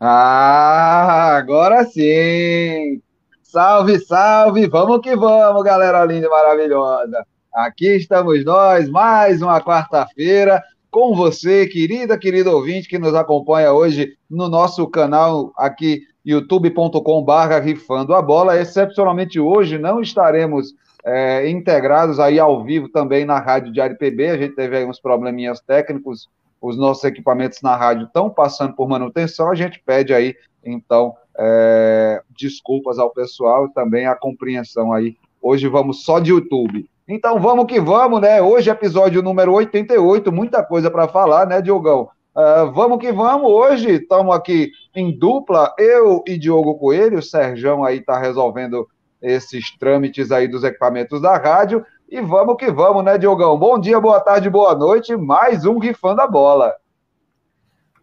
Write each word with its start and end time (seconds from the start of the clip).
Ah, 0.00 1.36
agora 1.36 1.84
sim! 1.84 3.02
Salve, 3.42 3.98
salve! 3.98 4.68
Vamos 4.68 5.00
que 5.00 5.16
vamos, 5.16 5.64
galera 5.64 6.04
linda 6.04 6.26
e 6.26 6.30
maravilhosa! 6.30 7.26
Aqui 7.52 7.96
estamos 7.96 8.44
nós, 8.44 8.88
mais 8.88 9.42
uma 9.42 9.60
quarta-feira, 9.60 10.62
com 10.88 11.16
você, 11.16 11.66
querida, 11.66 12.16
querido 12.16 12.52
ouvinte, 12.52 12.88
que 12.88 12.96
nos 12.96 13.12
acompanha 13.12 13.72
hoje 13.72 14.16
no 14.30 14.48
nosso 14.48 14.86
canal 14.86 15.52
aqui, 15.56 16.02
youtube.com.br 16.24 17.60
rifando 17.60 18.14
a 18.14 18.22
bola. 18.22 18.56
Excepcionalmente 18.60 19.40
hoje 19.40 19.78
não 19.78 20.00
estaremos 20.00 20.74
é, 21.04 21.50
integrados 21.50 22.20
aí 22.20 22.38
ao 22.38 22.62
vivo 22.62 22.88
também 22.88 23.24
na 23.24 23.40
Rádio 23.40 23.72
Diário 23.72 23.98
PB, 23.98 24.28
a 24.28 24.36
gente 24.36 24.54
teve 24.54 24.76
aí 24.76 24.84
uns 24.84 25.00
probleminhas 25.00 25.60
técnicos 25.60 26.28
os 26.60 26.76
nossos 26.76 27.04
equipamentos 27.04 27.60
na 27.62 27.76
rádio 27.76 28.06
estão 28.06 28.28
passando 28.28 28.74
por 28.74 28.88
manutenção, 28.88 29.50
a 29.50 29.54
gente 29.54 29.80
pede 29.84 30.12
aí, 30.12 30.34
então, 30.64 31.14
é, 31.38 32.20
desculpas 32.36 32.98
ao 32.98 33.10
pessoal 33.10 33.66
e 33.66 33.72
também 33.72 34.06
a 34.06 34.16
compreensão 34.16 34.92
aí. 34.92 35.16
Hoje 35.40 35.68
vamos 35.68 36.04
só 36.04 36.18
de 36.18 36.30
YouTube. 36.30 36.88
Então 37.06 37.40
vamos 37.40 37.66
que 37.66 37.80
vamos, 37.80 38.20
né? 38.20 38.42
Hoje 38.42 38.70
episódio 38.70 39.22
número 39.22 39.52
88, 39.54 40.30
muita 40.32 40.62
coisa 40.62 40.90
para 40.90 41.08
falar, 41.08 41.46
né, 41.46 41.62
Diogão? 41.62 42.10
Uh, 42.36 42.70
vamos 42.72 42.98
que 42.98 43.10
vamos, 43.10 43.50
hoje 43.50 43.92
estamos 43.92 44.34
aqui 44.34 44.70
em 44.94 45.16
dupla, 45.16 45.74
eu 45.78 46.22
e 46.26 46.38
Diogo 46.38 46.78
Coelho, 46.78 47.18
o 47.18 47.22
Serjão 47.22 47.82
aí 47.82 47.98
está 47.98 48.18
resolvendo 48.18 48.86
esses 49.20 49.76
trâmites 49.76 50.30
aí 50.30 50.46
dos 50.46 50.62
equipamentos 50.62 51.20
da 51.20 51.36
rádio, 51.36 51.84
e 52.10 52.20
vamos 52.22 52.56
que 52.56 52.70
vamos, 52.72 53.04
né, 53.04 53.18
Diogão? 53.18 53.58
Bom 53.58 53.78
dia, 53.78 54.00
boa 54.00 54.18
tarde, 54.18 54.48
boa 54.48 54.74
noite. 54.74 55.14
Mais 55.14 55.66
um 55.66 55.78
Rifando 55.78 56.22
a 56.22 56.26
Bola. 56.26 56.74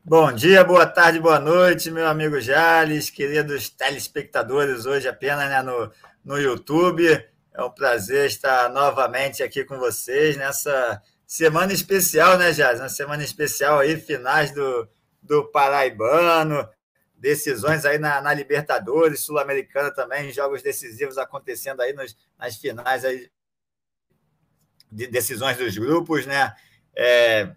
Bom 0.04 0.32
dia, 0.32 0.64
boa 0.64 0.86
tarde, 0.86 1.20
boa 1.20 1.40
noite, 1.40 1.90
meu 1.90 2.08
amigo 2.08 2.40
Jales, 2.40 3.10
queridos 3.10 3.70
telespectadores, 3.70 4.86
hoje 4.86 5.08
apenas 5.08 5.50
né, 5.50 5.64
no, 5.64 5.92
no 6.24 6.38
YouTube. 6.38 7.08
É 7.52 7.64
um 7.64 7.72
prazer 7.72 8.28
estar 8.28 8.70
novamente 8.70 9.42
aqui 9.42 9.66
com 9.66 9.80
vocês 9.80 10.38
nessa 10.38 11.02
semana 11.26 11.74
especial, 11.74 12.38
né, 12.38 12.54
Jales? 12.54 12.80
Uma 12.80 12.90
semana 12.90 13.24
especial 13.24 13.80
aí, 13.80 13.98
finais 13.98 14.52
do, 14.52 14.88
do 15.24 15.46
Paraibano, 15.46 16.70
decisões 17.16 17.84
aí 17.86 17.98
na, 17.98 18.22
na 18.22 18.32
Libertadores, 18.36 19.22
Sul-Americana 19.22 19.90
também, 19.90 20.32
jogos 20.32 20.62
decisivos 20.62 21.18
acontecendo 21.18 21.82
aí 21.82 21.94
nos, 21.94 22.16
nas 22.38 22.56
finais 22.58 23.04
aí 23.04 23.28
de 24.92 25.08
decisões 25.08 25.58
dos 25.58 25.78
grupos, 25.78 26.26
né? 26.26 26.54
É, 26.96 27.50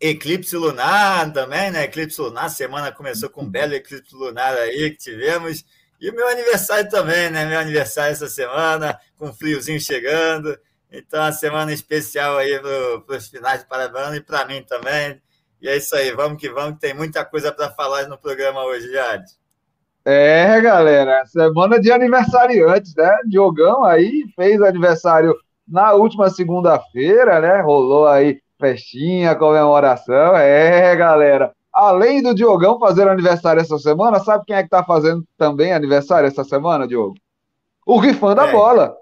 eclipse 0.00 0.56
lunar 0.56 1.32
também, 1.32 1.70
né? 1.70 1.84
Eclipse 1.84 2.20
lunar, 2.20 2.50
semana 2.50 2.92
começou 2.92 3.28
com 3.30 3.42
um 3.42 3.50
belo 3.50 3.74
eclipse 3.74 4.14
lunar 4.14 4.54
aí 4.56 4.90
que 4.90 4.98
tivemos. 4.98 5.64
E 6.00 6.10
meu 6.12 6.28
aniversário 6.28 6.88
também, 6.88 7.30
né? 7.30 7.44
Meu 7.44 7.58
aniversário 7.58 8.12
essa 8.12 8.28
semana, 8.28 8.98
com 9.16 9.28
um 9.28 9.32
friozinho 9.32 9.80
chegando. 9.80 10.58
Então, 10.90 11.22
a 11.22 11.32
semana 11.32 11.72
especial 11.72 12.38
aí 12.38 12.58
para 13.06 13.16
os 13.16 13.28
finais 13.28 13.60
de 13.60 13.68
Paraibano 13.68 14.16
e 14.16 14.20
para 14.20 14.46
mim 14.46 14.62
também. 14.62 15.20
E 15.60 15.68
é 15.68 15.76
isso 15.76 15.94
aí, 15.96 16.12
vamos 16.12 16.40
que 16.40 16.48
vamos, 16.48 16.74
que 16.74 16.80
tem 16.80 16.94
muita 16.94 17.24
coisa 17.24 17.52
para 17.52 17.68
falar 17.70 18.06
no 18.06 18.16
programa 18.16 18.64
hoje, 18.64 18.90
Jade. 18.92 19.26
É, 20.04 20.58
galera, 20.60 21.26
semana 21.26 21.80
de 21.80 21.90
aniversariantes, 21.90 22.94
né? 22.94 23.18
Diogão 23.26 23.84
aí 23.84 24.24
fez 24.34 24.62
aniversário 24.62 25.36
na 25.68 25.92
última 25.92 26.30
segunda-feira, 26.30 27.40
né? 27.40 27.60
Rolou 27.60 28.06
aí 28.06 28.40
festinha, 28.58 29.34
comemoração. 29.34 30.36
É, 30.36 30.94
galera. 30.96 31.52
Além 31.72 32.22
do 32.22 32.34
Diogão 32.34 32.78
fazer 32.78 33.06
aniversário 33.06 33.60
essa 33.60 33.78
semana, 33.78 34.18
sabe 34.18 34.44
quem 34.46 34.56
é 34.56 34.62
que 34.62 34.68
tá 34.68 34.82
fazendo 34.82 35.22
também 35.36 35.72
aniversário 35.72 36.26
essa 36.26 36.42
semana, 36.42 36.88
Diogo? 36.88 37.14
O 37.86 37.98
Rifando 37.98 38.36
da 38.36 38.48
é. 38.48 38.52
Bola. 38.52 38.96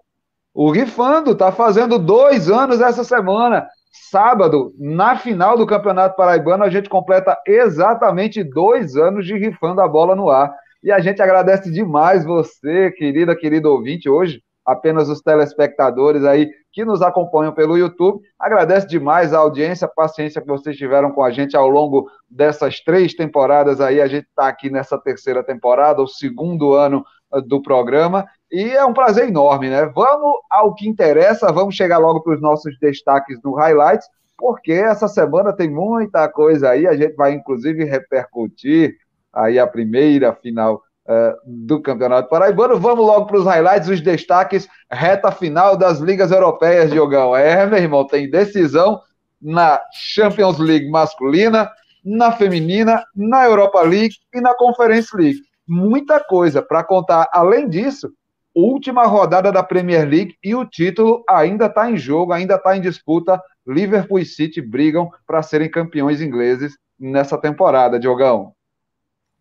O 0.52 0.70
Rifando 0.70 1.34
tá 1.34 1.50
fazendo 1.52 1.98
dois 1.98 2.50
anos 2.50 2.80
essa 2.80 3.04
semana. 3.04 3.66
Sábado, 4.10 4.74
na 4.78 5.16
final 5.16 5.56
do 5.56 5.66
Campeonato 5.66 6.16
Paraibano, 6.16 6.64
a 6.64 6.70
gente 6.70 6.88
completa 6.88 7.36
exatamente 7.46 8.44
dois 8.44 8.94
anos 8.96 9.26
de 9.26 9.36
Rifando 9.38 9.80
a 9.80 9.88
Bola 9.88 10.14
no 10.14 10.28
ar. 10.28 10.52
E 10.82 10.92
a 10.92 10.98
gente 11.00 11.22
agradece 11.22 11.70
demais 11.70 12.24
você, 12.24 12.90
querida, 12.92 13.34
querido 13.34 13.70
ouvinte, 13.70 14.08
hoje 14.08 14.42
apenas 14.66 15.08
os 15.08 15.20
telespectadores 15.20 16.24
aí 16.24 16.50
que 16.72 16.84
nos 16.84 17.00
acompanham 17.00 17.52
pelo 17.52 17.78
YouTube. 17.78 18.20
Agradece 18.38 18.86
demais 18.86 19.32
a 19.32 19.38
audiência, 19.38 19.86
a 19.86 19.88
paciência 19.88 20.42
que 20.42 20.48
vocês 20.48 20.76
tiveram 20.76 21.12
com 21.12 21.22
a 21.22 21.30
gente 21.30 21.56
ao 21.56 21.68
longo 21.68 22.10
dessas 22.28 22.80
três 22.80 23.14
temporadas 23.14 23.80
aí. 23.80 24.00
A 24.00 24.08
gente 24.08 24.26
está 24.26 24.48
aqui 24.48 24.68
nessa 24.68 24.98
terceira 24.98 25.42
temporada, 25.44 26.02
o 26.02 26.08
segundo 26.08 26.74
ano 26.74 27.04
ah, 27.32 27.40
do 27.40 27.62
programa. 27.62 28.26
E 28.50 28.70
é 28.70 28.84
um 28.84 28.92
prazer 28.92 29.28
enorme, 29.28 29.70
né? 29.70 29.86
Vamos 29.86 30.38
ao 30.50 30.74
que 30.74 30.88
interessa, 30.88 31.52
vamos 31.52 31.74
chegar 31.74 31.98
logo 31.98 32.20
para 32.20 32.34
os 32.34 32.40
nossos 32.40 32.76
destaques 32.80 33.40
no 33.42 33.54
Highlights, 33.54 34.08
porque 34.36 34.72
essa 34.72 35.08
semana 35.08 35.52
tem 35.52 35.70
muita 35.70 36.28
coisa 36.28 36.70
aí, 36.70 36.86
a 36.86 36.94
gente 36.94 37.14
vai 37.14 37.32
inclusive 37.32 37.84
repercutir 37.84 38.94
aí 39.32 39.58
a 39.58 39.66
primeira 39.66 40.32
final 40.34 40.82
uh, 41.08 41.36
do 41.44 41.80
Campeonato 41.80 42.28
Paraibano. 42.28 42.78
Vamos 42.78 43.06
logo 43.06 43.26
para 43.26 43.38
os 43.38 43.44
highlights, 43.44 43.88
os 43.88 44.00
destaques, 44.00 44.68
reta 44.90 45.30
final 45.30 45.76
das 45.76 45.98
ligas 45.98 46.30
europeias, 46.30 46.90
Diogão. 46.90 47.34
É, 47.34 47.66
meu 47.66 47.78
irmão, 47.78 48.06
tem 48.06 48.30
decisão 48.30 49.00
na 49.40 49.80
Champions 49.92 50.58
League 50.58 50.88
masculina, 50.90 51.70
na 52.04 52.32
feminina, 52.32 53.04
na 53.14 53.44
Europa 53.44 53.80
League 53.82 54.14
e 54.34 54.40
na 54.40 54.54
Conference 54.54 55.14
League. 55.16 55.40
Muita 55.68 56.20
coisa 56.20 56.62
para 56.62 56.84
contar. 56.84 57.28
Além 57.32 57.68
disso, 57.68 58.12
última 58.54 59.04
rodada 59.04 59.52
da 59.52 59.62
Premier 59.62 60.08
League 60.08 60.36
e 60.42 60.54
o 60.54 60.64
título 60.64 61.24
ainda 61.28 61.66
está 61.66 61.90
em 61.90 61.96
jogo, 61.96 62.32
ainda 62.32 62.54
está 62.54 62.76
em 62.76 62.80
disputa. 62.80 63.40
Liverpool 63.66 64.20
e 64.20 64.24
City 64.24 64.62
brigam 64.62 65.10
para 65.26 65.42
serem 65.42 65.68
campeões 65.68 66.20
ingleses 66.20 66.74
nessa 66.98 67.36
temporada, 67.36 67.98
Diogão. 67.98 68.55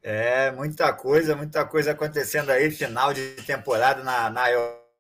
É, 0.08 0.52
muita 0.52 0.94
coisa, 0.94 1.36
muita 1.36 1.66
coisa 1.66 1.90
acontecendo 1.90 2.52
aí, 2.52 2.70
final 2.70 3.12
de 3.12 3.32
temporada 3.38 4.04
na, 4.04 4.30
na 4.30 4.52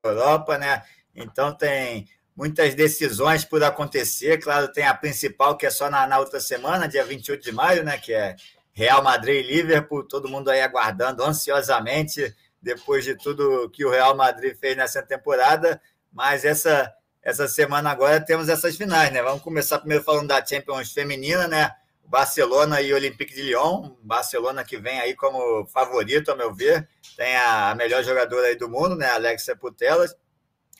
Europa, 0.04 0.58
né? 0.58 0.82
Então 1.16 1.56
tem 1.56 2.10
muitas 2.36 2.74
decisões 2.74 3.46
por 3.46 3.64
acontecer. 3.64 4.40
Claro, 4.40 4.68
tem 4.74 4.88
a 4.88 4.96
principal, 4.96 5.56
que 5.58 5.68
é 5.68 5.70
só 5.70 5.92
na, 5.92 6.08
na 6.08 6.18
outra 6.18 6.40
semana, 6.40 6.88
dia 6.88 7.06
28 7.06 7.44
de 7.44 7.52
maio, 7.52 7.84
né? 7.84 8.00
Que 8.00 8.16
é 8.16 8.36
Real 8.74 9.04
Madrid 9.04 9.46
e 9.46 9.48
Liverpool, 9.48 10.08
todo 10.08 10.28
mundo 10.28 10.50
aí 10.50 10.60
aguardando 10.60 11.24
ansiosamente 11.24 12.36
depois 12.60 13.06
de 13.06 13.16
tudo 13.16 13.70
que 13.70 13.86
o 13.86 13.92
Real 13.92 14.16
Madrid 14.18 14.58
fez 14.58 14.76
nessa 14.76 15.04
temporada. 15.04 15.80
Mas 16.12 16.44
essa, 16.44 16.92
essa 17.22 17.48
semana 17.48 17.92
agora 17.92 18.20
temos 18.20 18.50
essas 18.50 18.76
finais, 18.76 19.14
né? 19.14 19.22
Vamos 19.22 19.44
começar 19.44 19.78
primeiro 19.78 20.04
falando 20.04 20.30
da 20.30 20.44
Champions 20.44 20.92
Feminina, 20.92 21.48
né? 21.48 21.76
Barcelona 22.08 22.82
e 22.82 22.94
Olympique 22.94 23.34
de 23.34 23.42
Lyon, 23.42 23.96
Barcelona 24.02 24.64
que 24.64 24.78
vem 24.78 25.00
aí 25.00 25.16
como 25.16 25.66
favorito, 25.68 26.32
a 26.32 26.36
meu 26.36 26.54
ver, 26.54 26.88
tem 27.18 27.36
a 27.36 27.74
melhor 27.76 28.04
jogadora 28.04 28.48
aí 28.48 28.56
do 28.56 28.70
mundo, 28.70 28.96
né, 28.96 29.08
Alexia 29.10 29.56
Putellas, 29.56 30.16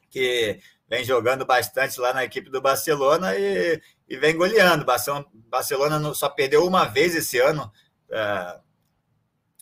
que 0.10 0.60
vem 0.88 1.04
jogando 1.04 1.46
bastante 1.46 2.00
lá 2.00 2.14
na 2.14 2.24
equipe 2.24 2.50
do 2.50 2.62
Barcelona 2.62 3.36
e, 3.36 3.82
e 4.08 4.18
vem 4.18 4.36
goleando. 4.36 4.86
Barcelona, 4.86 5.26
Barcelona 5.34 6.14
só 6.14 6.30
perdeu 6.30 6.66
uma 6.66 6.86
vez 6.86 7.16
esse 7.16 7.40
ano 7.40 7.72
uh, 8.10 8.62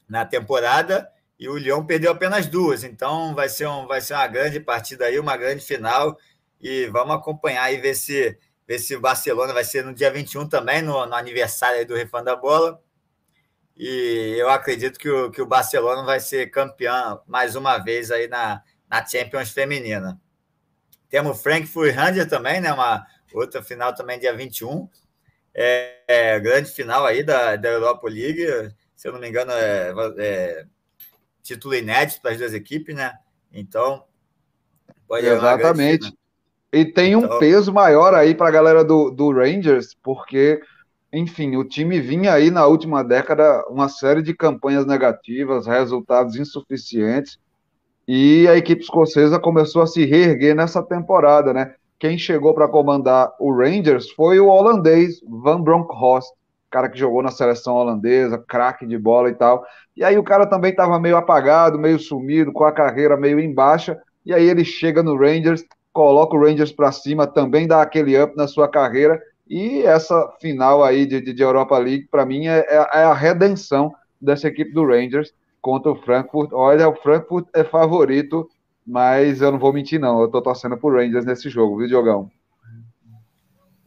na 0.07 0.25
temporada 0.25 1.09
e 1.39 1.47
o 1.47 1.57
Lyon 1.57 1.85
perdeu 1.85 2.11
apenas 2.11 2.45
duas. 2.45 2.83
Então 2.83 3.33
vai 3.33 3.49
ser, 3.49 3.67
um, 3.67 3.87
vai 3.87 4.01
ser 4.01 4.13
uma 4.13 4.27
grande 4.27 4.59
partida 4.59 5.05
aí, 5.05 5.17
uma 5.17 5.37
grande 5.37 5.63
final 5.63 6.17
e 6.61 6.87
vamos 6.87 7.15
acompanhar 7.15 7.71
e 7.73 7.77
ver 7.77 7.95
se 7.95 8.37
ver 8.73 8.79
se 8.79 8.95
o 8.95 9.01
Barcelona 9.01 9.53
vai 9.53 9.63
ser 9.63 9.83
no 9.85 9.93
dia 9.93 10.11
21 10.11 10.47
também, 10.47 10.81
no, 10.81 11.05
no 11.05 11.13
aniversário 11.13 11.85
do 11.85 11.95
Refã 11.95 12.23
da 12.23 12.35
Bola. 12.35 12.81
E 13.75 14.35
eu 14.37 14.49
acredito 14.49 14.99
que 14.99 15.09
o, 15.09 15.31
que 15.31 15.41
o 15.41 15.45
Barcelona 15.45 16.03
vai 16.03 16.19
ser 16.19 16.49
campeão 16.49 17.21
mais 17.27 17.55
uma 17.55 17.77
vez 17.77 18.11
aí 18.11 18.27
na, 18.27 18.61
na 18.89 19.05
Champions 19.05 19.51
Feminina. 19.51 20.19
Temos 21.09 21.37
o 21.37 21.41
Frankfurt 21.41 21.93
Ranger 21.93 22.27
também, 22.27 22.59
né? 22.59 22.73
Uma 22.73 23.05
outra 23.33 23.61
final 23.61 23.93
também 23.93 24.19
dia 24.19 24.35
21. 24.35 24.89
É, 25.53 25.99
é 26.07 26.39
grande 26.39 26.71
final 26.71 27.05
aí 27.05 27.23
da, 27.23 27.55
da 27.55 27.69
Europa 27.69 28.07
League. 28.09 28.45
Se 28.95 29.07
eu 29.07 29.13
não 29.13 29.19
me 29.19 29.29
engano, 29.29 29.51
é, 29.51 29.93
é 30.17 30.65
título 31.43 31.75
inédito 31.75 32.21
para 32.21 32.31
as 32.31 32.37
duas 32.37 32.53
equipes, 32.53 32.95
né? 32.95 33.15
Então, 33.51 34.05
pode 35.07 35.27
Exatamente. 35.27 36.11
E 36.73 36.83
tem 36.83 37.15
um 37.15 37.25
então... 37.25 37.37
peso 37.37 37.71
maior 37.71 38.15
aí 38.15 38.33
para 38.33 38.47
a 38.47 38.51
galera 38.51 38.83
do, 38.83 39.11
do 39.11 39.31
Rangers, 39.31 39.95
porque, 40.01 40.59
enfim, 41.13 41.55
o 41.55 41.63
time 41.63 42.01
vinha 42.01 42.33
aí 42.33 42.49
na 42.49 42.65
última 42.65 43.03
década 43.03 43.63
uma 43.69 43.87
série 43.87 44.23
de 44.23 44.33
campanhas 44.33 44.83
negativas, 44.83 45.67
resultados 45.67 46.35
insuficientes, 46.35 47.37
e 48.07 48.47
a 48.47 48.57
equipe 48.57 48.81
escocesa 48.81 49.39
começou 49.39 49.83
a 49.83 49.87
se 49.87 50.03
reerguer 50.03 50.55
nessa 50.55 50.81
temporada, 50.81 51.53
né? 51.53 51.75
Quem 51.99 52.17
chegou 52.17 52.55
para 52.55 52.67
comandar 52.67 53.31
o 53.39 53.55
Rangers 53.55 54.09
foi 54.09 54.39
o 54.39 54.47
holandês 54.47 55.21
Van 55.25 55.61
Bronckhorst, 55.61 56.33
cara 56.71 56.89
que 56.89 56.97
jogou 56.97 57.21
na 57.21 57.29
seleção 57.29 57.75
holandesa, 57.75 58.43
craque 58.45 58.85
de 58.85 58.97
bola 58.97 59.29
e 59.29 59.35
tal. 59.35 59.63
E 59.95 60.03
aí 60.03 60.17
o 60.17 60.23
cara 60.23 60.47
também 60.47 60.71
estava 60.71 60.99
meio 60.99 61.15
apagado, 61.15 61.77
meio 61.77 61.99
sumido, 61.99 62.51
com 62.51 62.65
a 62.65 62.71
carreira 62.71 63.15
meio 63.15 63.39
em 63.39 63.53
baixa. 63.53 63.97
E 64.25 64.33
aí 64.33 64.49
ele 64.49 64.65
chega 64.65 65.03
no 65.03 65.15
Rangers, 65.15 65.63
coloca 65.93 66.35
o 66.35 66.43
Rangers 66.43 66.71
para 66.71 66.91
cima, 66.91 67.27
também 67.27 67.67
dá 67.67 67.81
aquele 67.81 68.21
up 68.21 68.35
na 68.35 68.47
sua 68.47 68.67
carreira. 68.67 69.21
E 69.47 69.83
essa 69.83 70.33
final 70.41 70.83
aí 70.83 71.05
de, 71.05 71.21
de 71.21 71.43
Europa 71.43 71.77
League, 71.77 72.07
para 72.09 72.25
mim, 72.25 72.47
é, 72.47 72.59
é, 72.59 72.75
é 72.75 73.03
a 73.03 73.13
redenção 73.13 73.93
dessa 74.19 74.47
equipe 74.47 74.73
do 74.73 74.85
Rangers 74.85 75.33
contra 75.61 75.91
o 75.91 75.95
Frankfurt. 75.95 76.51
Olha, 76.51 76.89
o 76.89 76.95
Frankfurt 76.95 77.47
é 77.53 77.63
favorito, 77.63 78.49
mas 78.85 79.41
eu 79.41 79.51
não 79.51 79.59
vou 79.59 79.71
mentir, 79.71 79.99
não. 79.99 80.21
Eu 80.21 80.27
tô 80.29 80.41
torcendo 80.41 80.77
pro 80.77 80.93
Rangers 80.93 81.25
nesse 81.25 81.49
jogo, 81.49 81.77
viu, 81.77 81.87
Diogão? 81.87 82.31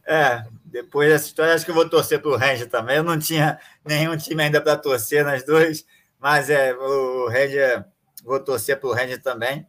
É, 0.07 0.43
depois 0.63 1.09
dessa 1.09 1.25
história, 1.25 1.53
acho 1.53 1.65
que 1.65 1.71
eu 1.71 1.75
vou 1.75 1.89
torcer 1.89 2.21
pro 2.21 2.37
Ranger 2.37 2.69
também. 2.69 2.97
Eu 2.97 3.03
não 3.03 3.19
tinha 3.19 3.59
nenhum 3.85 4.15
time 4.15 4.43
ainda 4.43 4.61
para 4.61 4.77
torcer 4.77 5.25
nas 5.25 5.43
duas, 5.43 5.85
mas 6.19 6.49
é, 6.49 6.73
o 6.73 7.27
Ranger, 7.27 7.83
vou 8.23 8.39
torcer 8.39 8.79
pro 8.79 8.93
Ranger 8.93 9.21
também. 9.21 9.67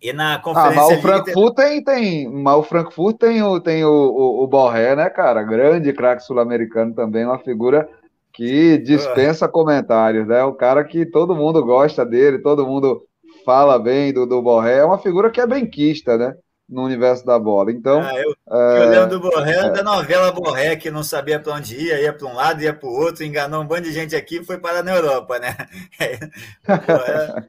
E 0.00 0.12
na 0.12 0.38
conferência. 0.38 0.80
Ah, 0.80 0.86
mas 0.86 0.98
o 0.98 1.02
Frankfurt 1.02 1.54
tem, 1.56 1.82
tem, 1.82 2.28
mas 2.30 2.56
o 2.56 2.62
Frankfurt 2.62 3.16
tem 3.18 3.42
o, 3.42 3.60
tem 3.60 3.84
o, 3.84 3.90
o, 3.90 4.44
o 4.44 4.46
Borré, 4.46 4.94
né, 4.94 5.10
cara? 5.10 5.42
Grande 5.42 5.92
craque 5.92 6.22
sul-americano 6.22 6.94
também, 6.94 7.24
uma 7.24 7.38
figura 7.38 7.88
que 8.32 8.78
dispensa 8.78 9.48
comentários, 9.48 10.26
né? 10.26 10.44
O 10.44 10.54
cara 10.54 10.84
que 10.84 11.04
todo 11.04 11.34
mundo 11.34 11.64
gosta 11.64 12.06
dele, 12.06 12.38
todo 12.38 12.64
mundo 12.64 13.02
fala 13.44 13.78
bem 13.78 14.12
do, 14.12 14.24
do 14.24 14.40
Borré, 14.40 14.78
é 14.78 14.84
uma 14.84 14.98
figura 14.98 15.30
que 15.30 15.40
é 15.40 15.46
benquista, 15.46 16.16
né? 16.16 16.36
No 16.68 16.84
universo 16.84 17.24
da 17.24 17.38
bola. 17.38 17.72
Então. 17.72 18.02
Ah, 18.02 18.14
eu, 18.14 18.36
é, 18.50 18.82
eu 18.82 18.88
lembro 18.90 19.08
do 19.08 19.20
Borré, 19.20 19.52
é, 19.52 19.70
da 19.70 19.82
novela 19.82 20.30
Borré, 20.30 20.76
que 20.76 20.90
não 20.90 21.02
sabia 21.02 21.40
para 21.40 21.54
onde 21.54 21.74
ia, 21.74 21.98
ia 21.98 22.12
para 22.12 22.26
um 22.26 22.34
lado, 22.34 22.62
ia 22.62 22.74
para 22.74 22.86
o 22.86 22.92
outro, 22.92 23.24
enganou 23.24 23.62
um 23.62 23.66
bando 23.66 23.84
de 23.84 23.92
gente 23.92 24.14
aqui 24.14 24.40
e 24.40 24.44
foi 24.44 24.58
parar 24.58 24.82
na 24.82 24.94
Europa, 24.94 25.38
né? 25.38 25.56
Borré, 26.86 27.46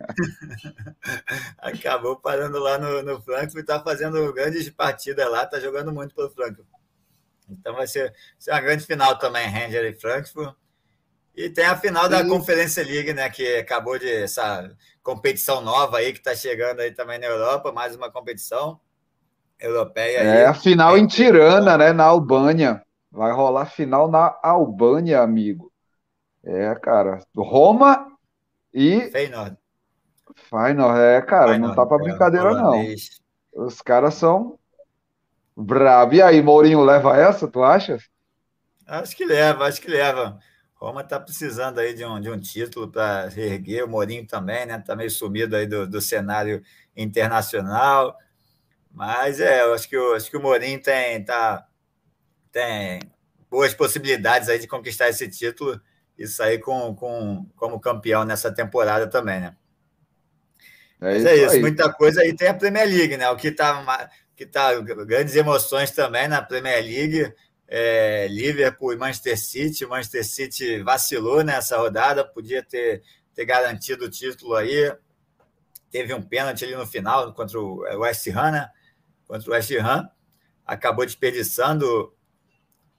acabou 1.59 2.15
parando 2.15 2.59
lá 2.59 2.77
no, 2.77 3.03
no 3.03 3.21
Frankfurt 3.21 3.57
e 3.57 3.59
está 3.59 3.81
fazendo 3.81 4.31
grandes 4.31 4.69
partidas 4.69 5.29
lá, 5.29 5.43
está 5.43 5.59
jogando 5.59 5.91
muito 5.91 6.15
pelo 6.15 6.29
Frankfurt. 6.29 6.67
Então 7.49 7.75
vai 7.75 7.87
ser, 7.87 8.13
ser 8.37 8.51
uma 8.51 8.61
grande 8.61 8.85
final 8.85 9.17
também, 9.17 9.45
Ranger 9.49 9.83
e 9.83 9.99
Frankfurt. 9.99 10.55
E 11.35 11.49
tem 11.49 11.65
a 11.65 11.75
final 11.75 12.07
da 12.07 12.25
Conferência 12.25 12.83
League, 12.83 13.13
né? 13.13 13.29
Que 13.29 13.57
acabou 13.57 13.99
de 13.99 14.09
essa 14.09 14.73
competição 15.03 15.59
nova 15.59 15.97
aí 15.97 16.13
que 16.13 16.19
está 16.19 16.33
chegando 16.33 16.79
aí 16.79 16.91
também 16.91 17.19
na 17.19 17.27
Europa, 17.27 17.71
mais 17.73 17.93
uma 17.95 18.09
competição 18.09 18.79
europeia. 19.59 20.19
É 20.19 20.45
a 20.45 20.53
final 20.53 20.97
em 20.97 21.05
Tirana, 21.05 21.77
né? 21.77 21.91
Na 21.91 22.05
Albânia. 22.05 22.83
Vai 23.11 23.31
rolar 23.31 23.65
final 23.65 24.09
na 24.09 24.37
Albânia, 24.41 25.21
amigo. 25.21 25.71
É, 26.43 26.73
cara. 26.75 27.19
Roma 27.35 28.07
e. 28.73 29.01
Feyenoord. 29.09 29.57
Feyenoord, 30.49 30.99
é, 30.99 31.21
cara. 31.21 31.49
Feyenoord, 31.49 31.75
não 31.75 31.75
tá 31.75 31.85
para 31.85 32.03
brincadeira, 32.03 32.53
não. 32.53 32.73
Os 33.53 33.81
caras 33.81 34.13
são 34.13 34.57
bravos. 35.55 36.15
E 36.15 36.21
aí, 36.21 36.41
Mourinho 36.41 36.83
leva 36.83 37.17
essa, 37.17 37.47
tu 37.47 37.63
achas? 37.63 38.03
Acho 38.87 39.15
que 39.15 39.25
leva, 39.25 39.65
acho 39.65 39.81
que 39.81 39.89
leva. 39.89 40.39
Roma 40.75 41.01
está 41.01 41.19
precisando 41.19 41.79
aí 41.79 41.93
de 41.93 42.05
um, 42.05 42.21
de 42.21 42.29
um 42.29 42.39
título 42.39 42.87
para 42.87 43.27
reerguer, 43.27 43.83
o 43.83 43.89
Mourinho 43.89 44.25
também, 44.25 44.65
né? 44.65 44.77
Está 44.77 44.95
meio 44.95 45.11
sumido 45.11 45.55
aí 45.55 45.67
do, 45.67 45.85
do 45.85 45.99
cenário 45.99 46.63
internacional. 46.95 48.15
Mas 48.91 49.39
é, 49.39 49.61
eu 49.61 49.73
acho 49.73 49.87
que, 49.87 49.95
eu, 49.95 50.15
acho 50.15 50.29
que 50.29 50.37
o 50.37 50.41
Mourinho 50.41 50.81
tem, 50.81 51.23
tá, 51.23 51.65
tem 52.51 52.99
boas 53.49 53.73
possibilidades 53.73 54.49
aí 54.49 54.59
de 54.59 54.67
conquistar 54.67 55.09
esse 55.09 55.27
título 55.29 55.79
e 56.17 56.27
sair 56.27 56.59
com, 56.59 56.93
com, 56.95 57.45
como 57.55 57.79
campeão 57.79 58.25
nessa 58.25 58.51
temporada 58.51 59.07
também, 59.07 59.39
né? 59.39 59.55
É 61.01 61.13
Mas 61.13 61.25
é 61.25 61.35
isso, 61.35 61.55
aí. 61.55 61.61
muita 61.61 61.91
coisa. 61.93 62.21
aí 62.21 62.35
tem 62.35 62.49
a 62.49 62.53
Premier 62.53 62.87
League, 62.87 63.15
né? 63.15 63.29
O 63.29 63.37
que 63.37 63.47
está 63.47 64.09
que 64.35 64.45
tá 64.45 64.73
grandes 64.79 65.35
emoções 65.35 65.91
também 65.91 66.27
na 66.27 66.41
Premier 66.41 66.83
League 66.83 67.33
é, 67.69 68.27
Liverpool 68.29 68.93
e 68.93 68.97
Manchester 68.97 69.37
City. 69.37 69.85
Manchester 69.85 70.25
City 70.25 70.81
vacilou 70.81 71.43
nessa 71.43 71.77
rodada, 71.77 72.25
podia 72.25 72.63
ter, 72.63 73.03
ter 73.33 73.45
garantido 73.45 74.05
o 74.05 74.09
título 74.09 74.55
aí. 74.55 74.91
Teve 75.91 76.13
um 76.13 76.21
pênalti 76.21 76.65
ali 76.65 76.75
no 76.75 76.85
final 76.85 77.33
contra 77.33 77.59
o 77.59 77.85
é, 77.85 77.95
West 77.95 78.27
Ham, 78.27 78.51
né? 78.51 78.69
Contra 79.29 79.49
o 79.49 79.53
West 79.53 79.71
Ham. 79.71 80.09
Acabou 80.65 81.05
desperdiçando 81.05 82.11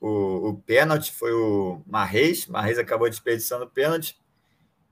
o, 0.00 0.50
o 0.50 0.62
pênalti, 0.62 1.12
foi 1.12 1.32
o 1.32 1.82
Marreis. 1.87 2.47
Marreis 2.47 2.79
acabou 2.79 3.11
desperdiçando 3.11 3.65
o 3.65 3.71
pênalti. 3.71 4.17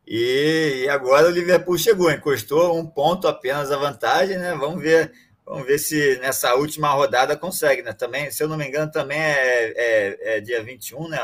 E, 0.05 0.83
e 0.85 0.89
agora 0.89 1.29
o 1.29 1.31
Liverpool 1.31 1.79
chegou, 1.79 2.11
encostou 2.11 2.77
um 2.77 2.87
ponto 2.87 3.29
apenas 3.29 3.71
a 3.71 3.77
vantagem, 3.77 4.37
né? 4.39 4.55
Vamos 4.57 4.83
ver 4.83 5.13
Vamos 5.49 5.67
ver 5.67 5.79
se 5.79 6.19
nessa 6.19 6.55
última 6.57 6.91
rodada 6.91 7.35
consegue, 7.35 7.81
né? 7.81 7.95
Também, 7.95 8.31
se 8.31 8.43
eu 8.43 8.49
não 8.49 8.57
me 8.59 8.69
engano, 8.69 8.93
também 8.93 9.19
é, 9.19 9.73
é, 9.75 10.37
é 10.37 10.41
dia 10.43 10.63
21, 10.63 11.09
né? 11.09 11.19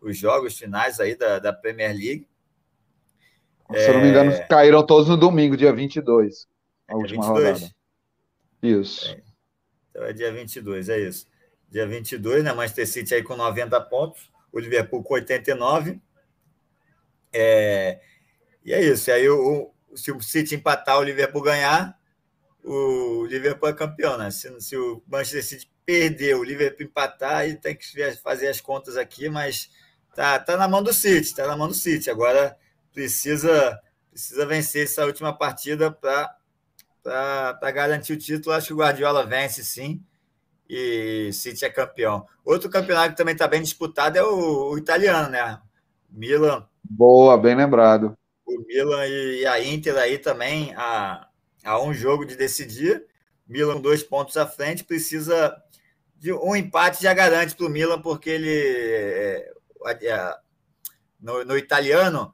Os 0.00 0.16
jogos 0.16 0.56
finais 0.56 0.98
aí 0.98 1.14
da, 1.14 1.38
da 1.38 1.52
Premier 1.52 1.90
League. 1.90 2.26
Se 3.70 3.90
eu 3.90 3.94
não 3.94 4.00
me 4.00 4.08
engano, 4.08 4.32
é... 4.32 4.38
caíram 4.46 4.84
todos 4.84 5.10
no 5.10 5.16
domingo, 5.16 5.58
dia 5.58 5.74
22. 5.74 6.48
A 6.88 6.94
é 6.94 6.96
última 6.96 7.22
22? 7.22 7.60
rodada. 7.60 7.74
Isso. 8.62 9.10
É. 9.10 9.29
Então 9.90 10.04
é 10.04 10.12
dia 10.12 10.32
22, 10.32 10.88
é 10.88 10.98
isso. 11.00 11.26
Dia 11.68 11.86
22, 11.86 12.44
né? 12.44 12.52
Manchester 12.52 12.86
City 12.86 13.14
aí 13.14 13.22
com 13.22 13.36
90 13.36 13.80
pontos, 13.82 14.30
o 14.52 14.58
Liverpool 14.58 15.02
com 15.02 15.14
89. 15.14 16.00
É... 17.32 18.00
E 18.64 18.72
é 18.72 18.82
isso. 18.82 19.10
E 19.10 19.12
aí, 19.12 19.28
o, 19.28 19.72
se 19.94 20.12
o 20.12 20.20
City 20.20 20.56
empatar, 20.56 20.98
o 20.98 21.02
Liverpool 21.02 21.42
ganhar, 21.42 21.98
o 22.64 23.24
Liverpool 23.26 23.68
é 23.68 23.72
campeão, 23.72 24.18
né? 24.18 24.30
Se, 24.30 24.60
se 24.60 24.76
o 24.76 25.02
Manchester 25.06 25.44
City 25.44 25.70
perder, 25.84 26.36
o 26.36 26.44
Liverpool 26.44 26.86
empatar, 26.86 27.38
aí 27.38 27.56
tem 27.56 27.74
que 27.74 27.84
fazer 28.22 28.48
as 28.48 28.60
contas 28.60 28.96
aqui, 28.96 29.28
mas 29.28 29.70
tá, 30.14 30.38
tá 30.38 30.56
na 30.56 30.68
mão 30.68 30.82
do 30.82 30.92
City, 30.92 31.34
tá 31.34 31.46
na 31.46 31.56
mão 31.56 31.68
do 31.68 31.74
City. 31.74 32.10
Agora 32.10 32.56
precisa 32.92 33.80
precisa 34.10 34.44
vencer 34.44 34.84
essa 34.84 35.06
última 35.06 35.32
partida 35.32 35.90
para 35.90 36.36
garantir 37.72 38.12
o 38.12 38.18
título. 38.18 38.54
Acho 38.54 38.68
que 38.68 38.72
o 38.74 38.78
Guardiola 38.78 39.24
vence 39.26 39.64
sim 39.64 40.02
e 40.70 41.32
City 41.32 41.64
é 41.64 41.70
campeão. 41.70 42.24
Outro 42.44 42.70
campeonato 42.70 43.10
que 43.10 43.16
também 43.16 43.32
está 43.32 43.48
bem 43.48 43.60
disputado 43.60 44.16
é 44.16 44.22
o, 44.22 44.70
o, 44.70 44.78
italiano, 44.78 45.28
né? 45.28 45.60
Milan. 46.08 46.66
Boa, 46.84 47.36
bem 47.36 47.56
lembrado. 47.56 48.16
O 48.46 48.58
Milan 48.66 49.04
e 49.06 49.44
a 49.46 49.62
Inter 49.62 49.96
aí 49.96 50.18
também, 50.18 50.72
a, 50.76 51.26
a 51.64 51.82
um 51.82 51.92
jogo 51.92 52.24
de 52.24 52.36
decidir. 52.36 53.04
Milan 53.48 53.80
dois 53.80 54.04
pontos 54.04 54.36
à 54.36 54.46
frente, 54.46 54.84
precisa 54.84 55.56
de 56.16 56.32
um 56.32 56.54
empate 56.54 57.02
já 57.02 57.12
garante 57.12 57.56
para 57.56 57.66
o 57.66 57.70
Milan, 57.70 58.00
porque 58.00 58.30
ele 58.30 58.48
é, 58.48 59.50
é, 60.02 60.34
no, 61.20 61.44
no, 61.44 61.56
italiano 61.56 62.32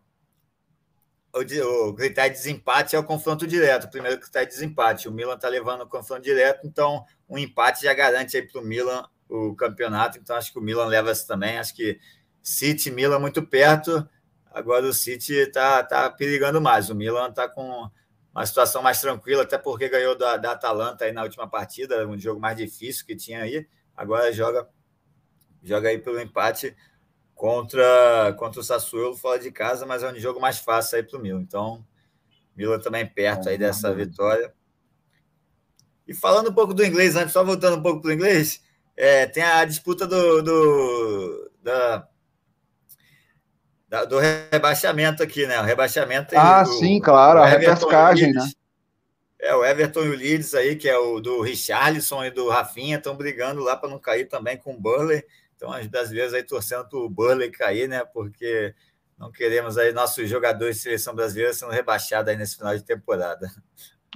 o, 1.37 1.89
o, 1.89 1.95
critério 1.95 2.33
de 2.33 2.39
desempate 2.39 2.97
é 2.97 2.99
o 2.99 3.05
confronto 3.05 3.47
direto, 3.47 3.85
o 3.85 3.91
primeiro 3.91 4.19
critério 4.19 4.49
de 4.49 4.55
desempate. 4.55 5.09
O 5.09 5.13
Milan 5.13 5.35
está 5.35 5.49
levando 5.49 5.83
o 5.83 5.89
confronto 5.89 6.23
direto, 6.23 6.67
então 6.67 7.05
um 7.29 7.37
empate 7.37 7.85
já 7.85 7.93
garante 7.95 8.41
para 8.43 8.61
o 8.61 8.65
Milan 8.65 9.05
o 9.29 9.55
campeonato. 9.55 10.19
Então 10.19 10.37
acho 10.37 10.53
que 10.53 10.59
o 10.59 10.63
Milan 10.63 10.87
leva 10.87 11.13
isso 11.13 11.27
também. 11.27 11.59
Acho 11.59 11.75
que 11.75 11.99
City 12.43 12.89
e 12.89 12.93
Milan 12.93 13.19
muito 13.19 13.43
perto. 13.43 14.09
Agora 14.51 14.87
o 14.87 14.93
City 14.93 15.35
está 15.35 15.83
tá 15.83 16.11
perigando 16.11 16.61
mais. 16.61 16.89
O 16.89 16.95
Milan 16.95 17.29
está 17.29 17.49
com 17.49 17.91
uma 18.33 18.47
situação 18.47 18.83
mais 18.83 19.01
tranquila, 19.01 19.43
até 19.43 19.59
porque 19.59 19.89
ganhou 19.89 20.17
da, 20.17 20.37
da 20.37 20.53
Atalanta 20.53 21.05
aí 21.05 21.13
na 21.13 21.23
última 21.23 21.49
partida, 21.49 22.07
um 22.07 22.19
jogo 22.19 22.41
mais 22.41 22.57
difícil 22.57 23.07
que 23.07 23.17
tinha 23.17 23.43
aí. 23.43 23.67
Agora 23.97 24.33
joga 24.33 24.69
joga 25.63 25.89
aí 25.89 25.99
pelo 25.99 26.21
empate 26.21 26.77
contra, 27.37 28.35
contra 28.39 28.61
o 28.61 28.65
Sassuolo 28.65 29.15
fora 29.15 29.39
de 29.39 29.53
casa, 29.53 29.87
mas 29.87 30.03
é 30.03 30.11
um 30.11 30.19
jogo 30.19 30.41
mais 30.41 30.59
fácil 30.59 30.97
aí 30.97 31.05
para 31.05 31.19
o 31.19 31.23
Milan. 31.23 31.43
Então, 31.43 31.87
Milan 32.57 32.81
também 32.81 33.07
perto 33.07 33.49
aí 33.49 33.59
dessa 33.59 33.95
vitória. 33.95 34.53
E 36.09 36.15
falando 36.15 36.51
um 36.51 36.55
pouco 36.55 36.73
do 36.73 36.85
inglês, 36.85 37.15
antes, 37.15 37.33
só 37.33 37.45
voltando 37.45 37.77
um 37.77 37.83
pouco 37.83 38.01
para 38.01 38.09
o 38.09 38.13
inglês, 38.13 38.63
é, 38.97 39.27
tem 39.27 39.43
a 39.43 39.65
disputa 39.65 40.07
do, 40.07 40.43
do 40.43 41.51
da, 41.63 42.09
do 44.05 44.19
rebaixamento 44.19 45.23
aqui, 45.23 45.47
né? 45.47 45.61
O 45.61 45.65
rebaixamento. 45.65 46.35
Ah, 46.37 46.63
o, 46.63 46.67
sim, 46.67 46.99
claro, 47.01 47.41
a 47.41 47.47
repescagem, 47.47 48.33
né? 48.33 48.51
É, 49.39 49.55
o 49.55 49.65
Everton 49.65 50.05
e 50.05 50.09
o 50.09 50.17
Leeds 50.17 50.55
aí, 50.55 50.75
que 50.75 50.89
é 50.89 50.97
o 50.97 51.21
do 51.21 51.43
Richarlison 51.43 52.25
e 52.25 52.31
do 52.31 52.49
Rafinha, 52.49 52.97
estão 52.97 53.15
brigando 53.15 53.63
lá 53.63 53.77
para 53.77 53.91
não 53.91 53.99
cair 53.99 54.27
também 54.27 54.57
com 54.57 54.75
o 54.75 54.81
Burley. 54.81 55.23
Então, 55.57 55.73
as 55.73 55.87
brasileiras 55.87 56.35
aí 56.35 56.43
torcendo 56.43 56.89
para 56.89 56.99
o 56.99 57.09
Burley 57.09 57.51
cair, 57.51 57.89
né? 57.89 58.05
Porque 58.13 58.75
não 59.19 59.33
queremos 59.33 59.79
aí 59.79 59.93
nossos 59.93 60.29
jogadores 60.29 60.77
de 60.77 60.83
seleção 60.83 61.15
brasileira 61.15 61.53
sendo 61.53 61.73
rebaixados 61.73 62.29
aí 62.29 62.37
nesse 62.37 62.57
final 62.57 62.77
de 62.77 62.85
temporada. 62.85 63.51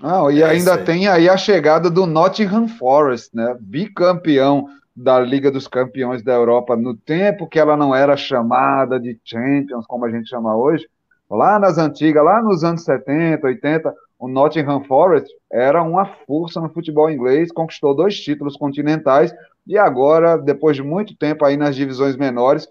Não, 0.01 0.31
e 0.31 0.43
é 0.43 0.47
ainda 0.47 0.79
tem 0.79 1.09
aí 1.09 1.29
a 1.29 1.37
chegada 1.37 1.91
do 1.91 2.07
Nottingham 2.07 2.69
Forest, 2.69 3.35
né? 3.35 3.57
Bicampeão 3.59 4.67
da 4.95 5.19
Liga 5.19 5.51
dos 5.51 5.67
Campeões 5.67 6.23
da 6.23 6.33
Europa 6.33 6.77
no 6.77 6.95
tempo 6.95 7.49
que 7.49 7.59
ela 7.59 7.77
não 7.77 7.95
era 7.95 8.17
chamada 8.17 9.01
de 9.01 9.19
Champions, 9.25 9.87
como 9.87 10.05
a 10.05 10.11
gente 10.11 10.29
chama 10.29 10.57
hoje, 10.57 10.87
lá 11.31 11.59
nas 11.59 11.79
antigas, 11.79 12.25
lá 12.25 12.43
nos 12.43 12.65
anos 12.65 12.85
70, 12.85 13.47
80, 13.47 13.95
o 14.19 14.29
Nottingham 14.29 14.85
Forest 14.85 15.33
era 15.51 15.83
uma 15.83 16.05
força 16.27 16.61
no 16.61 16.69
futebol 16.69 17.11
inglês, 17.11 17.51
conquistou 17.51 17.95
dois 17.95 18.21
títulos 18.21 18.57
continentais 18.57 19.33
e 19.71 19.79
agora, 19.79 20.37
depois 20.37 20.75
de 20.75 20.83
muito 20.83 21.15
tempo 21.15 21.45
aí 21.45 21.57
nas 21.57 21.77
divisões 21.77 22.17
menores, 22.17 22.67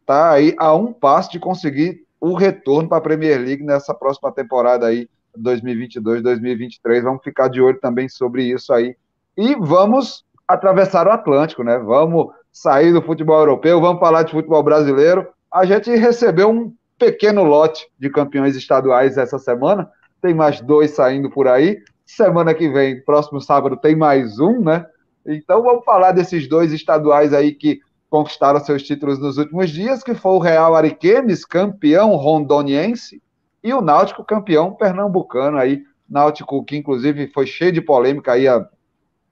está 0.00 0.30
aí 0.30 0.54
a 0.56 0.72
um 0.72 0.92
passo 0.92 1.32
de 1.32 1.40
conseguir 1.40 2.04
o 2.20 2.32
retorno 2.32 2.88
para 2.88 2.98
a 2.98 3.00
Premier 3.00 3.40
League 3.40 3.64
nessa 3.64 3.92
próxima 3.92 4.30
temporada 4.30 4.86
aí, 4.86 5.08
2022, 5.36 6.22
2023. 6.22 7.02
Vamos 7.02 7.24
ficar 7.24 7.48
de 7.48 7.60
olho 7.60 7.80
também 7.80 8.08
sobre 8.08 8.44
isso 8.44 8.72
aí. 8.72 8.94
E 9.36 9.56
vamos 9.56 10.24
atravessar 10.46 11.08
o 11.08 11.10
Atlântico, 11.10 11.64
né? 11.64 11.76
Vamos 11.76 12.28
sair 12.52 12.92
do 12.92 13.02
futebol 13.02 13.40
europeu, 13.40 13.80
vamos 13.80 13.98
falar 13.98 14.22
de 14.22 14.30
futebol 14.30 14.62
brasileiro. 14.62 15.26
A 15.52 15.64
gente 15.64 15.90
recebeu 15.90 16.50
um 16.50 16.72
pequeno 16.96 17.42
lote 17.42 17.84
de 17.98 18.08
campeões 18.08 18.54
estaduais 18.54 19.18
essa 19.18 19.40
semana. 19.40 19.90
Tem 20.22 20.32
mais 20.32 20.60
dois 20.60 20.92
saindo 20.92 21.28
por 21.28 21.48
aí. 21.48 21.82
Semana 22.06 22.54
que 22.54 22.68
vem, 22.68 23.00
próximo 23.00 23.40
sábado, 23.40 23.76
tem 23.76 23.96
mais 23.96 24.38
um, 24.38 24.60
né? 24.60 24.86
Então 25.26 25.62
vamos 25.62 25.84
falar 25.84 26.12
desses 26.12 26.48
dois 26.48 26.72
estaduais 26.72 27.32
aí 27.32 27.52
que 27.52 27.80
conquistaram 28.10 28.60
seus 28.60 28.82
títulos 28.82 29.18
nos 29.18 29.38
últimos 29.38 29.70
dias, 29.70 30.02
que 30.02 30.14
foi 30.14 30.32
o 30.32 30.38
Real 30.38 30.74
Ariquemes, 30.74 31.44
campeão 31.44 32.14
rondoniense, 32.14 33.20
e 33.62 33.72
o 33.72 33.80
Náutico, 33.80 34.22
campeão 34.22 34.72
pernambucano 34.72 35.56
aí. 35.56 35.82
Náutico 36.08 36.62
que 36.64 36.76
inclusive 36.76 37.28
foi 37.28 37.46
cheio 37.46 37.72
de 37.72 37.80
polêmica 37.80 38.32
aí 38.32 38.46
a, 38.46 38.68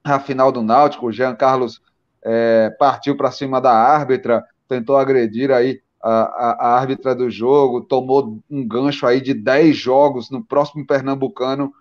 a 0.03 0.19
final 0.19 0.51
do 0.51 0.63
Náutico, 0.63 1.07
o 1.07 1.11
Jean 1.11 1.35
Carlos 1.35 1.81
é, 2.23 2.71
partiu 2.79 3.15
para 3.15 3.31
cima 3.31 3.61
da 3.61 3.71
árbitra, 3.71 4.43
tentou 4.67 4.97
agredir 4.97 5.51
aí 5.51 5.81
a, 6.01 6.09
a, 6.09 6.51
a, 6.59 6.79
árbitra 6.79 7.15
do 7.15 7.29
jogo, 7.29 7.81
tomou 7.81 8.39
um 8.49 8.67
gancho 8.67 9.05
aí 9.05 9.21
de 9.21 9.33
10 9.33 9.77
jogos 9.77 10.29
no 10.29 10.43
próximo 10.43 10.85
Pernambucano. 10.85 11.71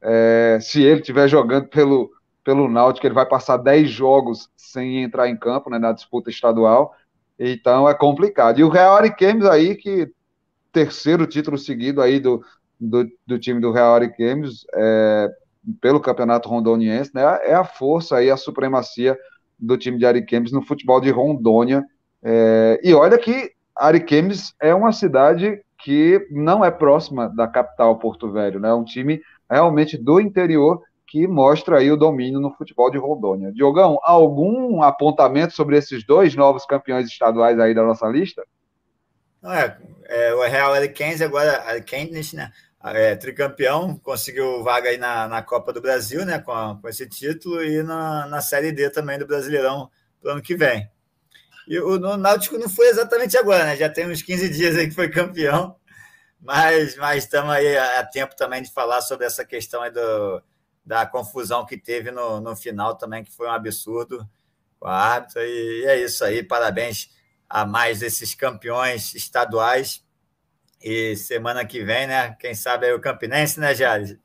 É, 0.00 0.58
se 0.60 0.82
ele 0.82 1.00
estiver 1.00 1.28
jogando 1.28 1.68
pelo, 1.68 2.10
pelo 2.44 2.68
Náutico, 2.68 3.06
ele 3.06 3.14
vai 3.14 3.26
passar 3.26 3.56
10 3.56 3.90
jogos 3.90 4.50
sem 4.56 5.02
entrar 5.02 5.28
em 5.28 5.36
campo 5.36 5.70
né, 5.70 5.78
na 5.78 5.92
disputa 5.92 6.30
estadual. 6.30 6.94
Então 7.38 7.88
é 7.88 7.94
complicado. 7.94 8.58
E 8.58 8.64
o 8.64 8.68
Real 8.68 8.96
Ariquemes 8.96 9.46
aí, 9.46 9.74
que 9.74 10.10
terceiro 10.72 11.26
título 11.26 11.58
seguido 11.58 12.00
aí 12.00 12.18
do, 12.18 12.44
do, 12.80 13.08
do 13.26 13.38
time 13.38 13.60
do 13.60 13.72
Real 13.72 13.94
Ariquemes, 13.94 14.66
é, 14.74 15.30
pelo 15.80 16.00
Campeonato 16.00 16.48
Rondoniense, 16.48 17.12
né, 17.14 17.22
é 17.44 17.54
a 17.54 17.64
força 17.64 18.16
aí, 18.16 18.30
a 18.30 18.36
supremacia 18.36 19.16
do 19.58 19.76
time 19.76 19.98
de 19.98 20.06
Ariquemes 20.06 20.50
no 20.50 20.62
futebol 20.62 21.00
de 21.00 21.10
Rondônia. 21.10 21.84
É, 22.22 22.80
e 22.82 22.92
olha 22.94 23.18
que 23.18 23.52
Ariquemes 23.76 24.54
é 24.60 24.74
uma 24.74 24.92
cidade 24.92 25.60
que 25.78 26.26
não 26.30 26.64
é 26.64 26.70
próxima 26.70 27.28
da 27.28 27.46
capital 27.46 27.98
Porto 27.98 28.30
Velho, 28.30 28.60
né? 28.60 28.68
É 28.68 28.74
um 28.74 28.84
time 28.84 29.20
realmente 29.50 29.98
do 29.98 30.20
interior 30.20 30.82
que 31.12 31.28
mostra 31.28 31.76
aí 31.76 31.92
o 31.92 31.96
domínio 31.96 32.40
no 32.40 32.54
futebol 32.54 32.90
de 32.90 32.96
Rondônia. 32.96 33.52
Diogão, 33.52 33.98
algum 34.02 34.82
apontamento 34.82 35.52
sobre 35.52 35.76
esses 35.76 36.06
dois 36.06 36.34
novos 36.34 36.64
campeões 36.64 37.06
estaduais 37.06 37.60
aí 37.60 37.74
da 37.74 37.82
nossa 37.82 38.06
lista? 38.06 38.42
É, 39.44 39.76
é, 40.06 40.34
o 40.34 40.40
Real 40.40 40.72
Ariquense 40.72 41.22
agora, 41.22 41.64
Ariquense, 41.68 42.34
né? 42.34 42.50
É, 42.82 43.14
tricampeão, 43.14 43.94
conseguiu 43.98 44.64
vaga 44.64 44.88
aí 44.88 44.96
na, 44.96 45.28
na 45.28 45.42
Copa 45.42 45.70
do 45.70 45.82
Brasil, 45.82 46.24
né? 46.24 46.38
Com, 46.38 46.78
com 46.80 46.88
esse 46.88 47.06
título 47.06 47.62
e 47.62 47.82
na, 47.82 48.26
na 48.26 48.40
Série 48.40 48.72
D 48.72 48.88
também 48.88 49.18
do 49.18 49.26
Brasileirão 49.26 49.90
do 50.22 50.30
ano 50.30 50.40
que 50.40 50.56
vem. 50.56 50.88
E 51.68 51.78
o, 51.78 51.90
o 51.90 52.16
Náutico 52.16 52.56
não 52.56 52.70
foi 52.70 52.88
exatamente 52.88 53.36
agora, 53.36 53.66
né? 53.66 53.76
Já 53.76 53.90
tem 53.90 54.10
uns 54.10 54.22
15 54.22 54.48
dias 54.48 54.76
aí 54.76 54.88
que 54.88 54.94
foi 54.94 55.10
campeão, 55.10 55.76
mas 56.40 56.96
estamos 57.18 57.50
aí 57.50 57.76
a, 57.76 58.02
tempo 58.02 58.34
também 58.34 58.62
de 58.62 58.72
falar 58.72 59.02
sobre 59.02 59.26
essa 59.26 59.44
questão 59.44 59.82
aí 59.82 59.90
do, 59.90 60.42
da 60.84 61.06
confusão 61.06 61.64
que 61.64 61.76
teve 61.76 62.10
no, 62.10 62.40
no 62.40 62.56
final 62.56 62.96
também, 62.96 63.22
que 63.22 63.32
foi 63.32 63.46
um 63.46 63.52
absurdo 63.52 64.28
com 64.78 64.88
a 64.88 64.94
árbitra. 64.94 65.42
E, 65.44 65.82
e 65.82 65.86
é 65.86 66.04
isso 66.04 66.24
aí, 66.24 66.42
parabéns 66.42 67.10
a 67.48 67.64
mais 67.64 68.02
esses 68.02 68.34
campeões 68.34 69.14
estaduais. 69.14 70.04
E 70.82 71.14
semana 71.16 71.64
que 71.64 71.84
vem, 71.84 72.06
né? 72.06 72.34
Quem 72.40 72.54
sabe 72.54 72.86
aí 72.86 72.92
o 72.92 73.00
Campinense, 73.00 73.60
né, 73.60 73.74
Jales? 73.74 74.18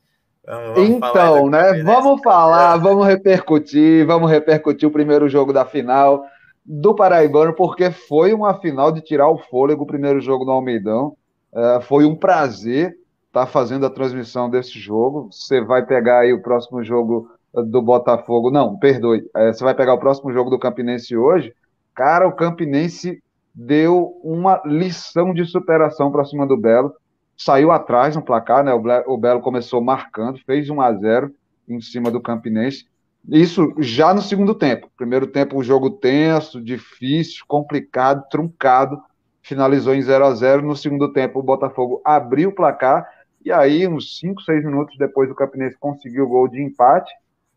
Então, 0.77 1.49
né? 1.49 1.83
Vamos 1.83 2.21
falar, 2.21 2.77
vamos 2.77 3.05
repercutir, 3.05 4.05
vamos 4.07 4.31
repercutir 4.31 4.87
o 4.87 4.91
primeiro 4.91 5.27
jogo 5.27 5.51
da 5.51 5.65
final 5.65 6.23
do 6.65 6.95
Paraibano, 6.95 7.53
porque 7.53 7.91
foi 7.91 8.33
uma 8.33 8.59
final 8.59 8.91
de 8.91 9.01
tirar 9.01 9.29
o 9.29 9.37
fôlego, 9.37 9.83
o 9.83 9.87
primeiro 9.87 10.21
jogo 10.21 10.45
no 10.45 10.51
Almeidão. 10.51 11.17
Uh, 11.51 11.81
foi 11.81 12.05
um 12.05 12.15
prazer 12.15 12.95
estar 13.41 13.45
tá 13.45 13.51
fazendo 13.51 13.85
a 13.85 13.89
transmissão 13.89 14.49
desse 14.49 14.79
jogo. 14.79 15.29
Você 15.31 15.61
vai 15.61 15.85
pegar 15.85 16.19
aí 16.19 16.33
o 16.33 16.41
próximo 16.41 16.83
jogo 16.83 17.29
do 17.53 17.81
Botafogo. 17.81 18.51
Não, 18.51 18.77
perdoe. 18.77 19.19
Uh, 19.35 19.53
você 19.53 19.63
vai 19.63 19.73
pegar 19.75 19.93
o 19.93 19.99
próximo 19.99 20.31
jogo 20.31 20.49
do 20.49 20.59
Campinense 20.59 21.15
hoje. 21.15 21.53
Cara, 21.95 22.27
o 22.27 22.33
Campinense 22.33 23.21
deu 23.53 24.19
uma 24.23 24.61
lição 24.65 25.33
de 25.33 25.45
superação 25.45 26.11
para 26.11 26.25
cima 26.25 26.45
do 26.45 26.57
Belo. 26.57 26.93
Saiu 27.35 27.71
atrás 27.71 28.15
no 28.15 28.21
placar, 28.21 28.63
né? 28.63 28.73
O 28.73 29.17
Belo 29.17 29.41
começou 29.41 29.81
marcando, 29.81 30.39
fez 30.45 30.69
1 30.69 30.81
a 30.81 30.93
0 30.93 31.31
em 31.67 31.79
cima 31.81 32.09
do 32.09 32.21
Campinense 32.21 32.85
isso 33.29 33.73
já 33.79 34.13
no 34.13 34.21
segundo 34.21 34.55
tempo. 34.55 34.89
Primeiro 34.95 35.27
tempo, 35.27 35.57
um 35.57 35.63
jogo 35.63 35.89
tenso, 35.89 36.61
difícil, 36.61 37.43
complicado, 37.47 38.25
truncado. 38.29 39.01
Finalizou 39.41 39.93
em 39.93 40.01
0 40.01 40.25
a 40.25 40.33
0 40.33 40.61
No 40.61 40.75
segundo 40.75 41.11
tempo, 41.11 41.39
o 41.39 41.43
Botafogo 41.43 42.01
abriu 42.05 42.49
o 42.49 42.55
placar. 42.55 43.05
E 43.47 43.51
aí, 43.53 43.87
uns 43.87 44.19
5, 44.19 44.41
6 44.41 44.65
minutos 44.65 44.97
depois, 44.97 45.31
o 45.31 45.33
Campinense 45.33 45.77
conseguiu 45.79 46.25
o 46.25 46.27
gol 46.27 46.49
de 46.49 46.61
empate 46.61 47.09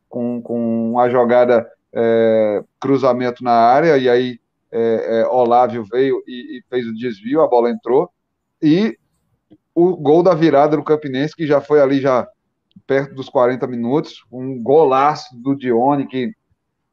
com, 0.08 0.40
com 0.40 0.94
jogada 1.10 1.68
é, 1.92 2.62
cruzamento 2.78 3.42
na 3.42 3.50
área. 3.50 3.98
E 3.98 4.08
aí, 4.08 4.38
é, 4.70 5.22
é, 5.22 5.26
Olávio 5.26 5.82
veio 5.82 6.22
e, 6.28 6.58
e 6.58 6.62
fez 6.70 6.86
o 6.86 6.94
desvio, 6.94 7.40
a 7.40 7.48
bola 7.48 7.68
entrou. 7.68 8.08
E 8.62 8.96
o 9.74 9.96
gol 9.96 10.22
da 10.22 10.32
virada 10.32 10.76
do 10.76 10.84
Campinense, 10.84 11.34
que 11.34 11.44
já 11.44 11.60
foi 11.60 11.80
ali 11.80 12.00
já 12.00 12.28
perto 12.86 13.16
dos 13.16 13.28
40 13.28 13.66
minutos, 13.66 14.24
um 14.30 14.62
golaço 14.62 15.36
do 15.42 15.56
Dione, 15.56 16.06
que 16.06 16.32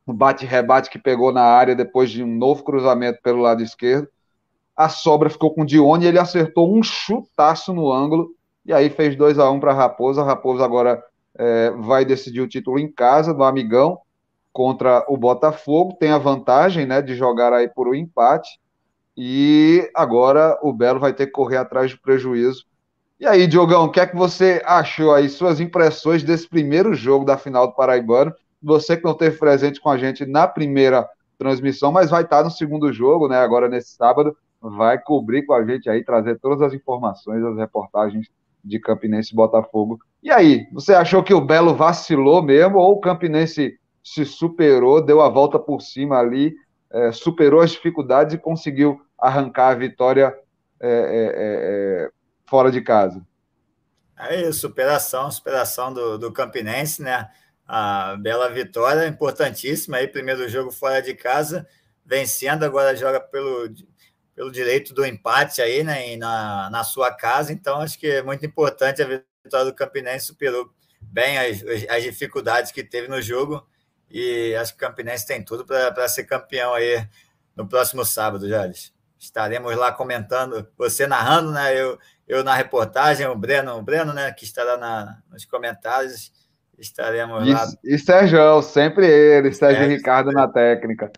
um 0.08 0.14
bate-rebate 0.16 0.90
que 0.90 0.98
pegou 0.98 1.32
na 1.32 1.44
área 1.44 1.76
depois 1.76 2.10
de 2.10 2.24
um 2.24 2.36
novo 2.36 2.64
cruzamento 2.64 3.22
pelo 3.22 3.44
lado 3.44 3.62
esquerdo. 3.62 4.08
A 4.76 4.90
sobra 4.90 5.30
ficou 5.30 5.54
com 5.54 5.62
o 5.62 5.66
Dione 5.68 6.06
e 6.06 6.08
ele 6.08 6.18
acertou 6.18 6.76
um 6.76 6.82
chutaço 6.82 7.72
no 7.72 7.92
ângulo, 7.92 8.36
e 8.68 8.74
aí 8.74 8.90
fez 8.90 9.16
2 9.16 9.40
a 9.40 9.50
1 9.50 9.56
um 9.56 9.60
para 9.60 9.74
Raposa. 9.74 10.24
Raposa 10.24 10.64
agora 10.64 11.04
é, 11.36 11.72
vai 11.72 12.06
decidir 12.06 12.42
o 12.42 12.48
título 12.48 12.78
em 12.78 12.92
casa, 12.92 13.34
do 13.34 13.44
Amigão, 13.44 14.00
contra 14.54 15.04
o 15.08 15.18
Botafogo. 15.18 15.98
Tem 16.00 16.12
a 16.12 16.18
vantagem 16.20 16.86
né, 16.86 17.02
de 17.02 17.16
jogar 17.16 17.54
aí 17.54 17.68
por 17.68 17.88
um 17.88 17.96
empate. 17.96 18.60
E 19.16 19.90
agora 19.96 20.60
o 20.62 20.72
Belo 20.72 21.00
vai 21.00 21.14
ter 21.14 21.26
que 21.26 21.32
correr 21.32 21.58
atrás 21.58 21.92
do 21.92 22.00
prejuízo 22.00 22.68
e 23.20 23.26
aí, 23.26 23.48
Diogão, 23.48 23.86
o 23.86 23.92
que 23.92 24.00
é 24.00 24.06
que 24.06 24.16
você 24.16 24.62
achou 24.64 25.12
aí, 25.12 25.28
suas 25.28 25.60
impressões 25.60 26.22
desse 26.22 26.48
primeiro 26.48 26.94
jogo 26.94 27.26
da 27.26 27.36
final 27.36 27.66
do 27.66 27.74
Paraibano? 27.74 28.32
Você 28.62 28.96
que 28.96 29.04
não 29.04 29.16
teve 29.16 29.40
presente 29.40 29.82
com 29.82 29.90
a 29.90 29.98
gente 29.98 30.24
na 30.24 30.48
primeira 30.48 31.10
transmissão, 31.36 31.92
mas 31.92 32.12
vai 32.12 32.22
estar 32.22 32.44
no 32.44 32.52
segundo 32.52 32.94
jogo, 32.94 33.28
né? 33.28 33.38
Agora 33.38 33.68
nesse 33.68 33.96
sábado, 33.96 34.38
vai 34.62 35.00
cobrir 35.00 35.48
com 35.48 35.54
a 35.54 35.66
gente 35.66 35.90
aí, 35.90 36.04
trazer 36.04 36.38
todas 36.40 36.62
as 36.62 36.74
informações, 36.76 37.44
as 37.44 37.58
reportagens 37.58 38.28
de 38.64 38.80
Campinense 38.80 39.34
e 39.34 39.36
Botafogo. 39.36 40.00
E 40.22 40.32
aí, 40.32 40.68
você 40.72 40.94
achou 40.94 41.24
que 41.24 41.34
o 41.34 41.42
Belo 41.42 41.76
vacilou 41.76 42.42
mesmo, 42.42 42.78
ou 42.78 42.94
o 42.94 43.00
Campinense 43.00 43.80
se 44.04 44.26
superou, 44.26 45.02
deu 45.02 45.22
a 45.22 45.30
volta 45.30 45.60
por 45.60 45.82
cima 45.82 46.18
ali, 46.18 46.56
é, 46.92 47.12
superou 47.12 47.62
as 47.62 47.72
dificuldades 47.72 48.34
e 48.34 48.38
conseguiu 48.38 49.02
arrancar 49.18 49.70
a 49.70 49.76
vitória 49.76 50.34
é, 50.80 50.90
é, 50.90 50.92
é, 50.92 52.06
é 52.06 52.10
fora 52.46 52.72
de 52.72 52.82
casa. 52.82 53.26
É 54.18 54.42
isso, 54.42 54.62
superação, 54.62 55.30
superação 55.30 55.94
do, 55.94 56.18
do 56.18 56.32
Campinense, 56.32 57.02
né? 57.04 57.30
A 57.68 58.16
bela 58.20 58.50
vitória, 58.50 59.08
importantíssima 59.08 59.98
aí, 59.98 60.08
primeiro 60.08 60.48
jogo 60.48 60.72
fora 60.72 61.02
de 61.02 61.14
casa, 61.14 61.68
vencendo, 62.06 62.64
agora 62.64 62.96
joga 62.96 63.20
pelo, 63.20 63.70
pelo 64.38 64.52
direito 64.52 64.94
do 64.94 65.04
empate 65.04 65.64
aí, 65.64 65.84
né? 65.84 66.16
Na, 66.16 66.70
na 66.70 66.84
sua 66.84 67.12
casa, 67.12 67.52
então 67.52 67.82
acho 67.82 67.98
que 67.98 68.06
é 68.06 68.22
muito 68.22 68.46
importante 68.46 69.02
a 69.02 69.08
vitória 69.08 69.66
do 69.66 69.74
Campinense, 69.74 70.28
superou 70.28 70.70
bem 71.02 71.40
as, 71.40 71.64
as 71.90 72.04
dificuldades 72.04 72.72
que 72.72 72.84
teve 72.84 73.08
no 73.08 73.20
jogo 73.20 73.68
e 74.12 74.54
acho 74.54 74.78
que 74.78 74.86
o 74.86 74.88
Campinense 74.88 75.26
tem 75.26 75.44
tudo 75.44 75.66
para 75.66 76.08
ser 76.08 76.26
campeão 76.26 76.76
aí 76.76 77.04
no 77.56 77.68
próximo 77.68 78.06
sábado, 78.06 78.48
Jales. 78.48 78.94
Estaremos 79.18 79.76
lá 79.76 79.92
comentando, 79.92 80.68
você 80.78 81.08
narrando, 81.08 81.52
né? 81.52 81.74
Eu, 81.76 81.98
eu 82.28 82.44
na 82.44 82.54
reportagem, 82.54 83.26
o 83.26 83.36
Breno, 83.36 83.76
o 83.76 83.82
Breno, 83.82 84.14
né, 84.14 84.32
que 84.32 84.44
estará 84.44 84.78
na, 84.78 85.18
nos 85.32 85.46
comentários, 85.46 86.32
estaremos 86.78 87.50
lá. 87.50 87.68
E, 87.84 87.96
e 87.96 87.98
Sérgio, 87.98 88.62
sempre 88.62 89.08
ele, 89.08 89.52
Sérgio 89.52 89.86
é, 89.86 89.88
Ricardo 89.88 90.32
na 90.32 90.48
técnica. 90.48 91.12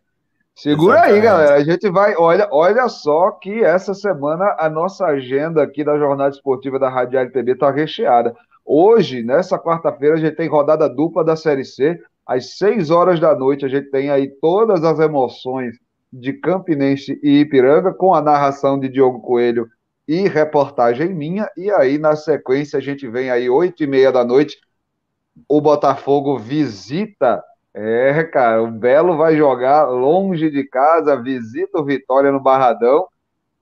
Segura 0.61 0.95
Exatamente. 0.95 1.15
aí, 1.15 1.21
galera. 1.21 1.55
A 1.55 1.63
gente 1.63 1.89
vai. 1.89 2.15
Olha, 2.17 2.49
olha 2.51 2.89
só 2.89 3.31
que 3.31 3.63
essa 3.63 3.93
semana 3.93 4.55
a 4.59 4.69
nossa 4.69 5.05
agenda 5.05 5.63
aqui 5.63 5.85
da 5.85 5.97
Jornada 5.97 6.35
Esportiva 6.35 6.77
da 6.77 6.89
Rádio 6.89 7.17
LTB 7.17 7.53
está 7.53 7.71
recheada. 7.71 8.35
Hoje, 8.65 9.23
nessa 9.23 9.57
quarta-feira, 9.57 10.15
a 10.15 10.19
gente 10.19 10.35
tem 10.35 10.49
rodada 10.49 10.89
dupla 10.89 11.23
da 11.23 11.37
Série 11.37 11.63
C. 11.63 11.97
Às 12.27 12.57
6 12.57 12.91
horas 12.91 13.19
da 13.19 13.33
noite, 13.33 13.65
a 13.65 13.69
gente 13.69 13.89
tem 13.89 14.09
aí 14.09 14.27
todas 14.41 14.83
as 14.83 14.99
emoções 14.99 15.77
de 16.11 16.33
Campinense 16.33 17.17
e 17.23 17.39
Ipiranga, 17.39 17.93
com 17.93 18.13
a 18.13 18.21
narração 18.21 18.77
de 18.77 18.89
Diogo 18.89 19.21
Coelho 19.21 19.67
e 20.05 20.27
reportagem 20.27 21.15
minha. 21.15 21.49
E 21.55 21.71
aí, 21.71 21.97
na 21.97 22.15
sequência, 22.17 22.77
a 22.77 22.81
gente 22.81 23.07
vem 23.07 23.31
aí, 23.31 23.49
8 23.49 23.81
e 23.81 23.87
meia 23.87 24.11
da 24.11 24.25
noite, 24.25 24.57
o 25.47 25.61
Botafogo 25.61 26.37
visita 26.37 27.41
é, 27.73 28.23
cara, 28.23 28.63
o 28.63 28.71
Belo 28.71 29.17
vai 29.17 29.35
jogar 29.35 29.85
longe 29.85 30.49
de 30.49 30.63
casa, 30.63 31.21
visita 31.21 31.79
o 31.79 31.85
Vitória 31.85 32.31
no 32.31 32.39
Barradão 32.39 33.07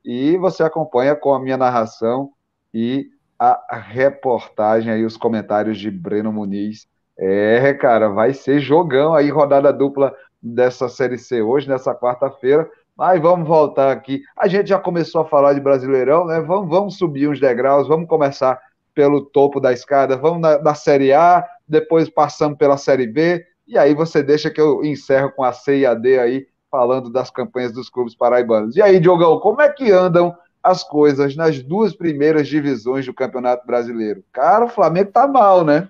e 0.04 0.38
você 0.38 0.64
acompanha 0.64 1.16
com 1.16 1.34
a 1.34 1.40
minha 1.40 1.58
narração 1.58 2.32
e 2.74 3.10
a 3.40 3.78
reportagem 3.78 4.92
aí, 4.92 5.06
os 5.06 5.16
comentários 5.16 5.78
de 5.78 5.92
Breno 5.92 6.32
Muniz. 6.32 6.88
É, 7.18 7.74
cara, 7.74 8.10
vai 8.10 8.34
ser 8.34 8.60
jogão 8.60 9.14
aí, 9.14 9.30
rodada 9.30 9.72
dupla 9.72 10.16
dessa 10.42 10.90
Série 10.90 11.18
C 11.18 11.42
hoje, 11.42 11.68
nessa 11.68 11.94
quarta-feira. 11.94 12.70
Mas 12.96 13.22
vamos 13.22 13.48
voltar 13.48 13.92
aqui. 13.92 14.24
A 14.36 14.48
gente 14.48 14.70
já 14.70 14.80
começou 14.80 15.22
a 15.22 15.26
falar 15.26 15.54
de 15.54 15.60
Brasileirão, 15.60 16.26
né? 16.26 16.40
Vamos, 16.42 16.70
vamos 16.70 16.98
subir 16.98 17.30
uns 17.30 17.40
degraus, 17.40 17.88
vamos 17.88 18.08
começar 18.08 18.60
pelo 18.96 19.22
topo 19.22 19.60
da 19.60 19.72
escada, 19.72 20.18
vamos 20.18 20.42
na, 20.42 20.60
na 20.60 20.74
Série 20.74 21.14
A, 21.14 21.46
depois 21.68 22.10
passamos 22.10 22.58
pela 22.58 22.78
Série 22.78 23.06
B, 23.06 23.46
e 23.68 23.78
aí 23.78 23.94
você 23.94 24.24
deixa 24.24 24.50
que 24.50 24.62
eu 24.62 24.84
encerro 24.84 25.32
com 25.32 25.44
a 25.44 25.52
C 25.52 25.80
e 25.80 25.86
a 25.86 25.94
D 25.94 26.20
aí, 26.20 26.48
falando 26.72 27.10
das 27.10 27.30
campanhas 27.30 27.72
dos 27.72 27.90
clubes 27.90 28.16
paraibanos. 28.16 28.76
E 28.76 28.82
aí, 28.82 29.00
Diogão, 29.00 29.40
como 29.40 29.62
é 29.62 29.70
que 29.70 29.92
andam 29.92 30.36
as 30.64 30.84
coisas 30.84 31.36
nas 31.36 31.62
duas 31.62 31.96
primeiras 31.96 32.48
divisões 32.48 33.06
do 33.06 33.14
Campeonato 33.14 33.66
Brasileiro? 33.66 34.24
Cara, 34.32 34.66
o 34.66 34.70
Flamengo 34.70 35.12
tá 35.12 35.28
mal, 35.28 35.64
né? 35.64 35.90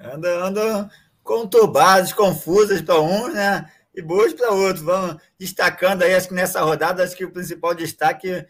Anda, 0.00 0.44
anda 0.44 0.90
conturbados, 1.22 2.12
confusas 2.12 2.80
para 2.80 3.00
uns, 3.00 3.34
né? 3.34 3.70
E 3.94 4.02
boas 4.02 4.32
para 4.32 4.50
outros. 4.50 4.84
Vamos 4.84 5.16
destacando 5.38 6.02
aí, 6.02 6.14
acho 6.14 6.28
que 6.28 6.34
nessa 6.34 6.60
rodada, 6.60 7.02
acho 7.02 7.16
que 7.16 7.24
o 7.24 7.32
principal 7.32 7.74
destaque, 7.74 8.44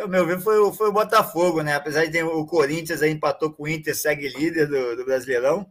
ao 0.00 0.08
meu 0.08 0.26
ver, 0.26 0.40
foi, 0.40 0.72
foi 0.72 0.88
o 0.88 0.92
Botafogo, 0.92 1.62
né? 1.62 1.74
Apesar 1.74 2.04
de 2.04 2.12
ter 2.12 2.24
o 2.24 2.46
Corinthians 2.46 3.02
aí 3.02 3.10
empatou 3.10 3.52
com 3.52 3.64
o 3.64 3.68
Inter, 3.68 3.94
segue 3.94 4.28
líder 4.28 4.66
do, 4.66 4.96
do 4.96 5.04
Brasileirão, 5.04 5.66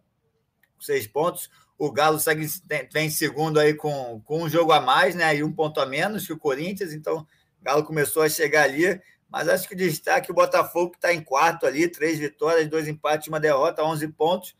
seis 0.79 1.07
pontos. 1.07 1.49
O 1.77 1.91
Galo 1.91 2.19
segue, 2.19 2.47
vem 2.91 3.09
segundo 3.09 3.59
aí 3.59 3.73
com, 3.73 4.21
com 4.23 4.43
um 4.43 4.49
jogo 4.49 4.71
a 4.71 4.79
mais, 4.79 5.15
né? 5.15 5.35
E 5.35 5.43
um 5.43 5.51
ponto 5.51 5.79
a 5.79 5.85
menos 5.85 6.25
que 6.25 6.33
o 6.33 6.37
Corinthians. 6.37 6.93
Então, 6.93 7.19
o 7.19 7.63
Galo 7.63 7.83
começou 7.83 8.23
a 8.23 8.29
chegar 8.29 8.63
ali. 8.63 9.01
Mas 9.29 9.49
acho 9.49 9.67
que 9.67 9.75
destaque 9.75 10.29
o 10.31 10.35
Botafogo, 10.35 10.93
está 10.93 11.11
em 11.11 11.23
quarto 11.23 11.65
ali, 11.65 11.87
três 11.87 12.19
vitórias, 12.19 12.69
dois 12.69 12.87
empates, 12.87 13.27
uma 13.27 13.39
derrota, 13.39 13.83
11 13.83 14.07
pontos. 14.09 14.55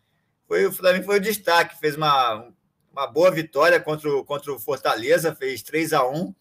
Foi, 0.47 0.71
para 0.71 0.93
mim 0.93 1.03
foi 1.03 1.17
o 1.17 1.21
destaque. 1.21 1.79
Fez 1.79 1.95
uma, 1.95 2.51
uma 2.91 3.05
boa 3.05 3.29
vitória 3.29 3.79
contra 3.79 4.09
o, 4.09 4.25
contra 4.25 4.51
o 4.51 4.59
Fortaleza, 4.59 5.35
fez 5.35 5.61
3 5.61 5.93
a 5.93 6.07
1 6.07 6.33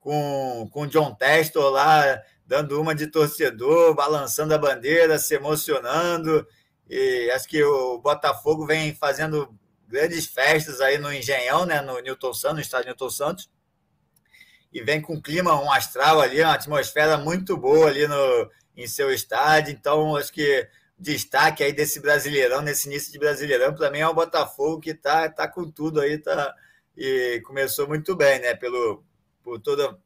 com, 0.00 0.68
com 0.72 0.82
o 0.82 0.86
John 0.86 1.14
Testor 1.14 1.70
lá, 1.70 2.22
dando 2.46 2.80
uma 2.80 2.94
de 2.94 3.06
torcedor, 3.08 3.94
balançando 3.94 4.54
a 4.54 4.58
bandeira, 4.58 5.18
se 5.18 5.34
emocionando. 5.34 6.46
E 6.88 7.30
acho 7.30 7.46
que 7.46 7.62
o 7.62 7.98
Botafogo 7.98 8.66
vem 8.66 8.94
fazendo 8.94 9.54
grandes 9.88 10.26
festas 10.26 10.80
aí 10.80 10.98
no 10.98 11.12
Engenhão, 11.12 11.64
né, 11.64 11.80
no 11.80 11.98
Newton 12.00 12.34
Santos, 12.34 12.56
no 12.56 12.62
estádio 12.62 12.86
Newton 12.88 13.10
Santos. 13.10 13.50
E 14.72 14.82
vem 14.82 15.00
com 15.00 15.14
um 15.14 15.20
clima, 15.20 15.60
um 15.60 15.72
astral 15.72 16.20
ali, 16.20 16.40
uma 16.42 16.52
atmosfera 16.52 17.16
muito 17.16 17.56
boa 17.56 17.88
ali 17.88 18.06
no, 18.06 18.50
em 18.76 18.86
seu 18.86 19.10
estádio. 19.12 19.72
Então, 19.72 20.14
acho 20.14 20.32
que 20.32 20.68
destaque 20.98 21.64
aí 21.64 21.72
desse 21.72 22.00
Brasileirão, 22.00 22.60
nesse 22.60 22.86
início 22.86 23.10
de 23.10 23.18
Brasileirão, 23.18 23.74
para 23.74 23.90
mim 23.90 24.00
é 24.00 24.08
o 24.08 24.14
Botafogo 24.14 24.80
que 24.80 24.92
tá, 24.92 25.28
tá 25.28 25.48
com 25.48 25.70
tudo 25.70 26.00
aí, 26.00 26.18
tá, 26.18 26.54
e 26.96 27.40
começou 27.46 27.86
muito 27.86 28.16
bem, 28.16 28.40
né? 28.40 28.54
Pelo, 28.54 29.04
por 29.42 29.60
toda 29.60 29.96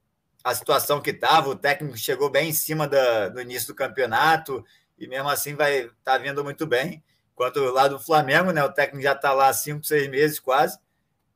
a 0.45 0.55
situação 0.55 1.01
que 1.01 1.11
estava, 1.11 1.49
o 1.49 1.57
técnico 1.57 1.97
chegou 1.97 2.31
bem 2.31 2.51
em 2.51 2.53
cima 2.53 2.87
da, 2.87 3.29
do 3.29 3.41
início 3.41 3.69
do 3.69 3.75
campeonato 3.75 4.65
e 4.99 5.07
mesmo 5.07 5.29
assim 5.29 5.55
vai 5.55 5.91
tá 6.05 6.19
vindo 6.19 6.45
muito 6.45 6.67
bem. 6.67 7.03
Enquanto 7.33 7.61
lá 7.71 7.89
do 7.89 7.99
Flamengo, 7.99 8.53
né, 8.53 8.63
o 8.63 8.73
técnico 8.73 9.03
já 9.03 9.13
está 9.13 9.33
lá 9.33 9.49
há 9.49 9.53
cinco, 9.53 9.85
seis 9.85 10.09
meses 10.09 10.39
quase 10.39 10.79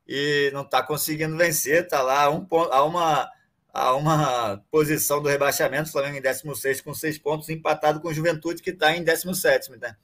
e 0.07 0.49
não 0.53 0.61
está 0.61 0.81
conseguindo 0.81 1.35
vencer, 1.35 1.83
está 1.83 2.01
lá 2.01 2.23
a, 2.23 2.29
um 2.29 2.45
ponto, 2.45 2.71
a, 2.71 2.83
uma, 2.83 3.29
a 3.73 3.93
uma 3.95 4.63
posição 4.71 5.21
do 5.21 5.27
rebaixamento, 5.27 5.89
o 5.89 5.91
Flamengo 5.91 6.17
em 6.17 6.21
16 6.21 6.81
com 6.81 6.93
seis 6.93 7.17
pontos, 7.17 7.49
empatado 7.49 7.99
com 7.99 8.07
o 8.07 8.13
Juventude, 8.13 8.61
que 8.61 8.69
está 8.69 8.95
em 8.95 9.03
17. 9.03 9.71
Né? 9.71 9.97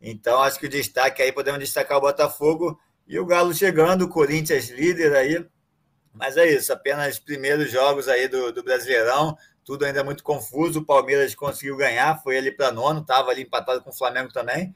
Então, 0.00 0.40
acho 0.40 0.60
que 0.60 0.66
o 0.66 0.68
destaque 0.68 1.20
aí, 1.20 1.32
podemos 1.32 1.58
destacar 1.58 1.98
o 1.98 2.02
Botafogo 2.02 2.78
e 3.08 3.18
o 3.18 3.26
Galo 3.26 3.52
chegando, 3.52 4.02
o 4.02 4.08
Corinthians 4.08 4.68
líder 4.68 5.16
aí. 5.16 5.44
Mas 6.12 6.36
é 6.36 6.46
isso, 6.46 6.72
apenas 6.72 7.18
primeiros 7.18 7.70
jogos 7.70 8.08
aí 8.08 8.28
do, 8.28 8.52
do 8.52 8.62
Brasileirão, 8.62 9.36
tudo 9.64 9.84
ainda 9.84 10.04
muito 10.04 10.22
confuso. 10.22 10.80
O 10.80 10.84
Palmeiras 10.84 11.34
conseguiu 11.34 11.76
ganhar, 11.76 12.22
foi 12.22 12.38
ali 12.38 12.52
para 12.52 12.70
nono, 12.70 13.00
estava 13.00 13.30
ali 13.30 13.42
empatado 13.42 13.82
com 13.82 13.90
o 13.90 13.96
Flamengo 13.96 14.32
também 14.32 14.74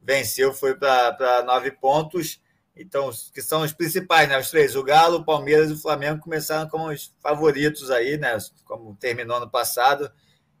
venceu, 0.00 0.52
foi 0.52 0.74
para 0.74 1.42
nove 1.44 1.70
pontos. 1.70 2.40
Então, 2.76 3.10
que 3.34 3.42
são 3.42 3.62
os 3.62 3.72
principais, 3.72 4.28
né? 4.28 4.38
Os 4.38 4.50
três, 4.50 4.76
o 4.76 4.82
Galo, 4.84 5.18
o 5.18 5.24
Palmeiras 5.24 5.70
e 5.70 5.74
o 5.74 5.78
Flamengo 5.78 6.20
começaram 6.20 6.68
como 6.68 6.88
os 6.88 7.12
favoritos 7.20 7.90
aí, 7.90 8.16
né? 8.16 8.38
Como 8.64 8.94
terminou 8.94 9.40
no 9.40 9.50
passado. 9.50 10.10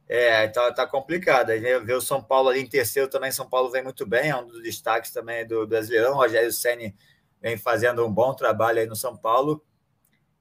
É, 0.08 0.44
então 0.44 0.72
tá 0.74 0.86
complicado. 0.86 1.50
Aí 1.50 1.60
ver 1.60 1.94
o 1.94 2.00
São 2.00 2.22
Paulo 2.22 2.48
ali 2.48 2.60
em 2.60 2.66
terceiro 2.66 3.08
também. 3.08 3.30
São 3.30 3.48
Paulo 3.48 3.70
vem 3.70 3.84
muito 3.84 4.04
bem, 4.04 4.30
é 4.30 4.36
um 4.36 4.46
dos 4.46 4.62
destaques 4.62 5.12
também 5.12 5.46
do 5.46 5.66
Brasileirão. 5.66 6.12
O 6.12 6.16
Rogério 6.16 6.50
Senni 6.52 6.94
vem 7.40 7.56
fazendo 7.56 8.04
um 8.04 8.12
bom 8.12 8.34
trabalho 8.34 8.80
aí 8.80 8.86
no 8.86 8.96
São 8.96 9.16
Paulo. 9.16 9.62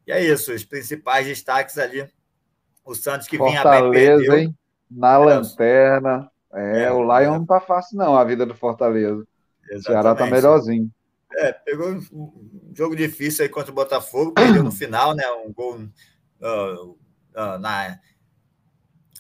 E 0.07 0.11
é 0.11 0.23
isso, 0.23 0.53
os 0.53 0.63
principais 0.63 1.27
destaques 1.27 1.77
ali. 1.77 2.09
O 2.83 2.95
Santos 2.95 3.27
que 3.27 3.37
vinha 3.37 3.63
bem 3.63 3.91
perdeu. 3.91 4.37
Hein? 4.37 4.57
Na 4.89 5.15
é, 5.15 5.17
lanterna. 5.17 6.31
É, 6.57 6.91
o 6.91 7.03
Lion 7.03 7.39
não 7.39 7.45
tá 7.45 7.59
fácil, 7.59 7.97
não, 7.97 8.17
a 8.17 8.23
vida 8.23 8.45
do 8.45 8.55
Fortaleza. 8.55 9.23
Exatamente. 9.69 9.79
O 9.79 9.83
Ceará 9.83 10.15
tá 10.15 10.25
melhorzinho. 10.25 10.91
É, 11.35 11.51
pegou 11.51 11.89
um 11.89 12.71
jogo 12.73 12.95
difícil 12.95 13.43
aí 13.43 13.49
contra 13.49 13.71
o 13.71 13.75
Botafogo, 13.75 14.31
perdeu 14.33 14.63
no 14.63 14.71
final, 14.71 15.13
né? 15.13 15.23
Um 15.45 15.53
gol 15.53 15.75
uh, 15.75 16.89
uh, 16.89 17.59
na, 17.59 17.99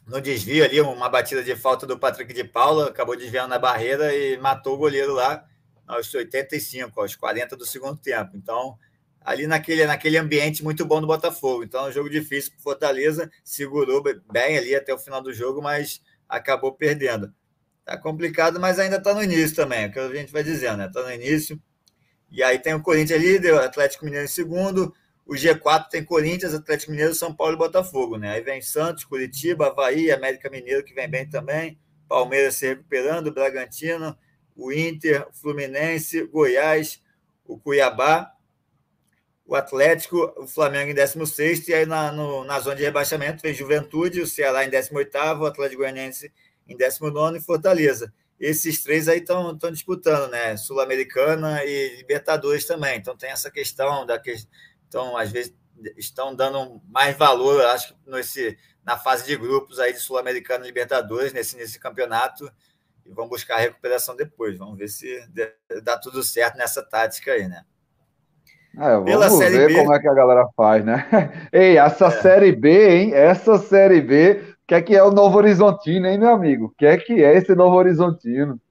no 0.07 0.19
desvio 0.19 0.63
ali, 0.63 0.81
uma 0.81 1.09
batida 1.09 1.43
de 1.43 1.55
falta 1.55 1.85
do 1.85 1.99
Patrick 1.99 2.33
de 2.33 2.43
Paula, 2.43 2.87
acabou 2.87 3.15
desviando 3.15 3.49
na 3.49 3.59
barreira 3.59 4.15
e 4.15 4.37
matou 4.37 4.73
o 4.75 4.77
goleiro 4.77 5.13
lá 5.13 5.45
aos 5.85 6.11
85, 6.13 6.99
aos 6.99 7.15
40 7.15 7.55
do 7.55 7.65
segundo 7.65 7.97
tempo. 7.97 8.31
Então, 8.35 8.77
ali 9.21 9.45
naquele, 9.45 9.85
naquele 9.85 10.17
ambiente 10.17 10.63
muito 10.63 10.85
bom 10.85 10.99
do 10.99 11.07
Botafogo. 11.07 11.63
Então, 11.63 11.85
é 11.85 11.89
um 11.89 11.91
jogo 11.91 12.09
difícil 12.09 12.51
para 12.53 12.63
Fortaleza, 12.63 13.29
segurou 13.43 14.01
bem 14.31 14.57
ali 14.57 14.73
até 14.73 14.93
o 14.93 14.97
final 14.97 15.21
do 15.21 15.31
jogo, 15.31 15.61
mas 15.61 16.01
acabou 16.27 16.73
perdendo. 16.73 17.33
Tá 17.85 17.97
complicado, 17.97 18.59
mas 18.59 18.79
ainda 18.79 18.97
está 18.97 19.13
no 19.13 19.23
início 19.23 19.55
também, 19.55 19.83
é 19.83 19.87
o 19.87 19.91
que 19.91 19.99
a 19.99 20.15
gente 20.15 20.31
vai 20.31 20.43
dizendo, 20.43 20.77
né? 20.77 20.87
Está 20.87 21.01
no 21.03 21.11
início. 21.11 21.61
E 22.29 22.43
aí 22.43 22.59
tem 22.59 22.73
o 22.73 22.81
Corinthians 22.81 23.21
líder, 23.21 23.53
o 23.53 23.59
Atlético 23.59 24.03
Mineiro 24.03 24.25
em 24.25 24.29
segundo, 24.29 24.93
o 25.25 25.33
G4 25.33 25.87
tem 25.89 26.03
Corinthians, 26.03 26.53
Atlético 26.53 26.91
Mineiro, 26.91 27.13
São 27.13 27.33
Paulo 27.33 27.53
e 27.53 27.57
Botafogo, 27.57 28.17
né? 28.17 28.31
Aí 28.31 28.41
vem 28.41 28.61
Santos, 28.61 29.03
Curitiba, 29.03 29.67
Havaí, 29.67 30.11
América 30.11 30.49
Mineiro, 30.49 30.83
que 30.83 30.93
vem 30.93 31.09
bem 31.09 31.29
também, 31.29 31.79
Palmeiras 32.07 32.55
se 32.55 32.67
recuperando, 32.67 33.33
Bragantino, 33.33 34.17
o 34.55 34.71
Inter, 34.71 35.27
Fluminense, 35.33 36.25
Goiás, 36.27 37.01
o 37.45 37.57
Cuiabá, 37.57 38.33
o 39.47 39.55
Atlético, 39.55 40.33
o 40.35 40.45
Flamengo 40.45 40.91
em 40.91 40.93
16 40.93 41.69
e 41.69 41.73
aí 41.73 41.85
na, 41.85 42.11
no, 42.11 42.43
na 42.43 42.59
zona 42.59 42.75
de 42.75 42.83
rebaixamento 42.83 43.41
vem 43.41 43.53
Juventude, 43.53 44.21
o 44.21 44.27
Ceará 44.27 44.65
em 44.65 44.69
18 44.69 45.17
o 45.39 45.45
Atlético 45.45 45.81
Goianiense 45.81 46.31
em 46.67 46.75
19 46.75 47.37
e 47.37 47.41
Fortaleza. 47.41 48.13
Esses 48.37 48.83
três 48.83 49.07
aí 49.07 49.19
estão 49.19 49.57
disputando, 49.71 50.29
né? 50.29 50.57
Sul-Americana 50.57 51.63
e 51.63 51.95
Libertadores 51.95 52.65
também. 52.65 52.97
Então 52.97 53.15
tem 53.15 53.31
essa 53.31 53.49
questão 53.49 54.05
da 54.05 54.19
que 54.19 54.35
então 54.87 55.15
às 55.15 55.31
vezes 55.31 55.55
estão 55.95 56.35
dando 56.35 56.81
mais 56.89 57.15
valor, 57.15 57.63
acho 57.67 57.93
que 57.93 58.11
nesse, 58.11 58.57
na 58.83 58.97
fase 58.97 59.25
de 59.25 59.37
grupos 59.37 59.79
aí 59.79 59.93
de 59.93 59.99
Sul-Americana 59.99 60.65
e 60.65 60.67
Libertadores 60.67 61.31
nesse 61.31 61.55
nesse 61.55 61.79
campeonato 61.79 62.51
e 63.05 63.13
vão 63.13 63.29
buscar 63.29 63.55
a 63.55 63.59
recuperação 63.59 64.13
depois. 64.13 64.57
Vamos 64.57 64.77
ver 64.77 64.89
se 64.89 65.25
dá 65.81 65.97
tudo 65.97 66.21
certo 66.21 66.57
nessa 66.57 66.83
tática 66.83 67.31
aí, 67.31 67.47
né? 67.47 67.63
É, 68.79 68.91
vamos 68.91 69.05
Pela 69.05 69.29
ver 69.29 69.37
série 69.37 69.67
B. 69.67 69.73
como 69.73 69.93
é 69.93 69.99
que 69.99 70.07
a 70.07 70.13
galera 70.13 70.47
faz, 70.55 70.85
né? 70.85 71.07
Ei, 71.51 71.77
essa 71.77 72.07
é. 72.07 72.11
série 72.11 72.51
B, 72.51 72.89
hein? 72.89 73.13
Essa 73.13 73.57
série 73.57 74.01
B, 74.01 74.33
o 74.33 74.67
que 74.67 74.75
é 74.75 74.81
que 74.81 74.95
é 74.95 75.03
o 75.03 75.09
Novo 75.09 75.37
Horizontino, 75.37 76.05
hein, 76.05 76.19
meu 76.19 76.29
amigo? 76.29 76.65
O 76.65 76.69
que 76.69 76.85
é 76.85 76.95
que 76.95 77.23
é 77.23 77.35
esse 77.35 77.55
Novo 77.55 77.75
Horizontino? 77.75 78.61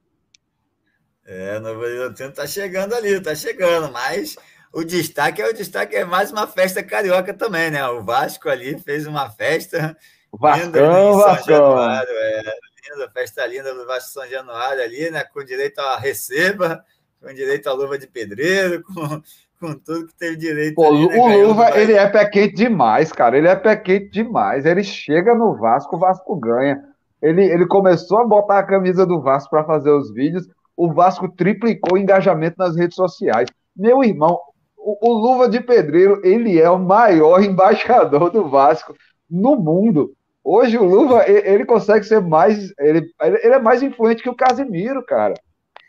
É, 1.24 1.58
Novo 1.58 1.80
Horizontino 1.80 2.30
tá 2.30 2.46
chegando 2.46 2.94
ali, 2.94 3.20
tá 3.20 3.34
chegando, 3.34 3.92
mas 3.92 4.36
o 4.72 4.84
destaque 4.84 5.42
é 5.42 5.48
o 5.48 5.52
destaque, 5.52 5.96
é 5.96 6.04
mais 6.04 6.30
uma 6.30 6.46
festa 6.46 6.84
carioca 6.84 7.34
também, 7.34 7.72
né? 7.72 7.84
O 7.88 8.04
Vasco 8.04 8.48
ali 8.48 8.78
fez 8.78 9.08
uma 9.08 9.28
festa. 9.28 9.96
Vascão, 10.32 11.18
Vascão. 11.18 11.82
é, 11.82 12.42
linda, 12.90 13.10
festa 13.12 13.44
linda 13.44 13.74
do 13.74 13.84
Vasco 13.86 14.12
São 14.12 14.28
Januário 14.28 14.82
ali, 14.84 15.10
né? 15.10 15.24
Com 15.24 15.42
direito 15.42 15.80
a 15.80 15.98
receba, 15.98 16.84
com 17.20 17.34
direito 17.34 17.68
a 17.68 17.72
luva 17.72 17.98
de 17.98 18.06
pedreiro, 18.06 18.84
com, 18.94 19.20
com 19.60 19.74
tudo 19.74 20.06
que 20.06 20.14
teve 20.16 20.36
direito. 20.36 20.74
Pô, 20.74 20.86
ali, 20.86 21.08
né? 21.08 21.16
O 21.16 21.48
Luva, 21.48 21.78
ele 21.78 21.92
é 21.92 22.06
pé 22.08 22.24
quente 22.26 22.54
demais, 22.54 23.12
cara. 23.12 23.36
Ele 23.36 23.48
é 23.48 23.56
pé 23.56 23.76
quente 23.76 24.10
demais. 24.10 24.64
Ele 24.66 24.82
chega 24.82 25.34
no 25.34 25.56
Vasco, 25.56 25.96
o 25.96 25.98
Vasco 25.98 26.36
ganha. 26.36 26.82
Ele, 27.20 27.44
ele 27.44 27.66
começou 27.66 28.18
a 28.18 28.26
botar 28.26 28.58
a 28.58 28.66
camisa 28.66 29.06
do 29.06 29.20
Vasco 29.20 29.50
para 29.50 29.64
fazer 29.64 29.90
os 29.90 30.12
vídeos. 30.12 30.46
O 30.76 30.92
Vasco 30.92 31.28
triplicou 31.28 31.94
o 31.94 31.98
engajamento 31.98 32.56
nas 32.58 32.76
redes 32.76 32.94
sociais. 32.94 33.48
Meu 33.74 34.04
irmão, 34.04 34.38
o, 34.76 35.10
o 35.10 35.12
Luva 35.14 35.48
de 35.48 35.60
Pedreiro, 35.60 36.20
ele 36.22 36.60
é 36.60 36.70
o 36.70 36.78
maior 36.78 37.42
embaixador 37.44 38.30
do 38.30 38.48
Vasco 38.48 38.94
no 39.30 39.56
mundo. 39.56 40.12
Hoje 40.44 40.78
o 40.78 40.84
Luva, 40.84 41.28
ele 41.28 41.64
consegue 41.64 42.04
ser 42.04 42.20
mais. 42.20 42.72
Ele, 42.78 43.04
ele 43.20 43.54
é 43.54 43.58
mais 43.58 43.82
influente 43.82 44.22
que 44.22 44.30
o 44.30 44.36
Casimiro, 44.36 45.04
cara. 45.04 45.34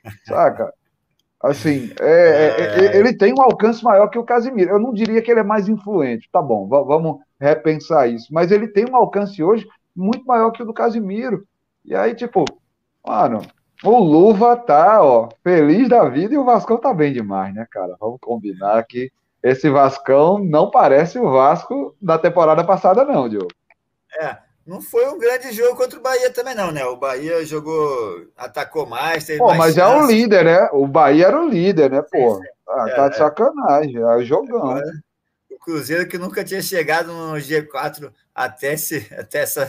Saca? 0.25 0.73
Assim, 1.41 1.91
é, 1.99 2.05
é, 2.05 2.85
é, 2.85 2.97
ele 2.97 3.13
tem 3.13 3.33
um 3.33 3.41
alcance 3.41 3.83
maior 3.83 4.07
que 4.07 4.17
o 4.17 4.23
Casimiro. 4.23 4.71
Eu 4.71 4.79
não 4.79 4.91
diria 4.91 5.21
que 5.21 5.29
ele 5.29 5.41
é 5.41 5.43
mais 5.43 5.69
influente. 5.69 6.29
Tá 6.31 6.41
bom, 6.41 6.67
vamos 6.67 7.19
repensar 7.39 8.07
isso. 8.07 8.33
Mas 8.33 8.51
ele 8.51 8.67
tem 8.67 8.89
um 8.89 8.95
alcance 8.95 9.43
hoje 9.43 9.67
muito 9.95 10.25
maior 10.25 10.51
que 10.51 10.63
o 10.63 10.65
do 10.65 10.73
Casimiro. 10.73 11.45
E 11.85 11.95
aí, 11.95 12.15
tipo, 12.15 12.43
mano, 13.05 13.41
o 13.83 13.97
Luva 13.99 14.55
tá, 14.55 15.01
ó, 15.03 15.29
feliz 15.43 15.87
da 15.87 16.09
vida 16.09 16.33
e 16.33 16.37
o 16.37 16.43
Vascão 16.43 16.77
tá 16.77 16.93
bem 16.93 17.13
demais, 17.13 17.53
né, 17.53 17.67
cara? 17.69 17.95
Vamos 17.99 18.19
combinar 18.19 18.83
que 18.85 19.11
esse 19.43 19.69
Vascão 19.69 20.39
não 20.39 20.71
parece 20.71 21.19
o 21.19 21.31
Vasco 21.31 21.95
da 22.01 22.17
temporada 22.17 22.63
passada, 22.63 23.05
não, 23.05 23.29
Diogo. 23.29 23.47
É, 24.19 24.37
não 24.67 24.81
foi 24.81 25.07
um 25.07 25.17
grande 25.17 25.53
jogo 25.53 25.77
contra 25.77 25.97
o 25.97 26.01
Bahia 26.01 26.29
também, 26.29 26.53
não, 26.53 26.73
né? 26.73 26.83
O 26.83 26.97
Bahia 26.97 27.43
jogou, 27.45 28.27
atacou 28.35 28.85
mais, 28.85 29.23
teve 29.23 29.39
Pô, 29.39 29.47
mais 29.47 29.57
mas 29.57 29.75
chances. 29.75 30.01
é 30.01 30.03
o 30.03 30.05
líder, 30.05 30.43
né? 30.43 30.69
O 30.73 30.85
Bahia 30.85 31.27
era 31.27 31.41
o 31.41 31.47
líder, 31.47 31.89
né, 31.89 32.01
pô? 32.01 32.41
Ah, 32.67 32.85
é, 32.89 32.93
tá 32.93 33.07
de 33.07 33.15
é. 33.15 33.17
sacanagem, 33.17 34.03
é 34.03 34.25
jogão. 34.25 34.71
Agora, 34.71 34.91
o 35.49 35.57
Cruzeiro 35.57 36.05
que 36.05 36.17
nunca 36.17 36.43
tinha 36.43 36.61
chegado 36.61 37.13
no 37.13 37.35
G4 37.35 38.11
até, 38.35 38.73
esse, 38.73 39.07
até 39.17 39.39
essa, 39.39 39.63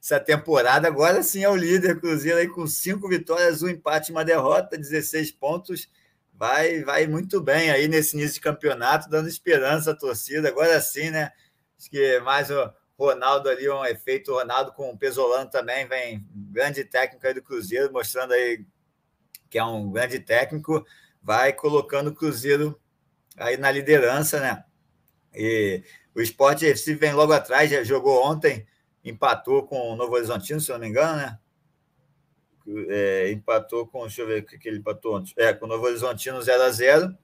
essa 0.00 0.20
temporada, 0.20 0.86
agora 0.86 1.24
sim 1.24 1.42
é 1.42 1.48
o 1.48 1.56
líder. 1.56 1.98
Cruzeiro 1.98 2.38
aí 2.38 2.46
com 2.46 2.68
cinco 2.68 3.08
vitórias, 3.08 3.64
um 3.64 3.68
empate 3.68 4.12
uma 4.12 4.24
derrota, 4.24 4.78
16 4.78 5.32
pontos. 5.32 5.90
Vai, 6.32 6.84
vai 6.84 7.08
muito 7.08 7.40
bem 7.40 7.70
aí 7.70 7.88
nesse 7.88 8.16
início 8.16 8.34
de 8.34 8.40
campeonato, 8.42 9.10
dando 9.10 9.28
esperança 9.28 9.90
à 9.90 9.96
torcida. 9.96 10.48
Agora 10.48 10.80
sim, 10.80 11.10
né? 11.10 11.32
Acho 11.76 11.90
que 11.90 12.20
mais 12.20 12.48
o 12.48 12.70
Ronaldo 12.98 13.48
ali, 13.48 13.68
um 13.68 13.84
efeito 13.84 14.32
Ronaldo 14.32 14.72
com 14.72 14.90
o 14.90 14.98
Pesolano 14.98 15.50
também, 15.50 15.86
vem 15.86 16.26
grande 16.32 16.84
técnico 16.84 17.26
aí 17.26 17.34
do 17.34 17.42
Cruzeiro, 17.42 17.92
mostrando 17.92 18.32
aí 18.32 18.64
que 19.50 19.58
é 19.58 19.64
um 19.64 19.90
grande 19.92 20.18
técnico, 20.18 20.84
vai 21.22 21.52
colocando 21.52 22.08
o 22.08 22.14
Cruzeiro 22.14 22.80
aí 23.36 23.56
na 23.56 23.70
liderança, 23.70 24.40
né? 24.40 24.64
E 25.34 25.82
o 26.14 26.22
Sport 26.22 26.62
FC 26.62 26.94
vem 26.94 27.12
logo 27.12 27.32
atrás, 27.32 27.70
já 27.70 27.84
jogou 27.84 28.24
ontem, 28.24 28.66
empatou 29.04 29.66
com 29.66 29.92
o 29.92 29.96
Novo 29.96 30.14
Horizontino, 30.14 30.60
se 30.60 30.70
não 30.70 30.78
me 30.78 30.88
engano, 30.88 31.16
né? 31.16 31.38
É, 32.88 33.30
empatou 33.30 33.86
com, 33.86 34.00
deixa 34.00 34.22
eu 34.22 34.26
ver 34.26 34.42
o 34.42 34.46
que 34.46 34.68
ele 34.68 34.78
empatou 34.78 35.16
ontem. 35.16 35.34
É, 35.36 35.52
com 35.52 35.66
o 35.66 35.68
Novo 35.68 35.84
Horizontino 35.84 36.42
0 36.42 36.62
a 36.62 36.70
0 36.70 37.16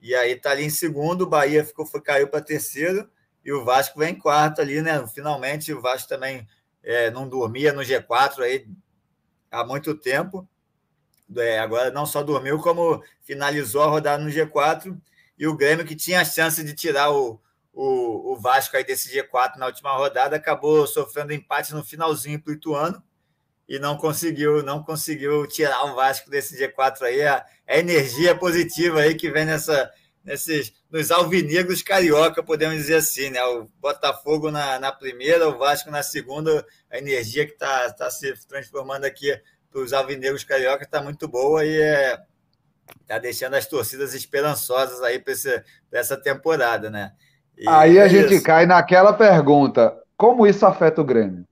E 0.00 0.14
aí 0.14 0.36
tá 0.36 0.50
ali 0.50 0.64
em 0.64 0.70
segundo, 0.70 1.22
o 1.22 1.26
Bahia 1.26 1.64
ficou, 1.64 1.84
foi, 1.84 2.00
caiu 2.00 2.28
para 2.28 2.40
terceiro 2.40 3.10
e 3.44 3.52
o 3.52 3.64
Vasco 3.64 3.98
vem 3.98 4.14
em 4.14 4.18
quarto 4.18 4.60
ali, 4.60 4.80
né? 4.80 5.06
Finalmente 5.06 5.72
o 5.72 5.80
Vasco 5.80 6.08
também 6.08 6.48
é, 6.82 7.10
não 7.10 7.28
dormia 7.28 7.72
no 7.72 7.82
G4 7.82 8.40
aí 8.40 8.66
há 9.50 9.64
muito 9.64 9.94
tempo. 9.94 10.48
É, 11.36 11.58
agora 11.58 11.90
não 11.90 12.06
só 12.06 12.22
dormiu, 12.22 12.58
como 12.58 13.02
finalizou 13.22 13.82
a 13.82 13.86
rodada 13.86 14.22
no 14.22 14.30
G4 14.30 14.96
e 15.38 15.46
o 15.46 15.56
Grêmio, 15.56 15.84
que 15.84 15.96
tinha 15.96 16.20
a 16.20 16.24
chance 16.24 16.62
de 16.62 16.74
tirar 16.74 17.10
o, 17.10 17.40
o, 17.72 18.32
o 18.32 18.36
Vasco 18.36 18.76
aí 18.76 18.84
desse 18.84 19.12
G4 19.14 19.56
na 19.56 19.66
última 19.66 19.92
rodada, 19.92 20.36
acabou 20.36 20.86
sofrendo 20.86 21.32
empate 21.32 21.74
no 21.74 21.84
finalzinho 21.84 22.40
para 22.40 22.52
o 22.52 22.54
Ituano 22.54 23.02
e 23.68 23.78
não 23.78 23.96
conseguiu, 23.96 24.62
não 24.62 24.82
conseguiu 24.82 25.46
tirar 25.46 25.84
o 25.84 25.94
Vasco 25.94 26.30
desse 26.30 26.56
G4 26.58 27.02
aí. 27.02 27.22
A, 27.22 27.44
a 27.66 27.78
energia 27.78 28.34
positiva 28.34 29.00
aí 29.00 29.14
que 29.14 29.30
vem 29.30 29.46
nessa, 29.46 29.90
nesses, 30.24 30.72
nos 30.90 31.10
alvinegros 31.10 31.82
carioca, 31.82 32.42
podemos 32.42 32.76
dizer 32.76 32.96
assim, 32.96 33.30
né? 33.30 33.44
O 33.44 33.68
Botafogo 33.80 34.50
na, 34.50 34.78
na 34.78 34.90
primeira, 34.90 35.48
o 35.48 35.58
Vasco 35.58 35.90
na 35.90 36.02
segunda, 36.02 36.64
a 36.90 36.98
energia 36.98 37.46
que 37.46 37.52
está 37.52 37.92
tá 37.92 38.10
se 38.10 38.32
transformando 38.46 39.04
aqui 39.04 39.38
para 39.70 39.82
os 39.82 39.92
alvinegros 39.92 40.44
carioca 40.44 40.84
está 40.84 41.02
muito 41.02 41.28
boa 41.28 41.64
e 41.64 41.80
é, 41.80 42.18
tá 43.06 43.18
deixando 43.18 43.54
as 43.54 43.66
torcidas 43.66 44.14
esperançosas 44.14 45.02
aí 45.02 45.18
para 45.18 45.34
essa 45.92 46.16
temporada, 46.16 46.88
né? 46.88 47.12
E 47.56 47.68
aí 47.68 47.98
a 47.98 48.06
é 48.06 48.08
gente 48.08 48.34
isso. 48.34 48.44
cai 48.44 48.66
naquela 48.66 49.12
pergunta: 49.12 49.94
como 50.16 50.46
isso 50.46 50.64
afeta 50.64 51.00
o 51.00 51.04
Grêmio? 51.04 51.44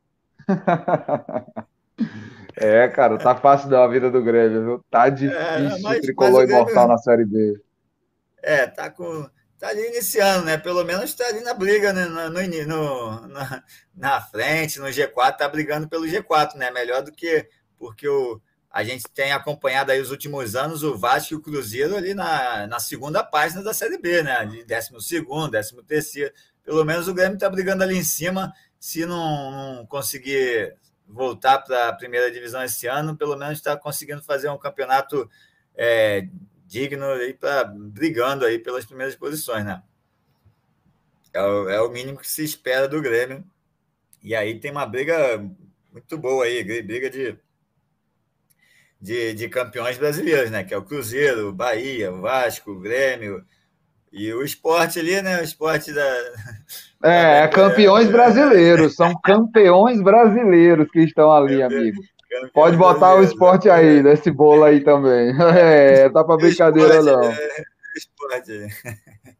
é, 2.57 2.89
cara, 2.89 3.19
tá 3.19 3.37
fácil 3.37 3.69
dar 3.69 3.85
a 3.85 3.89
vida 3.89 4.11
do 4.11 4.23
Grêmio, 4.23 4.65
viu? 4.65 4.85
Tá 4.91 5.09
difícil 5.09 5.91
é, 5.91 6.01
tricolor 6.01 6.45
imortal 6.45 6.89
na 6.89 6.99
Série 6.99 7.25
B. 7.25 7.61
É, 8.43 8.67
tá 8.67 8.91
com. 8.91 9.29
Tá 9.59 9.69
ali 9.69 9.87
iniciando, 9.87 10.45
né? 10.45 10.59
Pelo 10.59 10.85
menos 10.85 11.15
tá 11.15 11.25
ali 11.27 11.41
na 11.41 11.55
briga, 11.55 11.93
né? 11.93 12.05
No, 12.07 12.29
no, 12.67 13.29
na, 13.29 13.63
na 13.95 14.21
frente, 14.21 14.81
no 14.81 14.87
G4, 14.87 15.37
tá 15.37 15.49
brigando 15.49 15.89
pelo 15.89 16.05
G4, 16.05 16.57
né? 16.57 16.71
Melhor 16.73 17.03
do 17.03 17.13
que. 17.13 17.49
Porque 17.79 18.09
o, 18.09 18.41
a 18.69 18.83
gente 18.83 19.05
tem 19.15 19.33
acompanhado 19.33 19.93
aí 19.93 20.01
os 20.01 20.11
últimos 20.11 20.57
anos 20.57 20.83
o 20.83 20.97
Vasco 20.99 21.35
e 21.35 21.37
o 21.37 21.41
Cruzeiro 21.41 21.95
ali 21.95 22.13
na, 22.13 22.67
na 22.67 22.81
segunda 22.81 23.23
página 23.23 23.63
da 23.63 23.73
Série 23.73 23.99
B, 23.99 24.23
né? 24.23 24.45
De 24.47 24.65
décimo 24.65 25.01
segundo, 25.01 25.53
décimo 25.53 25.83
terceiro. 25.83 26.33
Pelo 26.65 26.85
menos 26.85 27.07
o 27.07 27.15
Grêmio 27.15 27.39
tá 27.39 27.49
brigando 27.49 27.85
ali 27.85 27.97
em 27.97 28.05
cima. 28.05 28.53
Se 28.81 29.07
não, 29.07 29.77
não 29.77 29.87
conseguir 29.87 30.75
voltar 31.07 31.59
para 31.59 31.89
a 31.89 31.93
primeira 31.93 32.33
divisão 32.33 32.65
esse 32.65 32.87
ano, 32.87 33.17
pelo 33.17 33.37
menos 33.37 33.59
está 33.59 33.77
conseguindo 33.77 34.23
fazer 34.23 34.49
um 34.49 34.59
campeonato 34.59 35.29
é, 35.77 36.27
digno 36.73 37.05
aí 37.05 37.35
para 37.35 37.65
brigando 37.65 38.47
aí 38.47 38.59
pelas 38.59 38.87
primeiras 38.87 39.15
posições, 39.15 39.63
né? 39.63 39.83
É 41.35 41.43
o, 41.43 41.69
é 41.69 41.83
o 41.83 41.91
mínimo 41.91 42.19
que 42.19 42.29
se 42.29 42.43
espera 42.43 42.89
do 42.89 43.03
Grêmio. 43.03 43.45
E 44.23 44.35
aí 44.35 44.59
tem 44.59 44.71
uma 44.71 44.87
briga 44.87 45.39
muito 45.93 46.17
boa 46.17 46.45
aí, 46.45 46.65
briga 46.65 47.11
de, 47.11 47.37
de, 48.99 49.35
de 49.35 49.49
campeões 49.49 49.99
brasileiros, 49.99 50.51
né? 50.51 50.65
Que 50.65 50.73
é 50.73 50.79
o 50.79 50.85
Cruzeiro, 50.85 51.49
o 51.49 51.53
Bahia, 51.53 52.11
o 52.11 52.23
Vasco, 52.23 52.71
o 52.71 52.81
Grêmio 52.81 53.45
e 54.11 54.33
o 54.33 54.43
esporte 54.43 54.99
ali, 54.99 55.21
né? 55.21 55.41
O 55.41 55.45
esporte 55.45 55.93
da. 55.93 56.17
É, 57.03 57.43
da... 57.43 57.49
campeões 57.49 58.09
brasileiros, 58.09 58.95
são 58.95 59.13
campeões 59.21 60.01
brasileiros 60.01 60.91
que 60.91 61.01
estão 61.01 61.31
ali, 61.31 61.63
amigo. 61.63 62.03
Pode 62.53 62.77
botar 62.77 63.15
o 63.15 63.23
esporte 63.23 63.69
aí, 63.69 63.99
é. 63.99 64.03
nesse 64.03 64.31
bolo 64.31 64.65
aí 64.65 64.81
também. 64.81 65.33
É, 65.57 66.09
tá 66.09 66.25
pra 66.25 66.37
brincadeira 66.37 66.99
esporte, 66.99 67.17
não. 67.17 67.33
É, 67.33 67.65
esporte. 67.97 68.67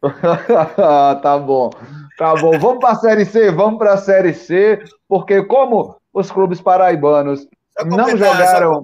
tá 1.21 1.37
bom. 1.37 1.69
Tá 2.17 2.35
bom. 2.35 2.57
Vamos 2.59 2.79
para 2.79 2.91
a 2.91 2.95
Série 2.95 3.25
C? 3.25 3.51
Vamos 3.51 3.77
para 3.77 3.93
a 3.93 3.97
Série 3.97 4.33
C, 4.33 4.83
porque 5.07 5.43
como 5.43 5.97
os 6.13 6.31
clubes 6.31 6.61
paraibanos 6.61 7.47
não 7.85 8.15
jogaram. 8.15 8.81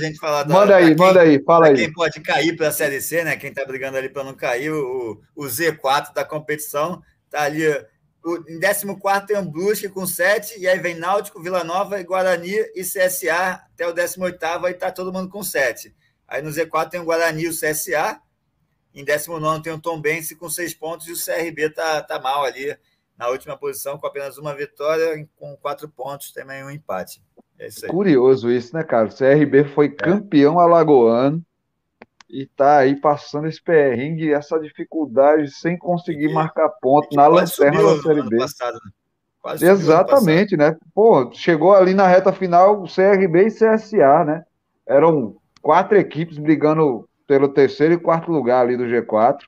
gente 0.00 0.18
falar 0.18 0.44
da, 0.44 0.54
Manda 0.54 0.76
aí, 0.76 0.86
quem, 0.86 0.96
manda 0.96 1.20
aí, 1.20 1.42
fala 1.44 1.66
aí. 1.66 1.76
Quem 1.76 1.92
pode 1.92 2.20
cair 2.20 2.56
para 2.56 2.68
a 2.68 2.72
Série 2.72 3.00
C, 3.00 3.22
né? 3.24 3.36
Quem 3.36 3.50
está 3.50 3.64
brigando 3.64 3.98
ali 3.98 4.08
para 4.08 4.24
não 4.24 4.34
cair, 4.34 4.70
o, 4.70 5.20
o 5.36 5.44
Z4 5.44 6.14
da 6.14 6.24
competição 6.24 7.02
tá 7.30 7.42
ali 7.42 7.62
em 8.48 8.60
14 8.60 9.26
tem 9.26 9.36
o 9.36 9.44
Brusque 9.44 9.88
com 9.88 10.06
7, 10.06 10.60
e 10.60 10.68
aí 10.68 10.78
vem 10.78 10.94
Náutico, 10.94 11.42
Vila 11.42 11.64
Nova, 11.64 12.00
Guarani 12.02 12.54
e 12.74 12.82
CSA 12.82 13.64
até 13.72 13.86
o 13.86 13.92
18 13.92 14.44
aí 14.64 14.74
tá 14.74 14.92
todo 14.92 15.12
mundo 15.12 15.28
com 15.28 15.42
7. 15.42 15.94
Aí 16.28 16.40
no 16.40 16.50
Z4 16.50 16.90
tem 16.90 17.00
o 17.00 17.04
Guarani 17.04 17.42
e 17.42 17.48
o 17.48 17.52
CSA, 17.52 18.20
em 18.94 19.04
19 19.04 19.62
tem 19.62 19.72
o 19.72 19.80
Tombense 19.80 20.36
com 20.36 20.48
6 20.48 20.74
pontos 20.74 21.08
e 21.08 21.12
o 21.12 21.16
CRB 21.16 21.70
tá, 21.70 22.00
tá 22.02 22.20
mal 22.20 22.44
ali 22.44 22.76
na 23.18 23.28
última 23.28 23.56
posição 23.56 23.98
com 23.98 24.06
apenas 24.06 24.38
uma 24.38 24.54
vitória, 24.54 25.28
com 25.36 25.56
4 25.56 25.88
pontos, 25.88 26.32
também 26.32 26.64
um 26.64 26.70
empate. 26.70 27.22
É 27.58 27.66
isso 27.66 27.86
Curioso 27.88 28.50
isso, 28.50 28.74
né, 28.74 28.84
cara? 28.84 29.08
O 29.08 29.14
CRB 29.14 29.64
foi 29.64 29.86
é. 29.86 29.90
campeão 29.90 30.58
alagoano 30.58 31.44
e 32.32 32.46
tá 32.46 32.78
aí 32.78 32.96
passando 32.96 33.46
esse 33.46 33.62
perrengue, 33.62 34.32
essa 34.32 34.58
dificuldade 34.58 35.50
sem 35.50 35.76
conseguir 35.76 36.30
e, 36.30 36.32
marcar 36.32 36.70
ponto 36.80 37.14
na 37.14 37.26
lanterna 37.26 37.82
da 37.82 38.02
Série 38.02 38.22
B. 38.22 38.38
Passado, 38.38 38.78
né? 38.82 39.70
Exatamente, 39.70 40.56
né? 40.56 40.74
Pô, 40.94 41.30
chegou 41.32 41.74
ali 41.74 41.92
na 41.92 42.06
reta 42.06 42.32
final 42.32 42.84
CRB 42.84 43.48
e 43.48 43.50
CSA, 43.50 44.24
né? 44.24 44.44
Eram 44.86 45.36
quatro 45.60 45.98
equipes 45.98 46.38
brigando 46.38 47.06
pelo 47.26 47.48
terceiro 47.48 47.94
e 47.94 47.98
quarto 47.98 48.32
lugar 48.32 48.62
ali 48.62 48.78
do 48.78 48.84
G4. 48.84 49.40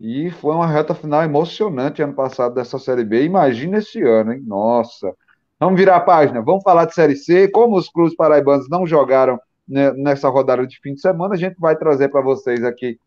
E 0.00 0.30
foi 0.30 0.54
uma 0.54 0.66
reta 0.66 0.94
final 0.94 1.22
emocionante 1.22 2.02
ano 2.02 2.14
passado 2.14 2.54
dessa 2.54 2.78
Série 2.78 3.04
B. 3.04 3.24
Imagina 3.24 3.78
esse 3.78 4.02
ano, 4.02 4.32
hein? 4.32 4.42
Nossa. 4.46 5.12
Vamos 5.60 5.78
virar 5.78 5.96
a 5.96 6.00
página, 6.00 6.40
vamos 6.40 6.62
falar 6.62 6.86
de 6.86 6.94
Série 6.94 7.16
C. 7.16 7.48
Como 7.48 7.76
os 7.76 7.90
clubes 7.90 8.14
paraibanos 8.14 8.68
não 8.70 8.86
jogaram 8.86 9.38
né, 9.66 9.92
nessa 9.92 10.28
rodada 10.28 10.66
de 10.66 10.78
fim 10.80 10.94
de 10.94 11.00
semana, 11.00 11.34
a 11.34 11.38
gente 11.38 11.56
vai 11.58 11.76
trazer 11.76 12.08
para 12.08 12.20
vocês 12.20 12.64
aqui 12.64 12.98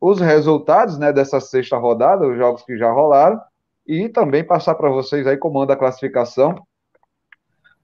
os 0.00 0.20
resultados 0.20 0.98
né, 0.98 1.12
dessa 1.12 1.40
sexta 1.40 1.76
rodada, 1.76 2.26
os 2.26 2.36
jogos 2.36 2.62
que 2.62 2.76
já 2.76 2.90
rolaram, 2.90 3.40
e 3.86 4.08
também 4.08 4.44
passar 4.44 4.74
para 4.74 4.90
vocês 4.90 5.26
aí 5.26 5.36
como 5.36 5.60
anda 5.60 5.72
a 5.72 5.76
classificação. 5.76 6.54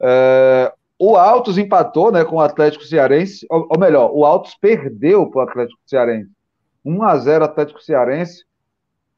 É, 0.01 0.73
o 0.99 1.17
Altos 1.17 1.59
empatou 1.59 2.13
né, 2.13 2.25
com 2.25 2.37
o 2.37 2.41
Atlético 2.41 2.85
Cearense, 2.85 3.47
ou, 3.51 3.67
ou 3.71 3.79
melhor, 3.79 4.11
o 4.13 4.25
Altos 4.25 4.55
perdeu 4.55 5.29
para 5.31 5.41
o 5.41 5.49
Atlético 5.49 5.81
Cearense. 5.87 6.31
1 6.85 7.03
a 7.03 7.17
0 7.17 7.45
Atlético 7.45 7.83
Cearense 7.83 8.45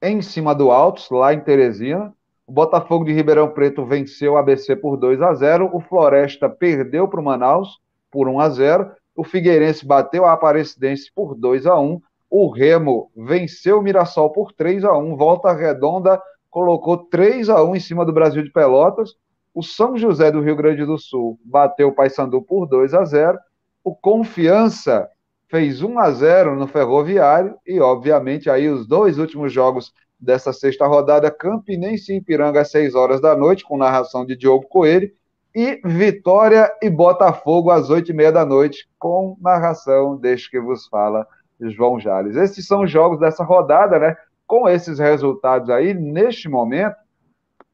em 0.01 0.23
cima 0.23 0.55
do 0.55 0.71
Altos, 0.71 1.11
lá 1.11 1.35
em 1.35 1.41
Teresina. 1.41 2.15
O 2.47 2.53
Botafogo 2.53 3.05
de 3.05 3.13
Ribeirão 3.13 3.51
Preto 3.51 3.85
venceu 3.85 4.35
o 4.35 4.37
ABC 4.37 4.77
por 4.77 4.97
2 4.97 5.21
a 5.21 5.35
0 5.35 5.71
O 5.73 5.81
Floresta 5.81 6.49
perdeu 6.49 7.09
para 7.09 7.21
o 7.21 7.25
Manaus 7.25 7.81
por 8.11 8.29
1 8.29 8.41
a 8.41 8.49
0 8.49 8.91
O 9.17 9.25
Figueirense 9.25 9.85
bateu 9.85 10.25
a 10.27 10.33
Aparecidense 10.33 11.11
por 11.13 11.35
2 11.35 11.67
a 11.67 11.81
1 11.81 12.01
O 12.31 12.51
Remo 12.51 13.11
venceu 13.17 13.79
o 13.79 13.83
Mirassol 13.83 14.31
por 14.31 14.53
3 14.53 14.85
a 14.85 14.97
1 14.97 15.17
Volta 15.17 15.53
Redonda 15.53 16.21
colocou 16.57 16.97
3 16.97 17.51
a 17.51 17.63
1 17.63 17.77
em 17.77 17.81
cima 17.81 18.03
do 18.03 18.15
Brasil 18.15 18.43
de 18.43 18.51
Pelotas. 18.51 19.15
O 19.53 19.63
São 19.63 19.95
José 19.99 20.31
do 20.31 20.41
Rio 20.41 20.57
Grande 20.57 20.87
do 20.87 20.97
Sul 20.97 21.39
bateu 21.45 21.89
o 21.89 21.93
Paysandu 21.93 22.41
por 22.41 22.67
2 22.67 22.95
a 22.95 23.05
0. 23.05 23.39
O 23.85 23.95
Confiança 23.95 25.07
fez 25.49 25.83
1 25.83 25.99
a 25.99 26.11
0 26.11 26.57
no 26.57 26.67
Ferroviário 26.67 27.57
e, 27.67 27.79
obviamente, 27.79 28.49
aí 28.49 28.71
os 28.71 28.87
dois 28.87 29.19
últimos 29.19 29.53
jogos 29.53 29.93
dessa 30.19 30.51
sexta 30.51 30.87
rodada, 30.87 31.31
Campinense 31.31 32.15
e 32.15 32.17
Ipiranga 32.17 32.63
às 32.63 32.71
6 32.71 32.95
horas 32.95 33.21
da 33.21 33.37
noite, 33.37 33.63
com 33.63 33.77
narração 33.77 34.25
de 34.25 34.35
Diogo 34.35 34.67
Coelho, 34.67 35.11
e 35.57 35.81
Vitória 35.83 36.71
e 36.83 36.91
Botafogo 36.91 37.71
às 37.71 37.89
8 37.89 38.11
e 38.11 38.15
meia 38.15 38.31
da 38.31 38.45
noite, 38.45 38.87
com 38.99 39.39
narração 39.41 40.15
deste 40.15 40.51
que 40.51 40.61
vos 40.61 40.87
fala, 40.87 41.27
João 41.59 41.99
Jales. 41.99 42.37
Esses 42.37 42.67
são 42.67 42.83
os 42.83 42.91
jogos 42.91 43.19
dessa 43.19 43.43
rodada, 43.43 43.99
né? 43.99 44.15
Com 44.47 44.69
esses 44.69 44.99
resultados 44.99 45.71
aí, 45.71 45.95
neste 45.95 46.47
momento, 46.47 46.95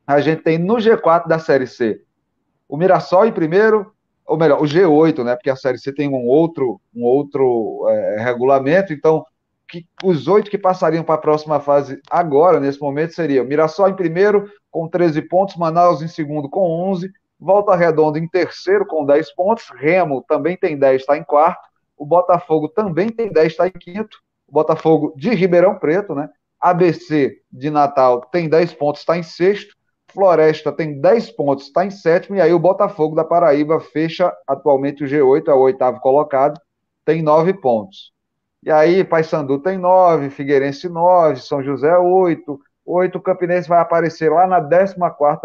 a 0.06 0.20
gente 0.20 0.44
tem 0.44 0.58
no 0.58 0.76
G4 0.76 1.26
da 1.26 1.40
Série 1.40 1.66
C 1.66 2.00
o 2.68 2.76
Mirassol 2.76 3.26
em 3.26 3.32
primeiro, 3.32 3.92
ou 4.24 4.38
melhor, 4.38 4.62
o 4.62 4.64
G8, 4.64 5.24
né? 5.24 5.34
Porque 5.34 5.50
a 5.50 5.56
Série 5.56 5.76
C 5.76 5.92
tem 5.92 6.08
um 6.08 6.28
outro, 6.28 6.80
um 6.94 7.02
outro 7.02 7.84
é, 7.88 8.22
regulamento, 8.22 8.92
então 8.92 9.26
que, 9.68 9.84
os 10.04 10.28
oito 10.28 10.50
que 10.50 10.56
passariam 10.56 11.02
para 11.02 11.16
a 11.16 11.18
próxima 11.18 11.58
fase 11.58 12.00
agora, 12.08 12.60
nesse 12.60 12.80
momento, 12.80 13.12
seriam 13.12 13.44
Mirassol 13.44 13.88
em 13.88 13.96
primeiro, 13.96 14.48
com 14.70 14.86
13 14.88 15.20
pontos, 15.22 15.56
Manaus 15.56 16.00
em 16.00 16.08
segundo 16.08 16.48
com 16.48 16.60
11, 16.90 17.10
Volta 17.42 17.74
Redonda 17.74 18.20
em 18.20 18.28
terceiro 18.28 18.86
com 18.86 19.04
10 19.04 19.34
pontos, 19.34 19.68
Remo 19.74 20.24
também 20.28 20.56
tem 20.56 20.78
10, 20.78 21.00
está 21.00 21.16
em 21.16 21.24
quarto, 21.24 21.60
o 21.96 22.06
Botafogo 22.06 22.68
também 22.68 23.08
tem 23.08 23.32
10, 23.32 23.52
está 23.52 23.66
em 23.66 23.72
quinto, 23.72 24.18
o 24.46 24.52
Botafogo 24.52 25.12
de 25.16 25.30
Ribeirão 25.30 25.76
Preto, 25.76 26.14
né? 26.14 26.30
ABC 26.60 27.40
de 27.50 27.68
Natal 27.68 28.20
tem 28.30 28.48
10 28.48 28.74
pontos, 28.74 29.00
está 29.00 29.18
em 29.18 29.24
sexto. 29.24 29.74
Floresta 30.12 30.70
tem 30.70 31.00
10 31.00 31.30
pontos, 31.32 31.64
está 31.64 31.84
em 31.84 31.90
sétimo. 31.90 32.36
E 32.36 32.40
aí 32.40 32.52
o 32.52 32.58
Botafogo 32.58 33.16
da 33.16 33.24
Paraíba 33.24 33.80
fecha 33.80 34.32
atualmente 34.46 35.02
o 35.02 35.06
G8, 35.06 35.48
é 35.48 35.54
o 35.54 35.60
oitavo 35.60 35.98
colocado, 36.00 36.60
tem 37.04 37.22
9 37.22 37.54
pontos. 37.54 38.12
E 38.62 38.70
aí 38.70 39.02
Paysandu 39.02 39.58
tem 39.58 39.76
9, 39.78 40.30
Figueirense 40.30 40.88
9, 40.88 41.40
São 41.40 41.62
José 41.62 41.96
8. 41.96 42.60
8, 42.84 43.20
Campinense 43.20 43.68
vai 43.68 43.80
aparecer 43.80 44.30
lá 44.30 44.46
na 44.46 44.60
14 44.60 44.94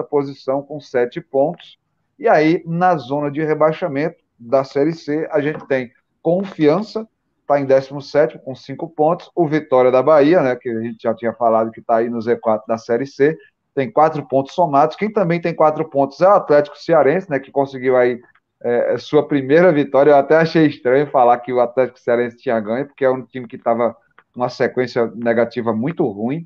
posição 0.09 0.61
com 0.61 0.79
7 0.79 1.21
pontos. 1.21 1.79
E 2.17 2.27
aí, 2.27 2.63
na 2.65 2.95
zona 2.97 3.29
de 3.29 3.43
rebaixamento 3.43 4.17
da 4.39 4.63
Série 4.63 4.93
C, 4.93 5.27
a 5.31 5.39
gente 5.39 5.65
tem 5.67 5.91
Confiança, 6.21 7.07
está 7.41 7.59
em 7.59 7.65
17 7.65 8.39
com 8.39 8.53
5 8.53 8.89
pontos. 8.89 9.31
O 9.33 9.47
Vitória 9.47 9.89
da 9.89 10.03
Bahia, 10.03 10.41
né, 10.41 10.55
que 10.55 10.69
a 10.69 10.81
gente 10.81 10.97
já 11.01 11.13
tinha 11.13 11.33
falado 11.33 11.71
que 11.71 11.79
está 11.79 11.97
aí 11.97 12.09
no 12.09 12.19
Z4 12.19 12.63
da 12.67 12.77
Série 12.77 13.05
C, 13.05 13.37
tem 13.73 13.89
4 13.89 14.25
pontos 14.27 14.53
somados. 14.53 14.95
Quem 14.95 15.11
também 15.11 15.39
tem 15.39 15.55
4 15.55 15.87
pontos 15.89 16.19
é 16.19 16.27
o 16.27 16.33
Atlético 16.33 16.77
Cearense, 16.77 17.29
né, 17.29 17.39
que 17.39 17.51
conseguiu 17.51 17.95
aí 17.95 18.19
é, 18.61 18.97
sua 18.97 19.25
primeira 19.27 19.71
vitória. 19.71 20.11
Eu 20.11 20.17
até 20.17 20.35
achei 20.35 20.65
estranho 20.65 21.07
falar 21.07 21.37
que 21.37 21.53
o 21.53 21.61
Atlético 21.61 21.99
Cearense 21.99 22.37
tinha 22.37 22.59
ganho, 22.59 22.87
porque 22.87 23.05
é 23.05 23.09
um 23.09 23.21
time 23.21 23.47
que 23.47 23.55
estava 23.55 23.95
uma 24.35 24.49
sequência 24.49 25.11
negativa 25.15 25.73
muito 25.73 26.05
ruim. 26.07 26.45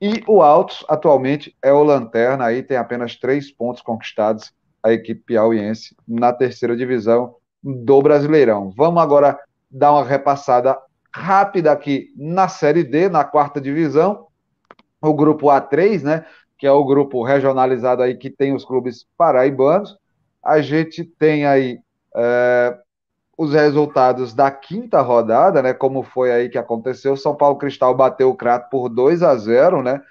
E 0.00 0.22
o 0.26 0.42
Altos, 0.42 0.84
atualmente, 0.88 1.56
é 1.62 1.72
o 1.72 1.82
Lanterna, 1.82 2.44
aí 2.44 2.62
tem 2.62 2.76
apenas 2.76 3.16
3 3.16 3.50
pontos 3.52 3.82
conquistados, 3.82 4.52
a 4.84 4.92
equipe 4.92 5.22
piauiense, 5.24 5.96
na 6.06 6.30
terceira 6.30 6.76
divisão 6.76 7.36
do 7.62 8.02
Brasileirão. 8.02 8.70
Vamos 8.76 9.02
agora 9.02 9.38
dar 9.70 9.92
uma 9.92 10.04
repassada 10.04 10.78
rápida 11.10 11.72
aqui 11.72 12.12
na 12.14 12.48
Série 12.48 12.84
D, 12.84 13.08
na 13.08 13.24
quarta 13.24 13.58
divisão, 13.60 14.26
o 15.00 15.14
grupo 15.14 15.46
A3, 15.46 16.02
né, 16.02 16.26
que 16.58 16.66
é 16.66 16.70
o 16.70 16.84
grupo 16.84 17.24
regionalizado 17.24 18.02
aí 18.02 18.14
que 18.14 18.28
tem 18.28 18.54
os 18.54 18.64
clubes 18.64 19.06
paraibanos. 19.16 19.96
A 20.44 20.60
gente 20.60 21.02
tem 21.02 21.46
aí 21.46 21.78
é, 22.14 22.76
os 23.38 23.54
resultados 23.54 24.34
da 24.34 24.50
quinta 24.50 25.00
rodada, 25.00 25.62
né, 25.62 25.72
como 25.72 26.02
foi 26.02 26.30
aí 26.30 26.48
que 26.50 26.58
aconteceu. 26.58 27.16
São 27.16 27.34
Paulo 27.34 27.56
Cristal 27.56 27.94
bateu 27.94 28.28
o 28.28 28.36
Crato 28.36 28.68
por 28.68 28.90
2 28.90 29.22
a 29.22 29.34
0, 29.34 29.82
né? 29.82 30.02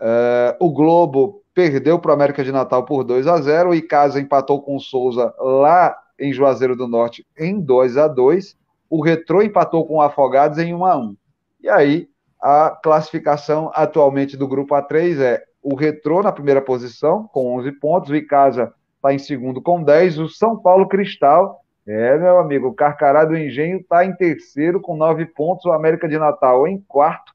É, 0.00 0.56
o 0.58 0.72
Globo 0.72 1.39
perdeu 1.54 1.98
para 1.98 2.10
o 2.10 2.14
América 2.14 2.44
de 2.44 2.52
Natal 2.52 2.84
por 2.84 3.04
2 3.04 3.26
a 3.26 3.40
0 3.40 3.74
e 3.74 3.82
Casa 3.82 4.20
empatou 4.20 4.62
com 4.62 4.76
o 4.76 4.80
Souza 4.80 5.34
lá 5.38 5.96
em 6.18 6.32
Juazeiro 6.32 6.76
do 6.76 6.86
Norte 6.86 7.26
em 7.38 7.60
2 7.60 7.96
a 7.96 8.06
2 8.06 8.56
o 8.90 9.00
Retrô 9.00 9.40
empatou 9.40 9.86
com 9.86 9.94
o 9.94 10.00
Afogados 10.00 10.58
em 10.58 10.74
1 10.74 10.84
a 10.84 10.96
1 10.96 11.16
E 11.62 11.68
aí, 11.68 12.08
a 12.42 12.70
classificação 12.82 13.70
atualmente 13.72 14.36
do 14.36 14.48
grupo 14.48 14.74
A3 14.74 15.20
é 15.20 15.44
o 15.62 15.76
Retrô 15.76 16.22
na 16.22 16.32
primeira 16.32 16.60
posição, 16.60 17.28
com 17.28 17.56
11 17.58 17.72
pontos, 17.72 18.10
o 18.10 18.16
Icasa 18.16 18.74
está 18.96 19.14
em 19.14 19.18
segundo 19.18 19.62
com 19.62 19.82
10, 19.82 20.18
o 20.18 20.28
São 20.28 20.56
Paulo 20.56 20.88
Cristal, 20.88 21.60
é, 21.86 22.18
meu 22.18 22.38
amigo, 22.38 22.68
o 22.68 22.74
Carcará 22.74 23.24
do 23.24 23.36
Engenho 23.36 23.78
está 23.78 24.04
em 24.04 24.14
terceiro 24.14 24.80
com 24.80 24.96
9 24.96 25.26
pontos, 25.26 25.64
o 25.64 25.72
América 25.72 26.08
de 26.08 26.18
Natal 26.18 26.66
em 26.66 26.80
quarto 26.88 27.32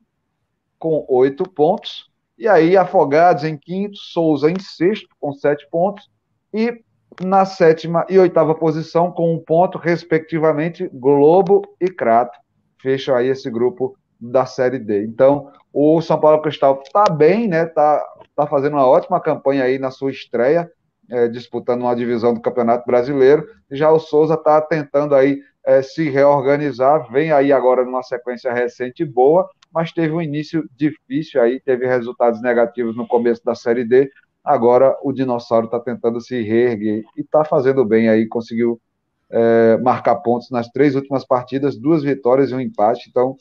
com 0.78 1.06
8 1.08 1.50
pontos, 1.50 2.12
e 2.38 2.48
aí 2.48 2.76
Afogados 2.76 3.44
em 3.44 3.58
quinto, 3.58 3.98
Souza 3.98 4.50
em 4.50 4.60
sexto 4.60 5.08
com 5.20 5.34
7 5.34 5.68
pontos, 5.70 6.10
e 6.54 6.82
na 7.24 7.46
sétima 7.46 8.06
e 8.10 8.20
oitava 8.20 8.56
posição, 8.56 9.12
com 9.12 9.34
um 9.34 9.40
ponto, 9.40 9.78
respectivamente, 9.78 10.90
Globo 10.94 11.62
e 11.80 11.88
Crato. 11.88 12.38
Fecham 12.82 13.16
aí 13.16 13.28
esse 13.28 13.50
grupo 13.50 13.96
da 14.20 14.46
Série 14.46 14.80
D. 14.80 15.06
Então, 15.06 15.52
o 15.74 16.02
São 16.02 16.20
Paulo 16.20 16.42
Cristal 16.42 16.82
está 16.86 17.06
bem, 17.06 17.48
né? 17.48 17.64
Está 17.64 18.04
tá 18.36 18.48
fazendo 18.48 18.74
uma 18.74 18.88
ótima 18.88 19.20
campanha 19.20 19.64
aí 19.64 19.78
na 19.80 19.92
sua 19.92 20.12
estreia, 20.12 20.70
é, 21.10 21.28
disputando 21.28 21.82
uma 21.82 21.96
divisão 21.96 22.34
do 22.34 22.42
Campeonato 22.42 22.86
Brasileiro. 22.86 23.48
Já 23.72 23.92
o 23.92 24.00
Souza 24.00 24.34
está 24.34 24.62
tentando 24.62 25.16
aí 25.16 25.40
é, 25.66 25.82
se 25.82 26.10
reorganizar, 26.10 27.12
vem 27.12 27.32
aí 27.32 27.52
agora 27.52 27.84
numa 27.84 28.04
sequência 28.04 28.54
recente 28.54 29.04
boa, 29.04 29.50
mas 29.76 29.92
teve 29.92 30.14
um 30.14 30.22
início 30.22 30.68
difícil 30.76 31.42
aí, 31.42 31.60
teve 31.60 31.86
resultados 31.86 32.42
negativos 32.42 32.96
no 32.96 33.06
começo 33.06 33.44
da 33.46 33.54
Série 33.54 33.86
D, 33.86 34.10
Agora 34.46 34.96
o 35.02 35.12
dinossauro 35.12 35.66
está 35.66 35.80
tentando 35.80 36.22
se 36.22 36.40
reerguer 36.44 37.04
e 37.18 37.22
está 37.22 37.44
fazendo 37.44 37.84
bem 37.84 38.10
aí, 38.10 38.28
conseguiu 38.28 38.80
é, 39.28 39.76
marcar 39.78 40.18
pontos 40.18 40.52
nas 40.52 40.70
três 40.70 40.96
últimas 40.96 41.26
partidas, 41.26 41.76
duas 41.76 42.04
vitórias 42.04 42.52
e 42.52 42.54
um 42.54 42.60
empate. 42.60 43.10
Então, 43.10 43.36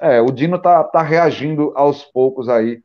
é, 0.00 0.18
o 0.22 0.30
Dino 0.30 0.56
está 0.56 0.82
tá 0.82 1.02
reagindo 1.02 1.72
aos 1.76 2.04
poucos 2.04 2.48
aí 2.48 2.82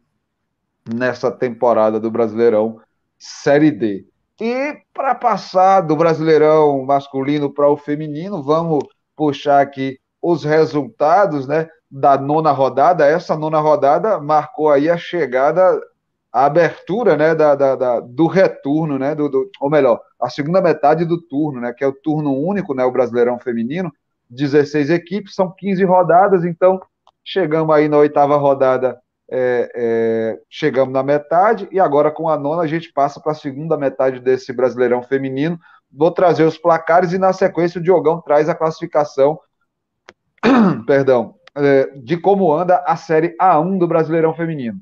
nessa 0.94 1.32
temporada 1.32 1.98
do 1.98 2.12
Brasileirão 2.12 2.82
Série 3.18 3.72
D. 3.72 4.06
E 4.42 4.78
para 4.94 5.16
passar 5.16 5.80
do 5.80 5.96
Brasileirão 5.96 6.84
masculino 6.84 7.54
para 7.54 7.70
o 7.70 7.78
feminino, 7.78 8.44
vamos 8.44 8.84
puxar 9.16 9.62
aqui 9.62 9.98
os 10.22 10.44
resultados, 10.44 11.48
né, 11.48 11.70
da 11.92 12.18
nona 12.18 12.52
rodada. 12.52 13.06
Essa 13.06 13.36
nona 13.36 13.60
rodada 13.60 14.20
marcou 14.20 14.70
aí 14.70 14.90
a 14.90 14.98
chegada 14.98 15.80
a 16.32 16.46
abertura 16.46 17.18
né, 17.18 17.36
da, 17.36 17.56
da, 17.56 17.76
da 17.76 18.00
do 18.00 18.26
retorno, 18.26 18.98
né, 18.98 19.14
do, 19.14 19.28
do, 19.28 19.50
ou 19.60 19.70
melhor, 19.70 20.00
a 20.20 20.30
segunda 20.30 20.62
metade 20.62 21.04
do 21.04 21.22
turno, 21.22 21.60
né, 21.60 21.74
que 21.74 21.84
é 21.84 21.88
o 21.88 21.92
turno 21.92 22.34
único, 22.34 22.74
né, 22.74 22.86
o 22.86 22.92
Brasileirão 22.92 23.38
Feminino, 23.38 23.92
16 24.30 24.90
equipes, 24.90 25.36
são 25.36 25.52
15 25.52 25.84
rodadas, 25.84 26.46
então 26.46 26.80
chegamos 27.24 27.76
aí 27.76 27.90
na 27.90 27.98
oitava 27.98 28.38
rodada, 28.38 28.98
é, 29.30 29.72
é, 29.76 30.40
chegamos 30.50 30.94
na 30.94 31.04
metade, 31.04 31.68
e 31.70 31.80
agora 31.80 32.10
com 32.10 32.30
a 32.30 32.38
nona 32.38 32.62
a 32.62 32.68
gente 32.68 32.94
passa 32.94 33.20
para 33.20 33.34
a 33.34 33.36
segunda 33.36 33.78
metade 33.78 34.20
desse 34.22 34.54
Brasileirão 34.54 35.04
Feminino. 35.04 35.60
Vou 35.92 36.12
trazer 36.12 36.44
os 36.46 36.58
placares 36.58 37.12
e 37.12 37.18
na 37.18 37.34
sequência 37.34 37.80
o 37.80 37.84
Diogão 37.84 38.22
traz 38.22 38.48
a 38.48 38.56
classificação, 38.56 39.38
perdão, 40.88 41.36
é, 41.56 41.92
de 41.98 42.18
como 42.18 42.54
anda 42.54 42.84
a 42.86 42.96
Série 42.96 43.36
A1 43.38 43.78
do 43.78 43.88
Brasileirão 43.88 44.34
Feminino. 44.34 44.80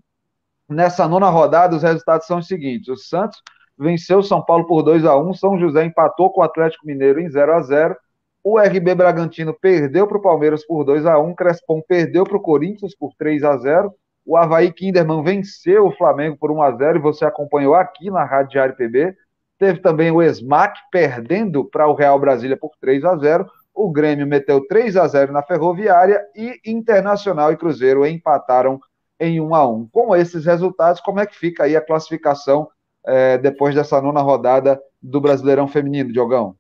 Nessa 0.67 1.07
nona 1.07 1.29
rodada, 1.29 1.75
os 1.75 1.83
resultados 1.83 2.27
são 2.27 2.39
os 2.39 2.47
seguintes: 2.47 2.87
o 2.87 2.95
Santos 2.95 3.41
venceu 3.77 4.19
o 4.19 4.23
São 4.23 4.43
Paulo 4.43 4.67
por 4.67 4.83
2 4.83 5.05
a 5.05 5.17
1 5.17 5.33
São 5.33 5.57
José 5.57 5.85
empatou 5.85 6.31
com 6.31 6.41
o 6.41 6.43
Atlético 6.43 6.85
Mineiro 6.85 7.19
em 7.19 7.29
0 7.29 7.53
a 7.53 7.61
0 7.61 7.95
o 8.41 8.57
RB 8.57 8.95
Bragantino 8.95 9.53
perdeu 9.53 10.07
para 10.07 10.17
o 10.17 10.21
Palmeiras 10.21 10.65
por 10.65 10.83
2 10.83 11.05
a 11.05 11.19
1 11.19 11.35
Crespon 11.35 11.81
perdeu 11.81 12.23
para 12.23 12.37
o 12.37 12.41
Corinthians 12.41 12.95
por 12.95 13.13
3 13.17 13.43
a 13.43 13.57
0 13.57 13.93
o 14.29 14.37
Havaí 14.37 14.71
Kinderman 14.71 15.23
venceu 15.23 15.87
o 15.87 15.91
Flamengo 15.91 16.37
por 16.37 16.51
1 16.51 16.61
a 16.61 16.71
0 16.71 16.99
e 16.99 17.01
você 17.01 17.25
acompanhou 17.25 17.73
aqui 17.73 18.11
na 18.11 18.23
Rádio 18.23 18.51
Diário 18.51 18.75
PB. 18.75 19.15
Teve 19.57 19.79
também 19.79 20.11
o 20.11 20.21
Esmac 20.21 20.79
perdendo 20.91 21.65
para 21.65 21.87
o 21.87 21.95
Real 21.95 22.19
Brasília 22.19 22.55
por 22.55 22.71
3 22.79 23.03
a 23.05 23.17
0 23.17 23.49
o 23.79 23.89
Grêmio 23.89 24.27
meteu 24.27 24.67
3 24.67 24.97
a 24.97 25.07
0 25.07 25.31
na 25.31 25.41
Ferroviária 25.41 26.21
e 26.35 26.59
Internacional 26.65 27.53
e 27.53 27.55
Cruzeiro 27.55 28.05
empataram 28.05 28.77
em 29.17 29.39
1 29.39 29.55
a 29.55 29.65
1 29.65 29.87
Com 29.87 30.13
esses 30.13 30.45
resultados, 30.45 30.99
como 30.99 31.21
é 31.21 31.25
que 31.25 31.33
fica 31.33 31.63
aí 31.63 31.77
a 31.77 31.81
classificação 31.81 32.69
é, 33.05 33.37
depois 33.37 33.73
dessa 33.73 34.01
nona 34.01 34.19
rodada 34.19 34.81
do 35.01 35.21
Brasileirão 35.21 35.65
Feminino, 35.65 36.11
Diogão? 36.11 36.57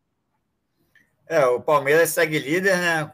É, 1.27 1.45
o 1.45 1.59
Palmeiras 1.59 2.11
segue 2.11 2.39
líder, 2.39 2.77
né? 2.77 3.11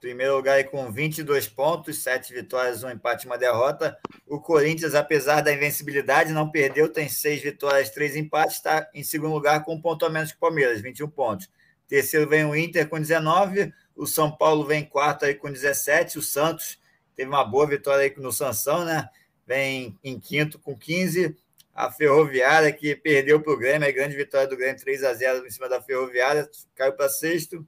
Primeiro 0.00 0.34
lugar 0.34 0.54
aí 0.54 0.64
com 0.64 0.90
22 0.90 1.46
pontos, 1.46 2.02
7 2.02 2.32
vitórias, 2.32 2.82
um 2.82 2.88
empate 2.88 3.26
e 3.26 3.28
uma 3.28 3.36
derrota. 3.36 3.98
O 4.26 4.40
Corinthians, 4.40 4.94
apesar 4.94 5.42
da 5.42 5.52
invencibilidade, 5.52 6.32
não 6.32 6.50
perdeu, 6.50 6.90
tem 6.90 7.06
6 7.06 7.42
vitórias, 7.42 7.90
3 7.90 8.16
empates, 8.16 8.56
está 8.56 8.88
em 8.94 9.04
segundo 9.04 9.34
lugar 9.34 9.62
com 9.62 9.74
um 9.74 9.80
ponto 9.80 10.06
a 10.06 10.10
menos 10.10 10.30
que 10.30 10.38
o 10.38 10.40
Palmeiras, 10.40 10.80
21 10.80 11.10
pontos. 11.10 11.50
Terceiro 11.88 12.28
vem 12.28 12.44
o 12.44 12.56
Inter 12.56 12.88
com 12.88 12.98
19, 12.98 13.72
o 13.94 14.06
São 14.06 14.30
Paulo 14.30 14.64
vem 14.64 14.84
quarto 14.84 15.24
aí 15.24 15.34
com 15.34 15.50
17, 15.50 16.18
o 16.18 16.22
Santos 16.22 16.78
teve 17.14 17.28
uma 17.28 17.44
boa 17.44 17.66
vitória 17.66 18.04
aí 18.04 18.14
no 18.20 18.32
Sansão, 18.32 18.84
né? 18.84 19.08
Vem 19.46 19.98
em 20.02 20.18
quinto 20.18 20.58
com 20.58 20.76
15, 20.76 21.36
a 21.74 21.90
Ferroviária, 21.90 22.72
que 22.72 22.94
perdeu 22.94 23.40
para 23.40 23.52
o 23.52 23.56
Grêmio, 23.56 23.88
a 23.88 23.92
grande 23.92 24.16
vitória 24.16 24.46
do 24.46 24.56
Grêmio, 24.56 24.80
3 24.80 25.04
a 25.04 25.14
0 25.14 25.46
em 25.46 25.50
cima 25.50 25.68
da 25.68 25.80
Ferroviária, 25.80 26.48
caiu 26.74 26.92
para 26.92 27.08
sexto. 27.08 27.66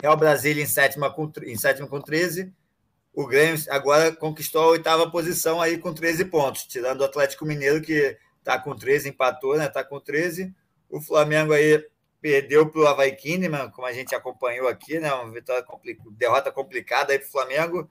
Real 0.00 0.16
Brasília 0.16 0.62
em 0.62 0.66
sétima, 0.66 1.12
com, 1.12 1.30
em 1.42 1.56
sétimo 1.56 1.86
com 1.86 2.00
13. 2.00 2.52
O 3.12 3.26
Grêmio 3.26 3.60
agora 3.68 4.14
conquistou 4.14 4.62
a 4.62 4.68
oitava 4.68 5.10
posição 5.10 5.60
aí 5.60 5.78
com 5.78 5.92
13 5.92 6.24
pontos, 6.26 6.64
tirando 6.64 7.00
o 7.00 7.04
Atlético 7.04 7.44
Mineiro, 7.44 7.82
que 7.82 8.16
está 8.38 8.58
com 8.58 8.74
13, 8.74 9.10
empatou, 9.10 9.56
né? 9.56 9.66
Está 9.66 9.84
com 9.84 10.00
13. 10.00 10.54
O 10.88 11.00
Flamengo 11.00 11.52
aí 11.52 11.84
perdeu 12.20 12.68
para 12.68 12.80
o 12.80 12.86
Havaí 12.86 13.12
Kinderman, 13.12 13.70
como 13.70 13.86
a 13.86 13.92
gente 13.92 14.14
acompanhou 14.14 14.68
aqui, 14.68 14.98
né? 14.98 15.12
Uma 15.12 15.32
vitória 15.32 15.64
derrota 16.12 16.52
complicada 16.52 17.18
para 17.18 17.26
o 17.26 17.30
Flamengo 17.30 17.90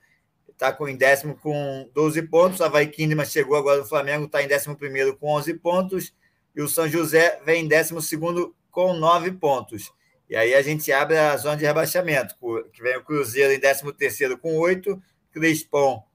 está 0.50 0.76
em 0.88 0.96
décimo 0.96 1.36
com 1.36 1.90
12 1.94 2.22
pontos. 2.24 2.62
A 2.62 2.66
Havaí 2.66 2.88
Kinderman 2.88 3.26
chegou 3.26 3.58
agora 3.58 3.80
no 3.80 3.86
Flamengo, 3.86 4.26
está 4.26 4.44
em 4.44 4.48
décimo 4.48 4.76
primeiro 4.76 5.16
com 5.18 5.28
11 5.28 5.54
pontos. 5.56 6.14
E 6.56 6.62
o 6.62 6.68
São 6.68 6.88
José 6.88 7.40
vem 7.46 7.66
em 7.66 7.68
décimo 7.68 8.02
segundo 8.02 8.56
com 8.72 8.94
9 8.94 9.32
pontos. 9.34 9.92
E 10.30 10.36
aí 10.36 10.54
a 10.54 10.62
gente 10.62 10.92
abre 10.92 11.18
a 11.18 11.36
zona 11.38 11.58
de 11.58 11.66
rebaixamento, 11.66 12.36
que 12.72 12.84
vem 12.84 12.98
o 12.98 13.04
Cruzeiro 13.04 13.52
em 13.52 13.60
décimo 13.60 13.92
terceiro 13.92 14.38
com 14.38 14.58
8, 14.58 15.02
Crispom 15.32 16.08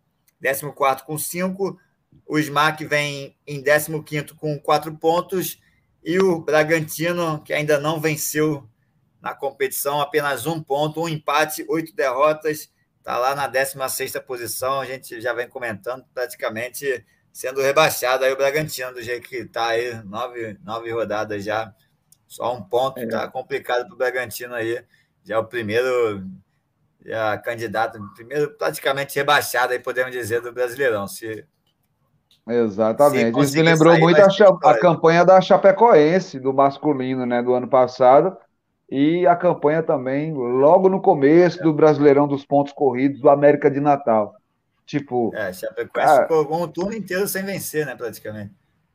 décimo 0.45 0.75
quarto 0.75 1.05
com 1.07 1.17
5, 1.17 1.81
o 2.27 2.39
Smack 2.39 2.85
vem 2.85 3.35
em 3.47 3.63
décimo 3.63 4.05
quinto 4.05 4.37
com 4.37 4.59
4 4.59 4.95
pontos 4.99 5.59
e 6.05 6.19
o 6.19 6.41
Bragantino, 6.41 7.43
que 7.43 7.53
ainda 7.53 7.81
não 7.81 8.01
venceu 8.01 8.69
na 9.21 9.35
competição, 9.35 10.01
apenas 10.01 10.47
um 10.47 10.63
ponto, 10.63 11.03
um 11.03 11.09
empate, 11.09 11.65
oito 11.69 11.95
derrotas, 11.95 12.69
Está 13.05 13.19
lá 13.19 13.35
na 13.35 13.47
16 13.47 14.15
posição, 14.27 14.81
a 14.81 14.87
gente 14.87 15.21
já 15.21 15.35
vem 15.35 15.47
comentando, 15.47 16.07
praticamente 16.15 17.05
sendo 17.31 17.61
rebaixado 17.61 18.25
aí 18.25 18.33
o 18.33 18.37
Bragantino, 18.37 18.95
do 18.95 19.03
jeito 19.03 19.29
que 19.29 19.41
está 19.41 19.67
aí, 19.67 20.03
nove, 20.05 20.59
nove 20.65 20.91
rodadas 20.91 21.45
já. 21.45 21.75
Só 22.27 22.57
um 22.57 22.63
ponto, 22.63 22.99
está 22.99 23.25
é. 23.25 23.29
complicado 23.29 23.85
para 23.85 23.95
o 23.95 23.99
Bragantino 23.99 24.55
aí. 24.55 24.83
Já 25.23 25.35
é 25.35 25.39
o 25.39 25.45
primeiro 25.45 26.27
já 27.05 27.37
candidato, 27.37 28.01
primeiro 28.15 28.57
praticamente 28.57 29.15
rebaixado, 29.17 29.75
aí 29.75 29.79
podemos 29.79 30.13
dizer, 30.13 30.41
do 30.41 30.51
Brasileirão. 30.51 31.07
Se, 31.07 31.47
Exatamente. 32.47 33.41
Isso 33.41 33.57
me 33.57 33.63
lembrou 33.63 33.99
muito 33.99 34.21
a, 34.21 34.71
a, 34.71 34.79
campanha 34.79 35.25
da 35.25 35.41
Chapecoense, 35.41 36.39
do 36.39 36.53
masculino, 36.53 37.25
né, 37.25 37.43
do 37.43 37.55
ano 37.55 37.67
passado, 37.67 38.37
e 38.91 39.27
a 39.27 39.35
campanha 39.35 39.83
também 39.83 40.33
logo 40.35 40.89
no 40.89 41.01
começo 41.01 41.63
do 41.63 41.73
Brasileirão 41.73 42.29
dos 42.29 42.45
Pontos 42.45 42.73
Corridos 42.73 43.21
do 43.21 43.31
América 43.31 43.71
de 43.71 43.81
Natal. 43.81 44.35
Tipo. 44.85 45.35
É, 45.35 45.53
Chapecoense 45.53 46.23
ficou 46.23 46.63
um 46.63 46.69
turno 46.69 46.95
inteiro 46.95 47.27
sem 47.27 47.43
vencer, 47.43 47.87
né, 47.87 47.95
praticamente. 47.97 48.53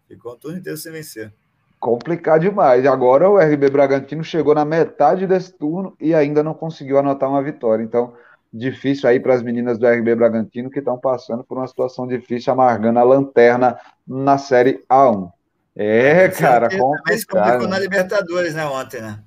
Ficou 0.08 0.34
um 0.34 0.38
turno 0.38 0.58
inteiro 0.60 0.78
sem 0.78 0.92
vencer. 0.92 1.34
Complicado 1.80 2.42
demais. 2.42 2.86
Agora 2.86 3.30
o 3.30 3.40
RB 3.40 3.70
Bragantino 3.70 4.24
chegou 4.24 4.54
na 4.54 4.66
metade 4.66 5.26
desse 5.26 5.58
turno 5.58 5.96
e 6.00 6.14
ainda 6.14 6.44
não 6.44 6.54
conseguiu 6.54 7.00
anotar 7.00 7.30
uma 7.30 7.42
vitória. 7.42 7.82
Então, 7.82 8.14
difícil 8.52 9.08
aí 9.08 9.20
para 9.20 9.34
as 9.34 9.42
meninas 9.42 9.78
do 9.78 9.88
RB 9.88 10.16
Bragantino 10.16 10.70
que 10.70 10.80
estão 10.80 10.98
passando 10.98 11.44
por 11.44 11.58
uma 11.58 11.68
situação 11.68 12.08
difícil, 12.08 12.52
amargando 12.52 13.00
a 13.00 13.04
lanterna 13.04 13.80
na 14.08 14.38
Série 14.38 14.84
A1. 14.90 15.32
É, 15.76 16.28
cara, 16.30 16.70
complicado. 16.70 17.44
Complicou 17.44 17.68
na 17.68 17.80
Libertadores, 17.80 18.56
né, 18.56 18.66
ontem, 18.66 19.02
né? 19.02 19.20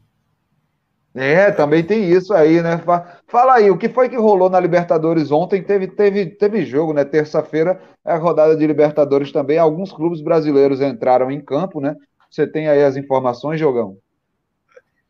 É, 1.15 1.51
também 1.51 1.85
tem 1.85 2.11
isso 2.11 2.33
aí, 2.33 2.63
né? 2.63 2.83
Fala 3.27 3.55
aí, 3.55 3.71
o 3.71 3.77
que 3.77 3.89
foi 3.89 4.09
que 4.09 4.17
rolou 4.17 4.49
na 4.49 4.59
Libertadores 4.59 5.31
ontem? 5.31 5.63
Teve, 5.63 5.87
teve, 5.87 6.27
teve 6.27 6.65
jogo, 6.65 6.95
né? 6.95 7.05
Terça-feira 7.05 7.81
é 8.05 8.13
a 8.13 8.17
rodada 8.17 8.57
de 8.57 8.67
Libertadores 8.67 9.31
também. 9.31 9.59
Alguns 9.59 9.93
clubes 9.93 10.23
brasileiros 10.23 10.81
entraram 10.81 11.31
em 11.31 11.41
campo, 11.41 11.81
né? 11.81 11.95
Você 12.31 12.47
tem 12.47 12.67
aí 12.67 12.83
as 12.83 12.97
informações, 12.97 13.61
Jogão? 13.61 13.99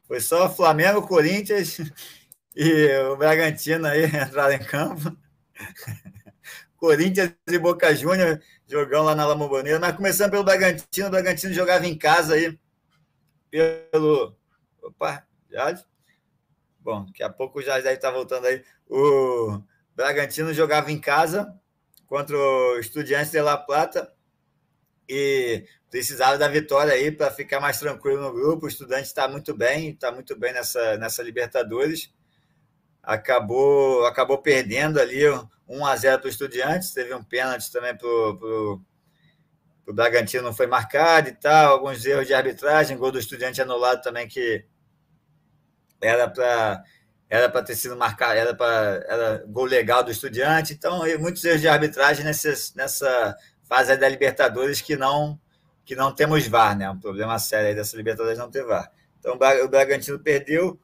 Foi 0.09 0.21
só 0.21 0.49
Flamengo, 0.49 1.07
Corinthians 1.07 1.79
e 2.55 2.97
o 3.11 3.17
Bragantino 3.17 3.87
aí 3.87 4.05
entraram 4.07 4.55
em 4.55 4.59
campo. 4.59 5.17
Corinthians 6.77 7.35
e 7.49 7.59
Boca 7.59 7.95
Juniors, 7.95 8.45
jogão 8.67 9.05
lá 9.05 9.15
na 9.15 9.25
Lamboneira. 9.25 9.79
Mas 9.79 9.95
começando 9.95 10.33
pelo 10.33 10.45
Bragantino, 10.45 11.07
o 11.07 11.11
Bragantino 11.11 11.55
jogava 11.55 11.87
em 11.87 11.97
casa 11.97 12.35
aí 12.35 12.59
pelo. 13.51 14.37
Opa, 14.83 15.25
já 15.51 15.81
Bom, 16.81 17.05
daqui 17.05 17.23
a 17.23 17.31
pouco 17.31 17.63
já 17.63 17.77
deve 17.77 17.95
estar 17.95 18.11
voltando 18.11 18.47
aí. 18.47 18.65
O 18.89 19.63
Bragantino 19.95 20.53
jogava 20.53 20.91
em 20.91 21.01
casa 21.01 21.57
contra 22.07 22.37
o 22.37 22.79
Estudiantes 22.79 23.31
de 23.31 23.41
La 23.41 23.57
Plata 23.57 24.13
e 25.09 25.65
precisava 25.89 26.37
da 26.37 26.49
vitória 26.49 26.93
aí 26.93 27.13
para 27.13 27.31
ficar 27.31 27.61
mais 27.61 27.79
tranquilo 27.79 28.21
no 28.21 28.33
grupo. 28.33 28.67
O 28.67 28.69
Estudante 28.69 29.07
está 29.07 29.29
muito 29.29 29.55
bem, 29.55 29.91
está 29.91 30.11
muito 30.11 30.37
bem 30.37 30.53
nessa, 30.53 30.97
nessa 30.97 31.23
Libertadores. 31.23 32.13
Acabou, 33.03 34.07
acabou 34.07 34.39
perdendo 34.39 35.01
ali 35.01 35.29
1 35.69 35.85
a 35.85 35.97
0 35.97 36.19
para 36.21 36.27
o 36.27 36.31
Estudiantes. 36.31 36.93
Teve 36.93 37.15
um 37.15 37.25
pênalti 37.25 37.71
também 37.73 37.97
para 37.97 38.07
o 38.09 38.81
Bragantino, 39.93 40.45
não 40.45 40.53
foi 40.53 40.67
marcado 40.67 41.29
e 41.29 41.33
tal. 41.33 41.73
Alguns 41.73 42.05
erros 42.05 42.27
de 42.27 42.35
arbitragem. 42.35 42.97
Gol 42.97 43.11
do 43.11 43.19
Estudante 43.19 43.61
anulado 43.61 44.03
também 44.03 44.29
que 44.29 44.65
era 46.01 46.29
para 46.29 46.83
era 47.29 47.49
para 47.49 47.63
ter 47.63 47.75
sido 47.77 47.97
marcado, 47.97 48.35
era 48.35 48.55
para 48.55 49.03
era 49.09 49.45
gol 49.47 49.65
legal 49.65 50.05
do 50.05 50.11
Estudiante. 50.11 50.75
Então, 50.75 51.01
muitos 51.19 51.43
erros 51.45 51.63
de 51.63 51.69
arbitragem 51.69 52.25
nessa, 52.27 52.53
nessa 52.77 53.35
fase 53.65 53.97
da 53.97 54.09
Libertadores 54.09 54.83
que 54.83 54.97
não 54.97 55.41
que 55.85 55.97
não 55.97 56.15
temos 56.15 56.47
VAR, 56.47 56.77
né? 56.77 56.89
Um 56.91 57.01
problema 57.01 57.39
sério 57.39 57.69
aí 57.69 57.75
dessa 57.75 57.97
Libertadores 57.97 58.39
não 58.39 58.51
ter 58.51 58.65
VAR. 58.65 58.91
Então, 59.19 59.35
o 59.35 59.69
Bragantino 59.69 60.19
perdeu, 60.19 60.79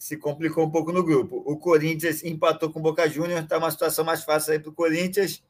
se 0.00 0.16
complicou 0.16 0.64
um 0.64 0.70
pouco 0.70 0.92
no 0.92 1.04
grupo. 1.04 1.42
O 1.44 1.58
Corinthians 1.58 2.24
empatou 2.24 2.72
com 2.72 2.78
o 2.78 2.82
Boca 2.82 3.06
Juniors, 3.06 3.42
está 3.42 3.58
uma 3.58 3.70
situação 3.70 4.02
mais 4.02 4.24
fácil 4.24 4.54
aí 4.54 4.58
para 4.58 4.70
o 4.70 4.72
Corinthians. 4.74 5.42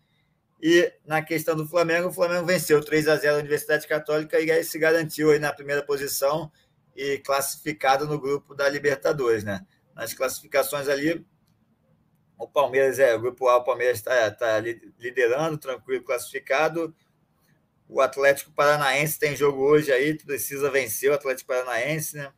E 0.60 0.92
na 1.06 1.22
questão 1.22 1.54
do 1.54 1.68
Flamengo, 1.68 2.08
o 2.08 2.12
Flamengo 2.12 2.44
venceu 2.44 2.84
3 2.84 3.06
a 3.06 3.14
0 3.14 3.36
a 3.36 3.38
Universidade 3.38 3.86
Católica 3.86 4.40
e 4.40 4.50
aí 4.50 4.64
se 4.64 4.76
garantiu 4.76 5.30
aí 5.30 5.38
na 5.38 5.52
primeira 5.52 5.84
posição 5.84 6.50
e 6.96 7.18
classificado 7.18 8.08
no 8.08 8.20
grupo 8.20 8.52
da 8.52 8.68
Libertadores, 8.68 9.44
né? 9.44 9.64
Nas 9.94 10.14
classificações 10.14 10.88
ali, 10.88 11.24
o 12.36 12.48
Palmeiras 12.48 12.98
é, 12.98 13.14
o 13.14 13.20
grupo 13.20 13.46
A, 13.46 13.58
o 13.58 13.64
Palmeiras 13.64 13.98
está 13.98 14.32
tá 14.32 14.58
liderando, 14.98 15.58
tranquilo, 15.58 16.02
classificado. 16.02 16.92
O 17.88 18.00
Atlético 18.00 18.50
Paranaense 18.50 19.16
tem 19.16 19.36
jogo 19.36 19.62
hoje 19.62 19.92
aí, 19.92 20.18
precisa 20.18 20.72
vencer 20.72 21.08
o 21.08 21.14
Atlético 21.14 21.46
Paranaense, 21.46 22.16
né? 22.16 22.32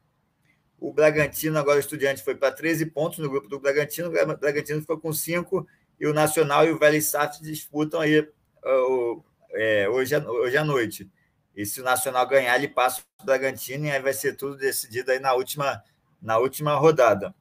O 0.83 0.93
Bragantino, 0.93 1.57
agora 1.61 1.77
o 1.77 1.81
Estudiante, 1.81 2.25
foi 2.25 2.35
para 2.35 2.51
13 2.51 2.87
pontos 2.87 3.21
no 3.21 3.31
grupo 3.31 3.47
do 3.47 3.61
Bragantino, 3.61 4.09
o 4.09 4.37
Bragantino 4.37 4.81
ficou 4.81 4.99
com 4.99 5.13
5, 5.13 5.65
e 6.01 6.09
o 6.09 6.13
Nacional 6.13 6.67
e 6.67 6.73
o 6.73 6.79
Vélez 6.79 7.07
Saf 7.07 7.41
disputam 7.41 8.01
aí 8.01 8.19
uh, 8.19 9.25
é, 9.53 9.89
hoje, 9.89 10.17
hoje 10.17 10.57
à 10.57 10.65
noite. 10.65 11.09
E 11.55 11.65
se 11.65 11.81
o 11.81 11.85
Nacional 11.85 12.27
ganhar, 12.27 12.57
ele 12.57 12.67
passa 12.67 13.01
o 13.21 13.25
Bragantino 13.25 13.87
e 13.87 13.93
aí 13.93 14.03
vai 14.03 14.13
ser 14.13 14.35
tudo 14.35 14.57
decidido 14.57 15.13
aí 15.13 15.21
na 15.21 15.33
última, 15.35 15.81
na 16.21 16.39
última 16.39 16.75
rodada. 16.75 17.33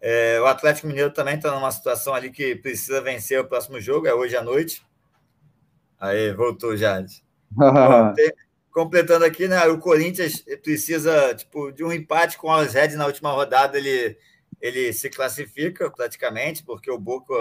É, 0.00 0.40
o 0.40 0.46
Atlético 0.46 0.86
Mineiro 0.86 1.10
também 1.10 1.34
está 1.34 1.50
numa 1.50 1.72
situação 1.72 2.14
ali 2.14 2.30
que 2.30 2.54
precisa 2.54 3.00
vencer 3.00 3.40
o 3.40 3.48
próximo 3.48 3.80
jogo, 3.80 4.06
é 4.06 4.14
hoje 4.14 4.36
à 4.36 4.44
noite. 4.44 4.86
Aí, 5.98 6.32
voltou, 6.32 6.76
Jade. 6.76 7.24
Bom, 7.50 8.14
tem, 8.14 8.30
completando 8.76 9.24
aqui, 9.24 9.48
né? 9.48 9.66
O 9.68 9.78
Corinthians 9.78 10.44
precisa 10.62 11.34
tipo, 11.34 11.72
de 11.72 11.82
um 11.82 11.90
empate 11.90 12.36
com 12.36 12.48
o 12.48 12.62
Red 12.62 12.88
na 12.88 13.06
última 13.06 13.32
rodada, 13.32 13.78
ele, 13.78 14.18
ele 14.60 14.92
se 14.92 15.08
classifica 15.08 15.90
praticamente, 15.90 16.62
porque 16.62 16.90
o 16.90 16.98
Boca 16.98 17.32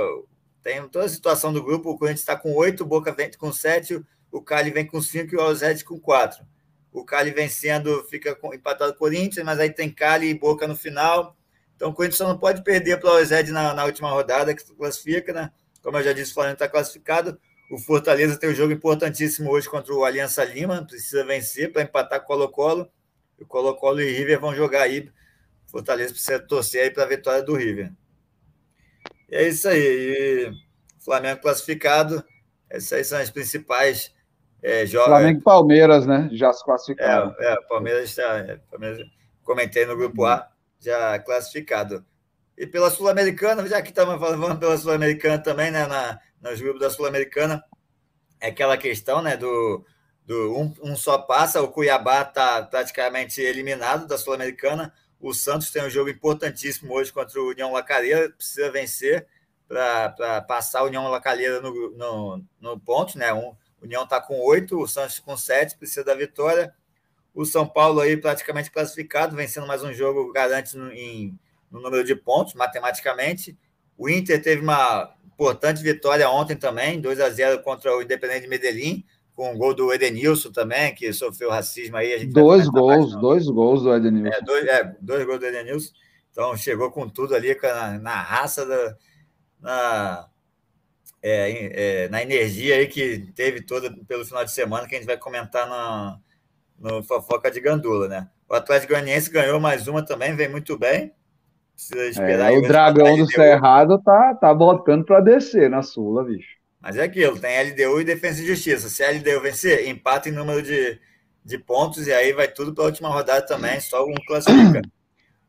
tem 0.64 0.88
toda 0.88 1.04
a 1.04 1.10
situação 1.10 1.52
do 1.52 1.62
grupo. 1.62 1.90
O 1.90 1.98
Corinthians 1.98 2.22
está 2.22 2.38
com 2.38 2.54
oito, 2.54 2.84
o 2.84 2.88
Boca 2.88 3.12
vem 3.12 3.30
com 3.38 3.52
sete, 3.52 4.02
o 4.32 4.42
Cali 4.42 4.72
vem 4.72 4.86
com 4.86 5.02
cinco 5.02 5.36
e 5.36 5.38
o 5.38 5.42
Alzed 5.42 5.84
com 5.84 6.00
quatro. 6.00 6.46
O 6.90 7.04
Cali 7.04 7.32
vencendo, 7.32 8.02
fica 8.06 8.38
empatado 8.54 8.94
com 8.94 8.96
o 8.96 9.00
Corinthians, 9.00 9.46
mas 9.46 9.60
aí 9.60 9.70
tem 9.70 9.92
Cali 9.92 10.30
e 10.30 10.40
Boca 10.40 10.66
no 10.66 10.76
final. 10.78 11.36
Então 11.76 11.90
o 11.90 11.94
Corinthians 11.94 12.18
só 12.18 12.30
não 12.30 12.40
pode 12.40 12.64
perder 12.64 12.98
para 12.98 13.10
o 13.10 13.12
Alzed 13.14 13.52
na, 13.52 13.74
na 13.74 13.84
última 13.84 14.10
rodada, 14.10 14.56
que 14.56 14.64
classifica, 14.74 15.34
né? 15.34 15.52
Como 15.84 15.98
eu 15.98 16.04
já 16.04 16.14
disse, 16.14 16.32
o 16.32 16.34
Flamengo 16.34 16.54
está 16.54 16.70
classificado. 16.70 17.38
O 17.70 17.78
Fortaleza 17.80 18.38
tem 18.38 18.52
um 18.52 18.56
jogo 18.56 18.72
importantíssimo 18.72 19.50
hoje 19.52 19.68
contra 19.68 19.94
o 19.94 20.06
Aliança 20.06 20.44
Lima, 20.44 20.86
precisa 20.86 21.26
vencer 21.26 21.72
para 21.72 21.82
empatar 21.82 22.20
com 22.20 22.26
o 22.26 22.28
Colo-Colo. 22.28 22.88
O 23.40 23.46
Colo-Colo 23.46 24.02
e 24.02 24.12
River 24.12 24.40
vão 24.40 24.56
jogar 24.56 24.84
aí. 24.84 25.12
O 25.68 25.72
Fortaleza 25.72 26.14
precisa 26.14 26.40
torcer 26.40 26.84
aí 26.84 26.92
para 26.92 27.04
a 27.04 27.08
vitória 27.08 27.42
do 27.42 27.56
River. 27.56 27.92
E 29.30 29.36
é 29.36 29.48
isso 29.48 29.68
aí. 29.68 29.80
E 29.80 30.52
Flamengo 31.04 31.42
classificado. 31.42 32.24
Essas 32.70 32.94
aí 32.94 33.04
são 33.04 33.20
as 33.20 33.30
principais 33.30 34.14
é, 34.62 34.86
jogos. 34.86 35.10
Flamengo 35.10 35.40
e 35.40 35.44
Palmeiras, 35.44 36.06
né? 36.06 36.30
Já 36.32 36.54
se 36.54 36.64
classificaram. 36.64 37.36
É, 37.40 37.54
é 37.54 37.62
Palmeiras 37.68 38.10
está. 38.10 38.38
É, 38.38 38.60
Palmeiras, 38.70 39.00
comentei 39.44 39.86
no 39.86 39.98
grupo 39.98 40.26
A, 40.26 40.50
já 40.80 41.18
classificado. 41.20 42.06
E 42.58 42.66
pela 42.66 42.90
Sul-Americana, 42.90 43.68
já 43.68 43.82
que 43.82 43.90
estamos 43.90 44.20
falando 44.20 44.60
pela 44.60 44.78
Sul-Americana 44.78 45.40
também, 45.40 45.72
né? 45.72 45.86
Na, 45.86 46.20
nos 46.42 46.60
grupos 46.62 46.82
da 46.82 46.90
Sul-Americana, 46.90 47.64
é 48.40 48.48
aquela 48.48 48.78
questão 48.78 49.22
né, 49.22 49.36
do, 49.38 49.86
do 50.26 50.58
um, 50.58 50.74
um 50.82 50.96
só 50.96 51.18
passa, 51.18 51.62
o 51.62 51.70
Cuiabá 51.70 52.22
está 52.22 52.64
praticamente 52.64 53.42
eliminado 53.42 54.08
da 54.08 54.18
Sul-Americana, 54.18 54.94
o 55.20 55.34
Santos 55.34 55.72
tem 55.72 55.84
um 55.84 55.90
jogo 55.90 56.10
importantíssimo 56.10 56.94
hoje 56.94 57.12
contra 57.12 57.42
o 57.42 57.50
União 57.50 57.72
Lacalheira, 57.72 58.30
precisa 58.30 58.70
vencer 58.72 59.28
para 59.68 60.42
passar 60.48 60.84
o 60.84 60.88
União 60.88 61.08
Lacalheira 61.08 61.60
no, 61.62 61.92
no, 61.92 62.46
no 62.60 62.80
ponto, 62.80 63.18
né? 63.18 63.34
Um, 63.34 63.56
União 63.82 64.04
está 64.04 64.20
com 64.20 64.40
oito, 64.40 64.80
o 64.80 64.88
Santos 64.88 65.20
com 65.20 65.38
sete, 65.38 65.78
precisa 65.78 66.04
da 66.04 66.16
vitória. 66.16 66.74
O 67.34 67.46
São 67.46 67.68
Paulo 67.68 68.00
aí 68.00 68.18
praticamente 68.18 68.72
classificado, 68.72 69.36
vencendo 69.36 69.68
mais 69.68 69.84
um 69.84 69.94
jogo, 69.94 70.32
garante 70.32 70.76
no, 70.76 70.92
em, 70.92 71.38
no 71.70 71.82
número 71.82 72.04
de 72.04 72.16
pontos, 72.16 72.54
matematicamente. 72.54 73.58
O 73.98 74.10
Inter 74.10 74.42
teve 74.42 74.62
uma 74.62 75.15
importante 75.36 75.84
vitória 75.84 76.30
ontem 76.30 76.56
também, 76.56 77.00
2 77.00 77.20
a 77.20 77.30
0 77.30 77.62
contra 77.62 77.96
o 77.96 78.02
Independente 78.02 78.42
de 78.42 78.48
Medellín, 78.48 79.06
com 79.36 79.54
o 79.54 79.58
gol 79.58 79.74
do 79.74 79.94
Edenilson 79.94 80.50
também, 80.50 80.96
que 80.96 81.12
sofreu 81.12 81.50
racismo 81.50 81.98
aí. 81.98 82.26
dois 82.26 82.68
gols, 82.70 83.16
dois 83.20 83.46
gols 83.46 83.84
do 83.84 83.94
Edenilson. 83.94 84.34
É 84.34 84.42
dois, 84.42 84.66
é, 84.66 84.96
dois 85.02 85.26
gols 85.26 85.40
do 85.40 85.46
Edenilson. 85.46 85.92
Então 86.32 86.56
chegou 86.56 86.90
com 86.90 87.08
tudo 87.08 87.36
ali 87.36 87.56
na, 87.62 88.00
na 88.00 88.22
raça, 88.22 88.66
da, 88.66 88.98
na, 89.60 90.28
é, 91.22 92.04
é, 92.04 92.10
na 92.10 92.22
energia 92.22 92.76
aí 92.76 92.88
que 92.88 93.32
teve 93.36 93.62
toda 93.62 93.92
pelo 94.08 94.26
final 94.26 94.46
de 94.46 94.52
semana, 94.52 94.88
que 94.88 94.96
a 94.96 94.98
gente 94.98 95.08
vai 95.08 95.18
comentar 95.18 95.68
na, 95.68 96.18
no 96.80 97.04
Fofoca 97.04 97.52
de 97.52 97.60
Gandula, 97.60 98.08
né? 98.08 98.30
O 98.48 98.54
Atlético 98.54 98.94
Goianiense 98.94 99.30
ganhou 99.30 99.60
mais 99.60 99.88
uma 99.88 100.06
também, 100.06 100.36
vem 100.36 100.48
muito 100.48 100.78
bem. 100.78 101.14
Precisa 101.76 102.08
esperar. 102.08 102.54
É, 102.54 102.58
o 102.58 102.62
dragão 102.62 103.18
do 103.18 103.30
Cerrado 103.30 104.02
tá, 104.02 104.34
tá 104.34 104.54
botando 104.54 105.06
para 105.06 105.20
descer 105.20 105.70
na 105.70 105.84
Sula, 105.84 106.24
bicho. 106.24 106.56
Mas 106.82 106.98
é 106.98 107.04
aquilo, 107.04 107.40
tem 107.40 107.72
LDU 107.72 108.02
e 108.02 108.06
Defesa 108.06 108.42
e 108.42 108.48
Justiça. 108.48 108.90
Se 108.90 109.04
a 109.04 109.12
LDU 109.12 109.42
vencer, 109.42 109.88
empata 109.88 110.30
em 110.30 110.32
número 110.32 110.62
de, 110.62 111.00
de 111.44 111.58
pontos 111.58 112.08
e 112.08 112.14
aí 112.14 112.32
vai 112.32 112.48
tudo 112.48 112.74
para 112.74 112.84
a 112.84 112.88
última 112.88 113.10
rodada 113.10 113.46
também, 113.46 113.80
só 113.80 114.06
um 114.06 114.14
classifica. 114.28 114.82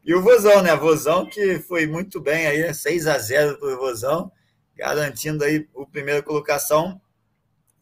E 0.04 0.14
o 0.14 0.22
Vozão, 0.22 0.62
né? 0.62 0.74
Vozão 0.76 1.26
que 1.26 1.58
foi 1.58 1.86
muito 1.86 2.20
bem 2.20 2.46
aí, 2.46 2.72
6 2.72 3.06
a 3.06 3.18
0 3.18 3.58
para 3.58 3.74
o 3.74 3.76
Vozão, 3.76 4.30
garantindo 4.76 5.44
aí 5.44 5.66
o 5.74 5.86
primeira 5.86 6.22
colocação. 6.22 7.00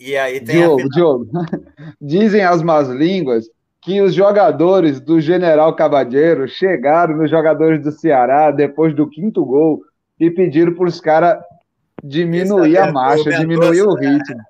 E 0.01 0.16
aí 0.16 0.40
tem 0.40 0.57
Diogo, 0.57 0.80
a 0.80 0.88
Diogo, 0.88 1.26
dizem 2.01 2.42
as 2.42 2.62
más 2.62 2.88
línguas 2.88 3.49
que 3.85 4.01
os 4.01 4.14
jogadores 4.14 4.99
do 4.99 5.20
General 5.20 5.74
Cabadeiro 5.76 6.49
chegaram 6.49 7.18
nos 7.18 7.30
jogadores 7.30 7.82
do 7.82 7.93
Ceará 7.93 8.51
depois 8.51 8.97
do 8.97 9.09
quinto 9.09 9.45
gol 9.45 9.82
e 10.18 10.30
pediram 10.30 10.74
para 10.74 10.89
os 10.89 11.01
caras 11.01 11.39
diminuir 12.03 12.78
a 12.78 12.91
marcha, 12.91 13.30
diminuir 13.30 13.82
o 13.82 13.95
né? 13.95 14.09
ritmo. 14.09 14.41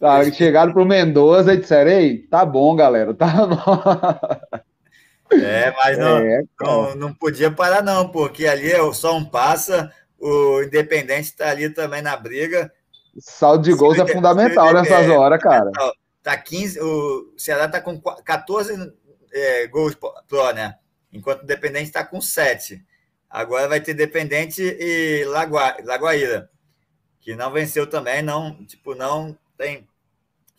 Tá, 0.00 0.24
chegaram 0.30 0.72
para 0.72 0.82
o 0.82 0.86
Mendoza 0.86 1.54
e 1.54 1.58
disseram: 1.58 1.90
Ei, 1.90 2.18
tá 2.18 2.44
bom, 2.44 2.74
galera, 2.74 3.14
tá 3.14 3.46
bom. 3.46 4.58
É, 5.30 5.70
mas 5.76 5.98
não, 5.98 6.16
é, 6.16 6.42
não, 6.58 6.94
não, 6.94 7.12
podia 7.12 7.50
parar, 7.50 7.82
não, 7.82 8.08
porque 8.08 8.46
ali 8.46 8.72
é 8.72 8.92
só 8.94 9.14
um 9.14 9.22
passa, 9.22 9.92
o 10.18 10.62
Independente 10.62 11.24
está 11.24 11.50
ali 11.50 11.68
também 11.68 12.00
na 12.00 12.16
briga. 12.16 12.72
Saldo 13.18 13.64
de 13.64 13.74
gols 13.74 13.98
é 13.98 14.06
fundamental 14.06 14.72
nessas 14.72 15.06
horas, 15.10 15.38
cara. 15.38 15.70
Tá 16.28 16.36
15, 16.36 16.78
o 16.82 17.32
Ceará 17.38 17.64
está 17.64 17.80
com 17.80 17.98
14 17.98 18.92
é, 19.32 19.66
gols 19.66 19.94
pro, 19.94 20.52
né? 20.52 20.78
Enquanto 21.10 21.40
o 21.40 21.44
Independente 21.44 21.86
está 21.86 22.04
com 22.04 22.20
7. 22.20 22.84
Agora 23.30 23.66
vai 23.66 23.80
ter 23.80 23.92
Independente 23.92 24.60
e 24.60 25.24
Lagua, 25.24 25.78
Lagoaíra, 25.82 26.50
que 27.18 27.34
não 27.34 27.50
venceu 27.50 27.86
também, 27.86 28.20
não, 28.20 28.62
tipo, 28.66 28.94
não 28.94 29.38
tem 29.56 29.88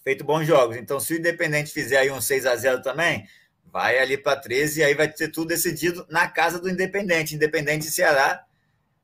feito 0.04 0.24
bons 0.24 0.48
jogos. 0.48 0.76
Então, 0.76 1.00
se 1.00 1.14
o 1.14 1.18
Independente 1.18 1.72
fizer 1.72 2.00
aí 2.00 2.10
um 2.10 2.20
6 2.20 2.48
a 2.48 2.56
0 2.56 2.82
também, 2.82 3.28
vai 3.64 4.00
ali 4.00 4.18
para 4.18 4.42
13 4.42 4.80
e 4.80 4.84
aí 4.84 4.96
vai 4.96 5.08
ter 5.08 5.28
tudo 5.28 5.50
decidido 5.50 6.04
na 6.10 6.28
casa 6.28 6.60
do 6.60 6.68
Independente, 6.68 7.36
Independente 7.36 7.90
e 7.90 7.92
Ceará 7.92 8.44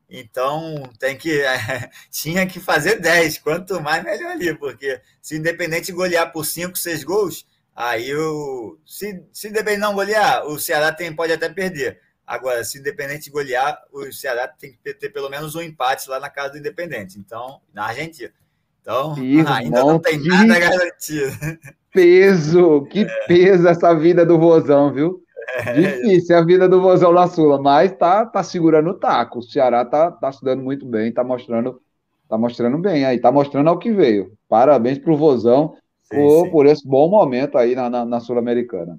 então 0.08 0.82
tem 0.98 1.16
que 1.16 1.40
é, 1.40 1.90
tinha 2.10 2.46
que 2.46 2.60
fazer 2.60 3.00
10, 3.00 3.38
quanto 3.38 3.80
mais 3.80 4.02
melhor 4.02 4.32
ali, 4.32 4.54
porque 4.54 5.00
se 5.20 5.36
Independente 5.36 5.92
golear 5.92 6.32
por 6.32 6.44
5, 6.44 6.76
6 6.76 7.04
gols, 7.04 7.46
aí 7.74 8.14
o 8.14 8.78
se, 8.86 9.22
se 9.32 9.48
Independente 9.48 9.80
não 9.80 9.94
golear, 9.94 10.46
o 10.46 10.58
Ceará 10.58 10.92
tem, 10.92 11.14
pode 11.14 11.32
até 11.32 11.48
perder. 11.48 12.00
Agora, 12.26 12.64
se 12.64 12.78
Independente 12.78 13.30
golear, 13.30 13.80
o 13.92 14.12
Ceará 14.12 14.48
tem 14.48 14.72
que 14.72 14.94
ter 14.94 15.10
pelo 15.10 15.28
menos 15.30 15.54
um 15.54 15.62
empate 15.62 16.08
lá 16.08 16.18
na 16.18 16.30
casa 16.30 16.52
do 16.52 16.58
Independente, 16.58 17.18
então 17.18 17.60
na 17.72 17.86
Argentina. 17.86 18.32
Então, 18.80 19.18
Irmão, 19.18 19.52
ainda 19.54 19.80
não 19.80 19.98
tem 19.98 20.18
nada 20.18 20.58
garantido. 20.58 21.32
Peso, 21.92 22.82
que 22.90 23.00
é. 23.00 23.26
peso 23.26 23.66
essa 23.66 23.94
vida 23.94 24.24
do 24.24 24.36
Rosão, 24.36 24.92
viu? 24.92 25.25
Difícil 25.74 26.36
a 26.36 26.44
vida 26.44 26.68
do 26.68 26.80
Vozão 26.80 27.12
na 27.12 27.26
Sula, 27.26 27.60
mas 27.60 27.92
tá, 27.92 28.26
tá 28.26 28.42
segurando 28.42 28.90
o 28.90 28.94
taco. 28.94 29.38
O 29.38 29.42
Ceará 29.42 29.84
tá, 29.84 30.10
tá 30.10 30.32
se 30.32 30.44
dando 30.44 30.62
muito 30.62 30.86
bem, 30.86 31.12
tá 31.12 31.24
mostrando, 31.24 31.80
tá 32.28 32.36
mostrando 32.36 32.78
bem 32.78 33.04
aí, 33.04 33.18
tá 33.18 33.32
mostrando 33.32 33.68
ao 33.68 33.78
que 33.78 33.92
veio. 33.92 34.36
Parabéns 34.48 34.98
pro 34.98 35.16
Vozão 35.16 35.76
sim, 36.02 36.16
por, 36.16 36.44
sim. 36.44 36.50
por 36.50 36.66
esse 36.66 36.86
bom 36.86 37.08
momento 37.08 37.58
aí 37.58 37.74
na, 37.74 37.88
na, 37.88 38.04
na 38.04 38.20
Sul-Americana. 38.20 38.98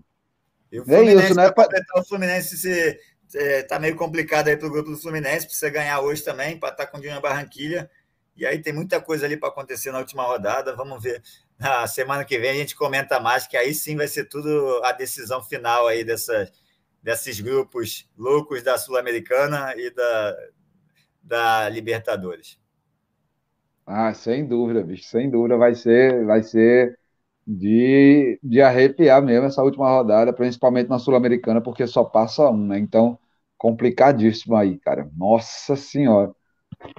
É 0.72 1.04
isso, 1.04 1.36
né? 1.36 1.50
O 1.96 2.04
Fluminense 2.04 2.58
se, 2.58 3.00
é, 3.36 3.64
tá 3.64 3.80
meio 3.80 3.96
complicado 3.96 4.48
aí 4.48 4.58
pro 4.58 4.70
grupo 4.70 4.90
do 4.90 4.98
Fluminense, 4.98 5.46
precisa 5.46 5.70
ganhar 5.70 6.02
hoje 6.02 6.24
também, 6.24 6.58
para 6.58 6.70
estar 6.70 6.88
com 6.88 6.98
o 6.98 7.02
Dinho 7.02 7.22
Barranquilha. 7.22 7.90
E 8.36 8.46
aí 8.46 8.62
tem 8.62 8.74
muita 8.74 9.02
coisa 9.02 9.26
ali 9.26 9.36
para 9.36 9.50
acontecer 9.50 9.92
na 9.92 10.00
última 10.00 10.24
rodada. 10.24 10.76
Vamos 10.76 11.02
ver 11.02 11.22
na 11.60 11.88
semana 11.88 12.26
que 12.26 12.38
vem 12.40 12.52
a 12.52 12.54
gente 12.56 12.76
comenta 12.76 13.20
mais, 13.20 13.48
que 13.48 13.58
aí 13.58 13.74
sim 13.74 13.96
vai 13.96 14.08
ser 14.08 14.26
tudo 14.26 14.82
a 14.84 14.92
decisão 14.92 15.44
final 15.44 15.88
aí 15.88 16.04
dessa, 16.04 16.52
desses 17.04 17.40
grupos 17.40 18.10
loucos 18.18 18.64
da 18.64 18.78
Sul-Americana 18.78 19.74
e 19.78 19.90
da, 19.92 20.38
da 21.24 21.70
Libertadores. 21.70 22.60
Ah, 23.86 24.14
sem 24.14 24.46
dúvida, 24.48 24.84
bicho, 24.84 25.06
sem 25.06 25.30
dúvida 25.30 25.58
vai 25.58 25.74
ser, 25.74 26.26
vai 26.26 26.44
ser 26.44 26.98
de, 27.46 28.38
de 28.44 28.62
arrepiar 28.62 29.22
mesmo 29.24 29.46
essa 29.48 29.64
última 29.64 29.90
rodada, 29.90 30.34
principalmente 30.34 30.90
na 30.90 31.00
Sul-Americana, 31.00 31.62
porque 31.62 31.88
só 31.88 32.04
passa 32.04 32.50
um, 32.50 32.68
né? 32.68 32.80
Então, 32.80 33.18
complicadíssimo 33.58 34.56
aí, 34.56 34.78
cara. 34.80 35.10
Nossa 35.16 35.76
Senhora. 35.78 36.34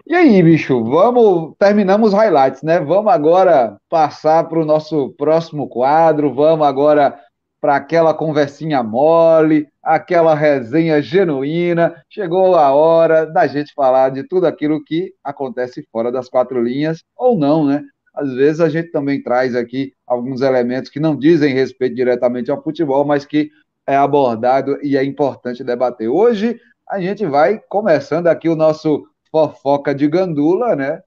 E 0.07 0.15
aí, 0.15 0.43
bicho, 0.43 0.83
vamos, 0.85 1.55
terminamos 1.59 2.09
os 2.09 2.15
highlights, 2.15 2.63
né? 2.63 2.81
Vamos 2.81 3.13
agora 3.13 3.77
passar 3.89 4.45
para 4.49 4.59
o 4.59 4.65
nosso 4.65 5.11
próximo 5.19 5.69
quadro, 5.69 6.35
vamos 6.35 6.67
agora 6.67 7.19
para 7.61 7.77
aquela 7.77 8.15
conversinha 8.15 8.83
mole, 8.83 9.69
aquela 9.83 10.35
resenha 10.35 11.03
genuína. 11.03 11.95
Chegou 12.09 12.57
a 12.57 12.73
hora 12.73 13.27
da 13.27 13.47
gente 13.47 13.73
falar 13.75 14.11
de 14.11 14.23
tudo 14.25 14.47
aquilo 14.47 14.83
que 14.83 15.13
acontece 15.23 15.87
fora 15.93 16.11
das 16.11 16.29
quatro 16.29 16.63
linhas, 16.63 17.05
ou 17.17 17.39
não, 17.39 17.67
né? 17.67 17.83
Às 18.15 18.33
vezes 18.33 18.61
a 18.61 18.69
gente 18.69 18.91
também 18.91 19.23
traz 19.23 19.55
aqui 19.55 19.93
alguns 20.07 20.41
elementos 20.41 20.91
que 20.91 20.99
não 20.99 21.17
dizem 21.17 21.55
respeito 21.55 21.95
diretamente 21.95 22.51
ao 22.51 22.63
futebol, 22.63 23.05
mas 23.05 23.25
que 23.25 23.51
é 23.87 23.97
abordado 23.97 24.79
e 24.83 24.97
é 24.97 25.05
importante 25.05 25.63
debater. 25.63 26.09
Hoje 26.09 26.59
a 26.89 27.01
gente 27.01 27.25
vai 27.27 27.61
começando 27.69 28.27
aqui 28.27 28.49
o 28.49 28.57
nosso 28.57 29.05
fofoca 29.31 29.95
de 29.95 30.09
gandula, 30.09 30.75
né? 30.77 31.01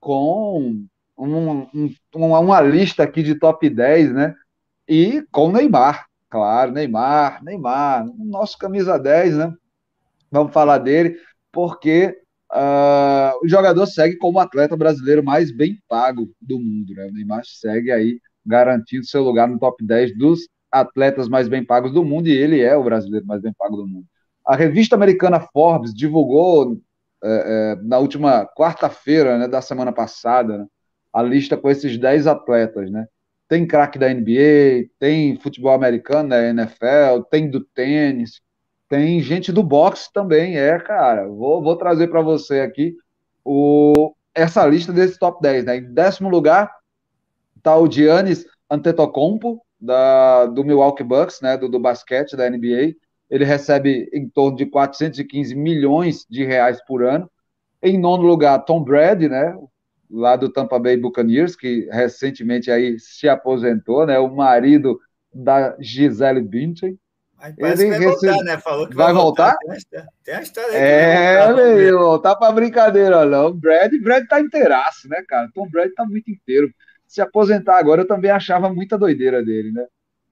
Com 0.00 0.86
um, 1.16 1.66
um, 1.74 1.90
uma 2.14 2.60
lista 2.60 3.02
aqui 3.02 3.22
de 3.22 3.34
top 3.34 3.68
10, 3.68 4.12
né? 4.12 4.34
E 4.88 5.24
com 5.32 5.50
Neymar, 5.50 6.06
claro, 6.30 6.72
Neymar, 6.72 7.42
Neymar, 7.42 8.06
nosso 8.18 8.56
camisa 8.58 8.98
10, 8.98 9.36
né? 9.36 9.54
Vamos 10.30 10.52
falar 10.52 10.78
dele, 10.78 11.16
porque 11.50 12.16
uh, 12.52 13.44
o 13.44 13.48
jogador 13.48 13.86
segue 13.86 14.16
como 14.16 14.38
atleta 14.38 14.76
brasileiro 14.76 15.24
mais 15.24 15.50
bem 15.50 15.78
pago 15.88 16.30
do 16.40 16.58
mundo, 16.58 16.94
né? 16.94 17.06
O 17.06 17.12
Neymar 17.12 17.42
segue 17.44 17.90
aí 17.90 18.20
garantindo 18.44 19.04
seu 19.06 19.22
lugar 19.22 19.48
no 19.48 19.58
top 19.58 19.84
10 19.84 20.16
dos 20.16 20.48
atletas 20.70 21.28
mais 21.28 21.48
bem 21.48 21.64
pagos 21.64 21.92
do 21.92 22.04
mundo, 22.04 22.28
e 22.28 22.36
ele 22.36 22.60
é 22.60 22.76
o 22.76 22.84
brasileiro 22.84 23.26
mais 23.26 23.40
bem 23.40 23.52
pago 23.52 23.76
do 23.76 23.86
mundo. 23.86 24.06
A 24.46 24.54
revista 24.54 24.94
americana 24.94 25.40
Forbes 25.40 25.92
divulgou 25.92 26.80
é, 27.22 27.28
é, 27.28 27.82
na 27.82 27.98
última 27.98 28.46
quarta-feira 28.46 29.38
né, 29.38 29.48
da 29.48 29.60
semana 29.60 29.92
passada 29.92 30.58
né, 30.58 30.66
a 31.12 31.22
lista 31.22 31.56
com 31.56 31.70
esses 31.70 31.96
10 31.98 32.26
atletas, 32.26 32.90
né? 32.90 33.06
Tem 33.48 33.66
craque 33.66 33.98
da 33.98 34.12
NBA, 34.12 34.88
tem 34.98 35.38
futebol 35.38 35.72
americano 35.72 36.30
da 36.30 36.42
NFL, 36.42 37.22
tem 37.30 37.48
do 37.48 37.60
tênis, 37.60 38.40
tem 38.88 39.20
gente 39.20 39.52
do 39.52 39.62
boxe 39.62 40.12
também, 40.12 40.58
é, 40.58 40.78
cara. 40.78 41.26
Vou, 41.28 41.62
vou 41.62 41.76
trazer 41.76 42.08
para 42.08 42.20
você 42.20 42.60
aqui 42.60 42.94
o, 43.44 44.14
essa 44.34 44.66
lista 44.66 44.92
desse 44.92 45.18
top 45.18 45.40
10, 45.40 45.64
né? 45.64 45.76
Em 45.76 45.94
décimo 45.94 46.28
lugar 46.28 46.70
tá 47.62 47.76
o 47.76 47.90
Giannis 47.90 48.44
Antetokounmpo, 48.70 49.60
da, 49.80 50.46
do 50.46 50.64
Milwaukee 50.64 51.04
Bucks, 51.04 51.40
né, 51.40 51.56
do, 51.56 51.68
do 51.68 51.78
basquete 51.78 52.36
da 52.36 52.48
NBA. 52.48 52.94
Ele 53.30 53.44
recebe 53.44 54.08
em 54.12 54.28
torno 54.28 54.56
de 54.56 54.66
415 54.66 55.54
milhões 55.54 56.24
de 56.28 56.44
reais 56.44 56.82
por 56.84 57.04
ano. 57.04 57.30
Em 57.82 57.98
nono 57.98 58.22
lugar, 58.22 58.64
Tom 58.64 58.82
Brady, 58.82 59.28
né, 59.28 59.56
lá 60.10 60.36
do 60.36 60.48
Tampa 60.48 60.78
Bay 60.78 60.96
Buccaneers, 60.96 61.56
que 61.56 61.88
recentemente 61.90 62.70
aí 62.70 62.98
se 62.98 63.28
aposentou, 63.28 64.06
né? 64.06 64.18
O 64.18 64.34
marido 64.34 64.98
da 65.32 65.76
Gisele 65.80 66.40
Bündchen. 66.40 66.98
Ele 67.42 67.54
vai 67.58 67.70
recebe... 67.70 68.04
voltar, 68.04 68.44
né? 68.44 68.58
Falou 68.58 68.88
que 68.88 68.94
vai, 68.94 69.06
vai 69.06 69.14
voltar. 69.14 69.56
voltar. 69.66 70.08
Tem 70.24 70.34
a 70.34 70.42
história. 70.42 70.72
É, 70.72 71.52
meu, 71.52 71.98
voltar 71.98 72.34
para 72.36 72.52
brincadeira, 72.52 73.26
não. 73.26 73.48
O 73.48 73.54
Brad, 73.54 73.92
Brad 74.02 74.26
tá 74.26 74.40
inteiraço, 74.40 75.08
né, 75.08 75.22
cara? 75.28 75.50
Tom 75.54 75.68
Brad 75.68 75.90
tá 75.94 76.04
muito 76.06 76.30
inteiro. 76.30 76.72
Se 77.06 77.20
aposentar 77.20 77.78
agora, 77.78 78.02
eu 78.02 78.06
também 78.06 78.30
achava 78.30 78.72
muita 78.72 78.96
doideira 78.96 79.44
dele, 79.44 79.70
né? 79.70 79.84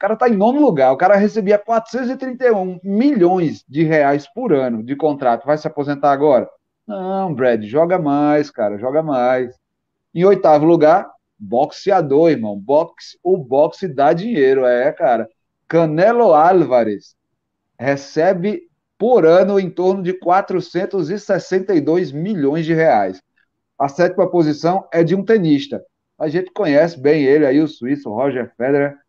Cara 0.05 0.17
tá 0.17 0.29
em 0.29 0.37
nono 0.37 0.61
lugar, 0.61 0.93
o 0.93 0.99
cara 0.99 1.17
recebia 1.17 1.59
431 1.59 2.79
milhões 2.85 3.65
de 3.67 3.85
reais 3.85 4.31
por 4.31 4.53
ano 4.53 4.83
de 4.83 4.95
contrato. 4.95 5.47
Vai 5.47 5.57
se 5.57 5.67
aposentar 5.67 6.13
agora? 6.13 6.47
Não, 6.87 7.33
Brad, 7.33 7.65
joga 7.65 7.99
mais, 7.99 8.51
cara, 8.51 8.77
joga 8.77 9.03
mais. 9.03 9.59
Em 10.15 10.23
oitavo 10.23 10.67
lugar, 10.67 11.11
boxeador, 11.39 12.29
irmão. 12.29 12.55
Boxe, 12.55 13.19
o 13.23 13.39
boxe 13.39 13.89
dá 13.89 14.13
dinheiro, 14.13 14.67
é, 14.67 14.93
cara. 14.93 15.27
Canelo 15.67 16.35
Álvares 16.35 17.17
recebe 17.81 18.69
por 18.99 19.25
ano 19.25 19.59
em 19.59 19.71
torno 19.71 20.03
de 20.03 20.13
462 20.13 22.13
milhões 22.13 22.67
de 22.67 22.75
reais. 22.75 23.23
A 23.79 23.89
sétima 23.89 24.31
posição 24.31 24.87
é 24.93 25.03
de 25.03 25.15
um 25.15 25.25
tenista. 25.25 25.83
A 26.19 26.29
gente 26.29 26.53
conhece 26.53 27.01
bem 27.01 27.25
ele 27.25 27.47
aí, 27.47 27.59
o 27.59 27.67
suíço 27.67 28.11
Roger 28.11 28.53
Federer, 28.55 29.03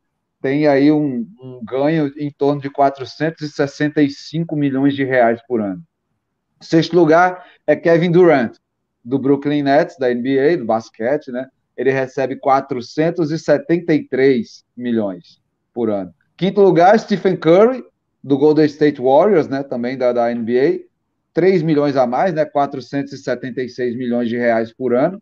tem 0.45 0.67
aí 0.67 0.91
um, 0.91 1.27
um 1.41 1.59
ganho 1.65 2.13
em 2.15 2.29
torno 2.29 2.61
de 2.61 2.69
465 2.69 4.55
milhões 4.55 4.93
de 4.93 5.03
reais 5.03 5.41
por 5.47 5.59
ano. 5.59 5.81
Sexto 6.61 6.95
lugar 6.95 7.43
é 7.65 7.75
Kevin 7.75 8.11
Durant 8.11 8.55
do 9.03 9.17
Brooklyn 9.17 9.63
Nets, 9.63 9.97
da 9.97 10.13
NBA, 10.13 10.57
do 10.59 10.65
basquete, 10.65 11.31
né? 11.31 11.47
Ele 11.75 11.89
recebe 11.89 12.35
473 12.35 14.63
milhões 14.77 15.41
por 15.73 15.89
ano. 15.89 16.13
Quinto 16.37 16.61
lugar, 16.61 16.99
Stephen 16.99 17.37
Curry, 17.37 17.83
do 18.23 18.37
Golden 18.37 18.67
State 18.67 19.01
Warriors, 19.01 19.47
né? 19.47 19.63
Também 19.63 19.97
da, 19.97 20.13
da 20.13 20.31
NBA. 20.31 20.81
3 21.33 21.63
milhões 21.63 21.97
a 21.97 22.05
mais, 22.05 22.35
né? 22.35 22.45
476 22.45 23.95
milhões 23.95 24.29
de 24.29 24.37
reais 24.37 24.71
por 24.71 24.93
ano. 24.93 25.19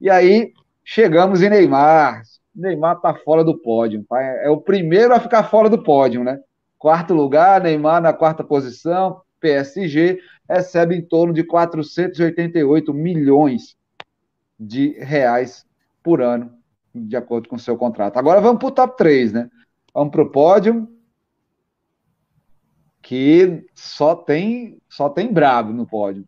E 0.00 0.08
aí, 0.08 0.52
chegamos 0.84 1.42
em 1.42 1.50
Neymar. 1.50 2.22
Neymar 2.54 3.00
tá 3.00 3.14
fora 3.14 3.44
do 3.44 3.58
pódio. 3.58 4.04
É 4.42 4.50
o 4.50 4.60
primeiro 4.60 5.14
a 5.14 5.20
ficar 5.20 5.44
fora 5.44 5.68
do 5.68 5.82
pódio, 5.82 6.24
né? 6.24 6.40
Quarto 6.78 7.14
lugar, 7.14 7.62
Neymar 7.62 8.00
na 8.00 8.12
quarta 8.12 8.42
posição, 8.42 9.20
PSG 9.40 10.20
recebe 10.48 10.96
em 10.96 11.02
torno 11.02 11.32
de 11.32 11.44
488 11.44 12.92
milhões 12.92 13.76
de 14.58 14.98
reais 14.98 15.66
por 16.02 16.20
ano, 16.20 16.52
de 16.94 17.16
acordo 17.16 17.48
com 17.48 17.56
o 17.56 17.60
seu 17.60 17.76
contrato. 17.76 18.16
Agora 18.16 18.40
vamos 18.40 18.58
para 18.58 18.68
o 18.68 18.72
top 18.72 18.96
3, 18.96 19.32
né? 19.32 19.50
Vamos 19.94 20.10
para 20.10 20.22
o 20.22 20.30
pódio, 20.30 20.88
que 23.02 23.64
só 23.74 24.14
tem, 24.14 24.78
só 24.88 25.08
tem 25.08 25.32
brabo 25.32 25.72
no 25.72 25.86
pódio. 25.86 26.26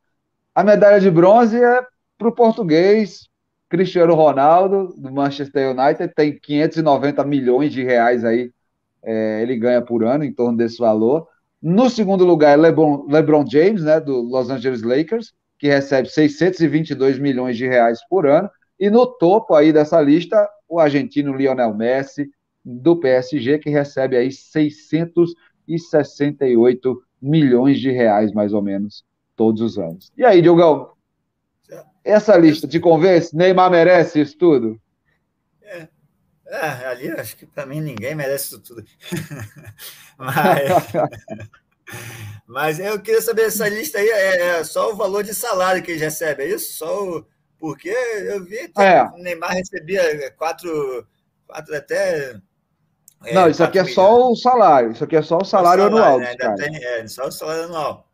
A 0.55 0.63
medalha 0.63 1.01
de 1.01 1.11
bronze 1.11 1.63
é 1.63 1.87
para 2.17 2.29
o 2.29 2.35
português 2.35 3.29
Cristiano 3.73 4.15
Ronaldo, 4.15 4.95
do 4.95 5.11
Manchester 5.11 5.71
United, 5.71 6.13
tem 6.15 6.39
590 6.39 7.25
milhões 7.25 7.73
de 7.73 7.83
reais 7.83 8.23
aí, 8.23 8.53
é, 9.03 9.41
ele 9.41 9.57
ganha 9.57 9.81
por 9.81 10.05
ano, 10.05 10.25
em 10.25 10.33
torno 10.33 10.59
desse 10.59 10.77
valor. 10.77 11.27
No 11.63 11.89
segundo 11.89 12.23
lugar 12.23 12.59
LeBron, 12.59 13.07
LeBron 13.09 13.47
James, 13.51 13.83
né, 13.83 13.99
do 13.99 14.21
Los 14.21 14.51
Angeles 14.51 14.83
Lakers, 14.83 15.33
que 15.59 15.69
recebe 15.69 16.11
622 16.11 17.19
milhões 17.19 17.57
de 17.57 17.67
reais 17.67 18.01
por 18.11 18.27
ano. 18.27 18.51
E 18.79 18.91
no 18.91 19.07
topo 19.07 19.55
aí 19.55 19.73
dessa 19.73 19.99
lista, 20.03 20.47
o 20.69 20.79
argentino 20.79 21.35
Lionel 21.35 21.75
Messi, 21.75 22.29
do 22.63 23.01
PSG, 23.01 23.59
que 23.59 23.71
recebe 23.71 24.19
aí 24.19 24.31
668 24.31 27.03
milhões 27.23 27.81
de 27.81 27.91
reais, 27.91 28.35
mais 28.35 28.53
ou 28.53 28.61
menos, 28.61 29.03
todos 29.35 29.63
os 29.63 29.79
anos. 29.79 30.13
E 30.15 30.27
aí, 30.27 30.43
Diogão, 30.43 30.91
essa 32.05 32.37
lista 32.37 32.67
te 32.67 32.81
convence? 32.81 33.37
Neymar 33.37 33.71
merece 33.71 34.21
isso 34.21 34.37
tudo? 34.37 34.81
É, 35.63 35.89
é, 36.47 36.87
ali 36.87 37.11
acho 37.11 37.37
que 37.37 37.47
para 37.47 37.67
mim 37.67 37.81
ninguém 37.81 38.15
merece 38.15 38.47
isso 38.47 38.61
tudo. 38.61 38.85
mas, 40.19 40.69
mas 42.47 42.79
eu 42.79 43.01
queria 43.01 43.23
saber, 43.23 43.47
essa 43.47 43.69
lista 43.69 43.99
aí 43.99 44.09
é, 44.09 44.59
é, 44.59 44.65
só 44.65 44.93
o 44.93 44.97
valor 44.97 45.23
de 45.23 45.35
salário 45.35 45.83
que 45.83 45.93
ele 45.93 46.01
recebe, 46.01 46.43
é 46.45 46.49
isso? 46.49 46.75
Só 46.75 47.05
o, 47.05 47.27
porque 47.63 47.91
eu 47.91 48.45
vi 48.45 48.69
que 48.69 48.83
é. 48.83 49.05
o 49.05 49.19
Neymar 49.19 49.53
recebia 49.53 50.33
quatro, 50.33 51.07
quatro 51.47 51.77
até. 51.77 52.37
É, 53.25 53.35
Não, 53.35 53.49
isso 53.49 53.63
aqui 53.63 53.79
é 53.79 53.85
só 53.85 54.33
o 54.33 54.35
salário. 54.35 54.91
Isso 54.91 55.05
aqui 55.05 55.15
é 55.15 55.23
só 55.23 55.39
o 55.39 55.45
salário, 55.45 55.85
o 55.85 55.91
salário 55.91 56.05
anual. 56.05 56.19
Né? 56.19 56.31
Ainda 56.31 56.57
tem, 56.57 56.85
é, 56.85 57.07
só 57.07 57.29
o 57.29 57.31
salário 57.31 57.65
anual. 57.67 58.11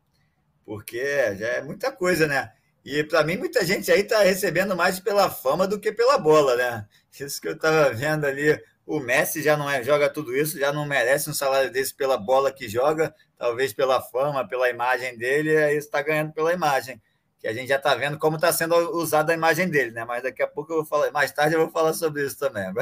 Porque 0.66 1.34
já 1.36 1.46
é 1.46 1.62
muita 1.62 1.90
coisa, 1.90 2.26
né? 2.26 2.52
E 2.90 3.04
para 3.04 3.22
mim, 3.22 3.36
muita 3.36 3.66
gente 3.66 3.92
aí 3.92 4.00
está 4.00 4.22
recebendo 4.22 4.74
mais 4.74 4.98
pela 4.98 5.28
fama 5.28 5.68
do 5.68 5.78
que 5.78 5.92
pela 5.92 6.16
bola, 6.16 6.56
né? 6.56 6.86
Isso 7.20 7.38
que 7.38 7.46
eu 7.46 7.52
estava 7.52 7.90
vendo 7.92 8.24
ali. 8.24 8.58
O 8.86 8.98
Messi 8.98 9.42
já 9.42 9.58
não 9.58 9.68
é, 9.68 9.82
joga 9.82 10.08
tudo 10.08 10.34
isso, 10.34 10.58
já 10.58 10.72
não 10.72 10.86
merece 10.86 11.28
um 11.28 11.34
salário 11.34 11.70
desse 11.70 11.94
pela 11.94 12.16
bola 12.16 12.50
que 12.50 12.66
joga, 12.66 13.14
talvez 13.36 13.74
pela 13.74 14.00
fama, 14.00 14.48
pela 14.48 14.70
imagem 14.70 15.18
dele, 15.18 15.54
aí 15.58 15.76
está 15.76 16.00
ganhando 16.00 16.32
pela 16.32 16.50
imagem. 16.50 16.98
Que 17.38 17.46
a 17.46 17.52
gente 17.52 17.68
já 17.68 17.76
está 17.76 17.94
vendo 17.94 18.18
como 18.18 18.36
está 18.36 18.50
sendo 18.54 18.74
usada 18.96 19.32
a 19.32 19.34
imagem 19.34 19.68
dele, 19.68 19.90
né? 19.90 20.06
Mas 20.06 20.22
daqui 20.22 20.42
a 20.42 20.48
pouco 20.48 20.72
eu 20.72 20.76
vou 20.76 20.86
falar, 20.86 21.10
mais 21.10 21.30
tarde 21.30 21.56
eu 21.56 21.60
vou 21.60 21.70
falar 21.70 21.92
sobre 21.92 22.24
isso 22.24 22.38
também. 22.38 22.64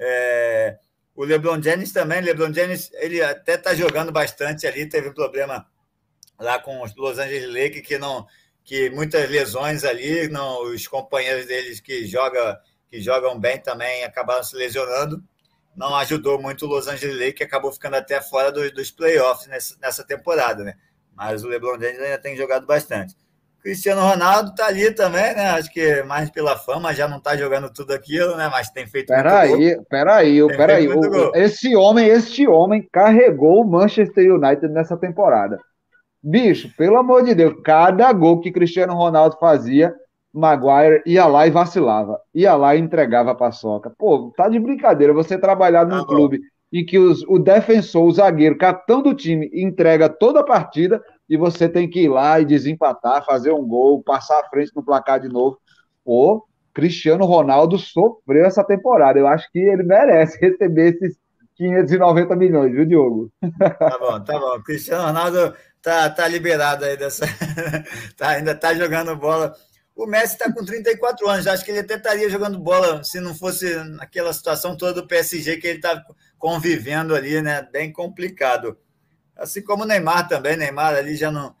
É, 0.00 0.78
o 1.12 1.24
LeBron 1.24 1.60
James 1.60 1.90
também, 1.90 2.20
LeBron 2.20 2.54
James, 2.54 2.92
ele 2.94 3.20
até 3.20 3.54
está 3.54 3.74
jogando 3.74 4.12
bastante 4.12 4.64
ali, 4.64 4.88
teve 4.88 5.08
um 5.08 5.12
problema 5.12 5.66
lá 6.38 6.60
com 6.60 6.80
os 6.84 6.94
Los 6.94 7.18
Angeles 7.18 7.48
Lakers 7.48 7.84
que 7.84 7.98
não 7.98 8.24
que 8.68 8.90
muitas 8.90 9.30
lesões 9.30 9.82
ali, 9.82 10.28
não, 10.28 10.64
os 10.64 10.86
companheiros 10.86 11.46
deles 11.46 11.80
que, 11.80 12.04
joga, 12.04 12.60
que 12.90 13.00
jogam 13.00 13.40
bem 13.40 13.58
também 13.58 14.04
acabaram 14.04 14.44
se 14.44 14.54
lesionando. 14.54 15.24
Não 15.74 15.96
ajudou 15.96 16.38
muito 16.38 16.66
o 16.66 16.68
Los 16.68 16.86
Angeles 16.86 17.16
Lakers, 17.16 17.34
que 17.34 17.44
acabou 17.44 17.72
ficando 17.72 17.96
até 17.96 18.20
fora 18.20 18.52
dos, 18.52 18.70
dos 18.74 18.90
playoffs 18.90 19.46
nessa, 19.46 19.74
nessa 19.80 20.04
temporada, 20.04 20.64
né? 20.64 20.74
Mas 21.16 21.42
o 21.42 21.48
LeBron 21.48 21.80
James 21.80 21.98
ainda 21.98 22.18
tem 22.18 22.36
jogado 22.36 22.66
bastante. 22.66 23.16
Cristiano 23.62 24.02
Ronaldo 24.02 24.54
tá 24.54 24.66
ali 24.66 24.92
também, 24.92 25.34
né? 25.34 25.48
Acho 25.52 25.72
que 25.72 26.02
mais 26.02 26.28
pela 26.28 26.58
fama, 26.58 26.92
já 26.92 27.08
não 27.08 27.20
tá 27.20 27.34
jogando 27.38 27.72
tudo 27.72 27.94
aquilo, 27.94 28.36
né? 28.36 28.50
Mas 28.52 28.68
tem 28.68 28.86
feito 28.86 29.06
peraí, 29.06 29.78
Peraí, 29.88 30.46
peraí, 30.46 30.88
peraí. 30.88 31.30
Esse 31.36 31.74
homem, 31.74 32.06
este 32.06 32.46
homem 32.46 32.86
carregou 32.92 33.62
o 33.62 33.66
Manchester 33.66 34.30
United 34.30 34.68
nessa 34.68 34.96
temporada. 34.96 35.58
Bicho, 36.22 36.74
pelo 36.76 36.98
amor 36.98 37.24
de 37.24 37.34
Deus, 37.34 37.54
cada 37.64 38.12
gol 38.12 38.40
que 38.40 38.50
Cristiano 38.50 38.94
Ronaldo 38.94 39.36
fazia, 39.38 39.94
Maguire 40.32 41.02
ia 41.06 41.26
lá 41.26 41.46
e 41.46 41.50
vacilava. 41.50 42.20
Ia 42.34 42.54
lá 42.54 42.76
e 42.76 42.80
entregava 42.80 43.32
a 43.32 43.34
paçoca. 43.34 43.92
Pô, 43.98 44.32
tá 44.36 44.48
de 44.48 44.58
brincadeira 44.58 45.12
você 45.12 45.38
trabalhar 45.38 45.86
num 45.86 46.00
tá 46.00 46.06
clube 46.06 46.40
em 46.72 46.84
que 46.84 46.98
os, 46.98 47.22
o 47.26 47.38
defensor, 47.38 48.04
o 48.04 48.12
zagueiro, 48.12 48.58
capitão 48.58 49.02
do 49.02 49.14
time, 49.14 49.50
entrega 49.54 50.08
toda 50.08 50.40
a 50.40 50.44
partida. 50.44 51.02
e 51.28 51.36
você 51.36 51.68
tem 51.68 51.88
que 51.88 52.02
ir 52.02 52.08
lá 52.08 52.40
e 52.40 52.44
desempatar, 52.44 53.24
fazer 53.24 53.52
um 53.52 53.66
gol, 53.66 54.02
passar 54.02 54.40
à 54.40 54.48
frente 54.48 54.72
no 54.74 54.82
placar 54.82 55.20
de 55.20 55.28
novo. 55.28 55.58
Pô, 56.04 56.46
Cristiano 56.72 57.24
Ronaldo 57.24 57.78
sofreu 57.78 58.44
essa 58.46 58.64
temporada. 58.64 59.18
Eu 59.18 59.26
acho 59.26 59.50
que 59.50 59.58
ele 59.58 59.82
merece 59.82 60.38
receber 60.40 60.94
esses 60.94 61.18
590 61.58 62.36
milhões, 62.36 62.72
viu, 62.72 62.86
Diogo? 62.86 63.32
Tá 63.58 63.98
bom, 63.98 64.20
tá 64.22 64.38
bom. 64.38 64.62
Cristiano 64.62 65.04
Ronaldo 65.04 65.54
tá, 65.82 66.08
tá 66.08 66.28
liberado 66.28 66.84
aí 66.84 66.96
dessa. 66.96 67.26
tá, 68.16 68.28
ainda 68.28 68.54
tá 68.54 68.72
jogando 68.74 69.16
bola. 69.16 69.52
O 69.96 70.06
Messi 70.06 70.34
está 70.34 70.52
com 70.52 70.64
34 70.64 71.28
anos, 71.28 71.48
acho 71.48 71.64
que 71.64 71.72
ele 71.72 71.80
até 71.80 71.96
estaria 71.96 72.30
jogando 72.30 72.60
bola 72.60 73.02
se 73.02 73.18
não 73.18 73.34
fosse 73.34 73.74
naquela 73.96 74.32
situação 74.32 74.76
toda 74.76 75.02
do 75.02 75.08
PSG 75.08 75.56
que 75.56 75.66
ele 75.66 75.78
está 75.78 76.00
convivendo 76.38 77.16
ali, 77.16 77.42
né? 77.42 77.66
Bem 77.72 77.92
complicado. 77.92 78.78
Assim 79.36 79.60
como 79.60 79.82
o 79.82 79.86
Neymar 79.86 80.28
também, 80.28 80.56
Neymar 80.56 80.94
ali 80.94 81.16
já 81.16 81.32
não, 81.32 81.52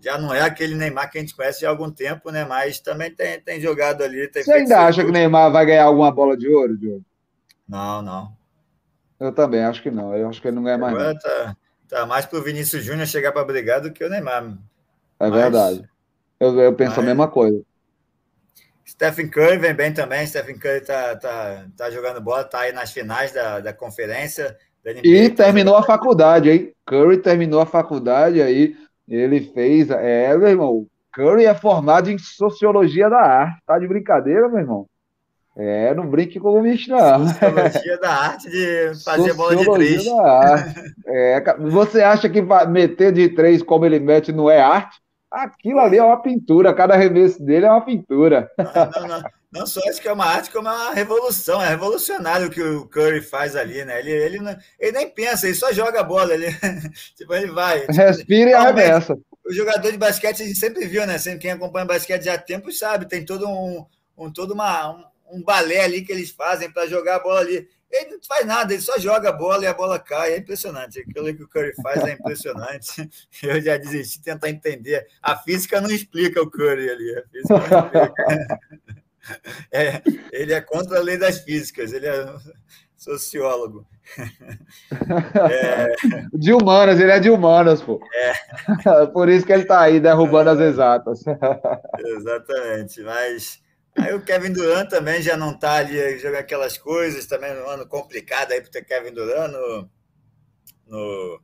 já 0.00 0.18
não 0.18 0.34
é 0.34 0.40
aquele 0.40 0.74
Neymar 0.74 1.08
que 1.08 1.18
a 1.18 1.20
gente 1.20 1.36
conhece 1.36 1.64
há 1.64 1.68
algum 1.68 1.88
tempo, 1.88 2.32
né? 2.32 2.44
Mas 2.44 2.80
também 2.80 3.14
tem, 3.14 3.40
tem 3.40 3.60
jogado 3.60 4.02
ali. 4.02 4.26
Tem 4.26 4.42
Você 4.42 4.52
ainda 4.52 4.80
acha 4.80 5.04
que 5.04 5.10
o 5.10 5.12
Neymar 5.12 5.52
vai 5.52 5.64
ganhar 5.64 5.84
alguma 5.84 6.10
bola 6.10 6.36
de 6.36 6.48
ouro, 6.48 6.76
Diogo? 6.76 7.04
Não, 7.68 8.02
não. 8.02 8.36
Eu 9.18 9.32
também 9.32 9.64
acho 9.64 9.82
que 9.82 9.90
não. 9.90 10.14
Eu 10.14 10.28
acho 10.28 10.40
que 10.40 10.48
ele 10.48 10.56
não 10.56 10.62
ganha 10.62 10.78
mais. 10.78 10.94
Agora 10.94 11.18
tá, 11.18 11.56
tá 11.88 12.06
mais 12.06 12.26
pro 12.26 12.42
Vinícius 12.42 12.84
Júnior 12.84 13.06
chegar 13.06 13.32
para 13.32 13.44
brigar 13.44 13.80
do 13.80 13.92
que 13.92 14.04
o 14.04 14.10
Neymar. 14.10 14.58
É 15.18 15.28
mas, 15.28 15.32
verdade. 15.32 15.88
Eu, 16.38 16.58
eu 16.60 16.74
penso 16.74 16.96
mas... 16.96 16.98
a 16.98 17.02
mesma 17.02 17.28
coisa. 17.28 17.62
Stephen 18.86 19.28
Curry 19.28 19.58
vem 19.58 19.74
bem 19.74 19.92
também. 19.92 20.26
Stephen 20.26 20.58
Curry 20.58 20.80
tá, 20.80 21.16
tá, 21.16 21.66
tá 21.76 21.90
jogando 21.90 22.20
bola, 22.20 22.44
tá 22.44 22.60
aí 22.60 22.72
nas 22.72 22.92
finais 22.92 23.32
da, 23.32 23.60
da 23.60 23.72
conferência. 23.72 24.56
Da 24.84 24.92
NBA, 24.92 25.00
e 25.04 25.30
tá 25.30 25.44
terminou 25.44 25.74
jogando... 25.74 25.84
a 25.84 25.96
faculdade, 25.96 26.50
hein? 26.50 26.72
Curry 26.86 27.18
terminou 27.18 27.60
a 27.60 27.66
faculdade 27.66 28.40
aí. 28.40 28.76
Ele 29.08 29.40
fez. 29.40 29.90
É, 29.90 30.36
meu 30.36 30.48
irmão. 30.48 30.86
Curry 31.12 31.46
é 31.46 31.54
formado 31.54 32.10
em 32.10 32.18
sociologia 32.18 33.08
da 33.08 33.20
arte. 33.20 33.60
Tá 33.66 33.78
de 33.78 33.88
brincadeira, 33.88 34.48
meu 34.48 34.58
irmão? 34.58 34.86
É, 35.58 35.94
não 35.94 36.06
brinque 36.06 36.38
com 36.38 36.58
o 36.58 36.62
bicho, 36.62 36.90
não. 36.90 37.28
Sociologia 37.28 37.98
da 37.98 38.10
arte 38.10 38.50
de 38.50 38.92
fazer 39.02 39.32
bola 39.32 39.56
de 39.56 39.64
três. 39.64 40.04
Da 40.04 40.22
arte. 40.22 40.94
É, 41.06 41.56
você 41.58 42.02
acha 42.02 42.28
que 42.28 42.42
meter 42.68 43.10
de 43.10 43.30
três 43.30 43.62
como 43.62 43.86
ele 43.86 43.98
mete 43.98 44.32
não 44.32 44.50
é 44.50 44.60
arte? 44.60 45.00
Aquilo 45.30 45.80
ali 45.80 45.96
é 45.96 46.02
uma 46.02 46.20
pintura, 46.20 46.74
cada 46.74 46.94
arremesso 46.94 47.42
dele 47.42 47.64
é 47.64 47.70
uma 47.70 47.80
pintura. 47.80 48.50
Não, 48.58 48.90
não, 48.90 49.08
não. 49.08 49.22
não 49.50 49.66
só 49.66 49.80
isso 49.88 50.00
que 50.00 50.08
é 50.08 50.12
uma 50.12 50.26
arte, 50.26 50.50
como 50.50 50.68
é 50.68 50.72
uma 50.72 50.92
revolução, 50.92 51.60
é 51.62 51.68
revolucionário 51.70 52.48
o 52.48 52.50
que 52.50 52.62
o 52.62 52.86
Curry 52.86 53.22
faz 53.22 53.56
ali, 53.56 53.82
né? 53.82 53.98
Ele, 53.98 54.10
ele, 54.10 54.38
não, 54.38 54.54
ele 54.78 54.92
nem 54.92 55.08
pensa, 55.08 55.46
ele 55.46 55.54
só 55.54 55.72
joga 55.72 56.00
a 56.00 56.04
bola, 56.04 56.34
ele, 56.34 56.48
tipo, 57.16 57.34
ele 57.34 57.50
vai. 57.50 57.86
Respira 57.88 58.50
e 58.50 58.54
arremessa. 58.54 59.18
O 59.44 59.52
jogador 59.52 59.90
de 59.90 59.98
basquete 59.98 60.42
a 60.42 60.46
gente 60.46 60.58
sempre 60.58 60.86
viu, 60.86 61.06
né? 61.06 61.16
Sempre 61.16 61.40
quem 61.40 61.52
acompanha 61.52 61.86
basquete 61.86 62.24
já 62.24 62.34
há 62.34 62.38
tempo 62.38 62.70
sabe, 62.70 63.08
tem 63.08 63.24
todo 63.24 63.48
um, 63.48 63.86
um 64.18 64.30
todo 64.30 64.52
uma, 64.52 64.90
um, 64.90 65.04
um 65.30 65.42
balé 65.42 65.84
ali 65.84 66.02
que 66.02 66.12
eles 66.12 66.30
fazem 66.30 66.70
para 66.70 66.86
jogar 66.86 67.16
a 67.16 67.20
bola 67.20 67.40
ali. 67.40 67.68
Ele 67.90 68.10
não 68.10 68.18
faz 68.26 68.44
nada, 68.44 68.72
ele 68.72 68.82
só 68.82 68.98
joga 68.98 69.28
a 69.28 69.32
bola 69.32 69.64
e 69.64 69.66
a 69.66 69.74
bola 69.74 69.98
cai. 69.98 70.32
É 70.32 70.38
impressionante. 70.38 71.00
Aquilo 71.00 71.34
que 71.34 71.42
o 71.42 71.48
Curry 71.48 71.72
faz 71.82 72.04
é 72.04 72.12
impressionante. 72.12 73.08
Eu 73.42 73.60
já 73.60 73.76
desisti 73.76 74.18
de 74.18 74.24
tentar 74.24 74.50
entender. 74.50 75.06
A 75.22 75.36
física 75.36 75.80
não 75.80 75.90
explica 75.90 76.42
o 76.42 76.50
Curry 76.50 76.90
ali. 76.90 77.18
A 77.18 77.22
física 77.28 77.54
não 77.54 77.86
explica. 77.86 78.58
É, 79.72 80.00
ele 80.30 80.52
é 80.52 80.60
contra 80.60 80.98
a 80.98 81.02
lei 81.02 81.18
das 81.18 81.40
físicas, 81.40 81.92
ele 81.92 82.06
é 82.06 82.32
sociólogo. 82.96 83.84
É... 85.50 85.92
De 86.32 86.52
humanas, 86.52 87.00
ele 87.00 87.10
é 87.10 87.18
de 87.18 87.28
humanas, 87.28 87.82
pô. 87.82 88.00
É. 88.14 89.06
Por 89.06 89.28
isso 89.28 89.44
que 89.44 89.52
ele 89.52 89.62
está 89.62 89.80
aí 89.80 89.98
derrubando 89.98 90.50
as 90.50 90.60
exatas. 90.60 91.24
Exatamente, 91.98 93.02
mas 93.02 93.60
Aí 93.98 94.14
o 94.14 94.20
Kevin 94.20 94.52
Durant 94.52 94.88
também 94.88 95.22
já 95.22 95.36
não 95.36 95.52
está 95.52 95.76
ali 95.76 96.18
jogando 96.18 96.40
aquelas 96.40 96.76
coisas, 96.76 97.26
também 97.26 97.54
no 97.54 97.66
ano 97.68 97.86
complicado 97.86 98.52
aí 98.52 98.60
para 98.60 98.70
ter 98.70 98.84
Kevin 98.84 99.12
Durant 99.12 99.50
no, 99.50 99.88
no, 100.86 101.40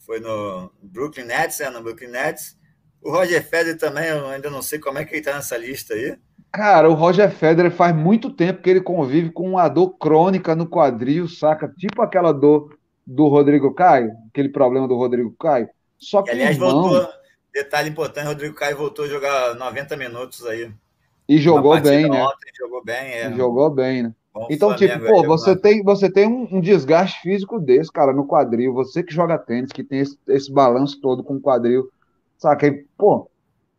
foi 0.00 0.20
no 0.20 0.70
Brooklyn 0.82 1.24
Nets, 1.24 1.60
é, 1.60 1.70
no 1.70 1.82
Brooklyn 1.82 2.08
Nets. 2.08 2.56
O 3.02 3.10
Roger 3.10 3.42
Federer 3.42 3.78
também, 3.78 4.08
eu 4.08 4.26
ainda 4.26 4.50
não 4.50 4.62
sei 4.62 4.78
como 4.78 4.98
é 4.98 5.04
que 5.04 5.12
ele 5.12 5.20
está 5.20 5.34
nessa 5.34 5.56
lista 5.56 5.94
aí. 5.94 6.16
Cara, 6.52 6.88
o 6.88 6.94
Roger 6.94 7.30
Federer 7.30 7.70
faz 7.70 7.94
muito 7.94 8.30
tempo 8.30 8.62
que 8.62 8.70
ele 8.70 8.80
convive 8.80 9.30
com 9.30 9.50
uma 9.50 9.68
dor 9.68 9.98
crônica 9.98 10.54
no 10.54 10.68
quadril, 10.68 11.28
saca? 11.28 11.68
Tipo 11.68 12.00
aquela 12.00 12.32
dor 12.32 12.78
do 13.06 13.28
Rodrigo 13.28 13.74
Caio, 13.74 14.12
aquele 14.30 14.48
problema 14.48 14.86
do 14.86 14.96
Rodrigo 14.96 15.34
Caio. 15.38 15.68
Só 15.98 16.22
que, 16.22 16.30
aliás, 16.30 16.56
irmão... 16.56 16.82
voltou, 16.82 17.08
detalhe 17.52 17.90
importante, 17.90 18.26
o 18.26 18.28
Rodrigo 18.28 18.54
Caio 18.54 18.76
voltou 18.76 19.04
a 19.04 19.08
jogar 19.08 19.54
90 19.54 19.96
minutos 19.96 20.46
aí. 20.46 20.72
E 21.28 21.38
jogou 21.38 21.80
bem, 21.80 22.08
né? 22.08 22.22
Ontem, 22.22 22.50
jogou 22.58 22.84
bem, 22.84 22.96
é. 22.96 23.30
E 23.30 23.36
jogou 23.36 23.70
bem, 23.70 24.02
né? 24.04 24.14
Bom 24.34 24.48
então, 24.50 24.74
tipo, 24.74 24.98
pô, 25.06 25.22
você 25.22 25.54
tem, 25.54 25.80
você 25.82 26.10
tem 26.10 26.26
um, 26.26 26.56
um, 26.56 26.60
desgaste 26.60 27.20
físico 27.20 27.60
desse, 27.60 27.92
cara, 27.92 28.12
no 28.12 28.26
quadril. 28.26 28.74
Você 28.74 29.00
que 29.00 29.14
joga 29.14 29.38
tênis, 29.38 29.70
que 29.70 29.84
tem 29.84 30.00
esse, 30.00 30.18
esse 30.26 30.52
balanço 30.52 31.00
todo 31.00 31.22
com 31.22 31.36
o 31.36 31.40
quadril, 31.40 31.88
saca? 32.36 32.66
E, 32.66 32.84
pô, 32.98 33.30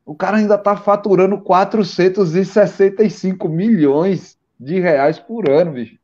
o 0.05 0.15
cara 0.15 0.37
ainda 0.37 0.57
tá 0.57 0.77
faturando 0.77 1.41
465 1.41 3.49
milhões 3.49 4.37
de 4.57 4.79
reais 4.79 5.19
por 5.19 5.49
ano, 5.49 5.73
bicho. 5.73 5.97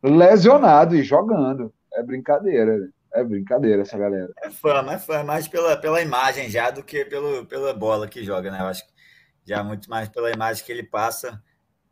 Lesionado 0.00 0.94
e 0.94 1.02
jogando. 1.02 1.74
É 1.94 2.02
brincadeira, 2.02 2.78
né? 2.78 2.88
É 3.12 3.24
brincadeira 3.24 3.82
essa 3.82 3.98
galera. 3.98 4.32
É 4.42 4.50
fama, 4.50 4.94
é 4.94 4.98
fama, 4.98 5.24
mais 5.24 5.48
pela, 5.48 5.76
pela 5.76 6.00
imagem 6.00 6.48
já 6.48 6.70
do 6.70 6.82
que 6.82 7.04
pelo, 7.04 7.44
pela 7.46 7.72
bola 7.72 8.06
que 8.06 8.22
joga, 8.22 8.50
né? 8.50 8.60
Eu 8.60 8.66
acho 8.66 8.86
que 8.86 8.93
já 9.44 9.62
muito 9.62 9.88
mais 9.88 10.08
pela 10.08 10.30
imagem 10.30 10.64
que 10.64 10.72
ele 10.72 10.82
passa, 10.82 11.42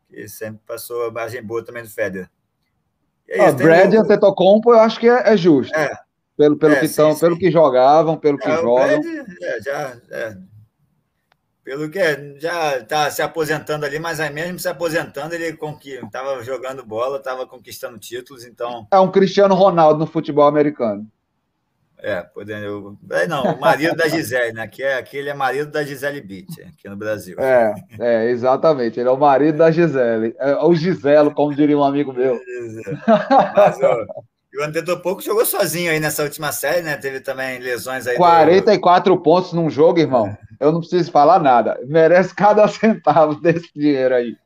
que 0.09 0.29
sempre 0.29 0.61
passou 0.67 1.05
a 1.05 1.09
imagem 1.09 1.43
boa 1.43 1.65
também 1.65 1.83
do 1.83 1.91
Federer. 1.91 2.29
É 3.29 3.47
ah, 3.47 3.53
Brad 3.53 3.93
e 3.93 3.97
Antetokounmpo 3.97 4.73
eu 4.73 4.81
acho 4.81 4.99
que 4.99 5.09
é, 5.09 5.33
é 5.33 5.37
justo. 5.37 5.75
É. 5.77 5.97
Pelo, 6.37 6.57
pelo, 6.57 6.75
é, 6.75 6.81
que 6.81 6.89
tão, 6.89 7.17
pelo 7.19 7.39
que 7.39 7.51
jogavam, 7.51 8.17
pelo 8.17 8.39
que 8.39 8.49
é, 8.49 8.57
jogam. 8.57 9.01
Brad, 9.01 9.05
é, 9.43 9.61
já, 9.63 9.97
pelo 11.65 11.89
que 11.89 12.39
já 12.41 12.79
está 12.79 13.11
se 13.11 13.23
aposentando 13.23 13.87
ali, 13.87 13.99
mas 13.99 14.19
aí 14.19 14.33
mesmo 14.33 14.59
se 14.59 14.69
aposentando, 14.69 15.35
ele 15.35 15.57
estava 15.57 16.43
jogando 16.43 16.85
bola, 16.85 17.19
estava 17.19 17.47
conquistando 17.47 17.99
títulos, 17.99 18.45
então... 18.45 18.87
É 18.91 18.99
um 18.99 19.11
Cristiano 19.11 19.55
Ronaldo 19.55 20.01
no 20.01 20.07
futebol 20.07 20.47
americano. 20.47 21.07
É, 22.03 22.21
podendo. 22.21 22.99
É, 23.13 23.29
não, 23.29 23.45
o 23.45 23.61
marido 23.61 23.95
da 23.95 24.09
Gisele, 24.09 24.53
né? 24.53 24.67
Que 24.67 24.83
é, 24.83 24.99
aquele 24.99 25.29
é 25.29 25.35
marido 25.35 25.71
da 25.71 25.85
Gisele 25.85 26.21
Beach, 26.21 26.61
aqui 26.63 26.89
no 26.89 26.97
Brasil. 26.97 27.37
É, 27.39 27.73
é, 28.01 28.31
exatamente. 28.31 28.99
Ele 28.99 29.09
é 29.09 29.13
o 29.13 29.17
marido 29.17 29.59
da 29.59 29.71
Gisele. 29.71 30.35
É 30.37 30.57
o 30.57 30.75
Giselo, 30.75 31.33
como 31.33 31.55
diria 31.55 31.79
um 31.79 31.85
amigo 31.85 32.13
meu. 32.13 32.41
Mas 33.57 33.79
o, 33.79 34.61
o 34.61 34.65
Antetokounmpo 34.65 35.23
jogou 35.23 35.47
sozinho 35.47 35.93
aí 35.93 36.01
nessa 36.01 36.25
última 36.25 36.51
série, 36.51 36.83
né? 36.83 36.97
Teve 36.97 37.21
também 37.21 37.61
lesões 37.61 38.05
aí. 38.09 38.17
44 38.17 39.15
do... 39.15 39.23
pontos 39.23 39.53
num 39.53 39.71
jogo, 39.71 40.01
irmão. 40.01 40.37
Eu 40.59 40.73
não 40.73 40.81
preciso 40.81 41.09
falar 41.13 41.39
nada. 41.39 41.79
Merece 41.87 42.35
cada 42.35 42.67
centavo 42.67 43.41
desse 43.41 43.71
dinheiro 43.75 44.17
aí. 44.17 44.37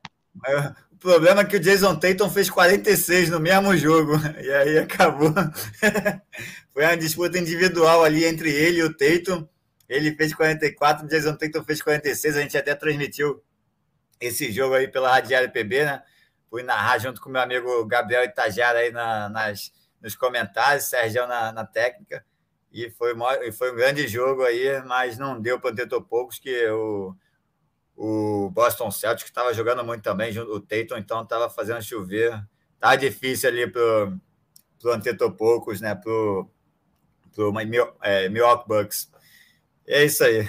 O 0.97 0.99
problema 0.99 1.41
é 1.41 1.45
que 1.45 1.57
o 1.57 1.59
Jason 1.59 1.95
Tatum 1.95 2.27
fez 2.27 2.49
46 2.49 3.29
no 3.29 3.39
mesmo 3.39 3.75
jogo. 3.77 4.13
E 4.41 4.51
aí 4.51 4.77
acabou. 4.79 5.33
Foi 6.77 6.85
uma 6.85 6.95
disputa 6.95 7.39
individual 7.39 8.03
ali 8.03 8.23
entre 8.23 8.53
ele 8.53 8.81
e 8.81 8.83
o 8.83 8.93
Tatum. 8.95 9.47
Ele 9.89 10.15
fez 10.15 10.31
44, 10.31 11.07
o 11.07 11.09
Jason 11.09 11.35
fez 11.65 11.81
46. 11.81 12.37
A 12.37 12.41
gente 12.41 12.55
até 12.55 12.75
transmitiu 12.75 13.43
esse 14.21 14.51
jogo 14.51 14.75
aí 14.75 14.87
pela 14.87 15.09
Radiária 15.09 15.49
PB, 15.49 15.85
né? 15.85 16.03
Fui 16.51 16.61
narrar 16.61 16.99
junto 16.99 17.19
com 17.19 17.31
meu 17.31 17.41
amigo 17.41 17.83
Gabriel 17.87 18.25
Itajara 18.25 18.77
aí 18.77 18.91
na, 18.91 19.27
nas, 19.27 19.71
nos 19.99 20.15
comentários, 20.15 20.83
Sérgio 20.85 21.25
na, 21.25 21.51
na 21.51 21.65
técnica. 21.65 22.23
E 22.71 22.91
foi, 22.91 23.15
foi 23.53 23.71
um 23.71 23.75
grande 23.75 24.07
jogo 24.07 24.43
aí, 24.43 24.79
mas 24.85 25.17
não 25.17 25.41
deu 25.41 25.59
para 25.59 25.75
ter 25.75 25.87
poucos 26.01 26.37
que 26.37 26.67
o 26.67 27.15
o 27.95 28.51
Boston 28.51 28.91
Celtics 28.91 29.31
estava 29.31 29.51
jogando 29.51 29.83
muito 29.83 30.03
também, 30.03 30.37
o 30.37 30.59
Tatum 30.59 30.97
então 30.97 31.23
estava 31.23 31.49
fazendo 31.49 31.81
chover. 31.81 32.39
Tá 32.79 32.95
difícil 32.95 33.49
ali 33.49 33.65
pro, 33.65 34.15
pro 34.79 34.93
Antetokounmpo, 34.93 35.73
né, 35.81 35.95
pro 37.37 37.53
é, 38.01 38.27
Milwaukee 38.29 38.67
Bucks. 38.67 39.11
É 39.87 40.03
isso 40.03 40.23
aí. 40.23 40.47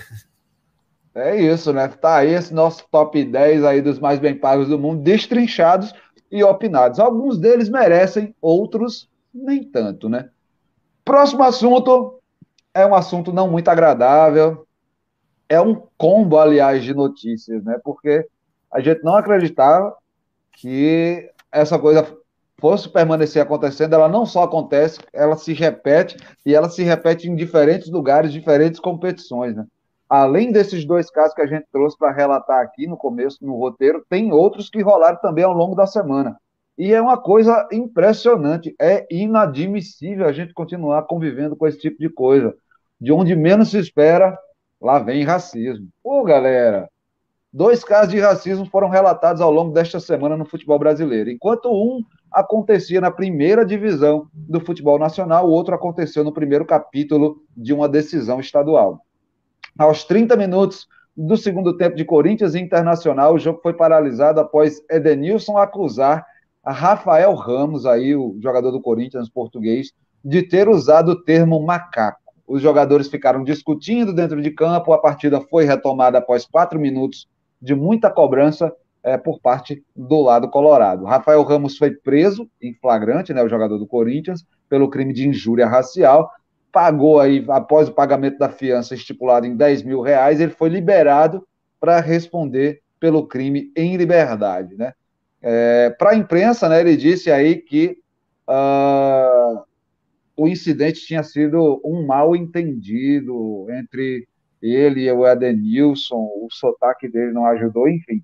É 1.14 1.36
isso, 1.36 1.72
né? 1.72 1.86
Tá 1.88 2.16
aí 2.16 2.32
esse 2.32 2.54
nosso 2.54 2.86
top 2.90 3.22
10 3.22 3.64
aí 3.64 3.82
dos 3.82 3.98
mais 3.98 4.18
bem 4.18 4.34
pagos 4.34 4.68
do 4.68 4.78
mundo, 4.78 5.02
destrinchados 5.02 5.92
e 6.30 6.42
opinados. 6.42 6.98
Alguns 6.98 7.38
deles 7.38 7.68
merecem, 7.68 8.34
outros 8.40 9.08
nem 9.34 9.62
tanto, 9.62 10.08
né? 10.08 10.30
Próximo 11.04 11.42
assunto 11.42 12.20
é 12.72 12.86
um 12.86 12.94
assunto 12.94 13.32
não 13.32 13.50
muito 13.50 13.68
agradável, 13.68 14.66
é 15.48 15.60
um 15.60 15.82
combo, 15.96 16.38
aliás, 16.38 16.84
de 16.84 16.94
notícias, 16.94 17.64
né? 17.64 17.78
Porque 17.84 18.26
a 18.72 18.80
gente 18.80 19.02
não 19.02 19.16
acreditava 19.16 19.94
que 20.52 21.30
essa 21.50 21.78
coisa 21.78 22.17
fosse 22.60 22.88
permanecer 22.88 23.40
acontecendo, 23.40 23.94
ela 23.94 24.08
não 24.08 24.26
só 24.26 24.42
acontece, 24.42 24.98
ela 25.12 25.36
se 25.36 25.52
repete 25.52 26.16
e 26.44 26.54
ela 26.54 26.68
se 26.68 26.82
repete 26.82 27.28
em 27.28 27.36
diferentes 27.36 27.88
lugares, 27.88 28.32
diferentes 28.32 28.80
competições, 28.80 29.54
né? 29.54 29.64
Além 30.08 30.50
desses 30.50 30.84
dois 30.84 31.10
casos 31.10 31.34
que 31.34 31.42
a 31.42 31.46
gente 31.46 31.66
trouxe 31.70 31.96
para 31.98 32.12
relatar 32.12 32.62
aqui 32.62 32.86
no 32.86 32.96
começo, 32.96 33.44
no 33.44 33.56
roteiro, 33.56 34.04
tem 34.08 34.32
outros 34.32 34.70
que 34.70 34.82
rolaram 34.82 35.18
também 35.20 35.44
ao 35.44 35.52
longo 35.52 35.74
da 35.74 35.86
semana. 35.86 36.36
E 36.78 36.94
é 36.94 37.00
uma 37.00 37.18
coisa 37.18 37.68
impressionante, 37.70 38.74
é 38.80 39.06
inadmissível 39.10 40.26
a 40.26 40.32
gente 40.32 40.54
continuar 40.54 41.02
convivendo 41.02 41.56
com 41.56 41.66
esse 41.66 41.78
tipo 41.78 41.98
de 41.98 42.08
coisa. 42.08 42.54
De 43.00 43.12
onde 43.12 43.36
menos 43.36 43.70
se 43.70 43.78
espera, 43.78 44.36
lá 44.80 44.98
vem 44.98 45.24
racismo. 45.24 45.88
Pô, 46.02 46.24
galera, 46.24 46.88
dois 47.52 47.84
casos 47.84 48.10
de 48.10 48.20
racismo 48.20 48.64
foram 48.64 48.88
relatados 48.88 49.42
ao 49.42 49.50
longo 49.50 49.72
desta 49.72 50.00
semana 50.00 50.36
no 50.36 50.46
futebol 50.46 50.78
brasileiro. 50.78 51.30
Enquanto 51.30 51.70
um 51.70 52.02
acontecia 52.32 53.00
na 53.00 53.10
primeira 53.10 53.64
divisão 53.64 54.28
do 54.32 54.60
futebol 54.60 54.98
nacional, 54.98 55.46
o 55.46 55.50
outro 55.50 55.74
aconteceu 55.74 56.22
no 56.22 56.32
primeiro 56.32 56.64
capítulo 56.64 57.42
de 57.56 57.72
uma 57.72 57.88
decisão 57.88 58.40
estadual. 58.40 59.00
Aos 59.78 60.04
30 60.04 60.36
minutos 60.36 60.88
do 61.16 61.36
segundo 61.36 61.76
tempo 61.76 61.96
de 61.96 62.04
Corinthians 62.04 62.54
Internacional, 62.54 63.34
o 63.34 63.38
jogo 63.38 63.60
foi 63.62 63.72
paralisado 63.72 64.40
após 64.40 64.82
Edenilson 64.90 65.58
acusar 65.58 66.24
Rafael 66.64 67.34
Ramos, 67.34 67.86
aí, 67.86 68.14
o 68.14 68.36
jogador 68.40 68.70
do 68.70 68.80
Corinthians 68.80 69.28
português, 69.28 69.92
de 70.24 70.42
ter 70.42 70.68
usado 70.68 71.12
o 71.12 71.24
termo 71.24 71.60
macaco. 71.64 72.20
Os 72.46 72.62
jogadores 72.62 73.08
ficaram 73.08 73.42
discutindo 73.42 74.12
dentro 74.12 74.40
de 74.40 74.50
campo, 74.50 74.92
a 74.92 74.98
partida 74.98 75.40
foi 75.40 75.64
retomada 75.64 76.18
após 76.18 76.46
quatro 76.46 76.78
minutos 76.78 77.28
de 77.60 77.74
muita 77.74 78.10
cobrança 78.10 78.72
é, 79.02 79.16
por 79.16 79.40
parte 79.40 79.82
do 79.94 80.20
lado 80.20 80.48
colorado. 80.50 81.04
Rafael 81.04 81.42
Ramos 81.42 81.76
foi 81.76 81.90
preso 81.90 82.48
em 82.60 82.74
flagrante, 82.74 83.32
né, 83.32 83.42
o 83.42 83.48
jogador 83.48 83.78
do 83.78 83.86
Corinthians, 83.86 84.44
pelo 84.68 84.90
crime 84.90 85.12
de 85.12 85.28
injúria 85.28 85.66
racial, 85.66 86.30
pagou 86.72 87.20
aí, 87.20 87.44
após 87.48 87.88
o 87.88 87.94
pagamento 87.94 88.38
da 88.38 88.48
fiança 88.48 88.94
estipulado 88.94 89.46
em 89.46 89.56
10 89.56 89.82
mil 89.82 90.00
reais, 90.00 90.40
ele 90.40 90.52
foi 90.52 90.68
liberado 90.68 91.46
para 91.80 92.00
responder 92.00 92.82
pelo 93.00 93.26
crime 93.26 93.72
em 93.76 93.96
liberdade, 93.96 94.76
né? 94.76 94.92
É, 95.40 95.90
para 95.90 96.10
a 96.10 96.16
imprensa, 96.16 96.68
né, 96.68 96.80
ele 96.80 96.96
disse 96.96 97.30
aí 97.30 97.56
que 97.56 97.98
uh, 98.48 99.62
o 100.36 100.48
incidente 100.48 101.06
tinha 101.06 101.22
sido 101.22 101.80
um 101.84 102.04
mal 102.04 102.34
entendido 102.34 103.66
entre 103.70 104.26
ele 104.60 105.02
e 105.02 105.12
o 105.12 105.26
Edenilson, 105.26 106.16
o 106.16 106.48
sotaque 106.50 107.08
dele 107.08 107.32
não 107.32 107.46
ajudou, 107.46 107.88
enfim. 107.88 108.22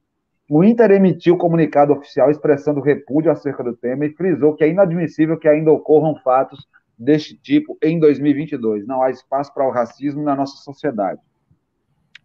O 0.49 0.62
Inter 0.62 0.90
emitiu 0.90 1.38
comunicado 1.38 1.92
oficial 1.92 2.30
expressando 2.30 2.80
repúdio 2.80 3.30
acerca 3.30 3.64
do 3.64 3.74
tema 3.74 4.05
e 4.05 4.12
frisou 4.12 4.55
que 4.55 4.62
é 4.62 4.68
inadmissível 4.68 5.38
que 5.38 5.49
ainda 5.49 5.72
ocorram 5.72 6.16
fatos 6.16 6.66
deste 6.99 7.34
tipo 7.34 7.78
em 7.82 7.99
2022. 7.99 8.86
Não 8.86 9.03
há 9.03 9.11
espaço 9.11 9.53
para 9.55 9.66
o 9.66 9.70
racismo 9.70 10.22
na 10.22 10.36
nossa 10.36 10.57
sociedade. 10.59 11.20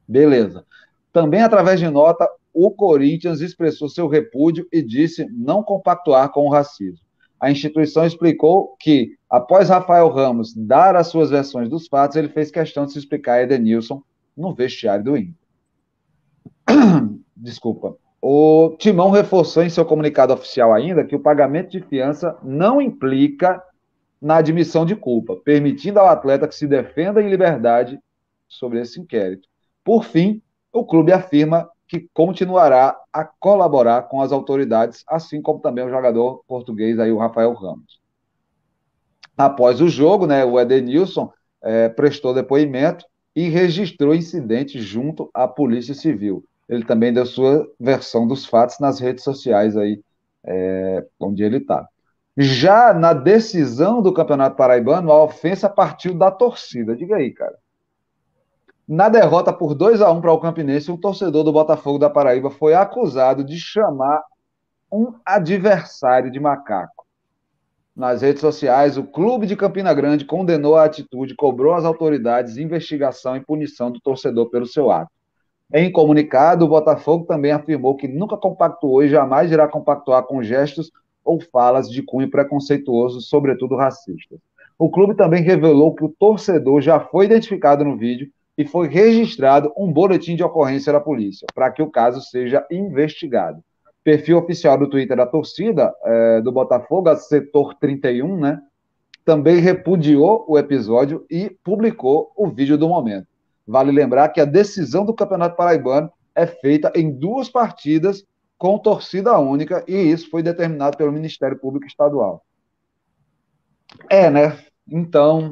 Beleza. 0.08 0.66
Também, 1.14 1.42
através 1.42 1.80
de 1.80 1.90
nota, 1.90 2.28
o 2.54 2.72
Corinthians 2.72 3.40
expressou 3.40 3.88
seu 3.88 4.08
repúdio 4.08 4.68
e 4.72 4.82
disse 4.82 5.26
não 5.32 5.64
compactuar 5.64 6.30
com 6.30 6.46
o 6.46 6.52
racismo. 6.52 7.06
A 7.40 7.50
instituição 7.50 8.06
explicou 8.06 8.76
que, 8.80 9.16
após 9.30 9.70
Rafael 9.70 10.10
Ramos 10.10 10.54
dar 10.54 10.96
as 10.98 11.08
suas 11.08 11.30
versões 11.30 11.70
dos 11.70 11.88
fatos, 11.88 12.18
ele 12.18 12.28
fez 12.28 12.52
questão 12.52 12.86
de 12.86 12.92
se 12.92 13.00
explicar 13.00 13.36
a 13.36 13.44
Edenilson 13.44 14.04
no 14.36 14.54
vestiário 14.54 15.06
do 15.06 15.16
Inter. 15.16 15.36
Desculpa. 17.36 17.96
O 18.22 18.76
Timão 18.78 19.12
reforçou 19.12 19.64
em 19.64 19.70
seu 19.70 19.86
comunicado 19.86 20.34
oficial 20.34 20.74
ainda 20.74 21.06
que 21.06 21.16
o 21.16 21.22
pagamento 21.22 21.70
de 21.70 21.80
fiança 21.82 22.38
não 22.44 22.82
implica 22.82 23.64
na 24.22 24.38
admissão 24.38 24.86
de 24.86 24.96
culpa, 24.96 25.38
permitindo 25.38 26.00
ao 26.00 26.08
atleta 26.08 26.48
que 26.48 26.56
se 26.56 26.68
defenda 26.68 27.22
em 27.22 27.30
liberdade 27.30 27.98
sobre 28.48 28.82
esse 28.82 29.00
inquérito. 29.00 29.48
Por 29.84 30.04
fim, 30.04 30.42
o 30.74 30.86
clube 30.86 31.14
afirma 31.14 31.70
que 31.88 32.10
continuará 32.14 32.96
a 33.12 33.24
colaborar 33.24 34.04
com 34.04 34.22
as 34.22 34.32
autoridades, 34.34 35.04
assim 35.08 35.42
como 35.42 35.60
também 35.60 35.86
o 35.86 35.90
jogador 35.90 36.44
português 36.46 37.00
aí, 37.00 37.12
o 37.12 37.18
Rafael 37.18 37.54
Ramos. 37.54 38.00
Após 39.38 39.80
o 39.80 39.88
jogo, 39.88 40.28
né, 40.28 40.44
o 40.44 40.60
Edenilson 40.60 41.32
é, 41.62 41.88
prestou 41.88 42.34
depoimento 42.34 43.06
e 43.34 43.48
registrou 43.48 44.14
incidente 44.14 44.82
junto 44.82 45.30
à 45.34 45.48
Polícia 45.48 45.94
Civil 45.94 46.44
ele 46.70 46.86
também 46.86 47.12
deu 47.12 47.26
sua 47.26 47.68
versão 47.80 48.28
dos 48.28 48.46
fatos 48.46 48.80
nas 48.80 49.00
redes 49.00 49.24
sociais 49.24 49.76
aí, 49.76 50.02
é, 50.46 51.04
onde 51.20 51.44
ele 51.44 51.58
está. 51.58 51.88
Já 52.38 52.94
na 52.94 53.12
decisão 53.12 54.02
do 54.02 54.14
Campeonato 54.14 54.56
Paraibano, 54.56 55.12
a 55.12 55.24
ofensa 55.24 55.68
partiu 55.68 56.14
da 56.14 56.30
torcida. 56.32 56.96
Diga 56.96 57.18
aí, 57.18 57.32
cara. 57.32 57.58
Na 58.88 59.10
derrota 59.10 59.52
por 59.52 59.76
2 59.76 60.02
a 60.02 60.12
1 60.12 60.22
para 60.22 60.32
o 60.32 60.40
Campinense, 60.40 60.92
um 60.92 60.98
torcedor 60.98 61.44
do 61.44 61.52
Botafogo 61.52 62.00
da 62.00 62.10
Paraíba 62.10 62.50
foi 62.50 62.74
acusado 62.74 63.44
de 63.44 63.60
chamar 63.60 64.24
um 64.92 65.14
adversário 65.26 66.32
de 66.32 66.40
macaco. 66.40 67.06
Nas 67.96 68.22
redes 68.22 68.42
sociais, 68.42 68.98
o 68.98 69.04
clube 69.04 69.46
de 69.46 69.56
Campina 69.56 69.94
Grande 69.94 70.24
condenou 70.24 70.78
a 70.78 70.86
atitude, 70.86 71.36
cobrou 71.36 71.74
às 71.74 71.84
autoridades 71.84 72.58
investigação 72.58 73.36
e 73.36 73.46
punição 73.46 73.92
do 73.92 74.00
torcedor 74.00 74.50
pelo 74.50 74.66
seu 74.66 74.90
ato. 74.90 75.12
Em 75.72 75.92
comunicado, 75.92 76.66
o 76.66 76.68
Botafogo 76.68 77.26
também 77.26 77.52
afirmou 77.52 77.96
que 77.96 78.08
nunca 78.08 78.36
compactuou 78.36 79.04
e 79.04 79.10
jamais 79.10 79.52
irá 79.52 79.68
compactuar 79.68 80.24
com 80.24 80.42
gestos 80.42 80.92
ou 81.24 81.40
falas 81.40 81.88
de 81.90 82.02
cunho 82.02 82.30
preconceituoso, 82.30 83.22
sobretudo 83.22 83.76
racistas. 83.76 84.40
O 84.80 84.90
clube 84.90 85.14
também 85.16 85.44
revelou 85.44 85.94
que 85.94 86.04
o 86.04 86.10
torcedor 86.10 86.82
já 86.82 87.00
foi 87.00 87.26
identificado 87.26 87.86
no 87.86 87.96
vídeo 87.96 88.30
e 88.58 88.66
foi 88.66 88.88
registrado 88.88 89.72
um 89.78 89.94
boletim 89.94 90.36
de 90.36 90.44
ocorrência 90.44 90.92
da 90.92 91.00
polícia, 91.00 91.46
para 91.54 91.72
que 91.72 91.84
o 91.84 91.92
caso 91.92 92.20
seja 92.20 92.66
investigado. 92.72 93.64
Perfil 94.04 94.40
oficial 94.40 94.78
do 94.78 94.90
Twitter 94.90 95.16
da 95.16 95.28
torcida 95.28 95.94
é, 96.04 96.42
do 96.42 96.52
Botafogo, 96.52 97.16
setor 97.16 97.76
31, 97.76 98.38
né, 98.38 98.60
também 99.24 99.60
repudiou 99.60 100.46
o 100.48 100.58
episódio 100.58 101.24
e 101.30 101.56
publicou 101.64 102.32
o 102.36 102.48
vídeo 102.48 102.78
do 102.78 102.90
momento. 102.90 103.29
Vale 103.70 103.92
lembrar 103.92 104.30
que 104.30 104.42
a 104.42 104.46
decisão 104.46 105.06
do 105.06 105.14
Campeonato 105.14 105.56
Paraibano 105.56 106.12
é 106.34 106.48
feita 106.48 106.92
em 106.96 107.12
duas 107.12 107.50
partidas 107.50 108.26
com 108.58 108.80
torcida 108.80 109.38
única, 109.38 109.86
e 109.88 109.94
isso 109.94 110.28
foi 110.32 110.42
determinado 110.42 110.98
pelo 110.98 111.12
Ministério 111.12 111.56
Público 111.56 111.86
Estadual. 111.86 112.44
É, 114.10 114.28
né? 114.28 114.58
Então, 114.88 115.52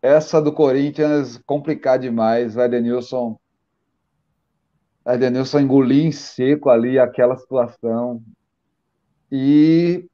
essa 0.00 0.40
do 0.40 0.54
Corinthians, 0.54 1.38
complicada 1.44 1.98
demais. 1.98 2.56
O 2.56 2.62
Edenilson, 2.62 3.38
Edenilson 5.06 5.60
engolir 5.60 6.06
em 6.06 6.12
seco 6.12 6.70
ali 6.70 6.98
aquela 6.98 7.36
situação. 7.36 8.22
E 9.30 10.08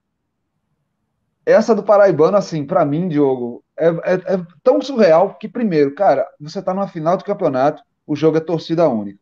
essa 1.47 1.77
do 1.77 1.85
Paraibano, 1.85 2.37
assim, 2.37 2.67
para 2.67 2.85
mim, 2.85 3.07
Diogo, 3.07 3.63
é, 3.81 3.89
é, 3.89 4.35
é, 4.35 4.47
tão 4.63 4.81
surreal 4.83 5.35
que, 5.35 5.49
primeiro, 5.49 5.95
cara, 5.95 6.27
você 6.39 6.59
está 6.59 6.75
numa 6.75 6.87
final 6.87 7.17
do 7.17 7.25
campeonato, 7.25 7.83
o 8.07 8.15
jogo 8.15 8.37
é 8.37 8.41
torcida 8.41 8.89
única. 8.89 9.19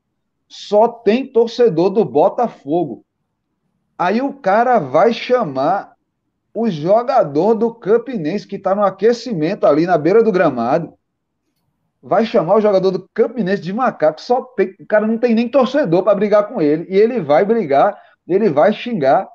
Só 0.48 0.88
tem 0.88 1.26
torcedor 1.26 1.90
do 1.90 2.04
Botafogo. 2.04 3.04
Aí 3.96 4.20
o 4.20 4.32
cara 4.32 4.78
vai 4.78 5.12
chamar 5.12 5.92
o 6.52 6.68
jogador 6.68 7.54
do 7.54 7.72
Campinense, 7.72 8.46
que 8.46 8.56
está 8.56 8.74
no 8.74 8.82
aquecimento 8.82 9.64
ali 9.64 9.86
na 9.86 9.96
beira 9.96 10.22
do 10.22 10.32
gramado, 10.32 10.94
vai 12.02 12.24
chamar 12.24 12.56
o 12.56 12.60
jogador 12.60 12.90
do 12.90 13.08
Campinense 13.14 13.62
de 13.62 13.72
macaco. 13.72 14.20
Só 14.20 14.42
tem, 14.42 14.74
o 14.80 14.86
cara 14.86 15.06
não 15.06 15.18
tem 15.18 15.34
nem 15.34 15.48
torcedor 15.48 16.02
para 16.02 16.14
brigar 16.14 16.48
com 16.48 16.60
ele. 16.60 16.86
E 16.88 16.96
ele 16.96 17.20
vai 17.20 17.44
brigar, 17.44 17.96
ele 18.26 18.48
vai 18.48 18.72
xingar 18.72 19.28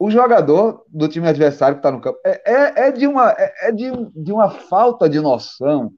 o 0.00 0.10
jogador 0.10 0.82
do 0.88 1.06
time 1.06 1.28
adversário 1.28 1.74
que 1.74 1.80
está 1.80 1.90
no 1.90 2.00
campo 2.00 2.18
é, 2.24 2.40
é, 2.50 2.88
é, 2.88 2.90
de, 2.90 3.06
uma, 3.06 3.32
é, 3.32 3.68
é, 3.68 3.70
de, 3.70 3.90
de 4.16 4.32
uma 4.32 4.48
falta 4.48 5.06
de 5.06 5.20
noção, 5.20 5.92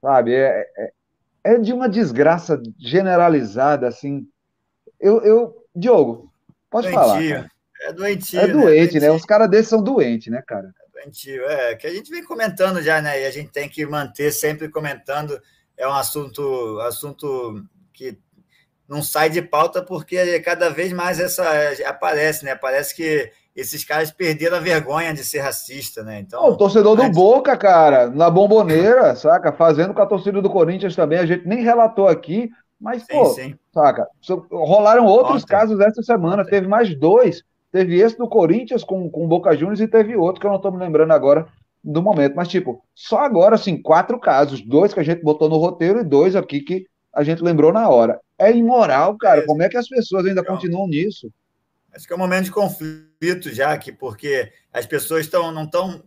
sabe? 0.00 0.34
É, 0.34 0.66
é, 0.74 0.92
é, 1.44 1.58
de 1.58 1.70
uma 1.70 1.86
desgraça 1.86 2.58
generalizada, 2.78 3.86
assim. 3.86 4.26
Eu, 4.98 5.20
eu 5.20 5.66
Diogo, 5.76 6.32
pode 6.70 6.86
doentio. 6.86 6.98
falar. 6.98 7.28
Cara. 7.28 7.50
É 7.82 7.92
doentio. 7.92 8.40
É 8.40 8.48
doente, 8.48 8.94
né? 8.94 9.08
né? 9.08 9.10
Os 9.10 9.24
caras 9.26 9.50
desses 9.50 9.68
são 9.68 9.82
doentes, 9.82 10.32
né, 10.32 10.42
cara? 10.46 10.72
É 10.86 11.02
doentio, 11.02 11.44
é. 11.44 11.74
Que 11.74 11.86
a 11.86 11.92
gente 11.92 12.10
vem 12.10 12.24
comentando 12.24 12.80
já, 12.80 13.02
né? 13.02 13.20
E 13.20 13.26
a 13.26 13.30
gente 13.30 13.50
tem 13.50 13.68
que 13.68 13.84
manter 13.84 14.32
sempre 14.32 14.70
comentando. 14.70 15.38
É 15.76 15.86
um 15.86 15.92
assunto, 15.92 16.80
assunto 16.80 17.62
que 17.92 18.16
não 18.88 19.02
sai 19.02 19.28
de 19.28 19.42
pauta 19.42 19.82
porque 19.82 20.40
cada 20.40 20.70
vez 20.70 20.90
mais 20.90 21.20
essa 21.20 21.44
aparece, 21.84 22.46
né? 22.46 22.54
Parece 22.54 22.94
que 22.96 23.30
esses 23.54 23.84
caras 23.84 24.10
perderam 24.10 24.56
a 24.56 24.60
vergonha 24.60 25.12
de 25.12 25.24
ser 25.24 25.40
racista, 25.40 26.02
né? 26.02 26.20
Então, 26.20 26.48
o 26.48 26.56
torcedor 26.56 26.96
do 26.96 27.10
Boca, 27.10 27.56
cara, 27.56 28.08
na 28.08 28.30
bomboneira, 28.30 29.14
saca? 29.14 29.52
Fazendo 29.52 29.92
com 29.92 30.02
a 30.02 30.06
torcida 30.06 30.40
do 30.40 30.50
Corinthians 30.50 30.96
também, 30.96 31.18
a 31.18 31.26
gente 31.26 31.46
nem 31.46 31.62
relatou 31.62 32.08
aqui, 32.08 32.50
mas, 32.80 33.02
sim, 33.02 33.12
pô, 33.12 33.26
sim. 33.26 33.54
saca? 33.72 34.06
Rolaram 34.50 35.06
outros 35.06 35.42
Ontem. 35.42 35.46
casos 35.46 35.80
essa 35.80 36.02
semana, 36.02 36.42
Ontem. 36.42 36.50
teve 36.50 36.66
mais 36.66 36.94
dois 36.98 37.42
Teve 37.72 37.98
esse 37.98 38.18
do 38.18 38.28
Corinthians 38.28 38.84
com, 38.84 39.08
com 39.08 39.24
o 39.24 39.28
Boca 39.28 39.56
Juniors 39.56 39.80
e 39.80 39.88
teve 39.88 40.14
outro 40.14 40.38
que 40.38 40.46
eu 40.46 40.50
não 40.50 40.58
estou 40.58 40.70
me 40.70 40.76
lembrando 40.76 41.12
agora 41.12 41.48
do 41.82 42.02
momento. 42.02 42.34
Mas, 42.36 42.48
tipo, 42.48 42.84
só 42.94 43.20
agora, 43.20 43.54
assim, 43.54 43.80
quatro 43.80 44.20
casos. 44.20 44.60
Dois 44.60 44.92
que 44.92 45.00
a 45.00 45.02
gente 45.02 45.22
botou 45.22 45.48
no 45.48 45.56
roteiro 45.56 45.98
e 46.00 46.04
dois 46.04 46.36
aqui 46.36 46.60
que 46.60 46.86
a 47.14 47.24
gente 47.24 47.42
lembrou 47.42 47.72
na 47.72 47.88
hora. 47.88 48.20
É 48.38 48.52
imoral, 48.52 49.16
cara. 49.16 49.40
É, 49.40 49.46
Como 49.46 49.62
é 49.62 49.70
que 49.70 49.78
as 49.78 49.88
pessoas 49.88 50.26
ainda 50.26 50.42
então, 50.42 50.54
continuam 50.54 50.86
nisso? 50.86 51.30
Acho 51.94 52.06
que 52.06 52.12
é 52.12 52.16
um 52.16 52.18
momento 52.18 52.44
de 52.46 52.50
conflito 52.50 53.52
já, 53.52 53.76
que 53.76 53.92
porque 53.92 54.52
as 54.72 54.86
pessoas 54.86 55.26
estão 55.26 55.52
não 55.52 55.64
estão 55.64 56.02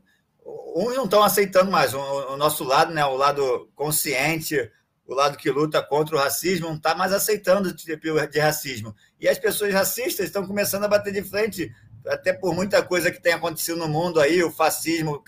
uns 0.75 0.95
não 0.95 1.05
estão 1.05 1.23
aceitando 1.23 1.71
mais 1.71 1.93
o, 1.93 1.99
o, 1.99 2.37
nosso 2.37 2.63
lado, 2.63 2.93
né, 2.93 3.03
o 3.05 3.15
lado 3.15 3.69
consciente, 3.75 4.71
o 5.07 5.13
lado 5.13 5.37
que 5.37 5.49
luta 5.49 5.81
contra 5.81 6.15
o 6.15 6.19
racismo, 6.19 6.67
não 6.67 6.75
está 6.75 6.93
mais 6.93 7.13
aceitando 7.13 7.69
o 7.69 7.75
tipo 7.75 8.27
de 8.27 8.39
racismo. 8.39 8.95
E 9.19 9.27
as 9.27 9.39
pessoas 9.39 9.73
racistas 9.73 10.25
estão 10.25 10.45
começando 10.45 10.83
a 10.83 10.87
bater 10.87 11.13
de 11.13 11.23
frente, 11.23 11.73
até 12.07 12.33
por 12.33 12.53
muita 12.53 12.83
coisa 12.83 13.11
que 13.11 13.21
tem 13.21 13.33
acontecido 13.33 13.77
no 13.77 13.87
mundo 13.87 14.19
aí, 14.19 14.43
o 14.43 14.51
fascismo, 14.51 15.23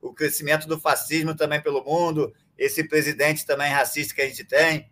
o 0.00 0.14
crescimento 0.14 0.66
do 0.66 0.80
fascismo 0.80 1.36
também 1.36 1.60
pelo 1.60 1.84
mundo, 1.84 2.32
esse 2.56 2.82
presidente 2.84 3.46
também 3.46 3.70
racista 3.70 4.14
que 4.14 4.22
a 4.22 4.26
gente 4.26 4.44
tem, 4.44 4.90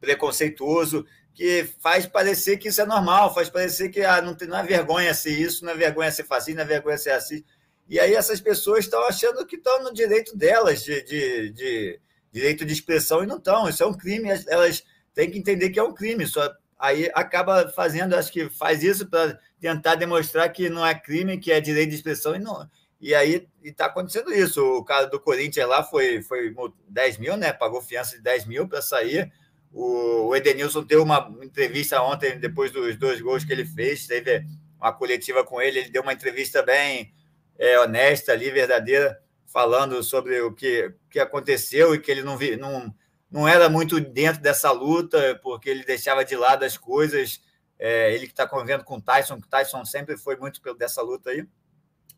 preconceituoso, 0.00 1.04
que 1.36 1.68
faz 1.80 2.06
parecer 2.06 2.56
que 2.56 2.68
isso 2.68 2.80
é 2.80 2.86
normal, 2.86 3.32
faz 3.34 3.50
parecer 3.50 3.90
que 3.90 4.00
ah, 4.00 4.22
não, 4.22 4.34
tem, 4.34 4.48
não 4.48 4.56
é 4.56 4.62
vergonha 4.62 5.12
ser 5.12 5.38
isso, 5.38 5.66
não 5.66 5.72
é 5.72 5.76
vergonha 5.76 6.10
ser 6.10 6.24
fascista, 6.24 6.56
não 6.56 6.62
é 6.64 6.74
vergonha 6.74 6.96
ser 6.96 7.12
racista. 7.12 7.46
E 7.86 8.00
aí 8.00 8.14
essas 8.14 8.40
pessoas 8.40 8.86
estão 8.86 9.06
achando 9.06 9.44
que 9.44 9.56
estão 9.56 9.82
no 9.82 9.92
direito 9.92 10.34
delas, 10.34 10.82
de, 10.82 11.02
de, 11.02 11.50
de, 11.50 12.00
direito 12.32 12.64
de 12.64 12.72
expressão, 12.72 13.22
e 13.22 13.26
não 13.26 13.36
estão. 13.36 13.68
Isso 13.68 13.82
é 13.82 13.86
um 13.86 13.92
crime, 13.92 14.30
elas 14.48 14.82
têm 15.14 15.30
que 15.30 15.38
entender 15.38 15.68
que 15.68 15.78
é 15.78 15.82
um 15.82 15.92
crime. 15.92 16.26
Só 16.26 16.50
aí 16.78 17.10
acaba 17.14 17.68
fazendo, 17.68 18.14
acho 18.14 18.32
que 18.32 18.48
faz 18.48 18.82
isso 18.82 19.06
para 19.06 19.38
tentar 19.60 19.94
demonstrar 19.96 20.50
que 20.50 20.70
não 20.70 20.86
é 20.86 20.94
crime, 20.94 21.38
que 21.38 21.52
é 21.52 21.60
direito 21.60 21.90
de 21.90 21.96
expressão, 21.96 22.34
e 22.34 22.38
não. 22.38 22.66
E 22.98 23.14
aí 23.14 23.46
está 23.62 23.86
acontecendo 23.86 24.32
isso. 24.32 24.64
O 24.64 24.82
caso 24.82 25.10
do 25.10 25.20
Corinthians 25.20 25.68
lá 25.68 25.84
foi, 25.84 26.22
foi 26.22 26.54
10 26.88 27.18
mil, 27.18 27.36
né? 27.36 27.52
Pagou 27.52 27.82
fiança 27.82 28.16
de 28.16 28.22
10 28.22 28.46
mil 28.46 28.66
para 28.66 28.80
sair. 28.80 29.30
O, 29.72 30.34
Edenilson 30.34 30.82
deu 30.82 31.02
uma 31.02 31.34
entrevista 31.42 32.00
ontem, 32.02 32.38
depois 32.38 32.70
dos 32.70 32.96
dois 32.96 33.20
gols 33.20 33.44
que 33.44 33.52
ele 33.52 33.64
fez, 33.64 34.06
teve 34.06 34.44
uma 34.78 34.92
coletiva 34.92 35.44
com 35.44 35.60
ele, 35.60 35.80
ele 35.80 35.90
deu 35.90 36.02
uma 36.02 36.12
entrevista 36.12 36.62
bem 36.62 37.14
é, 37.58 37.78
honesta 37.80 38.32
ali, 38.32 38.50
verdadeira, 38.50 39.20
falando 39.46 40.02
sobre 40.02 40.40
o 40.40 40.52
que, 40.52 40.94
que 41.10 41.18
aconteceu 41.18 41.94
e 41.94 41.98
que 41.98 42.10
ele 42.10 42.22
não, 42.22 42.36
vi, 42.36 42.56
não, 42.56 42.94
não 43.30 43.48
era 43.48 43.68
muito 43.68 44.00
dentro 44.00 44.42
dessa 44.42 44.70
luta, 44.70 45.38
porque 45.42 45.70
ele 45.70 45.84
deixava 45.84 46.24
de 46.24 46.36
lado 46.36 46.64
as 46.64 46.76
coisas. 46.76 47.40
É, 47.78 48.14
ele 48.14 48.26
que 48.26 48.32
está 48.32 48.46
convivendo 48.46 48.84
com 48.84 48.96
o 48.96 49.02
Tyson, 49.02 49.40
que 49.40 49.46
o 49.46 49.50
Tyson 49.50 49.84
sempre 49.84 50.16
foi 50.16 50.36
muito 50.36 50.60
dessa 50.74 51.02
luta 51.02 51.30
aí 51.30 51.46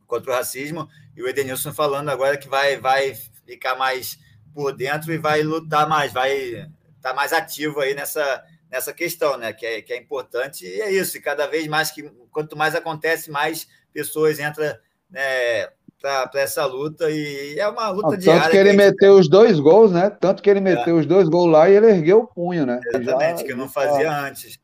contra 0.06 0.32
o 0.32 0.34
racismo, 0.34 0.88
e 1.14 1.22
o 1.22 1.28
Edenilson 1.28 1.72
falando 1.72 2.08
agora 2.08 2.38
que 2.38 2.48
vai, 2.48 2.78
vai 2.78 3.14
ficar 3.44 3.76
mais 3.76 4.18
por 4.54 4.72
dentro 4.72 5.12
e 5.12 5.18
vai 5.18 5.42
lutar 5.42 5.86
mais, 5.88 6.12
vai 6.12 6.66
tá 7.00 7.14
mais 7.14 7.32
ativo 7.32 7.80
aí 7.80 7.94
nessa, 7.94 8.42
nessa 8.70 8.92
questão, 8.92 9.36
né? 9.36 9.52
Que 9.52 9.66
é, 9.66 9.82
que 9.82 9.92
é 9.92 9.96
importante, 9.96 10.66
e 10.66 10.80
é 10.80 10.90
isso, 10.90 11.16
e 11.16 11.20
cada 11.20 11.46
vez 11.46 11.66
mais 11.66 11.90
que 11.90 12.10
quanto 12.30 12.56
mais 12.56 12.74
acontece, 12.74 13.30
mais 13.30 13.68
pessoas 13.92 14.38
entram 14.38 14.66
né, 15.10 15.68
para 16.00 16.30
essa 16.34 16.64
luta 16.64 17.10
e 17.10 17.58
é 17.58 17.68
uma 17.68 17.90
luta 17.90 18.10
Não, 18.10 18.16
diária. 18.16 18.42
Tanto 18.42 18.52
que 18.52 18.56
ele 18.56 18.70
que 18.70 18.76
meteu 18.76 19.14
os 19.14 19.28
dois 19.28 19.58
gols, 19.58 19.92
né? 19.92 20.10
Tanto 20.10 20.42
que 20.42 20.48
ele 20.48 20.60
meteu 20.60 20.96
é. 20.96 21.00
os 21.00 21.06
dois 21.06 21.28
gols 21.28 21.50
lá 21.50 21.68
e 21.68 21.74
ele 21.74 21.88
ergueu 21.88 22.20
o 22.20 22.26
punho, 22.26 22.64
né? 22.64 22.80
Exatamente, 22.94 23.40
Já, 23.40 23.44
que 23.46 23.52
eu 23.52 23.56
não 23.56 23.68
fazia 23.68 24.12
antes. 24.12 24.58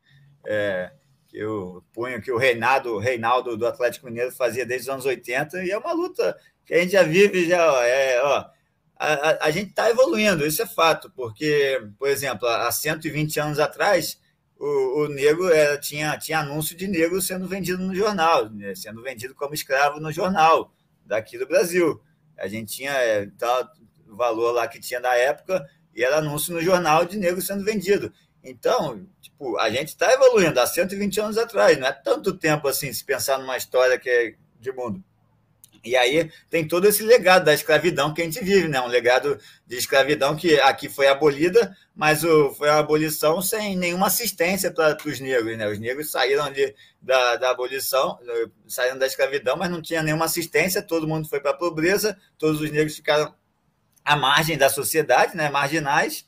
É, 0.46 0.90
que 1.28 1.44
o 1.44 1.82
punho 1.92 2.22
que 2.22 2.30
o 2.30 2.38
Reinaldo, 2.38 2.98
Reinaldo 2.98 3.56
do 3.56 3.66
Atlético 3.66 4.06
Mineiro 4.06 4.30
fazia 4.30 4.64
desde 4.64 4.88
os 4.88 4.92
anos 4.92 5.06
80 5.06 5.64
e 5.64 5.70
é 5.70 5.78
uma 5.78 5.92
luta 5.92 6.36
que 6.64 6.74
a 6.74 6.78
gente 6.78 6.92
já 6.92 7.02
vive 7.02 7.48
já, 7.48 7.72
ó, 7.72 7.82
é, 7.82 8.22
ó, 8.22 8.44
a, 8.96 9.12
a, 9.12 9.46
a 9.46 9.50
gente 9.50 9.70
está 9.70 9.90
evoluindo, 9.90 10.46
isso 10.46 10.62
é 10.62 10.66
fato, 10.66 11.10
porque, 11.14 11.86
por 11.98 12.08
exemplo, 12.08 12.46
há 12.48 12.70
120 12.70 13.40
anos 13.40 13.58
atrás, 13.58 14.20
o, 14.58 15.04
o 15.04 15.08
negro 15.08 15.52
era, 15.52 15.78
tinha, 15.78 16.16
tinha 16.18 16.40
anúncio 16.40 16.76
de 16.76 16.86
negro 16.86 17.20
sendo 17.20 17.46
vendido 17.46 17.82
no 17.82 17.94
jornal, 17.94 18.48
né? 18.50 18.74
sendo 18.74 19.02
vendido 19.02 19.34
como 19.34 19.54
escravo 19.54 20.00
no 20.00 20.12
jornal 20.12 20.72
daqui 21.04 21.36
do 21.36 21.46
Brasil. 21.46 22.00
A 22.38 22.48
gente 22.48 22.76
tinha 22.76 22.92
é, 22.92 23.26
tal, 23.38 23.68
valor 24.06 24.52
lá 24.52 24.66
que 24.68 24.80
tinha 24.80 25.00
na 25.00 25.14
época 25.14 25.68
e 25.94 26.02
era 26.02 26.18
anúncio 26.18 26.54
no 26.54 26.62
jornal 26.62 27.04
de 27.04 27.16
negro 27.16 27.42
sendo 27.42 27.64
vendido. 27.64 28.12
Então, 28.42 29.06
tipo, 29.20 29.58
a 29.58 29.70
gente 29.70 29.88
está 29.88 30.12
evoluindo 30.12 30.58
há 30.60 30.66
120 30.66 31.20
anos 31.20 31.38
atrás, 31.38 31.78
não 31.78 31.86
é 31.86 31.92
tanto 31.92 32.36
tempo 32.36 32.68
assim, 32.68 32.92
se 32.92 33.04
pensar 33.04 33.38
numa 33.38 33.56
história 33.56 33.98
que 33.98 34.08
é 34.08 34.34
de 34.60 34.72
mundo. 34.72 35.02
E 35.84 35.94
aí 35.96 36.30
tem 36.48 36.66
todo 36.66 36.88
esse 36.88 37.02
legado 37.02 37.44
da 37.44 37.52
escravidão 37.52 38.14
que 38.14 38.22
a 38.22 38.24
gente 38.24 38.42
vive, 38.42 38.68
né? 38.68 38.80
Um 38.80 38.86
legado 38.86 39.38
de 39.66 39.76
escravidão 39.76 40.34
que 40.34 40.58
aqui 40.60 40.88
foi 40.88 41.06
abolida, 41.06 41.76
mas 41.94 42.24
o, 42.24 42.54
foi 42.54 42.70
uma 42.70 42.78
abolição 42.78 43.42
sem 43.42 43.76
nenhuma 43.76 44.06
assistência 44.06 44.70
para 44.72 44.96
os 45.04 45.20
negros, 45.20 45.58
né? 45.58 45.68
Os 45.68 45.78
negros 45.78 46.10
saíram 46.10 46.50
de, 46.50 46.74
da, 47.02 47.36
da 47.36 47.50
abolição, 47.50 48.18
saíram 48.66 48.98
da 48.98 49.06
escravidão, 49.06 49.56
mas 49.56 49.70
não 49.70 49.82
tinha 49.82 50.02
nenhuma 50.02 50.24
assistência, 50.24 50.80
todo 50.80 51.06
mundo 51.06 51.28
foi 51.28 51.38
para 51.38 51.50
a 51.50 51.56
pobreza, 51.56 52.16
todos 52.38 52.62
os 52.62 52.70
negros 52.70 52.96
ficaram 52.96 53.34
à 54.02 54.16
margem 54.16 54.56
da 54.56 54.70
sociedade, 54.70 55.36
né? 55.36 55.50
Marginais, 55.50 56.24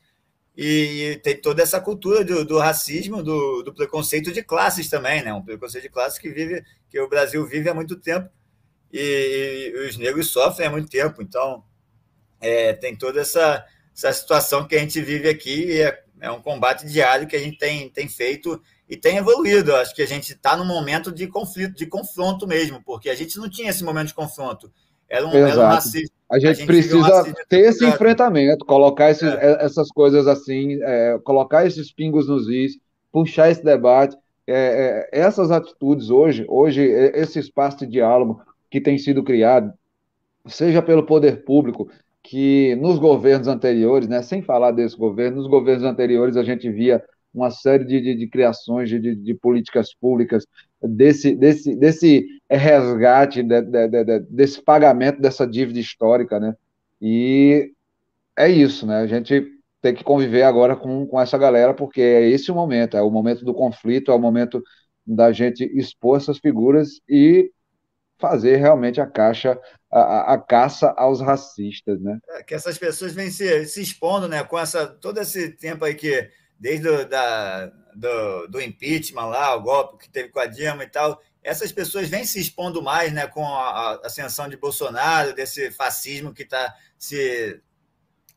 e, 0.55 1.13
e 1.13 1.17
tem 1.17 1.41
toda 1.41 1.63
essa 1.63 1.81
cultura 1.81 2.23
do, 2.25 2.45
do 2.45 2.59
racismo, 2.59 3.23
do, 3.23 3.63
do, 3.63 3.75
preconceito 3.75 4.33
de 4.33 4.43
classes 4.43 4.89
também, 4.91 5.23
né? 5.23 5.33
Um 5.33 5.43
preconceito 5.43 5.85
de 5.85 5.91
classes 5.91 6.19
que 6.19 6.31
vive, 6.31 6.63
que 6.91 7.01
o 7.01 7.09
Brasil 7.09 7.47
vive 7.47 7.71
há 7.71 7.75
muito 7.75 7.97
tempo 7.97 8.29
e, 8.93 9.73
e 9.75 9.89
os 9.89 9.97
negros 9.97 10.31
sofrem 10.31 10.69
há 10.69 10.71
muito 10.71 10.89
tempo. 10.89 11.23
Então, 11.23 11.65
é, 12.41 12.73
tem 12.73 12.97
toda 12.97 13.21
essa, 13.21 13.65
essa 13.95 14.13
situação 14.13 14.67
que 14.67 14.77
a 14.77 14.79
gente 14.79 15.01
vive 15.01 15.29
aqui. 15.29 15.81
É, 15.81 16.03
é, 16.21 16.31
um 16.31 16.41
combate 16.41 16.87
diário 16.87 17.27
que 17.27 17.37
a 17.37 17.39
gente 17.39 17.59
tem, 17.59 17.89
tem 17.91 18.09
feito 18.09 18.61
e 18.89 18.97
tem 18.97 19.19
evoluído. 19.19 19.75
Acho 19.75 19.95
que 19.95 20.03
a 20.03 20.07
gente 20.07 20.33
está 20.33 20.57
num 20.57 20.65
momento 20.65 21.13
de 21.13 21.27
conflito, 21.27 21.75
de 21.75 21.87
confronto 21.87 22.47
mesmo, 22.47 22.83
porque 22.85 23.11
a 23.11 23.15
gente 23.15 23.37
não 23.39 23.49
tinha 23.49 23.71
esse 23.71 23.85
momento 23.85 24.09
de 24.09 24.15
confronto. 24.15 24.71
Era 25.09 25.27
um, 25.27 25.33
era 25.33 25.61
um 25.61 25.65
racismo. 25.65 26.17
A 26.29 26.39
gente, 26.39 26.49
a 26.49 26.55
gente 26.55 26.67
precisa 26.67 27.35
ter 27.49 27.61
esse 27.61 27.87
enfrentamento, 27.87 28.65
colocar 28.65 29.11
esses, 29.11 29.33
é. 29.33 29.65
essas 29.65 29.89
coisas 29.91 30.27
assim, 30.27 30.83
é, 30.83 31.19
colocar 31.23 31.65
esses 31.65 31.93
pingos 31.93 32.27
nos 32.27 32.49
is, 32.49 32.73
puxar 33.13 33.51
esse 33.51 33.63
debate. 33.63 34.17
É, 34.49 35.09
é 35.13 35.21
essas 35.21 35.51
atitudes 35.51 36.11
hoje, 36.11 36.45
hoje, 36.49 36.81
esse 36.83 37.39
espaço 37.39 37.79
de 37.79 37.87
diálogo, 37.87 38.41
que 38.77 38.81
tem 38.83 38.99
sido 38.99 39.25
criado, 39.25 39.73
seja 40.47 40.83
pelo 40.83 41.07
poder 41.07 41.45
público, 41.45 41.91
que 42.23 42.77
nos 42.77 42.99
governos 42.99 43.49
anteriores, 43.49 44.07
né, 44.07 44.21
sem 44.21 44.43
falar 44.43 44.71
desse 44.73 44.95
governo, 44.95 45.39
nos 45.39 45.49
governos 45.49 45.83
anteriores 45.83 46.37
a 46.37 46.43
gente 46.43 46.71
via 46.71 47.03
uma 47.33 47.51
série 47.51 47.87
de, 47.87 48.03
de, 48.03 48.15
de 48.15 48.29
criações 48.29 48.91
de, 48.91 49.15
de, 49.15 49.35
políticas 49.35 49.95
públicas, 49.95 50.47
desse, 50.83 51.35
desse, 51.35 51.75
desse 51.75 52.27
resgate, 52.51 53.43
de, 53.43 53.63
de, 53.63 54.21
desse 54.29 54.63
pagamento 54.63 55.23
dessa 55.23 55.47
dívida 55.47 55.79
histórica, 55.79 56.39
né? 56.39 56.55
E 57.01 57.73
é 58.37 58.47
isso, 58.47 58.87
né? 58.87 58.97
A 58.99 59.07
gente 59.07 59.47
tem 59.81 59.95
que 59.95 60.05
conviver 60.05 60.43
agora 60.43 60.77
com, 60.77 61.07
com 61.07 61.19
essa 61.19 61.39
galera, 61.39 61.73
porque 61.73 62.03
é 62.03 62.29
esse 62.29 62.51
o 62.51 62.55
momento, 62.55 62.95
é 62.95 63.03
o 63.03 63.11
momento 63.11 63.43
do 63.43 63.55
conflito, 63.55 64.11
é 64.11 64.15
o 64.15 64.19
momento 64.19 64.63
da 65.07 65.33
gente 65.33 65.65
expor 65.79 66.19
essas 66.19 66.39
figuras 66.39 67.01
e 67.09 67.51
fazer 68.19 68.57
realmente 68.57 69.01
a 69.01 69.07
caixa, 69.07 69.59
a, 69.91 70.35
a, 70.35 70.39
caça 70.39 70.93
aos 70.97 71.21
racistas, 71.21 72.01
né? 72.01 72.19
É, 72.31 72.43
que 72.43 72.55
essas 72.55 72.79
pessoas 72.79 73.13
vêm 73.13 73.31
se, 73.31 73.67
se 73.67 73.83
expondo, 73.83 74.29
né? 74.29 74.43
Com 74.43 74.59
essa, 74.59 74.87
todo 74.87 75.21
esse 75.21 75.51
tempo 75.51 75.85
aí 75.85 75.95
que, 75.95 76.31
desde 76.59 76.89
o, 76.89 77.09
da, 77.09 77.67
do, 77.95 78.47
do 78.49 78.61
impeachment 78.61 79.27
lá, 79.27 79.55
o 79.55 79.63
golpe 79.63 80.05
que 80.05 80.11
teve 80.11 80.31
com 80.31 80.41
a 80.41 80.47
Dilma 80.47 80.85
e 80.85 80.89
tal, 80.89 81.21
essas 81.43 81.71
pessoas 81.71 82.09
vêm 82.09 82.25
se 82.25 82.41
expondo 82.41 82.83
mais, 82.83 83.13
né? 83.13 83.27
Com 83.27 83.45
a, 83.45 83.93
a 83.93 84.07
ascensão 84.07 84.49
de 84.49 84.57
Bolsonaro, 84.57 85.35
desse 85.35 85.71
fascismo 85.71 86.33
que 86.33 86.43
está 86.43 86.75
se, 86.99 87.61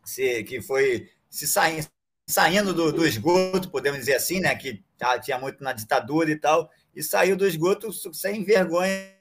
se, 0.04 0.44
que 0.44 0.62
foi 0.62 1.10
se 1.30 1.48
saindo, 1.48 1.88
saindo 2.28 2.74
do, 2.74 2.92
do 2.92 3.08
esgoto, 3.08 3.70
podemos 3.72 4.00
dizer 4.00 4.16
assim, 4.16 4.42
né? 4.42 4.54
Que 4.56 4.84
tá, 4.98 5.18
tinha 5.20 5.40
muito 5.40 5.64
na 5.64 5.72
ditadura 5.72 6.30
e 6.30 6.36
tal, 6.36 6.70
e 6.94 7.02
saiu 7.02 7.38
do 7.38 7.48
esgoto 7.48 7.92
sem 8.14 8.44
vergonha 8.44 9.19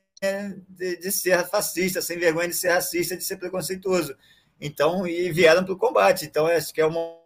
de, 0.68 0.96
de, 0.96 1.12
ser 1.12 1.46
fascista, 1.46 2.02
sem 2.02 2.18
vergonha 2.18 2.48
de 2.48 2.54
ser 2.54 2.70
racista, 2.70 3.16
de 3.16 3.24
ser 3.24 3.36
preconceituoso. 3.36 4.16
Então, 4.60 5.06
e 5.06 5.30
vieram 5.30 5.64
para 5.64 5.74
o 5.74 5.78
combate. 5.78 6.24
Então, 6.24 6.46
acho 6.46 6.72
que 6.72 6.80
é 6.80 6.86
um 6.86 7.18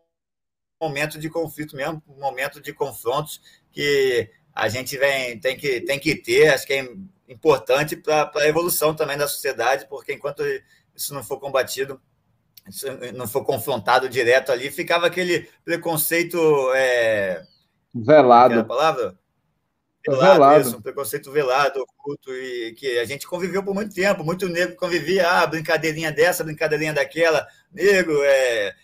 momento 0.80 1.18
de 1.18 1.30
conflito 1.30 1.76
mesmo, 1.76 2.02
um 2.08 2.20
momento 2.20 2.60
de 2.60 2.72
confrontos 2.72 3.40
que 3.70 4.30
a 4.54 4.68
gente 4.68 4.98
vem, 4.98 5.38
tem, 5.38 5.56
que, 5.56 5.80
tem 5.80 5.98
que 5.98 6.14
ter, 6.14 6.52
acho 6.52 6.66
que 6.66 6.74
é 6.74 6.88
importante 7.28 7.96
para 7.96 8.30
a 8.36 8.48
evolução 8.48 8.94
também 8.94 9.16
da 9.16 9.26
sociedade, 9.26 9.86
porque 9.88 10.12
enquanto 10.12 10.42
isso 10.94 11.14
não 11.14 11.22
for 11.22 11.40
combatido, 11.40 12.00
isso 12.68 12.86
não 13.14 13.26
for 13.26 13.44
confrontado 13.44 14.08
direto 14.08 14.52
ali, 14.52 14.70
ficava 14.70 15.06
aquele 15.06 15.48
preconceito. 15.64 16.38
É, 16.74 17.42
Velado. 17.94 18.60
a 18.60 18.64
palavra? 18.64 19.18
Velado, 20.10 20.32
velado. 20.32 20.60
Isso, 20.60 20.76
um 20.76 20.82
preconceito 20.82 21.30
velado, 21.30 21.80
oculto, 21.80 22.32
e 22.32 22.74
que 22.74 22.98
a 22.98 23.04
gente 23.04 23.26
conviveu 23.26 23.62
por 23.62 23.74
muito 23.74 23.94
tempo, 23.94 24.24
muito 24.24 24.48
negro 24.48 24.76
convivia, 24.76 25.28
ah, 25.28 25.46
brincadeirinha 25.46 26.10
dessa, 26.10 26.42
brincadeirinha 26.44 26.92
daquela, 26.92 27.46
negro, 27.72 28.20
é, 28.22 28.74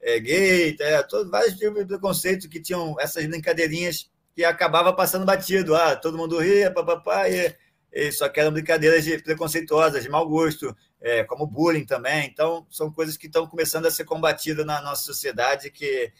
é 0.00 0.20
gay, 0.20 0.76
é, 0.80 1.02
todo, 1.02 1.30
vários 1.30 1.54
tipos 1.54 1.78
de 1.78 1.86
preconceito 1.86 2.48
que 2.48 2.60
tinham 2.60 2.96
essas 2.98 3.26
brincadeirinhas 3.26 4.10
que 4.34 4.44
acabava 4.44 4.92
passando 4.92 5.26
batido, 5.26 5.74
ah, 5.74 5.94
todo 5.94 6.18
mundo 6.18 6.38
ria, 6.38 6.70
papapá, 6.70 7.28
e, 7.28 7.54
e 7.92 8.10
só 8.12 8.28
que 8.28 8.40
eram 8.40 8.52
brincadeiras 8.52 9.04
de, 9.04 9.18
preconceituosas, 9.22 10.02
de 10.02 10.08
mau 10.08 10.28
gosto, 10.28 10.74
é, 11.00 11.22
como 11.24 11.46
bullying 11.46 11.84
também, 11.84 12.26
então 12.26 12.66
são 12.70 12.90
coisas 12.90 13.16
que 13.16 13.26
estão 13.26 13.46
começando 13.46 13.86
a 13.86 13.90
ser 13.90 14.04
combatidas 14.04 14.64
na 14.64 14.80
nossa 14.80 15.02
sociedade 15.02 15.70
que 15.70 16.10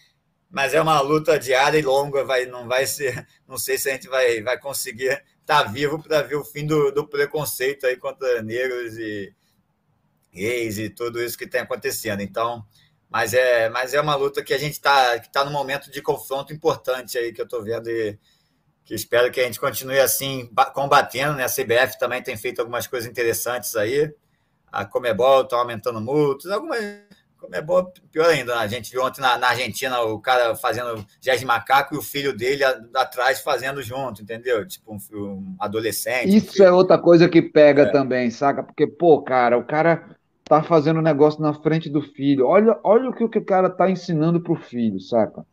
mas 0.50 0.74
é 0.74 0.80
uma 0.80 1.00
luta 1.00 1.38
diária 1.38 1.78
e 1.78 1.82
longa, 1.82 2.24
vai, 2.24 2.46
não 2.46 2.68
vai 2.68 2.86
ser, 2.86 3.26
não 3.46 3.58
sei 3.58 3.76
se 3.78 3.88
a 3.88 3.92
gente 3.92 4.08
vai, 4.08 4.42
vai 4.42 4.58
conseguir 4.58 5.22
estar 5.40 5.64
tá 5.64 5.70
vivo 5.70 6.02
para 6.02 6.22
ver 6.22 6.36
o 6.36 6.44
fim 6.44 6.66
do, 6.66 6.90
do, 6.90 7.06
preconceito 7.06 7.86
aí 7.86 7.96
contra 7.96 8.42
negros 8.42 8.96
e 8.96 9.34
gays 10.32 10.78
e 10.78 10.88
tudo 10.88 11.22
isso 11.22 11.38
que 11.38 11.46
tem 11.46 11.60
acontecendo. 11.60 12.20
Então, 12.20 12.64
mas 13.10 13.34
é, 13.34 13.68
mas 13.68 13.94
é 13.94 14.00
uma 14.00 14.16
luta 14.16 14.42
que 14.42 14.54
a 14.54 14.58
gente 14.58 14.72
está 14.72 15.18
tá 15.20 15.44
num 15.44 15.52
momento 15.52 15.90
de 15.90 16.02
confronto 16.02 16.52
importante 16.52 17.16
aí 17.18 17.32
que 17.32 17.40
eu 17.40 17.44
estou 17.44 17.62
vendo 17.62 17.88
e 17.90 18.18
que 18.84 18.94
espero 18.94 19.30
que 19.30 19.40
a 19.40 19.44
gente 19.44 19.58
continue 19.58 19.98
assim 19.98 20.50
combatendo, 20.74 21.34
né? 21.34 21.44
A 21.44 21.48
CBF 21.48 21.98
também 21.98 22.22
tem 22.22 22.36
feito 22.36 22.60
algumas 22.60 22.86
coisas 22.86 23.08
interessantes 23.08 23.76
aí. 23.76 24.12
A 24.70 24.84
Comebol 24.84 25.42
está 25.42 25.56
aumentando 25.56 26.00
multas, 26.00 26.50
algumas 26.50 26.80
é 27.52 27.60
bom, 27.60 27.84
pior 28.10 28.26
ainda, 28.26 28.58
a 28.58 28.66
gente 28.66 28.90
viu 28.90 29.02
ontem 29.02 29.20
na, 29.20 29.38
na, 29.38 29.48
Argentina 29.48 30.00
o 30.00 30.18
cara 30.20 30.54
fazendo 30.54 31.04
jazz 31.20 31.40
de 31.40 31.46
macaco 31.46 31.94
e 31.94 31.98
o 31.98 32.02
filho 32.02 32.36
dele 32.36 32.64
a, 32.64 32.80
atrás 32.96 33.40
fazendo 33.40 33.82
junto, 33.82 34.22
entendeu? 34.22 34.66
Tipo 34.66 34.94
um, 34.94 34.98
um 35.16 35.56
adolescente. 35.58 36.36
Isso 36.36 36.62
um 36.62 36.66
é 36.66 36.72
outra 36.72 36.98
coisa 36.98 37.28
que 37.28 37.42
pega 37.42 37.82
é. 37.82 37.90
também, 37.90 38.30
saca? 38.30 38.62
Porque, 38.62 38.86
pô, 38.86 39.22
cara, 39.22 39.58
o 39.58 39.64
cara 39.64 40.16
tá 40.44 40.62
fazendo 40.62 40.98
um 40.98 41.02
negócio 41.02 41.40
na 41.40 41.54
frente 41.54 41.88
do 41.88 42.02
filho. 42.02 42.46
Olha, 42.46 42.78
olha 42.84 43.10
o 43.10 43.12
que, 43.12 43.24
o 43.24 43.28
que 43.28 43.38
o 43.38 43.44
cara 43.44 43.70
tá 43.70 43.90
ensinando 43.90 44.40
pro 44.40 44.54
filho, 44.54 45.00
saca? 45.00 45.44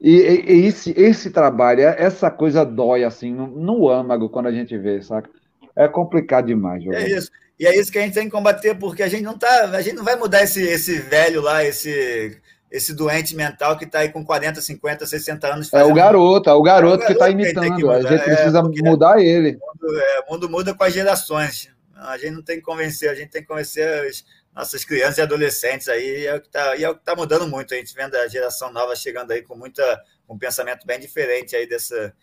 E, 0.00 0.16
e, 0.16 0.52
e 0.52 0.66
esse, 0.66 0.94
esse 0.96 1.30
trabalho, 1.30 1.82
essa 1.82 2.30
coisa 2.30 2.64
dói, 2.64 3.04
assim, 3.04 3.34
no, 3.34 3.46
no 3.48 3.88
âmago 3.88 4.30
quando 4.30 4.46
a 4.46 4.52
gente 4.52 4.76
vê, 4.78 5.02
saca? 5.02 5.28
É 5.76 5.86
complicado 5.88 6.46
demais. 6.46 6.82
Jogar. 6.82 7.00
É 7.00 7.10
isso. 7.10 7.30
E 7.60 7.66
é 7.66 7.78
isso 7.78 7.92
que 7.92 7.98
a 7.98 8.00
gente 8.00 8.14
tem 8.14 8.24
que 8.24 8.30
combater, 8.30 8.74
porque 8.74 9.02
a 9.02 9.08
gente 9.08 9.22
não 9.22 9.36
tá, 9.36 9.64
a 9.64 9.82
gente 9.82 9.94
não 9.94 10.02
vai 10.02 10.16
mudar 10.16 10.42
esse, 10.42 10.62
esse 10.62 10.98
velho 10.98 11.42
lá, 11.42 11.62
esse 11.62 12.40
esse 12.70 12.94
doente 12.94 13.36
mental 13.36 13.76
que 13.76 13.84
está 13.84 13.98
aí 13.98 14.08
com 14.08 14.24
40, 14.24 14.62
50, 14.62 15.04
60 15.04 15.46
anos. 15.54 15.72
É 15.74 15.84
o 15.84 15.92
garoto, 15.92 16.48
é 16.48 16.52
o 16.54 16.62
garoto, 16.62 17.02
é 17.02 17.06
que 17.08 17.12
está 17.12 17.28
imitando. 17.28 17.90
a 17.90 18.00
gente 18.00 18.22
precisa 18.22 18.60
é, 18.60 18.88
mudar 18.88 19.20
ele. 19.20 19.58
O 19.60 19.66
mundo, 19.66 20.00
é, 20.00 20.20
o 20.20 20.32
mundo, 20.32 20.48
muda 20.48 20.74
com 20.74 20.84
as 20.84 20.94
gerações. 20.94 21.68
A 21.96 22.16
gente 22.16 22.30
não 22.30 22.42
tem 22.42 22.56
que 22.56 22.62
convencer, 22.62 23.10
a 23.10 23.14
gente 23.14 23.28
tem 23.28 23.42
que 23.42 23.48
convencer 23.48 24.06
as 24.06 24.24
nossas 24.54 24.82
crianças 24.82 25.18
e 25.18 25.22
adolescentes 25.22 25.88
aí, 25.88 26.20
e 26.20 26.26
é 26.28 26.36
o 26.36 26.40
que 26.40 26.46
está 26.46 26.74
é 26.74 26.94
tá 26.94 27.14
mudando 27.14 27.46
muito. 27.46 27.74
A 27.74 27.76
gente 27.76 27.94
vendo 27.94 28.14
a 28.14 28.26
geração 28.26 28.72
nova 28.72 28.96
chegando 28.96 29.32
aí 29.32 29.42
com 29.42 29.54
muita, 29.54 30.00
um 30.26 30.38
pensamento 30.38 30.86
bem 30.86 30.98
diferente 30.98 31.54
aí 31.54 31.68
dessa, 31.68 32.14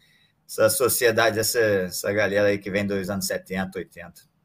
dessa 0.47 0.69
sociedade, 0.69 1.35
dessa 1.35 1.59
essa 1.59 2.11
galera 2.11 2.47
aí 2.47 2.57
que 2.57 2.71
vem 2.71 2.87
dos 2.87 3.07
anos 3.09 3.27
70, 3.27 3.77
80. 3.77 4.36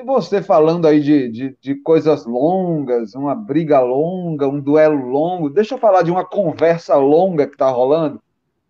E 0.00 0.02
você 0.02 0.40
falando 0.40 0.88
aí 0.88 0.98
de, 0.98 1.28
de, 1.28 1.56
de, 1.60 1.74
coisas 1.74 2.24
longas, 2.24 3.14
uma 3.14 3.34
briga 3.34 3.80
longa, 3.80 4.48
um 4.48 4.58
duelo 4.58 5.06
longo, 5.06 5.50
deixa 5.50 5.74
eu 5.74 5.78
falar 5.78 6.00
de 6.00 6.10
uma 6.10 6.24
conversa 6.24 6.94
longa 6.94 7.46
que 7.46 7.52
está 7.52 7.68
rolando, 7.68 8.18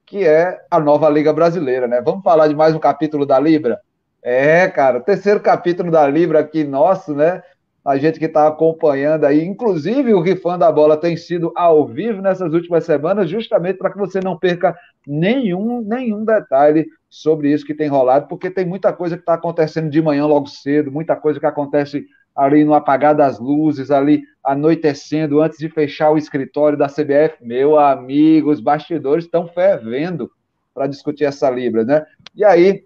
que 0.05 0.27
é 0.27 0.61
a 0.69 0.81
nova 0.81 1.09
Liga 1.09 1.33
Brasileira, 1.33 1.87
né? 1.87 2.01
Vamos 2.01 2.25
falar 2.25 2.49
de 2.49 2.57
mais 2.57 2.75
um 2.75 2.81
capítulo 2.81 3.25
da 3.25 3.39
Libra? 3.39 3.81
É, 4.21 4.67
cara, 4.67 4.99
terceiro 4.99 5.39
capítulo 5.39 5.89
da 5.89 6.05
Libra 6.05 6.41
aqui, 6.41 6.65
nosso, 6.65 7.15
né? 7.15 7.41
a 7.85 7.97
gente 7.97 8.19
que 8.19 8.25
está 8.25 8.49
acompanhando 8.49 9.25
aí. 9.25 9.45
Inclusive, 9.45 10.13
o 10.13 10.21
Rifando 10.21 10.65
a 10.65 10.73
Bola 10.73 10.97
tem 10.97 11.17
sido 11.17 11.53
ao 11.55 11.87
vivo 11.87 12.21
nessas 12.21 12.53
últimas 12.53 12.85
semanas, 12.85 13.31
justamente 13.31 13.79
para 13.79 13.91
que 13.91 13.99
você 13.99 14.21
não 14.21 14.37
perca 14.37 14.77
nenhum, 15.07 15.81
nenhum 15.81 16.25
detalhe 16.25 16.87
sobre 17.11 17.53
isso 17.53 17.67
que 17.67 17.75
tem 17.75 17.89
rolado, 17.89 18.29
porque 18.29 18.49
tem 18.49 18.65
muita 18.65 18.93
coisa 18.93 19.17
que 19.17 19.23
está 19.23 19.35
acontecendo 19.35 19.91
de 19.91 20.01
manhã 20.01 20.25
logo 20.27 20.47
cedo, 20.47 20.93
muita 20.93 21.17
coisa 21.17 21.41
que 21.41 21.47
acontece 21.47 22.07
ali 22.35 22.65
no 22.65 22.73
apagar 22.73 23.15
das 23.15 23.41
luzes, 23.41 23.91
ali 23.91 24.23
anoitecendo, 24.45 25.41
antes 25.43 25.59
de 25.59 25.69
fechar 25.69 26.11
o 26.11 26.17
escritório 26.17 26.79
da 26.79 26.87
CBF. 26.87 27.45
Meu 27.45 27.77
amigo, 27.77 28.51
os 28.51 28.61
bastidores 28.61 29.25
estão 29.25 29.49
fervendo 29.49 30.31
para 30.73 30.87
discutir 30.87 31.25
essa 31.25 31.51
Libra, 31.51 31.85
né? 31.85 32.07
E 32.35 32.45
aí, 32.45 32.85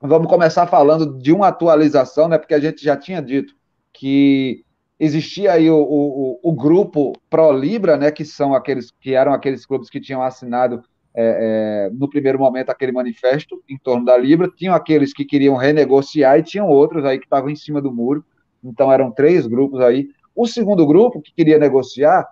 vamos 0.00 0.28
começar 0.28 0.66
falando 0.66 1.18
de 1.18 1.30
uma 1.30 1.48
atualização, 1.48 2.26
né? 2.28 2.38
Porque 2.38 2.54
a 2.54 2.60
gente 2.60 2.82
já 2.82 2.96
tinha 2.96 3.20
dito 3.20 3.54
que 3.92 4.64
existia 4.98 5.52
aí 5.52 5.68
o, 5.68 5.76
o, 5.76 6.40
o 6.42 6.52
grupo 6.52 7.12
Pro 7.28 7.52
Libra, 7.52 7.96
né, 7.96 8.10
que 8.10 8.24
são 8.24 8.54
aqueles 8.54 8.90
que 8.90 9.14
eram 9.14 9.32
aqueles 9.32 9.66
clubes 9.66 9.90
que 9.90 10.00
tinham 10.00 10.22
assinado 10.22 10.82
é, 11.14 11.88
é, 11.88 11.90
no 11.94 12.08
primeiro 12.08 12.38
momento 12.38 12.70
aquele 12.70 12.92
manifesto 12.92 13.62
em 13.68 13.76
torno 13.76 14.04
da 14.04 14.16
Libra, 14.16 14.50
tinham 14.56 14.74
aqueles 14.74 15.12
que 15.12 15.24
queriam 15.24 15.56
renegociar 15.56 16.38
e 16.38 16.42
tinham 16.42 16.68
outros 16.68 17.04
aí 17.04 17.18
que 17.18 17.26
estavam 17.26 17.50
em 17.50 17.56
cima 17.56 17.80
do 17.80 17.92
muro. 17.92 18.24
Então 18.64 18.90
eram 18.92 19.10
três 19.10 19.46
grupos 19.46 19.80
aí. 19.80 20.08
O 20.34 20.46
segundo 20.46 20.86
grupo 20.86 21.20
que 21.20 21.32
queria 21.34 21.58
negociar 21.58 22.26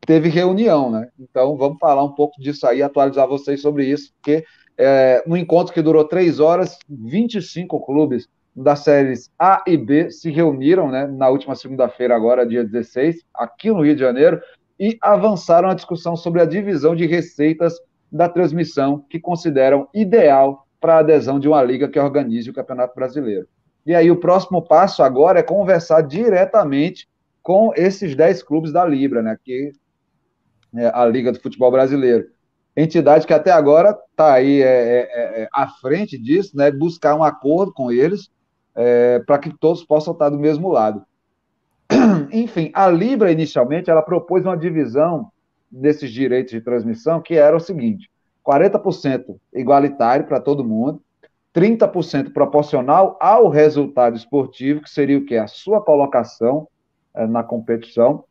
teve 0.00 0.28
reunião, 0.28 0.90
né? 0.90 1.08
Então 1.18 1.56
vamos 1.56 1.78
falar 1.78 2.04
um 2.04 2.12
pouco 2.12 2.40
disso 2.40 2.66
aí, 2.66 2.82
atualizar 2.82 3.26
vocês 3.26 3.60
sobre 3.60 3.86
isso, 3.86 4.12
porque 4.14 4.44
é, 4.76 5.22
um 5.26 5.36
encontro 5.36 5.72
que 5.72 5.82
durou 5.82 6.04
três 6.04 6.40
horas, 6.40 6.78
25 6.88 7.84
clubes 7.84 8.28
das 8.56 8.80
séries 8.80 9.30
A 9.38 9.62
e 9.66 9.76
B 9.76 10.10
se 10.10 10.30
reuniram 10.30 10.90
né, 10.90 11.06
na 11.06 11.28
última 11.28 11.54
segunda-feira, 11.54 12.14
agora, 12.14 12.46
dia 12.46 12.64
16, 12.64 13.24
aqui 13.34 13.70
no 13.70 13.82
Rio 13.82 13.94
de 13.94 14.00
Janeiro, 14.00 14.40
e 14.78 14.96
avançaram 15.00 15.68
a 15.68 15.74
discussão 15.74 16.16
sobre 16.16 16.40
a 16.40 16.44
divisão 16.44 16.94
de 16.94 17.06
receitas 17.06 17.74
da 18.14 18.28
transmissão 18.28 19.04
que 19.10 19.18
consideram 19.18 19.88
ideal 19.92 20.68
para 20.80 20.94
a 20.94 20.98
adesão 21.00 21.40
de 21.40 21.48
uma 21.48 21.60
liga 21.60 21.88
que 21.88 21.98
organize 21.98 22.48
o 22.48 22.54
Campeonato 22.54 22.94
Brasileiro. 22.94 23.48
E 23.84 23.92
aí 23.92 24.08
o 24.08 24.20
próximo 24.20 24.62
passo 24.62 25.02
agora 25.02 25.40
é 25.40 25.42
conversar 25.42 26.00
diretamente 26.02 27.08
com 27.42 27.72
esses 27.74 28.14
10 28.14 28.44
clubes 28.44 28.72
da 28.72 28.84
Libra, 28.84 29.20
né, 29.20 29.36
que 29.42 29.72
é 30.76 30.86
a 30.94 31.04
Liga 31.04 31.32
do 31.32 31.40
Futebol 31.40 31.72
Brasileiro. 31.72 32.26
Entidade 32.76 33.26
que 33.26 33.34
até 33.34 33.50
agora 33.50 33.98
está 34.10 34.34
aí 34.34 34.62
é, 34.62 34.66
é, 34.66 35.42
é, 35.42 35.48
à 35.52 35.66
frente 35.68 36.16
disso, 36.16 36.56
né, 36.56 36.70
buscar 36.70 37.16
um 37.16 37.24
acordo 37.24 37.72
com 37.72 37.90
eles 37.90 38.30
é, 38.76 39.18
para 39.20 39.38
que 39.38 39.52
todos 39.58 39.84
possam 39.84 40.12
estar 40.12 40.30
do 40.30 40.38
mesmo 40.38 40.68
lado. 40.68 41.04
Enfim, 42.32 42.70
a 42.74 42.88
Libra, 42.88 43.32
inicialmente, 43.32 43.90
ela 43.90 44.02
propôs 44.02 44.44
uma 44.44 44.56
divisão 44.56 45.30
desses 45.80 46.10
direitos 46.10 46.52
de 46.52 46.60
transmissão 46.60 47.20
que 47.20 47.34
era 47.34 47.56
o 47.56 47.60
seguinte: 47.60 48.10
40% 48.46 49.36
igualitário 49.52 50.26
para 50.26 50.40
todo 50.40 50.64
mundo, 50.64 51.02
30% 51.54 52.32
proporcional 52.32 53.16
ao 53.20 53.48
resultado 53.48 54.16
esportivo, 54.16 54.82
que 54.82 54.90
seria 54.90 55.18
o 55.18 55.24
que? 55.24 55.36
A 55.36 55.46
sua 55.46 55.80
colocação 55.80 56.68
é, 57.14 57.26
na 57.26 57.42
competição, 57.42 58.24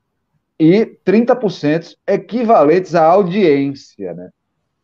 e 0.59 0.85
30% 1.05 1.95
equivalentes 2.07 2.95
à 2.95 3.05
audiência, 3.05 4.13
né? 4.13 4.29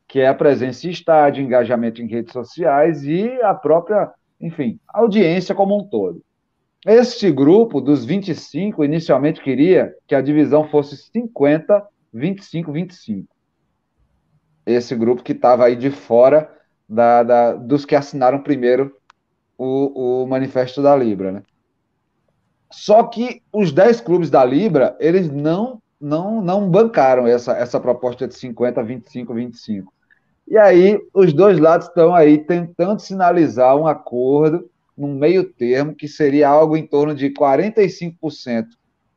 que 0.08 0.20
é 0.20 0.28
a 0.28 0.34
presença 0.34 0.88
em 0.88 0.90
estádio, 0.90 1.44
engajamento 1.44 2.02
em 2.02 2.08
redes 2.08 2.34
sociais 2.34 3.04
e 3.04 3.30
a 3.44 3.54
própria 3.54 4.12
enfim, 4.40 4.80
audiência 4.88 5.54
como 5.54 5.78
um 5.78 5.84
todo. 5.84 6.22
Este 6.86 7.30
grupo 7.30 7.82
dos 7.82 8.06
25 8.06 8.86
inicialmente 8.86 9.42
queria 9.42 9.94
que 10.08 10.16
a 10.16 10.22
divisão 10.22 10.70
fosse 10.70 10.96
50, 10.96 11.86
25, 12.14 12.72
25. 12.72 13.28
Esse 14.66 14.96
grupo 14.96 15.24
que 15.24 15.32
estava 15.32 15.66
aí 15.66 15.76
de 15.76 15.90
fora 15.90 16.52
da, 16.88 17.24
da, 17.24 17.54
dos 17.54 17.86
que 17.86 17.96
assinaram 17.96 18.42
primeiro 18.42 18.96
o, 19.58 20.24
o 20.24 20.28
manifesto 20.28 20.82
da 20.82 20.96
Libra, 20.96 21.32
né? 21.32 21.44
Só 22.72 23.04
que 23.04 23.42
os 23.52 23.72
10 23.72 24.02
clubes 24.02 24.30
da 24.30 24.46
Libra, 24.46 24.96
eles 25.00 25.30
não 25.30 25.82
não 26.00 26.42
não 26.42 26.70
bancaram 26.70 27.28
essa, 27.28 27.52
essa 27.58 27.78
proposta 27.80 28.26
de 28.26 28.34
50, 28.36 28.82
25, 28.82 29.34
25. 29.34 29.94
E 30.48 30.58
aí, 30.58 31.00
os 31.14 31.34
dois 31.34 31.60
lados 31.60 31.88
estão 31.88 32.16
aí 32.16 32.38
tentando 32.38 33.00
sinalizar 33.00 33.76
um 33.76 33.86
acordo, 33.86 34.70
num 34.98 35.14
meio 35.14 35.44
termo, 35.44 35.94
que 35.94 36.08
seria 36.08 36.50
algo 36.50 36.76
em 36.76 36.88
torno 36.88 37.14
de 37.14 37.30
45% 37.30 38.66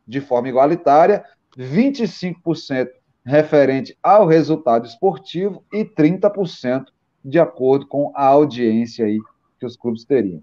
de 0.07 0.20
forma 0.20 0.49
igualitária, 0.49 1.24
25% 1.57 2.88
referente 3.24 3.96
ao 4.03 4.26
resultado 4.26 4.86
esportivo 4.86 5.64
e 5.72 5.84
30% 5.84 6.86
de 7.24 7.38
acordo 7.38 7.86
com 7.86 8.12
a 8.14 8.26
audiência 8.26 9.07
aí 9.07 9.18
que 9.59 9.66
os 9.66 9.76
clubes 9.76 10.05
teriam. 10.05 10.42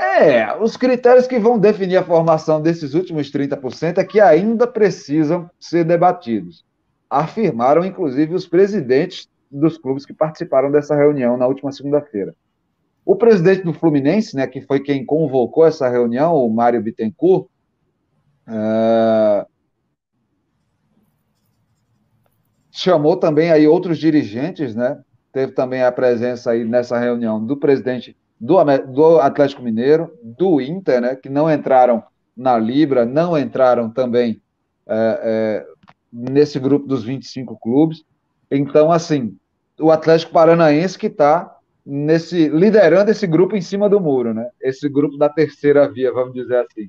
É, 0.00 0.56
os 0.56 0.76
critérios 0.76 1.26
que 1.26 1.38
vão 1.38 1.58
definir 1.58 1.96
a 1.96 2.04
formação 2.04 2.62
desses 2.62 2.94
últimos 2.94 3.30
30% 3.32 3.98
é 3.98 4.04
que 4.04 4.20
ainda 4.20 4.66
precisam 4.66 5.50
ser 5.58 5.84
debatidos. 5.84 6.64
Afirmaram, 7.10 7.84
inclusive, 7.84 8.34
os 8.34 8.46
presidentes 8.46 9.28
dos 9.50 9.76
clubes 9.76 10.06
que 10.06 10.12
participaram 10.12 10.70
dessa 10.70 10.94
reunião 10.94 11.36
na 11.36 11.46
última 11.46 11.72
segunda-feira. 11.72 12.34
O 13.04 13.16
presidente 13.16 13.62
do 13.62 13.72
Fluminense, 13.72 14.36
né, 14.36 14.46
que 14.46 14.60
foi 14.60 14.80
quem 14.80 15.04
convocou 15.04 15.66
essa 15.66 15.88
reunião, 15.88 16.34
o 16.34 16.48
Mário 16.48 16.82
Bittencourt, 16.82 17.48
uh, 18.46 19.46
chamou 22.78 23.16
também 23.16 23.50
aí 23.50 23.66
outros 23.66 23.98
dirigentes, 23.98 24.74
né? 24.74 25.00
Teve 25.32 25.52
também 25.52 25.82
a 25.82 25.90
presença 25.90 26.52
aí 26.52 26.64
nessa 26.64 26.96
reunião 26.96 27.44
do 27.44 27.56
presidente 27.56 28.16
do, 28.40 28.56
do 28.86 29.18
Atlético 29.18 29.62
Mineiro, 29.62 30.16
do 30.22 30.60
Inter, 30.60 31.00
né? 31.00 31.16
Que 31.16 31.28
não 31.28 31.50
entraram 31.50 32.04
na 32.36 32.56
Libra, 32.56 33.04
não 33.04 33.36
entraram 33.36 33.90
também 33.90 34.40
é, 34.86 35.20
é, 35.22 35.66
nesse 36.12 36.60
grupo 36.60 36.86
dos 36.86 37.02
25 37.02 37.58
clubes. 37.58 38.04
Então, 38.48 38.92
assim, 38.92 39.36
o 39.80 39.90
Atlético 39.90 40.32
Paranaense 40.32 40.96
que 40.96 41.08
está 41.08 41.56
nesse 41.84 42.48
liderando 42.48 43.10
esse 43.10 43.26
grupo 43.26 43.56
em 43.56 43.60
cima 43.60 43.88
do 43.88 43.98
muro, 43.98 44.32
né? 44.32 44.48
Esse 44.62 44.88
grupo 44.88 45.18
da 45.18 45.28
terceira 45.28 45.90
via, 45.90 46.12
vamos 46.12 46.32
dizer 46.32 46.58
assim. 46.58 46.88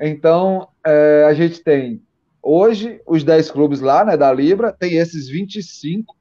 Então, 0.00 0.66
é, 0.84 1.24
a 1.24 1.34
gente 1.34 1.62
tem 1.62 2.02
hoje 2.42 3.00
os 3.06 3.24
10 3.24 3.50
clubes 3.50 3.80
lá, 3.80 4.04
né, 4.04 4.16
da 4.16 4.32
Libra, 4.32 4.72
tem 4.72 4.96
esses 4.96 5.28
25 5.28 6.16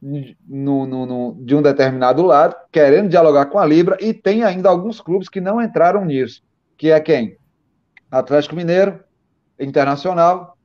no, 0.00 0.86
no, 0.86 1.06
no, 1.06 1.44
de 1.44 1.54
um 1.54 1.62
determinado 1.62 2.22
lado, 2.22 2.54
querendo 2.70 3.08
dialogar 3.08 3.46
com 3.46 3.58
a 3.58 3.66
Libra, 3.66 3.96
e 4.00 4.14
tem 4.14 4.44
ainda 4.44 4.68
alguns 4.68 5.00
clubes 5.00 5.28
que 5.28 5.40
não 5.40 5.60
entraram 5.60 6.04
nisso, 6.04 6.42
que 6.76 6.90
é 6.90 7.00
quem? 7.00 7.36
Atlético 8.10 8.54
Mineiro, 8.54 9.00
Internacional, 9.58 10.56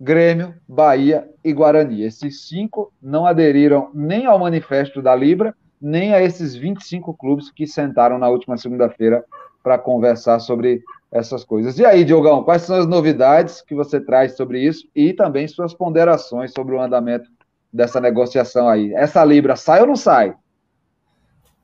Grêmio, 0.00 0.54
Bahia 0.66 1.28
e 1.44 1.52
Guarani. 1.52 2.02
Esses 2.02 2.48
cinco 2.48 2.90
não 3.02 3.26
aderiram 3.26 3.90
nem 3.92 4.24
ao 4.24 4.38
manifesto 4.38 5.02
da 5.02 5.14
Libra, 5.14 5.54
nem 5.80 6.14
a 6.14 6.22
esses 6.22 6.54
25 6.54 7.14
clubes 7.14 7.50
que 7.50 7.66
sentaram 7.66 8.18
na 8.18 8.28
última 8.28 8.56
segunda-feira 8.56 9.24
para 9.62 9.78
conversar 9.78 10.38
sobre 10.38 10.82
essas 11.10 11.44
coisas. 11.44 11.78
E 11.78 11.84
aí, 11.84 12.04
Diogão, 12.04 12.44
quais 12.44 12.62
são 12.62 12.76
as 12.76 12.86
novidades 12.86 13.60
que 13.60 13.74
você 13.74 14.00
traz 14.00 14.36
sobre 14.36 14.60
isso 14.60 14.88
e 14.94 15.12
também 15.12 15.48
suas 15.48 15.74
ponderações 15.74 16.52
sobre 16.52 16.74
o 16.74 16.80
andamento 16.80 17.28
dessa 17.72 18.00
negociação 18.00 18.68
aí? 18.68 18.94
Essa 18.94 19.24
Libra 19.24 19.56
sai 19.56 19.80
ou 19.80 19.86
não 19.88 19.96
sai? 19.96 20.34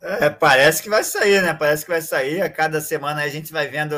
É, 0.00 0.28
parece 0.28 0.82
que 0.82 0.90
vai 0.90 1.02
sair, 1.02 1.42
né? 1.42 1.54
Parece 1.54 1.84
que 1.84 1.90
vai 1.90 2.02
sair. 2.02 2.42
A 2.42 2.50
cada 2.50 2.80
semana 2.80 3.22
a 3.22 3.28
gente 3.28 3.52
vai 3.52 3.68
vendo 3.68 3.94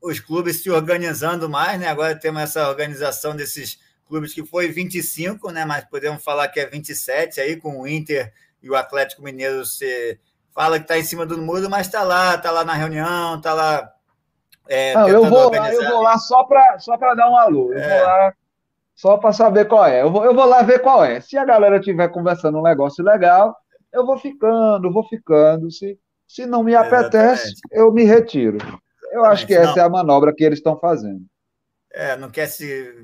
os 0.00 0.20
clubes 0.20 0.62
se 0.62 0.70
organizando 0.70 1.48
mais, 1.48 1.78
né? 1.80 1.88
Agora 1.88 2.14
temos 2.14 2.42
essa 2.42 2.68
organização 2.68 3.34
desses 3.34 3.78
clubes 4.06 4.32
que 4.32 4.44
foi 4.44 4.68
25, 4.68 5.50
né? 5.50 5.64
Mas 5.64 5.84
podemos 5.84 6.22
falar 6.22 6.48
que 6.48 6.60
é 6.60 6.66
27 6.66 7.40
aí, 7.40 7.56
com 7.56 7.80
o 7.80 7.88
Inter 7.88 8.32
e 8.62 8.70
o 8.70 8.76
Atlético 8.76 9.22
Mineiro 9.22 9.64
se 9.64 10.18
fala 10.54 10.78
que 10.78 10.84
está 10.84 10.98
em 10.98 11.04
cima 11.04 11.26
do 11.26 11.38
muro, 11.38 11.68
mas 11.68 11.86
está 11.86 12.02
lá, 12.02 12.34
está 12.34 12.50
lá 12.50 12.64
na 12.64 12.74
reunião, 12.74 13.36
está 13.36 13.54
lá. 13.54 13.92
É, 14.68 14.94
Não, 14.94 15.08
eu 15.08 15.24
vou 15.24 15.50
lá, 15.50 15.72
eu 15.72 15.90
vou 15.90 16.02
lá 16.02 16.18
só 16.18 16.44
para 16.44 16.78
só 16.78 16.96
dar 16.96 17.28
um 17.28 17.36
alô. 17.36 17.72
Eu 17.72 17.80
é. 17.80 17.98
vou 17.98 18.06
lá 18.06 18.34
só 18.94 19.16
para 19.16 19.32
saber 19.32 19.66
qual 19.66 19.84
é. 19.84 20.02
Eu 20.02 20.12
vou, 20.12 20.24
eu 20.24 20.34
vou 20.34 20.44
lá 20.44 20.62
ver 20.62 20.80
qual 20.80 21.04
é. 21.04 21.20
Se 21.20 21.36
a 21.36 21.44
galera 21.44 21.78
estiver 21.78 22.08
conversando 22.08 22.58
um 22.58 22.62
negócio 22.62 23.04
legal, 23.04 23.56
eu 23.92 24.06
vou 24.06 24.18
ficando, 24.18 24.92
vou 24.92 25.06
ficando. 25.08 25.70
Se, 25.70 25.98
se 26.26 26.46
não 26.46 26.62
me 26.62 26.74
apetece, 26.74 27.48
Exatamente. 27.48 27.60
eu 27.72 27.92
me 27.92 28.04
retiro. 28.04 28.58
Eu 29.10 29.24
acho 29.24 29.46
que 29.46 29.54
essa 29.54 29.72
não. 29.72 29.82
é 29.82 29.86
a 29.86 29.88
manobra 29.88 30.32
que 30.34 30.44
eles 30.44 30.58
estão 30.58 30.78
fazendo. 30.78 31.22
É, 31.92 32.16
não 32.16 32.30
quer 32.30 32.46
se 32.46 32.94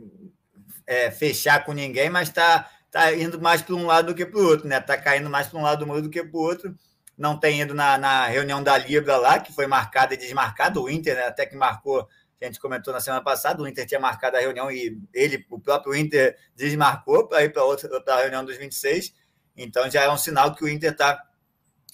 é, 0.87 1.11
fechar 1.11 1.65
com 1.65 1.73
ninguém, 1.73 2.09
mas 2.09 2.29
está 2.29 2.69
tá 2.91 3.13
indo 3.13 3.41
mais 3.41 3.61
para 3.61 3.75
um 3.75 3.85
lado 3.85 4.07
do 4.07 4.15
que 4.15 4.25
para 4.25 4.41
o 4.41 4.47
outro, 4.47 4.67
né? 4.67 4.79
Está 4.79 4.97
caindo 4.97 5.29
mais 5.29 5.49
para 5.49 5.59
um 5.59 5.63
lado 5.63 5.81
do 5.81 5.87
muro 5.87 6.03
do 6.03 6.11
que 6.11 6.23
para 6.23 6.39
o 6.39 6.43
outro. 6.43 6.75
Não 7.19 7.39
tem 7.39 7.61
ido 7.61 7.75
na, 7.75 7.99
na, 7.99 8.27
reunião 8.27 8.63
da 8.63 8.79
Libra 8.79 9.17
lá, 9.17 9.41
que 9.41 9.53
foi 9.53 9.67
marcada 9.67 10.15
e 10.15 10.17
desmarcada. 10.17 10.81
O 10.81 10.89
Inter, 10.89 11.17
né, 11.17 11.25
até 11.25 11.45
que 11.45 11.57
marcou, 11.57 12.09
a 12.41 12.45
gente 12.45 12.61
comentou 12.61 12.95
na 12.95 13.01
semana 13.01 13.23
passada, 13.23 13.61
o 13.61 13.67
Inter 13.67 13.85
tinha 13.85 13.99
marcado 13.99 14.37
a 14.37 14.41
reunião 14.41 14.71
e 14.71 14.97
ele, 15.13 15.45
o 15.51 15.59
próprio 15.59 15.97
Inter, 15.97 16.39
desmarcou 16.55 17.27
para 17.27 17.43
ir 17.43 17.53
para 17.53 17.65
outra 17.65 18.17
reunião 18.21 18.45
dos 18.45 18.57
26. 18.57 19.13
Então 19.57 19.91
já 19.91 20.05
é 20.05 20.11
um 20.11 20.17
sinal 20.17 20.55
que 20.55 20.65
o 20.65 20.69
Inter 20.69 20.93
está 20.93 21.21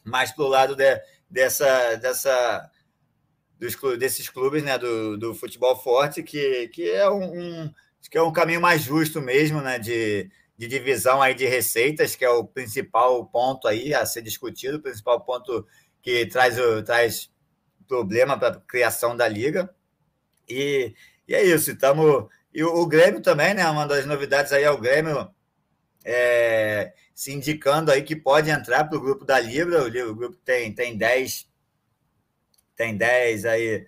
mais 0.05 0.31
para 0.31 0.45
o 0.45 0.49
lado 0.49 0.77
de, 0.77 1.01
dessa, 1.31 1.95
dessa 1.97 2.71
dos, 3.59 3.77
desses 3.99 4.29
clubes 4.29 4.63
né, 4.63 4.77
do, 4.79 5.17
do 5.17 5.35
futebol 5.35 5.77
forte, 5.77 6.23
que, 6.23 6.69
que, 6.69 6.91
é 6.91 7.09
um, 7.09 7.25
um, 7.25 7.75
que 8.11 8.19
é 8.19 8.23
um 8.23 8.33
caminho 8.33 8.61
mais 8.61 8.83
justo 8.83 9.23
mesmo, 9.23 9.61
né, 9.63 9.79
de, 9.79 10.31
de 10.57 10.69
divisão 10.69 11.21
aí 11.21 11.35
de 11.35 11.47
receitas, 11.47 12.15
que 12.15 12.25
é 12.25 12.31
o 12.31 12.45
principal 12.45 13.27
ponto 13.27 13.67
aí 13.67 13.93
a 13.95 14.07
ser 14.07 14.23
discutido, 14.23 14.79
o 14.79 14.83
principal 14.83 15.21
ponto 15.21 15.67
que 16.01 16.27
traz, 16.27 16.57
traz 16.85 17.31
problema 17.89 18.39
para 18.39 18.57
a 18.57 18.61
criação 18.61 19.17
da 19.17 19.27
liga. 19.27 19.75
E, 20.49 20.95
e 21.27 21.35
é 21.35 21.43
isso, 21.43 21.73
estamos. 21.73 22.29
E 22.53 22.63
o, 22.63 22.73
o, 22.73 22.87
Grêmio 22.87 23.21
também, 23.21 23.55
né? 23.55 23.69
Uma 23.69 23.87
das 23.87 24.07
novidades 24.07 24.53
aí 24.53 24.63
é 24.63 24.71
o 24.71 24.81
Grêmio 24.81 25.29
é, 26.05 26.93
se 27.15 27.33
indicando 27.33 27.91
aí 27.91 28.03
que 28.03 28.15
pode 28.15 28.51
entrar 28.51 28.85
para 28.85 28.97
o 28.99 29.01
grupo 29.01 29.25
da 29.25 29.41
Libra. 29.41 29.83
O, 29.83 30.11
o 30.11 30.15
grupo 30.15 30.37
tem, 30.45 30.73
tem 30.73 30.97
10 30.97 31.49
tem 32.77 32.97
10 32.97 33.45
aí 33.45 33.87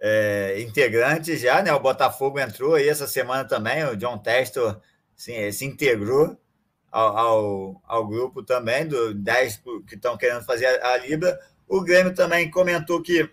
é, 0.00 0.60
integrantes 0.60 1.40
já, 1.40 1.62
né? 1.62 1.72
O 1.72 1.80
Botafogo 1.80 2.38
entrou 2.38 2.74
aí 2.74 2.88
essa 2.88 3.06
semana 3.06 3.44
também, 3.44 3.84
o 3.84 3.96
John 3.96 4.18
Testor 4.18 4.80
se, 5.18 5.52
se 5.52 5.66
integrou 5.66 6.38
ao, 6.92 7.18
ao, 7.18 7.82
ao, 7.84 8.06
grupo 8.06 8.42
também, 8.42 8.86
do 8.86 9.12
10 9.12 9.62
que 9.86 9.96
estão 9.96 10.16
querendo 10.16 10.44
fazer 10.44 10.66
a, 10.66 10.92
a, 10.92 10.96
Libra. 10.98 11.38
O 11.66 11.82
Grêmio 11.82 12.14
também 12.14 12.48
comentou 12.50 13.02
que, 13.02 13.28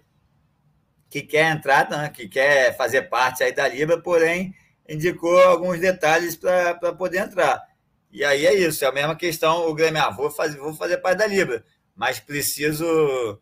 que 1.08 1.22
quer 1.22 1.52
entrar, 1.52 1.88
né? 1.90 2.10
que 2.10 2.28
quer 2.28 2.76
fazer 2.76 3.04
parte 3.04 3.44
aí 3.44 3.54
da 3.54 3.68
Libra, 3.68 4.02
porém 4.02 4.54
indicou 4.90 5.40
alguns 5.44 5.80
detalhes 5.80 6.36
para 6.36 6.94
poder 6.94 7.20
entrar. 7.20 7.62
E 8.12 8.24
aí 8.26 8.46
é 8.48 8.54
isso, 8.54 8.84
é 8.84 8.88
a 8.88 8.92
mesma 8.92 9.16
questão, 9.16 9.70
o 9.70 9.74
Grêmio, 9.74 10.02
ah, 10.02 10.10
vou 10.10 10.32
fazer, 10.32 10.58
vou 10.58 10.74
fazer 10.74 10.98
parte 10.98 11.20
da 11.20 11.28
Libra, 11.28 11.64
mas 11.96 12.20
preciso 12.20 13.40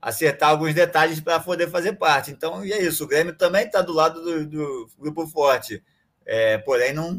acertar 0.00 0.50
alguns 0.50 0.74
detalhes 0.74 1.20
para 1.20 1.40
poder 1.40 1.68
fazer 1.68 1.94
parte. 1.94 2.30
Então, 2.30 2.64
e 2.64 2.72
é 2.72 2.82
isso. 2.82 3.04
O 3.04 3.06
Grêmio 3.06 3.34
também 3.34 3.66
está 3.66 3.82
do 3.82 3.92
lado 3.92 4.22
do, 4.22 4.46
do 4.46 4.90
grupo 4.98 5.26
forte, 5.26 5.82
é, 6.24 6.58
porém 6.58 6.92
não, 6.92 7.18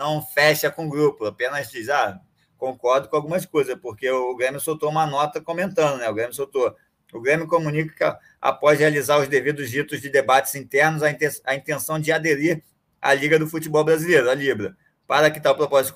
não 0.00 0.22
fecha 0.22 0.70
com 0.70 0.86
o 0.86 0.88
grupo, 0.88 1.26
apenas 1.26 1.70
diz, 1.70 1.90
ah, 1.90 2.18
concordo 2.56 3.08
com 3.08 3.16
algumas 3.16 3.44
coisas, 3.44 3.78
porque 3.78 4.10
o 4.10 4.34
Grêmio 4.34 4.58
soltou 4.58 4.88
uma 4.88 5.06
nota 5.06 5.42
comentando, 5.42 5.98
né? 5.98 6.08
O 6.08 6.14
Grêmio 6.14 6.34
soltou. 6.34 6.74
O 7.12 7.20
Grêmio 7.20 7.46
comunica 7.46 7.92
que, 7.94 8.18
após 8.40 8.78
realizar 8.78 9.18
os 9.18 9.28
devidos 9.28 9.70
ritos 9.70 10.00
de 10.00 10.08
debates 10.08 10.54
internos, 10.54 11.02
a 11.02 11.54
intenção 11.54 12.00
de 12.00 12.10
aderir 12.10 12.62
à 13.00 13.12
Liga 13.12 13.38
do 13.38 13.46
Futebol 13.46 13.84
Brasileiro, 13.84 14.30
a 14.30 14.34
Libra. 14.34 14.74
Para 15.06 15.30
que 15.30 15.40
tal 15.40 15.54
propósito 15.54 15.92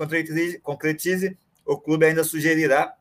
concretize, 0.62 1.38
o 1.64 1.78
clube 1.78 2.04
ainda 2.04 2.24
sugerirá 2.24 2.94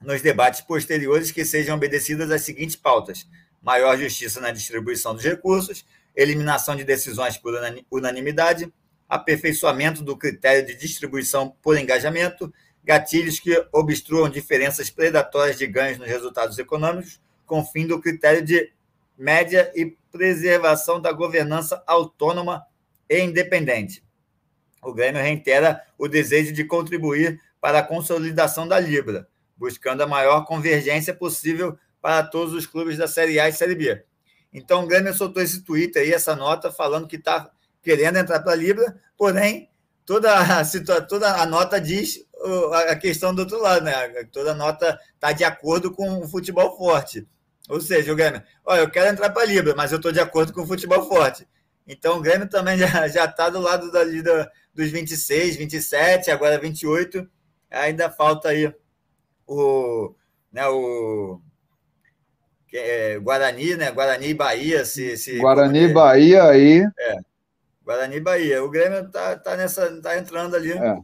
nos 0.00 0.22
debates 0.22 0.60
posteriores 0.60 1.32
que 1.32 1.44
sejam 1.44 1.76
obedecidas 1.76 2.30
as 2.30 2.42
seguintes 2.42 2.76
pautas: 2.76 3.26
maior 3.60 3.98
justiça 3.98 4.40
na 4.40 4.52
distribuição 4.52 5.12
dos 5.12 5.24
recursos, 5.24 5.84
eliminação 6.14 6.76
de 6.76 6.84
decisões 6.84 7.36
por 7.36 7.54
unanimidade, 7.90 8.72
aperfeiçoamento 9.08 10.02
do 10.02 10.16
critério 10.16 10.66
de 10.66 10.74
distribuição 10.74 11.54
por 11.62 11.78
engajamento, 11.78 12.52
gatilhos 12.82 13.40
que 13.40 13.66
obstruam 13.72 14.28
diferenças 14.28 14.90
predatórias 14.90 15.58
de 15.58 15.66
ganhos 15.66 15.98
nos 15.98 16.08
resultados 16.08 16.58
econômicos, 16.58 17.20
com 17.44 17.64
fim 17.64 17.86
do 17.86 18.00
critério 18.00 18.44
de 18.44 18.72
média 19.16 19.72
e 19.74 19.96
preservação 20.10 21.00
da 21.00 21.12
governança 21.12 21.82
autônoma 21.86 22.64
e 23.08 23.20
independente. 23.20 24.04
O 24.82 24.92
Grêmio 24.92 25.22
reitera 25.22 25.82
o 25.98 26.06
desejo 26.06 26.52
de 26.52 26.64
contribuir 26.64 27.40
para 27.60 27.80
a 27.80 27.82
consolidação 27.82 28.68
da 28.68 28.78
Libra, 28.78 29.28
buscando 29.56 30.02
a 30.02 30.06
maior 30.06 30.44
convergência 30.44 31.14
possível 31.14 31.76
para 32.00 32.22
todos 32.22 32.54
os 32.54 32.66
clubes 32.66 32.98
da 32.98 33.08
Série 33.08 33.40
A 33.40 33.48
e 33.48 33.52
Série 33.52 33.74
B. 33.74 34.04
Então, 34.52 34.84
o 34.84 34.86
Grêmio 34.86 35.12
soltou 35.12 35.42
esse 35.42 35.62
tweet 35.62 35.98
aí, 35.98 36.12
essa 36.12 36.36
nota, 36.36 36.70
falando 36.70 37.08
que 37.08 37.16
está 37.16 37.50
querendo 37.86 38.16
entrar 38.16 38.40
para 38.40 38.50
a 38.50 38.56
Libra, 38.56 38.96
porém, 39.16 39.70
toda 40.04 40.36
a, 40.36 40.64
toda 41.02 41.40
a 41.40 41.46
nota 41.46 41.80
diz 41.80 42.26
a 42.88 42.96
questão 42.96 43.32
do 43.32 43.42
outro 43.42 43.62
lado, 43.62 43.84
né? 43.84 44.24
Toda 44.32 44.52
nota 44.52 44.98
está 45.14 45.30
de 45.30 45.44
acordo 45.44 45.92
com 45.92 46.18
o 46.18 46.26
futebol 46.26 46.76
forte. 46.76 47.24
Ou 47.68 47.80
seja, 47.80 48.12
o 48.12 48.16
Grêmio, 48.16 48.42
olha, 48.64 48.80
eu 48.80 48.90
quero 48.90 49.08
entrar 49.08 49.30
para 49.30 49.42
a 49.42 49.46
Libra, 49.46 49.72
mas 49.76 49.92
eu 49.92 49.98
estou 49.98 50.10
de 50.10 50.18
acordo 50.18 50.52
com 50.52 50.62
o 50.62 50.66
futebol 50.66 51.08
forte. 51.08 51.46
Então, 51.86 52.18
o 52.18 52.20
Grêmio 52.20 52.48
também 52.48 52.76
já 53.08 53.24
está 53.24 53.48
do 53.48 53.60
lado 53.60 53.92
da, 53.92 54.02
da, 54.02 54.50
dos 54.74 54.90
26, 54.90 55.54
27, 55.54 56.32
agora 56.32 56.58
28. 56.58 57.24
Ainda 57.70 58.10
falta 58.10 58.48
aí 58.48 58.72
o, 59.46 60.12
né, 60.52 60.66
o 60.66 61.40
é, 62.74 63.16
Guarani, 63.20 63.76
né? 63.76 63.92
Guarani 63.92 64.30
e 64.30 64.34
Bahia. 64.34 64.84
Se, 64.84 65.16
se 65.16 65.38
Guarani 65.38 65.84
e 65.84 65.92
Bahia 65.92 66.44
aí. 66.44 66.84
É. 66.98 67.35
Guarani 67.86 68.16
e 68.16 68.20
Bahia. 68.20 68.64
O 68.64 68.68
Grêmio 68.68 69.08
tá, 69.10 69.38
tá, 69.38 69.56
nessa, 69.56 70.02
tá 70.02 70.18
entrando 70.18 70.56
ali. 70.56 70.72
É. 70.72 70.96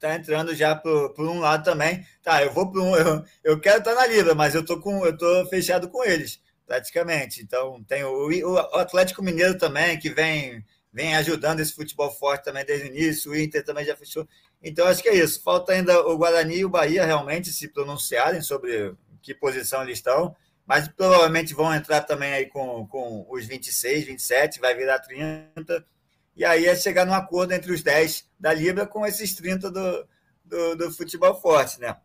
tá 0.00 0.14
entrando 0.14 0.54
já 0.54 0.74
por, 0.74 1.12
por 1.12 1.28
um 1.28 1.38
lado 1.38 1.62
também. 1.62 2.04
Tá, 2.22 2.42
eu 2.42 2.50
vou 2.52 2.72
para 2.72 2.80
um. 2.80 2.96
Eu, 2.96 3.22
eu 3.44 3.60
quero 3.60 3.78
estar 3.78 3.94
na 3.94 4.06
Libra, 4.06 4.34
mas 4.34 4.54
eu 4.54 4.64
tô 4.64 4.80
com 4.80 5.04
eu 5.04 5.16
tô 5.16 5.46
fechado 5.46 5.90
com 5.90 6.02
eles, 6.02 6.40
praticamente. 6.66 7.42
Então 7.42 7.84
tem 7.84 8.02
o, 8.02 8.28
o 8.28 8.58
Atlético 8.78 9.22
Mineiro 9.22 9.58
também, 9.58 9.98
que 9.98 10.08
vem, 10.08 10.64
vem 10.90 11.14
ajudando 11.16 11.60
esse 11.60 11.74
futebol 11.74 12.10
forte 12.10 12.44
também 12.44 12.64
desde 12.64 12.88
o 12.88 12.90
início, 12.90 13.30
o 13.30 13.36
Inter 13.36 13.62
também 13.62 13.84
já 13.84 13.94
fechou. 13.94 14.26
Então, 14.62 14.86
acho 14.86 15.02
que 15.02 15.10
é 15.10 15.14
isso. 15.14 15.42
Falta 15.42 15.74
ainda 15.74 16.00
o 16.08 16.16
Guarani 16.16 16.56
e 16.56 16.64
o 16.64 16.70
Bahia 16.70 17.04
realmente 17.04 17.50
se 17.50 17.68
pronunciarem 17.68 18.40
sobre 18.40 18.94
que 19.20 19.34
posição 19.34 19.82
eles 19.82 19.98
estão, 19.98 20.34
mas 20.66 20.88
provavelmente 20.88 21.54
vão 21.54 21.74
entrar 21.74 22.02
também 22.02 22.32
aí 22.32 22.46
com, 22.46 22.86
com 22.86 23.26
os 23.28 23.44
26, 23.46 24.04
27, 24.04 24.60
vai 24.60 24.74
virar 24.74 24.98
30 24.98 25.84
e 26.36 26.44
aí 26.44 26.66
é 26.66 26.74
chegar 26.74 27.06
num 27.06 27.14
acordo 27.14 27.52
entre 27.52 27.72
os 27.72 27.82
10 27.82 28.28
da 28.38 28.52
Libra 28.52 28.86
com 28.86 29.06
esses 29.06 29.34
30 29.34 29.70
do, 29.70 30.08
do, 30.44 30.76
do 30.76 30.92
futebol 30.92 31.40
forte, 31.40 31.80
né? 31.80 31.96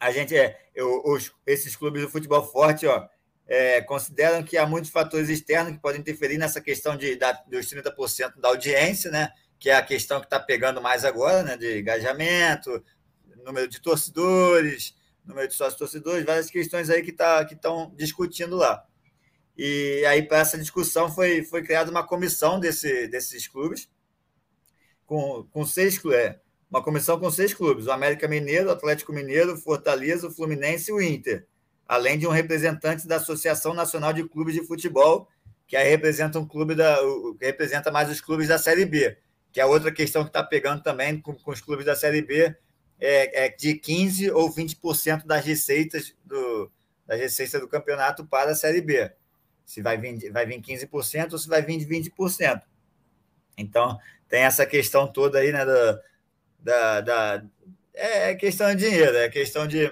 A 0.00 0.10
gente 0.10 0.36
é, 0.36 0.58
eu, 0.74 1.00
os, 1.04 1.32
esses 1.46 1.76
clubes 1.76 2.02
do 2.02 2.08
futebol 2.08 2.44
forte, 2.44 2.86
ó, 2.86 3.06
é, 3.46 3.80
consideram 3.82 4.42
que 4.42 4.56
há 4.56 4.66
muitos 4.66 4.90
fatores 4.90 5.28
externos 5.28 5.72
que 5.72 5.80
podem 5.80 6.00
interferir 6.00 6.38
nessa 6.38 6.60
questão 6.60 6.96
de, 6.96 7.14
da, 7.14 7.32
dos 7.46 7.66
30% 7.66 8.40
da 8.40 8.48
audiência, 8.48 9.10
né? 9.10 9.30
Que 9.60 9.70
é 9.70 9.76
a 9.76 9.82
questão 9.82 10.18
que 10.18 10.26
está 10.26 10.40
pegando 10.40 10.82
mais 10.82 11.04
agora, 11.04 11.44
né? 11.44 11.56
De 11.56 11.78
engajamento, 11.78 12.82
número 13.44 13.68
de 13.68 13.80
torcedores, 13.80 14.94
número 15.24 15.48
de 15.48 15.54
sócios 15.54 15.78
torcedores, 15.78 16.24
várias 16.24 16.50
questões 16.50 16.90
aí 16.90 17.02
que 17.02 17.12
tá, 17.12 17.42
estão 17.50 17.92
discutindo 17.96 18.56
lá. 18.56 18.84
E 19.56 20.04
aí, 20.06 20.22
para 20.22 20.38
essa 20.38 20.58
discussão, 20.58 21.12
foi, 21.12 21.44
foi 21.44 21.62
criada 21.62 21.90
uma 21.90 22.06
comissão 22.06 22.58
desse, 22.58 23.06
desses 23.08 23.46
clubes, 23.46 23.88
com, 25.06 25.46
com 25.50 25.64
seis 25.64 26.00
é, 26.06 26.40
uma 26.70 26.82
comissão 26.82 27.20
com 27.20 27.30
seis 27.30 27.52
clubes: 27.52 27.86
o 27.86 27.92
América 27.92 28.26
Mineiro, 28.26 28.70
o 28.70 28.72
Atlético 28.72 29.12
Mineiro, 29.12 29.52
o 29.52 29.56
Fortaleza, 29.58 30.26
o 30.26 30.30
Fluminense 30.30 30.90
e 30.90 30.94
o 30.94 31.02
Inter, 31.02 31.46
além 31.86 32.18
de 32.18 32.26
um 32.26 32.30
representante 32.30 33.06
da 33.06 33.16
Associação 33.16 33.74
Nacional 33.74 34.14
de 34.14 34.26
Clubes 34.26 34.54
de 34.54 34.66
Futebol, 34.66 35.28
que 35.66 35.76
aí 35.76 35.88
representa 35.90 36.38
um 36.38 36.46
clube 36.46 36.74
da, 36.74 36.96
que 37.38 37.44
representa 37.44 37.90
mais 37.90 38.10
os 38.10 38.22
clubes 38.22 38.48
da 38.48 38.58
Série 38.58 38.86
B, 38.86 39.18
que 39.52 39.60
é 39.60 39.66
outra 39.66 39.92
questão 39.92 40.22
que 40.22 40.30
está 40.30 40.42
pegando 40.42 40.82
também 40.82 41.20
com, 41.20 41.34
com, 41.34 41.50
os 41.50 41.60
clubes 41.60 41.84
da 41.84 41.94
Série 41.94 42.22
B, 42.22 42.56
é, 43.04 43.46
é 43.46 43.48
de 43.48 43.74
15% 43.74 44.32
ou 44.34 44.52
20% 44.52 45.26
das 45.26 45.44
receitas 45.44 46.14
do, 46.24 46.70
das 47.06 47.18
receitas 47.18 47.60
do 47.60 47.68
campeonato 47.68 48.24
para 48.24 48.52
a 48.52 48.54
Série 48.54 48.80
B 48.80 49.10
se 49.64 49.80
vai 49.80 49.96
vir, 49.96 50.30
vai 50.30 50.46
vir 50.46 50.60
15% 50.60 51.32
ou 51.32 51.38
se 51.38 51.48
vai 51.48 51.62
vir 51.62 51.78
de 51.78 51.86
20%. 51.86 52.62
Então, 53.56 53.98
tem 54.28 54.42
essa 54.42 54.66
questão 54.66 55.06
toda 55.06 55.38
aí, 55.38 55.52
né, 55.52 55.64
da, 55.64 56.00
da, 56.58 57.00
da 57.00 57.44
é, 57.94 58.30
é 58.30 58.34
questão 58.34 58.74
de 58.74 58.88
dinheiro, 58.88 59.16
é 59.16 59.28
questão 59.28 59.66
de 59.66 59.90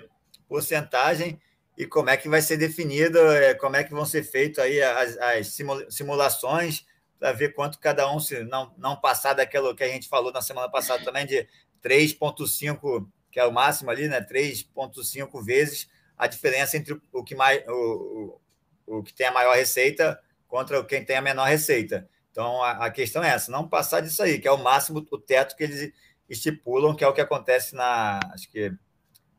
porcentagem 0.48 1.40
e 1.76 1.86
como 1.86 2.10
é 2.10 2.16
que 2.16 2.28
vai 2.28 2.42
ser 2.42 2.56
definido, 2.56 3.18
é, 3.18 3.54
como 3.54 3.76
é 3.76 3.84
que 3.84 3.92
vão 3.92 4.04
ser 4.04 4.22
feitas 4.22 4.64
aí 4.64 4.82
as, 4.82 5.16
as 5.18 5.58
simulações 5.88 6.84
para 7.18 7.32
ver 7.32 7.54
quanto 7.54 7.78
cada 7.78 8.10
um, 8.10 8.18
se 8.18 8.42
não, 8.44 8.74
não 8.78 8.96
passar 8.96 9.34
daquilo 9.34 9.74
que 9.74 9.84
a 9.84 9.88
gente 9.88 10.08
falou 10.08 10.32
na 10.32 10.40
semana 10.42 10.70
passada 10.70 11.04
também, 11.04 11.26
de 11.26 11.46
3,5, 11.84 13.06
que 13.30 13.40
é 13.40 13.44
o 13.44 13.52
máximo 13.52 13.90
ali, 13.90 14.08
né? 14.08 14.20
3,5 14.20 15.42
vezes 15.42 15.88
a 16.20 16.26
diferença 16.26 16.76
entre 16.76 17.00
o 17.12 17.24
que 17.24 17.34
mais 17.34 17.62
o, 17.66 18.38
o 18.86 19.02
que 19.02 19.14
tem 19.14 19.26
a 19.26 19.32
maior 19.32 19.56
receita 19.56 20.20
contra 20.46 20.84
quem 20.84 21.02
tem 21.02 21.16
a 21.16 21.22
menor 21.22 21.48
receita. 21.48 22.06
Então, 22.30 22.62
a, 22.62 22.86
a, 22.86 22.90
questão 22.90 23.24
é 23.24 23.30
essa, 23.30 23.50
não 23.50 23.66
passar 23.66 24.00
disso 24.00 24.22
aí, 24.22 24.38
que 24.38 24.46
é 24.46 24.52
o 24.52 24.62
máximo, 24.62 25.06
o 25.10 25.18
teto 25.18 25.56
que 25.56 25.64
eles 25.64 25.92
estipulam, 26.28 26.94
que 26.94 27.02
é 27.02 27.08
o 27.08 27.12
que 27.12 27.20
acontece 27.20 27.74
na, 27.74 28.20
acho 28.32 28.50
que, 28.50 28.70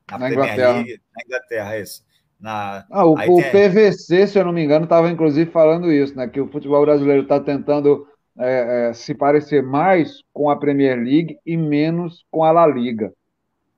na, 0.09 0.17
na 0.17 0.31
Inglaterra. 0.31 0.73
League, 0.73 1.01
na 1.15 1.23
Inglaterra, 1.23 1.79
isso. 1.79 2.03
Na, 2.39 2.85
ah, 2.89 3.05
o, 3.05 3.13
o 3.13 3.41
tem... 3.41 3.51
PVC, 3.51 4.27
se 4.27 4.39
eu 4.39 4.45
não 4.45 4.51
me 4.51 4.63
engano, 4.63 4.85
estava 4.85 5.09
inclusive 5.09 5.51
falando 5.51 5.91
isso, 5.91 6.15
né? 6.15 6.27
Que 6.27 6.41
o 6.41 6.51
futebol 6.51 6.81
brasileiro 6.81 7.21
está 7.21 7.39
tentando 7.39 8.07
é, 8.41 8.89
é, 8.89 8.93
se 8.93 9.13
parecer 9.13 9.61
mais 9.61 10.23
com 10.33 10.49
a 10.49 10.55
Premier 10.55 10.97
League 10.97 11.37
e 11.45 11.55
menos 11.55 12.25
com 12.31 12.43
a 12.43 12.51
La 12.51 12.65
Liga. 12.65 13.13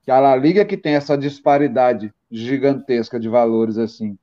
Que 0.02 0.10
a 0.10 0.18
La 0.18 0.34
Liga 0.34 0.62
é 0.62 0.64
que 0.64 0.76
tem 0.76 0.94
essa 0.94 1.18
disparidade 1.18 2.12
gigantesca 2.30 3.20
de 3.20 3.28
valores 3.28 3.76
assim. 3.76 4.16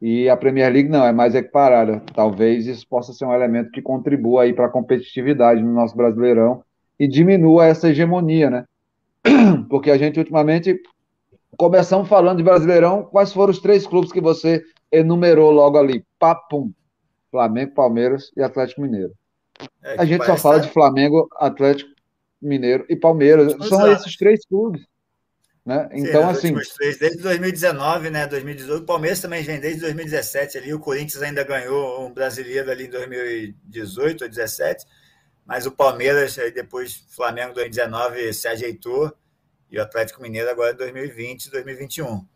E 0.00 0.28
a 0.28 0.36
Premier 0.36 0.72
League 0.72 0.88
não, 0.88 1.04
é 1.04 1.12
mais 1.12 1.34
equiparada. 1.34 2.02
Talvez 2.14 2.66
isso 2.66 2.86
possa 2.88 3.12
ser 3.12 3.24
um 3.24 3.34
elemento 3.34 3.70
que 3.70 3.82
contribua 3.82 4.44
aí 4.44 4.52
para 4.52 4.66
a 4.66 4.70
competitividade 4.70 5.62
no 5.62 5.74
nosso 5.74 5.96
Brasileirão 5.96 6.62
e 6.98 7.08
diminua 7.08 7.66
essa 7.66 7.90
hegemonia, 7.90 8.48
né? 8.48 8.64
Porque 9.68 9.90
a 9.90 9.98
gente 9.98 10.18
ultimamente 10.18 10.80
começamos 11.56 12.08
falando 12.08 12.38
de 12.38 12.44
Brasileirão, 12.44 13.02
quais 13.02 13.32
foram 13.32 13.50
os 13.50 13.60
três 13.60 13.86
clubes 13.86 14.12
que 14.12 14.20
você 14.20 14.62
enumerou 14.90 15.50
logo 15.50 15.76
ali? 15.76 16.04
Papum. 16.18 16.72
Flamengo, 17.30 17.74
Palmeiras 17.74 18.30
e 18.36 18.42
Atlético 18.42 18.80
Mineiro. 18.80 19.12
É, 19.82 20.00
a 20.00 20.04
gente 20.04 20.24
só 20.24 20.36
fala 20.36 20.60
de 20.60 20.70
Flamengo, 20.70 21.28
Atlético 21.36 21.90
Mineiro 22.40 22.84
e 22.88 22.96
Palmeiras. 22.96 23.54
São 23.68 23.90
esses 23.90 24.16
três 24.16 24.44
clubes. 24.46 24.82
Né? 25.64 25.88
Então, 25.92 26.34
Sim, 26.34 26.56
assim. 26.58 26.74
Três, 26.76 26.98
desde 26.98 27.22
2019, 27.22 28.10
né? 28.10 28.26
2018. 28.26 28.82
O 28.82 28.86
Palmeiras 28.86 29.20
também 29.20 29.42
vem 29.42 29.60
desde 29.60 29.80
2017 29.82 30.58
ali. 30.58 30.72
O 30.72 30.80
Corinthians 30.80 31.22
ainda 31.22 31.44
ganhou 31.44 32.06
um 32.06 32.12
brasileiro 32.12 32.70
ali 32.70 32.86
em 32.86 32.90
2018 32.90 34.22
ou 34.22 34.28
2017. 34.28 34.86
Mas 35.44 35.66
o 35.66 35.72
Palmeiras, 35.72 36.38
aí 36.38 36.50
depois 36.50 37.04
Flamengo 37.14 37.54
2019 37.54 38.32
se 38.32 38.48
ajeitou. 38.48 39.12
E 39.70 39.78
o 39.78 39.82
Atlético 39.82 40.22
Mineiro 40.22 40.50
agora 40.50 40.72
em 40.72 40.76
2020, 40.76 41.50
2021. 41.50 42.26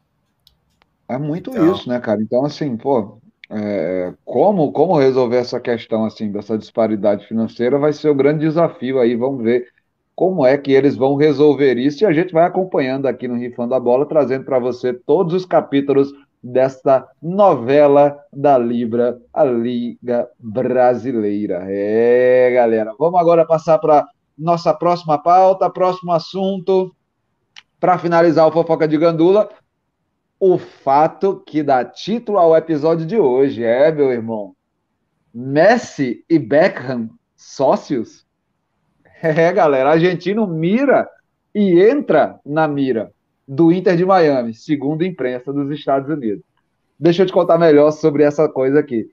É 1.08 1.18
muito 1.18 1.50
então... 1.50 1.74
isso, 1.74 1.88
né, 1.88 1.98
cara? 1.98 2.22
Então, 2.22 2.44
assim, 2.44 2.76
pô, 2.76 3.20
é, 3.54 4.12
como, 4.24 4.72
como 4.72 4.98
resolver 4.98 5.36
essa 5.36 5.60
questão 5.60 6.04
assim 6.04 6.30
dessa 6.30 6.58
disparidade 6.58 7.26
financeira 7.26 7.78
vai 7.78 7.92
ser 7.92 8.08
o 8.08 8.14
grande 8.14 8.40
desafio 8.40 8.98
aí, 8.98 9.14
vamos 9.14 9.44
ver 9.44 9.68
como 10.14 10.44
é 10.44 10.56
que 10.56 10.72
eles 10.72 10.96
vão 10.96 11.16
resolver 11.16 11.76
isso, 11.76 12.02
e 12.02 12.06
a 12.06 12.12
gente 12.12 12.32
vai 12.32 12.44
acompanhando 12.44 13.06
aqui 13.06 13.26
no 13.26 13.36
Rifando 13.36 13.74
a 13.74 13.80
Bola, 13.80 14.06
trazendo 14.06 14.44
para 14.44 14.58
você 14.58 14.92
todos 14.92 15.34
os 15.34 15.44
capítulos 15.44 16.12
desta 16.42 17.08
novela 17.22 18.18
da 18.32 18.58
Libra, 18.58 19.18
a 19.32 19.44
Liga 19.44 20.28
Brasileira. 20.38 21.64
É, 21.68 22.50
galera, 22.52 22.94
vamos 22.98 23.18
agora 23.18 23.46
passar 23.46 23.78
para 23.78 24.06
nossa 24.36 24.74
próxima 24.74 25.16
pauta, 25.16 25.70
próximo 25.70 26.12
assunto, 26.12 26.94
para 27.80 27.98
finalizar 27.98 28.46
o 28.46 28.52
Fofoca 28.52 28.86
de 28.86 28.98
Gandula, 28.98 29.48
o 30.46 30.58
fato 30.58 31.42
que 31.46 31.62
dá 31.62 31.82
título 31.82 32.36
ao 32.36 32.54
episódio 32.54 33.06
de 33.06 33.16
hoje, 33.16 33.64
é, 33.64 33.90
meu 33.90 34.12
irmão, 34.12 34.54
Messi 35.32 36.22
e 36.28 36.38
Beckham 36.38 37.08
sócios? 37.34 38.24
É, 39.22 39.50
galera, 39.54 39.92
argentino 39.92 40.46
mira 40.46 41.08
e 41.54 41.80
entra 41.80 42.38
na 42.44 42.68
mira 42.68 43.10
do 43.48 43.72
Inter 43.72 43.96
de 43.96 44.04
Miami, 44.04 44.52
segundo 44.52 45.00
a 45.00 45.06
imprensa 45.06 45.50
dos 45.50 45.70
Estados 45.70 46.10
Unidos. 46.10 46.44
Deixa 47.00 47.22
eu 47.22 47.26
te 47.26 47.32
contar 47.32 47.56
melhor 47.56 47.90
sobre 47.90 48.22
essa 48.22 48.46
coisa 48.50 48.80
aqui. 48.80 49.10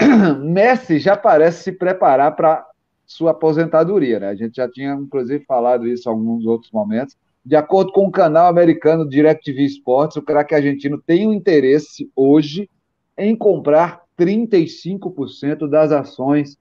Messi 0.42 0.98
já 0.98 1.16
parece 1.16 1.62
se 1.62 1.70
preparar 1.70 2.34
para 2.34 2.66
sua 3.06 3.30
aposentadoria, 3.30 4.18
né? 4.18 4.30
A 4.30 4.34
gente 4.34 4.56
já 4.56 4.68
tinha, 4.68 4.94
inclusive, 4.94 5.44
falado 5.44 5.86
isso 5.86 6.08
em 6.08 6.12
alguns 6.12 6.44
outros 6.44 6.72
momentos. 6.72 7.16
De 7.46 7.54
acordo 7.54 7.92
com 7.92 8.08
o 8.08 8.10
canal 8.10 8.48
americano 8.48 9.08
DirecTV 9.08 9.66
Sports, 9.66 10.16
o 10.16 10.22
craque 10.22 10.52
argentino 10.52 11.00
tem 11.00 11.28
o 11.28 11.30
um 11.30 11.32
interesse 11.32 12.10
hoje 12.16 12.68
em 13.16 13.36
comprar 13.36 14.02
35% 14.18 15.70
das 15.70 15.92
ações 15.92 16.58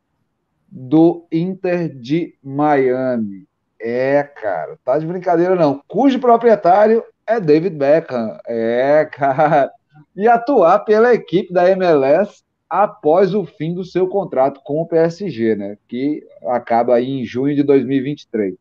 do 0.70 1.26
Inter 1.32 1.90
de 1.90 2.36
Miami. 2.44 3.48
É, 3.82 4.22
cara, 4.22 4.78
tá 4.86 5.00
de 5.00 5.08
brincadeira 5.08 5.56
não. 5.56 5.82
Cujo 5.88 6.20
proprietário 6.20 7.04
é 7.26 7.40
David 7.40 7.76
Beckham. 7.76 8.38
É, 8.48 9.10
cara. 9.12 9.72
E 10.16 10.28
atuar 10.28 10.82
pela 10.82 11.16
equipe 11.16 11.52
da 11.52 11.68
MLS 11.72 12.44
após 12.70 13.34
o 13.34 13.44
fim 13.44 13.74
do 13.74 13.84
seu 13.84 14.08
contrato 14.08 14.62
com 14.64 14.82
o 14.82 14.88
PSG, 14.88 15.56
né? 15.56 15.80
Que 15.88 16.24
acaba 16.46 16.94
aí 16.94 17.10
em 17.10 17.26
junho 17.26 17.56
de 17.56 17.64
2023. 17.64 18.54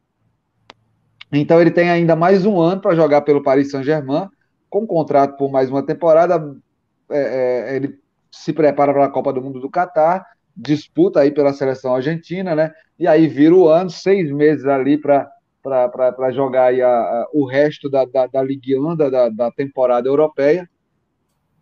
Então 1.41 1.61
ele 1.61 1.71
tem 1.71 1.91
ainda 1.91 2.15
mais 2.15 2.45
um 2.45 2.61
ano 2.61 2.81
para 2.81 2.95
jogar 2.95 3.23
pelo 3.23 3.43
Paris 3.43 3.71
Saint-Germain, 3.71 4.29
com 4.69 4.87
contrato 4.87 5.37
por 5.37 5.51
mais 5.51 5.71
uma 5.71 5.85
temporada. 5.85 6.57
É, 7.11 7.73
é, 7.73 7.77
ele 7.77 7.99
se 8.31 8.53
prepara 8.53 8.93
para 8.93 9.05
a 9.05 9.11
Copa 9.11 9.33
do 9.33 9.41
Mundo 9.43 9.61
do 9.61 9.71
Catar 9.71 10.27
disputa 10.57 11.21
aí 11.21 11.31
pela 11.31 11.53
seleção 11.53 11.95
argentina, 11.95 12.55
né? 12.55 12.73
E 12.99 13.07
aí 13.07 13.27
vira 13.27 13.55
o 13.55 13.69
ano, 13.69 13.91
seis 13.91 14.31
meses 14.31 14.65
ali 14.67 14.97
para 14.97 15.29
jogar 16.33 16.67
aí 16.67 16.81
a, 16.81 16.89
a, 16.89 17.29
o 17.33 17.45
resto 17.45 17.91
da, 17.91 18.05
da, 18.05 18.27
da 18.27 18.43
Ligue 18.43 18.79
1, 18.79 18.97
da, 18.97 19.29
da 19.29 19.51
temporada 19.51 20.09
europeia. 20.09 20.69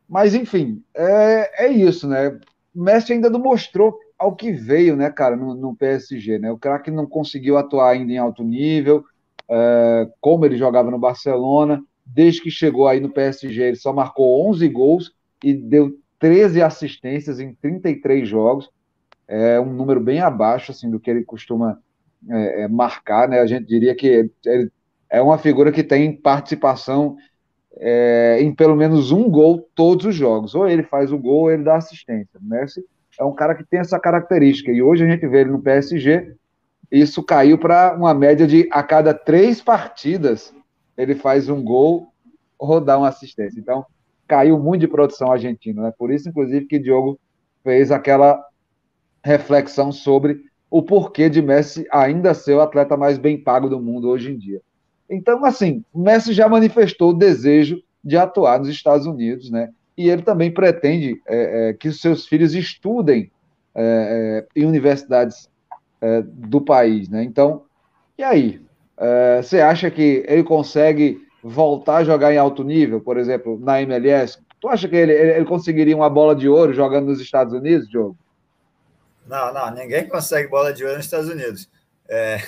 Mas, 0.08 0.34
enfim, 0.34 0.82
é, 0.94 1.66
é 1.66 1.68
isso, 1.68 2.06
né? 2.06 2.38
O 2.74 2.82
Messi 2.82 3.12
ainda 3.12 3.30
não 3.30 3.40
mostrou 3.40 3.98
ao 4.18 4.36
que 4.36 4.52
veio, 4.52 4.94
né, 4.94 5.10
cara, 5.10 5.36
no, 5.36 5.54
no 5.54 5.74
PSG, 5.74 6.38
né? 6.38 6.52
O 6.52 6.58
craque 6.58 6.90
não 6.90 7.06
conseguiu 7.06 7.56
atuar 7.56 7.90
ainda 7.90 8.12
em 8.12 8.18
alto 8.18 8.44
nível, 8.44 9.04
é, 9.52 10.08
como 10.20 10.46
ele 10.46 10.56
jogava 10.56 10.90
no 10.90 10.98
Barcelona. 10.98 11.82
Desde 12.04 12.40
que 12.40 12.50
chegou 12.50 12.88
aí 12.88 12.98
no 13.00 13.10
PSG, 13.10 13.62
ele 13.62 13.76
só 13.76 13.92
marcou 13.92 14.48
11 14.48 14.68
gols 14.68 15.12
e 15.44 15.52
deu 15.54 15.92
13 16.18 16.62
assistências 16.62 17.38
em 17.38 17.54
33 17.54 18.26
jogos. 18.28 18.70
É 19.28 19.60
um 19.60 19.72
número 19.72 20.00
bem 20.00 20.20
abaixo 20.20 20.72
assim, 20.72 20.90
do 20.90 20.98
que 20.98 21.10
ele 21.10 21.22
costuma 21.22 21.78
é, 22.28 22.62
é, 22.62 22.68
marcar. 22.68 23.28
Né? 23.28 23.40
A 23.40 23.46
gente 23.46 23.66
diria 23.66 23.94
que 23.94 24.30
ele 24.44 24.70
é 25.08 25.20
uma 25.20 25.38
figura 25.38 25.70
que 25.70 25.84
tem 25.84 26.16
participação 26.16 27.16
é, 27.76 28.38
em 28.40 28.54
pelo 28.54 28.74
menos 28.74 29.12
um 29.12 29.30
gol 29.30 29.68
todos 29.74 30.06
os 30.06 30.14
jogos. 30.14 30.54
Ou 30.54 30.66
ele 30.68 30.82
faz 30.82 31.12
o 31.12 31.18
gol 31.18 31.42
ou 31.42 31.50
ele 31.50 31.62
dá 31.62 31.76
assistência. 31.76 32.40
O 32.40 32.44
Messi 32.44 32.84
é 33.18 33.24
um 33.24 33.34
cara 33.34 33.54
que 33.54 33.64
tem 33.64 33.80
essa 33.80 33.98
característica. 33.98 34.72
E 34.72 34.82
hoje 34.82 35.04
a 35.04 35.08
gente 35.08 35.26
vê 35.26 35.42
ele 35.42 35.50
no 35.50 35.62
PSG, 35.62 36.34
isso 36.92 37.22
caiu 37.22 37.56
para 37.56 37.96
uma 37.96 38.12
média 38.12 38.46
de 38.46 38.68
a 38.70 38.82
cada 38.82 39.14
três 39.14 39.62
partidas 39.62 40.54
ele 40.96 41.14
faz 41.14 41.48
um 41.48 41.64
gol, 41.64 42.12
rodar 42.60 42.98
uma 42.98 43.08
assistência. 43.08 43.58
Então, 43.58 43.86
caiu 44.28 44.58
muito 44.58 44.82
de 44.82 44.88
produção 44.88 45.32
argentina. 45.32 45.82
Né? 45.82 45.92
Por 45.96 46.12
isso, 46.12 46.28
inclusive, 46.28 46.66
que 46.66 46.78
Diogo 46.78 47.18
fez 47.64 47.90
aquela 47.90 48.44
reflexão 49.24 49.90
sobre 49.90 50.42
o 50.70 50.82
porquê 50.82 51.28
de 51.28 51.40
Messi 51.40 51.86
ainda 51.90 52.34
ser 52.34 52.54
o 52.54 52.60
atleta 52.60 52.96
mais 52.96 53.18
bem 53.18 53.42
pago 53.42 53.68
do 53.68 53.80
mundo 53.80 54.08
hoje 54.08 54.32
em 54.32 54.38
dia. 54.38 54.60
Então, 55.08 55.44
assim, 55.44 55.84
Messi 55.94 56.32
já 56.32 56.48
manifestou 56.48 57.10
o 57.10 57.14
desejo 57.14 57.82
de 58.02 58.16
atuar 58.16 58.58
nos 58.58 58.68
Estados 58.68 59.06
Unidos, 59.06 59.50
né? 59.50 59.70
E 59.96 60.08
ele 60.08 60.22
também 60.22 60.50
pretende 60.50 61.20
é, 61.26 61.68
é, 61.68 61.72
que 61.74 61.88
os 61.88 62.00
seus 62.00 62.26
filhos 62.26 62.54
estudem 62.54 63.30
é, 63.74 64.46
é 64.54 64.60
em 64.60 64.64
universidades 64.64 65.48
é, 66.02 66.22
do 66.22 66.60
país, 66.60 67.08
né? 67.08 67.22
Então, 67.22 67.64
e 68.18 68.22
aí? 68.22 68.60
É, 68.98 69.40
você 69.42 69.60
acha 69.60 69.90
que 69.90 70.24
ele 70.28 70.42
consegue 70.42 71.26
voltar 71.42 71.96
a 71.96 72.04
jogar 72.04 72.32
em 72.32 72.38
alto 72.38 72.62
nível, 72.62 73.00
por 73.00 73.16
exemplo, 73.16 73.58
na 73.58 73.80
MLS? 73.82 74.38
Tu 74.60 74.68
acha 74.68 74.88
que 74.88 74.94
ele, 74.94 75.12
ele, 75.12 75.44
conseguiria 75.44 75.96
uma 75.96 76.10
bola 76.10 76.36
de 76.36 76.48
ouro 76.48 76.72
jogando 76.72 77.06
nos 77.06 77.20
Estados 77.20 77.52
Unidos, 77.54 77.88
Diogo? 77.88 78.16
Não, 79.26 79.52
não, 79.52 79.70
ninguém 79.72 80.06
consegue 80.08 80.48
bola 80.48 80.72
de 80.72 80.84
ouro 80.84 80.96
nos 80.96 81.06
Estados 81.06 81.28
Unidos. 81.28 81.70
É, 82.08 82.38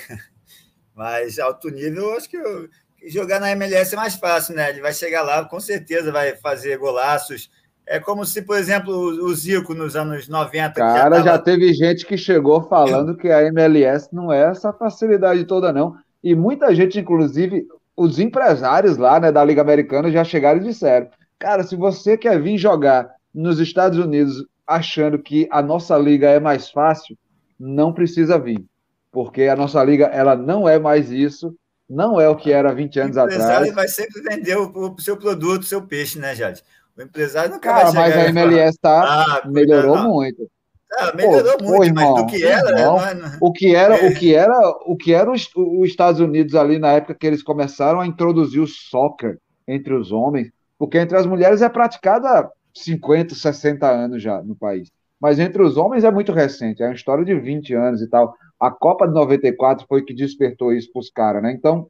mas 0.93 1.39
alto 1.39 1.69
nível, 1.69 2.15
acho 2.15 2.29
que 2.29 2.37
eu, 2.37 2.69
jogar 3.07 3.39
na 3.39 3.51
MLS 3.51 3.93
é 3.93 3.97
mais 3.97 4.15
fácil, 4.15 4.55
né? 4.55 4.69
Ele 4.69 4.81
vai 4.81 4.93
chegar 4.93 5.23
lá, 5.23 5.43
com 5.45 5.59
certeza 5.59 6.11
vai 6.11 6.35
fazer 6.35 6.77
golaços. 6.77 7.49
É 7.87 7.99
como 7.99 8.25
se, 8.25 8.41
por 8.41 8.57
exemplo, 8.57 8.93
o 8.93 9.33
Zico 9.35 9.73
nos 9.73 9.95
anos 9.95 10.27
90. 10.27 10.73
Cara, 10.73 10.97
já, 10.97 11.09
tava... 11.09 11.23
já 11.23 11.37
teve 11.37 11.73
gente 11.73 12.05
que 12.05 12.17
chegou 12.17 12.67
falando 12.67 13.15
que 13.15 13.29
a 13.29 13.43
MLS 13.43 14.09
não 14.11 14.33
é 14.33 14.41
essa 14.49 14.73
facilidade 14.73 15.45
toda, 15.45 15.71
não. 15.71 15.95
E 16.23 16.33
muita 16.33 16.73
gente, 16.73 16.99
inclusive, 16.99 17.67
os 17.95 18.19
empresários 18.19 18.97
lá 18.97 19.19
né, 19.19 19.31
da 19.31 19.43
Liga 19.43 19.61
Americana 19.61 20.11
já 20.11 20.23
chegaram 20.23 20.59
e 20.59 20.63
disseram: 20.63 21.07
cara, 21.37 21.63
se 21.63 21.75
você 21.75 22.17
quer 22.17 22.41
vir 22.41 22.57
jogar 22.57 23.09
nos 23.33 23.59
Estados 23.59 23.99
Unidos 23.99 24.43
achando 24.65 25.19
que 25.19 25.47
a 25.51 25.61
nossa 25.61 25.97
liga 25.97 26.27
é 26.27 26.39
mais 26.39 26.69
fácil, 26.71 27.17
não 27.59 27.93
precisa 27.93 28.39
vir. 28.39 28.65
Porque 29.11 29.43
a 29.43 29.55
nossa 29.55 29.83
liga 29.83 30.05
ela 30.07 30.35
não 30.35 30.67
é 30.67 30.79
mais 30.79 31.11
isso, 31.11 31.55
não 31.89 32.19
é 32.19 32.27
o 32.27 32.35
que 32.35 32.51
era 32.51 32.73
20 32.73 32.99
anos 32.99 33.17
atrás. 33.17 33.39
O 33.39 33.43
empresário 33.43 33.71
atrás. 33.71 33.75
vai 33.75 33.87
sempre 33.87 34.21
vender 34.21 34.57
o, 34.57 34.95
o, 34.97 35.01
seu 35.01 35.15
produto, 35.15 35.61
o 35.61 35.65
seu 35.65 35.81
peixe, 35.81 36.19
né, 36.19 36.35
Jade? 36.35 36.63
O 36.97 37.01
empresário 37.01 37.51
não 37.51 37.59
Cara, 37.59 37.91
mas 37.91 38.15
a 38.15 38.27
MLS 38.29 38.77
tá, 38.79 39.03
ah, 39.03 39.47
melhorou 39.47 39.97
não. 39.97 40.09
muito. 40.09 40.49
Ah, 40.97 41.11
melhorou 41.13 41.57
pô, 41.57 41.63
muito, 41.65 41.77
pô, 41.77 41.83
irmão, 41.83 42.13
mas 42.13 42.23
do 42.23 42.27
que 42.29 42.45
era, 42.45 42.69
irmão, 42.69 42.97
né? 42.97 43.37
O 43.41 43.51
que 43.51 43.75
era, 43.75 44.07
o 44.07 44.13
que 44.13 44.33
era, 44.33 44.69
o 44.85 44.95
que 44.95 45.13
era 45.13 45.31
os, 45.31 45.49
os, 45.55 45.89
Estados 45.89 46.21
Unidos 46.21 46.55
ali 46.55 46.79
na 46.79 46.93
época 46.93 47.15
que 47.15 47.27
eles 47.27 47.43
começaram 47.43 47.99
a 47.99 48.07
introduzir 48.07 48.61
o 48.61 48.67
soccer 48.67 49.37
entre 49.67 49.93
os 49.93 50.11
homens, 50.11 50.51
porque 50.77 50.97
entre 50.97 51.17
as 51.17 51.25
mulheres 51.25 51.61
é 51.61 51.67
praticado 51.67 52.27
há 52.27 52.49
50, 52.73 53.35
60 53.35 53.89
anos 53.89 54.23
já 54.23 54.41
no 54.41 54.55
país. 54.55 54.89
Mas 55.19 55.37
entre 55.39 55.61
os 55.61 55.75
homens 55.75 56.03
é 56.03 56.11
muito 56.11 56.31
recente, 56.31 56.81
é 56.81 56.85
uma 56.85 56.93
história 56.93 57.25
de 57.25 57.35
20 57.35 57.73
anos 57.73 58.01
e 58.01 58.09
tal. 58.09 58.33
A 58.59 58.71
Copa 58.71 59.07
de 59.07 59.13
94 59.13 59.85
foi 59.87 60.03
que 60.03 60.13
despertou 60.13 60.71
isso 60.71 60.91
para 60.93 60.99
os 60.99 61.09
caras, 61.09 61.43
né? 61.43 61.51
Então, 61.51 61.87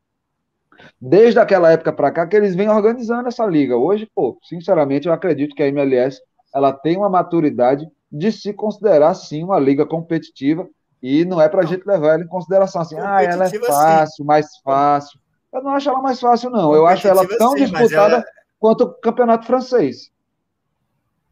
desde 1.00 1.40
aquela 1.40 1.72
época 1.72 1.92
para 1.94 2.12
cá 2.12 2.28
que 2.28 2.36
eles 2.36 2.56
vêm 2.56 2.70
organizando 2.70 3.28
essa 3.28 3.46
liga. 3.46 3.76
Hoje, 3.76 4.10
pô, 4.14 4.38
sinceramente, 4.44 5.08
eu 5.08 5.14
acredito 5.14 5.56
que 5.56 5.64
a 5.64 5.68
MLS 5.68 6.20
ela 6.54 6.72
tem 6.72 6.98
uma 6.98 7.10
maturidade 7.10 7.88
de 8.12 8.32
se 8.32 8.54
considerar 8.54 9.14
sim 9.14 9.44
uma 9.44 9.60
liga 9.60 9.86
competitiva 9.86 10.68
e 11.02 11.26
não 11.26 11.42
é 11.42 11.50
para 11.50 11.62
a 11.62 11.66
gente 11.66 11.86
levar 11.86 12.14
ela 12.14 12.24
em 12.24 12.28
consideração 12.28 12.82
assim, 12.82 12.96
ah, 12.98 13.22
ela 13.22 13.46
é 13.46 13.60
fácil, 13.60 14.16
sim. 14.16 14.24
mais 14.24 14.58
fácil. 14.64 15.20
Eu 15.54 15.62
não 15.62 15.72
acho 15.72 15.90
ela 15.90 16.02
mais 16.02 16.20
fácil, 16.20 16.50
não. 16.50 16.74
Eu 16.74 16.88
acho 16.88 17.08
ela 17.08 17.28
tão 17.38 17.52
sim, 17.52 17.66
disputada 17.66 18.16
ela... 18.16 18.26
quanto 18.60 18.82
o 18.82 18.94
campeonato 18.94 19.46
francês. 19.46 20.12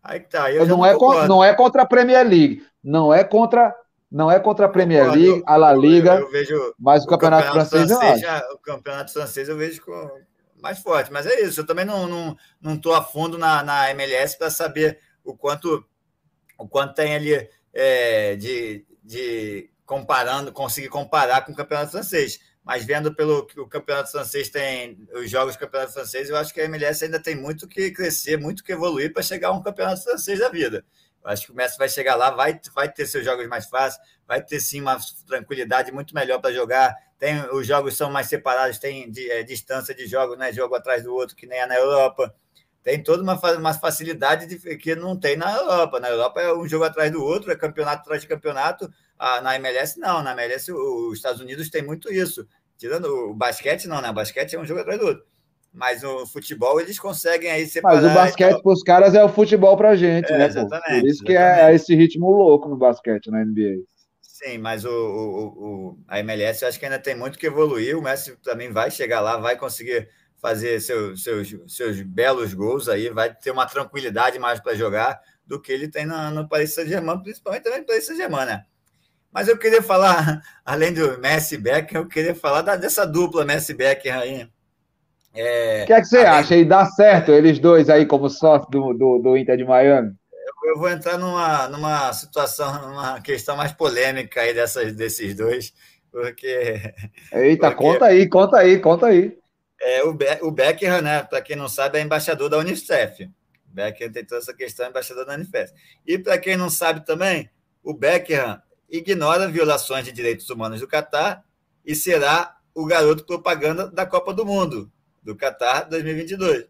Aí 0.03 0.19
tá, 0.19 0.49
não, 0.67 0.85
é 0.85 0.97
contra, 0.97 1.27
não 1.27 1.43
é 1.43 1.53
contra 1.53 1.81
a 1.81 1.85
Premier 1.85 2.27
League, 2.27 2.61
não 2.83 3.13
é 3.13 3.23
contra 3.23 3.73
não 4.13 4.29
é 4.29 4.39
contra 4.39 4.67
a 4.67 4.69
Premier 4.69 5.11
League, 5.11 5.41
a 5.43 5.57
La 5.57 5.73
Liga, 5.73 6.13
eu, 6.13 6.19
eu 6.19 6.31
vejo 6.31 6.75
mas 6.77 7.01
o, 7.01 7.07
o 7.07 7.09
campeonato, 7.09 7.47
campeonato, 7.47 7.69
francês, 7.71 7.97
francês 7.97 8.21
já, 8.21 8.47
o 8.53 8.57
campeonato 8.59 9.11
francês 9.11 9.49
eu 9.49 9.57
vejo 9.57 9.81
com 9.81 10.21
mais 10.61 10.77
forte, 10.79 11.11
mas 11.11 11.25
é 11.25 11.41
isso. 11.41 11.59
Eu 11.59 11.65
também 11.65 11.83
não 11.83 12.07
não, 12.07 12.37
não 12.61 12.77
tô 12.77 12.93
a 12.93 13.03
fundo 13.03 13.39
na, 13.39 13.63
na 13.63 13.89
MLS 13.89 14.37
para 14.37 14.51
saber 14.51 14.99
o 15.23 15.35
quanto 15.35 15.83
o 16.59 16.67
quanto 16.67 16.93
tem 16.93 17.15
ali 17.15 17.49
é, 17.73 18.35
de, 18.35 18.85
de 19.03 19.69
comparando, 19.83 20.53
conseguir 20.53 20.89
comparar 20.89 21.41
com 21.41 21.51
o 21.51 21.55
campeonato 21.55 21.91
francês. 21.91 22.39
Mas 22.63 22.85
vendo 22.85 23.13
pelo 23.13 23.45
que 23.45 23.59
o 23.59 23.67
campeonato 23.67 24.11
francês 24.11 24.47
tem, 24.47 25.05
os 25.15 25.29
jogos 25.29 25.55
do 25.55 25.59
campeonato 25.59 25.91
francês, 25.91 26.29
eu 26.29 26.37
acho 26.37 26.53
que 26.53 26.61
a 26.61 26.65
MLS 26.65 27.03
ainda 27.03 27.19
tem 27.19 27.35
muito 27.35 27.67
que 27.67 27.91
crescer, 27.91 28.37
muito 28.37 28.63
que 28.63 28.71
evoluir 28.71 29.11
para 29.11 29.21
chegar 29.21 29.49
a 29.49 29.51
um 29.51 29.61
campeonato 29.61 30.03
francês 30.03 30.39
da 30.39 30.47
vida. 30.47 30.85
Acho 31.23 31.45
que 31.47 31.51
o 31.51 31.55
Messi 31.55 31.77
vai 31.77 31.87
chegar 31.87 32.15
lá, 32.15 32.29
vai, 32.31 32.59
vai 32.75 32.91
ter 32.91 33.05
seus 33.05 33.23
jogos 33.23 33.47
mais 33.47 33.67
fáceis, 33.67 34.01
vai 34.27 34.43
ter 34.43 34.59
sim 34.59 34.81
uma 34.81 34.97
tranquilidade 35.25 35.91
muito 35.91 36.13
melhor 36.13 36.39
para 36.39 36.53
jogar. 36.53 36.95
Tem, 37.17 37.39
os 37.51 37.65
jogos 37.65 37.95
são 37.95 38.11
mais 38.11 38.27
separados, 38.27 38.77
tem 38.77 39.09
de, 39.09 39.31
é, 39.31 39.43
distância 39.43 39.95
de 39.95 40.05
jogo, 40.07 40.35
né? 40.35 40.51
Jogo 40.51 40.75
atrás 40.75 41.03
do 41.03 41.13
outro, 41.13 41.35
que 41.35 41.47
nem 41.47 41.59
é 41.59 41.65
na 41.65 41.75
Europa 41.75 42.33
tem 42.83 43.01
toda 43.01 43.23
uma, 43.23 43.39
uma 43.57 43.73
facilidade 43.73 44.45
de, 44.45 44.77
que 44.77 44.93
não 44.93 45.17
tem 45.17 45.37
na 45.37 45.55
Europa. 45.55 45.99
Na 46.01 46.09
Europa 46.09 46.41
é 46.41 46.53
um 46.53 46.67
jogo 46.67 46.83
atrás 46.83 47.09
do 47.09 47.23
outro, 47.23 47.49
é 47.49 47.55
campeonato 47.55 48.01
atrás 48.01 48.21
de 48.21 48.27
campeonato. 48.27 48.93
Ah, 49.17 49.39
na 49.41 49.55
MLS, 49.55 49.97
não. 49.97 50.21
Na 50.21 50.33
MLS, 50.33 50.71
os 50.71 51.17
Estados 51.17 51.39
Unidos 51.39 51.69
tem 51.69 51.81
muito 51.81 52.11
isso. 52.11 52.45
Tirando 52.77 53.05
o 53.05 53.33
basquete, 53.33 53.87
não, 53.87 54.01
né? 54.01 54.09
O 54.09 54.13
basquete 54.13 54.55
é 54.55 54.59
um 54.59 54.65
jogo 54.65 54.81
atrás 54.81 54.99
do 54.99 55.07
outro. 55.07 55.25
Mas 55.73 56.03
no 56.03 56.27
futebol 56.27 56.79
eles 56.79 56.99
conseguem 56.99 57.49
aí 57.49 57.65
separar. 57.65 58.01
Mas 58.01 58.11
o 58.11 58.13
basquete 58.13 58.61
para 58.61 58.71
os 58.71 58.83
caras 58.83 59.15
é 59.15 59.23
o 59.23 59.29
futebol 59.29 59.75
para 59.75 59.89
a 59.89 59.95
gente, 59.95 60.31
é, 60.31 60.37
né? 60.37 60.45
Exatamente. 60.45 61.01
Por 61.01 61.09
isso 61.09 61.23
exatamente. 61.23 61.25
que 61.25 61.35
é 61.35 61.75
esse 61.75 61.95
ritmo 61.95 62.29
louco 62.29 62.69
no 62.69 62.77
basquete 62.77 63.31
na 63.31 63.43
NBA. 63.43 63.83
Sim, 64.21 64.57
mas 64.57 64.85
o, 64.85 64.89
o, 64.89 65.45
o, 65.45 65.99
a 66.07 66.19
MLS 66.19 66.61
eu 66.61 66.67
acho 66.67 66.77
que 66.77 66.85
ainda 66.85 66.99
tem 66.99 67.15
muito 67.15 67.39
que 67.39 67.47
evoluir. 67.47 67.97
O 67.97 68.01
Messi 68.01 68.37
também 68.43 68.71
vai 68.71 68.91
chegar 68.91 69.21
lá, 69.21 69.37
vai 69.37 69.57
conseguir 69.57 70.09
fazer 70.43 70.81
seu, 70.81 71.15
seus, 71.15 71.55
seus 71.67 72.01
belos 72.01 72.53
gols 72.53 72.89
aí, 72.89 73.09
vai 73.09 73.33
ter 73.33 73.51
uma 73.51 73.65
tranquilidade 73.65 74.37
mais 74.37 74.59
para 74.59 74.75
jogar 74.75 75.17
do 75.45 75.61
que 75.61 75.71
ele 75.71 75.87
tem 75.87 76.05
no, 76.05 76.31
no 76.31 76.49
Paris 76.49 76.73
Saint-Germain, 76.73 77.23
principalmente 77.23 77.63
também 77.63 77.79
no 77.79 77.85
Paris 77.85 78.05
Saint-Germain, 78.05 78.45
né? 78.45 78.65
Mas 79.31 79.47
eu 79.47 79.57
queria 79.57 79.81
falar, 79.81 80.41
além 80.65 80.93
do 80.93 81.17
Messi 81.19 81.57
Becker, 81.57 81.97
eu 81.97 82.07
queria 82.07 82.35
falar 82.35 82.61
da, 82.61 82.75
dessa 82.75 83.05
dupla 83.05 83.45
Messi 83.45 83.73
Becker 83.73 84.13
aí. 84.13 84.49
É, 85.35 85.83
o 85.83 85.87
que 85.87 85.93
é 85.93 85.99
que 85.99 86.07
você 86.07 86.19
acha? 86.19 86.55
E 86.55 86.63
dá 86.63 86.85
certo 86.85 87.31
eles 87.31 87.59
dois 87.59 87.89
aí 87.89 88.05
como 88.05 88.29
sócio 88.29 88.69
do, 88.69 88.93
do, 88.93 89.19
do 89.19 89.37
Inter 89.37 89.57
de 89.57 89.65
Miami? 89.65 90.13
Eu, 90.31 90.71
eu, 90.71 90.79
vou 90.79 90.89
entrar 90.89 91.17
numa, 91.17 91.67
numa 91.69 92.13
situação, 92.13 92.87
numa 92.87 93.19
questão 93.21 93.57
mais 93.57 93.71
polêmica 93.71 94.41
aí 94.41 94.53
dessas, 94.53 94.93
desses 94.93 95.35
dois, 95.35 95.73
porque. 96.11 96.93
Eita, 97.31 97.71
porque... 97.71 97.83
conta 97.83 98.05
aí, 98.05 98.29
conta 98.29 98.57
aí, 98.57 98.79
conta 98.79 99.07
aí. 99.07 99.37
É, 99.81 100.03
o, 100.03 100.13
Be 100.13 100.25
o 100.41 100.51
Becker, 100.51 101.01
né, 101.01 101.23
para 101.23 101.41
quem 101.41 101.55
não 101.55 101.67
sabe, 101.67 101.97
é 101.97 102.01
embaixador 102.01 102.49
da 102.49 102.57
Unicef. 102.59 103.23
O 103.23 103.73
Becker 103.73 104.11
tem 104.11 104.23
toda 104.23 104.39
essa 104.39 104.53
questão, 104.53 104.85
é 104.85 104.89
embaixador 104.89 105.25
da 105.25 105.33
Unicef. 105.33 105.73
E 106.05 106.17
para 106.17 106.37
quem 106.37 106.55
não 106.55 106.69
sabe 106.69 107.03
também, 107.03 107.49
o 107.83 107.93
Becker 107.93 108.61
ignora 108.89 109.47
violações 109.47 110.05
de 110.05 110.11
direitos 110.11 110.49
humanos 110.49 110.79
do 110.79 110.87
Catar 110.87 111.43
e 111.83 111.95
será 111.95 112.55
o 112.73 112.85
garoto 112.85 113.25
propaganda 113.25 113.89
da 113.89 114.05
Copa 114.05 114.33
do 114.33 114.45
Mundo, 114.45 114.91
do 115.23 115.35
Catar 115.35 115.87
2022, 115.89 116.67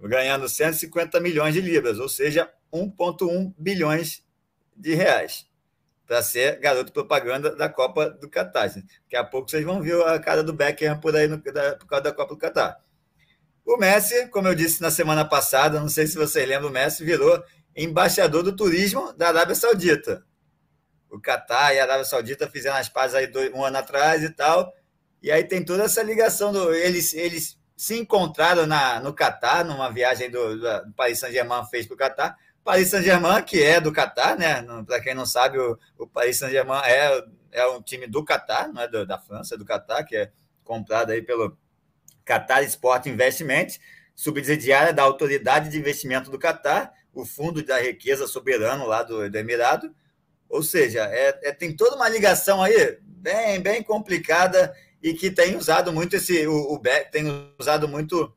ganhando 0.00 0.48
150 0.48 1.18
milhões 1.20 1.54
de 1.54 1.60
libras, 1.60 1.98
ou 1.98 2.08
seja, 2.08 2.52
1,1 2.72 3.54
bilhões 3.58 4.22
de 4.76 4.94
reais 4.94 5.46
para 6.06 6.22
ser 6.22 6.58
garoto 6.60 6.92
propaganda 6.92 7.54
da 7.54 7.68
Copa 7.68 8.08
do 8.08 8.28
Catar. 8.28 8.68
Daqui 8.68 9.16
a 9.16 9.24
pouco 9.24 9.50
vocês 9.50 9.64
vão 9.64 9.82
ver 9.82 10.00
a 10.06 10.18
cara 10.18 10.42
do 10.42 10.52
Beckham 10.52 11.00
por 11.00 11.16
aí 11.16 11.26
no, 11.26 11.38
da, 11.38 11.76
por 11.76 11.86
causa 11.86 12.04
da 12.04 12.12
Copa 12.12 12.34
do 12.34 12.38
Catar. 12.38 12.80
O 13.64 13.76
Messi, 13.76 14.28
como 14.28 14.46
eu 14.46 14.54
disse 14.54 14.80
na 14.80 14.92
semana 14.92 15.24
passada, 15.24 15.80
não 15.80 15.88
sei 15.88 16.06
se 16.06 16.16
vocês 16.16 16.48
lembram, 16.48 16.68
o 16.68 16.72
Messi 16.72 17.04
virou 17.04 17.42
embaixador 17.74 18.44
do 18.44 18.54
turismo 18.54 19.12
da 19.14 19.28
Arábia 19.28 19.56
Saudita. 19.56 20.24
O 21.10 21.20
Catar 21.20 21.74
e 21.74 21.80
a 21.80 21.82
Arábia 21.82 22.04
Saudita 22.04 22.48
fizeram 22.48 22.76
as 22.76 22.88
pazes 22.88 23.16
aí 23.16 23.28
um 23.52 23.64
ano 23.64 23.78
atrás 23.78 24.22
e 24.22 24.30
tal, 24.30 24.72
E 25.26 25.32
aí 25.32 25.42
tem 25.42 25.64
toda 25.64 25.82
essa 25.82 26.04
ligação 26.04 26.52
do 26.52 26.72
eles 26.72 27.12
eles 27.12 27.58
se 27.76 27.98
encontraram 27.98 28.64
na, 28.64 29.00
no 29.00 29.12
Catar, 29.12 29.64
numa 29.64 29.90
viagem 29.92 30.30
do, 30.30 30.56
do 30.56 30.92
Paris 30.92 31.18
Saint-Germain 31.18 31.66
fez 31.68 31.84
para 31.84 31.94
o 31.94 31.98
Catar. 31.98 32.38
Paris 32.62 32.90
Saint-Germain, 32.90 33.42
que 33.42 33.60
é 33.60 33.80
do 33.80 33.90
Catar, 33.90 34.38
né? 34.38 34.64
Para 34.86 35.00
quem 35.00 35.16
não 35.16 35.26
sabe, 35.26 35.58
o, 35.58 35.76
o 35.98 36.06
Paris 36.06 36.38
Saint-Germain 36.38 36.80
é, 36.84 37.24
é 37.50 37.66
um 37.66 37.82
time 37.82 38.06
do 38.06 38.24
Catar, 38.24 38.68
não 38.72 38.80
é 38.80 38.86
do, 38.86 39.04
da 39.04 39.18
França, 39.18 39.56
é 39.56 39.58
do 39.58 39.64
Catar, 39.64 40.04
que 40.04 40.14
é 40.14 40.30
comprado 40.62 41.10
aí 41.10 41.20
pelo 41.20 41.58
Qatar 42.24 42.62
Sport 42.62 43.06
Investment, 43.06 43.80
subsidiária 44.14 44.92
da 44.92 45.02
Autoridade 45.02 45.70
de 45.70 45.76
Investimento 45.76 46.30
do 46.30 46.38
Catar, 46.38 46.92
o 47.12 47.26
Fundo 47.26 47.64
da 47.64 47.80
Riqueza 47.80 48.28
Soberano 48.28 48.86
lá 48.86 49.02
do, 49.02 49.28
do 49.28 49.36
Emirado. 49.36 49.92
Ou 50.48 50.62
seja, 50.62 51.02
é, 51.10 51.36
é, 51.42 51.52
tem 51.52 51.74
toda 51.74 51.96
uma 51.96 52.08
ligação 52.08 52.62
aí 52.62 52.96
bem, 53.02 53.60
bem 53.60 53.82
complicada 53.82 54.72
e 55.06 55.14
que 55.14 55.30
tem 55.30 55.56
usado 55.56 55.92
muito 55.92 56.16
esse 56.16 56.48
o, 56.48 56.74
o 56.74 56.82
tem 57.12 57.24
usado 57.60 57.86
muito 57.86 58.34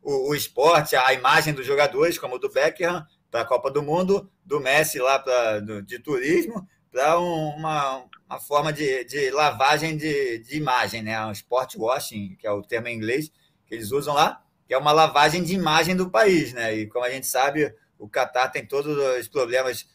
o, 0.00 0.30
o, 0.30 0.34
esporte, 0.36 0.94
a 0.94 1.12
imagem 1.12 1.52
dos 1.52 1.66
jogadores, 1.66 2.16
como 2.16 2.38
do 2.38 2.48
Beckham 2.48 3.04
para 3.28 3.40
a 3.40 3.44
Copa 3.44 3.68
do 3.72 3.82
Mundo, 3.82 4.30
do 4.44 4.60
Messi 4.60 5.00
lá 5.00 5.18
para 5.18 5.58
de 5.58 5.98
turismo, 5.98 6.64
para 6.92 7.18
um, 7.18 7.56
uma, 7.56 8.04
uma 8.30 8.38
forma 8.38 8.72
de, 8.72 9.04
de 9.04 9.32
lavagem 9.32 9.96
de, 9.96 10.38
de 10.38 10.56
imagem, 10.56 11.02
né? 11.02 11.26
Um 11.26 11.32
sport 11.32 11.74
washing, 11.74 12.36
que 12.36 12.46
é 12.46 12.52
o 12.52 12.62
termo 12.62 12.86
em 12.86 12.96
inglês 12.96 13.32
que 13.66 13.74
eles 13.74 13.90
usam 13.90 14.14
lá, 14.14 14.44
que 14.68 14.74
é 14.74 14.78
uma 14.78 14.92
lavagem 14.92 15.42
de 15.42 15.54
imagem 15.54 15.96
do 15.96 16.08
país, 16.08 16.52
né? 16.52 16.72
E 16.72 16.86
como 16.86 17.04
a 17.04 17.10
gente 17.10 17.26
sabe, 17.26 17.74
o 17.98 18.08
Catar 18.08 18.48
tem 18.48 18.64
todos 18.64 18.96
os 19.18 19.26
problemas 19.26 19.88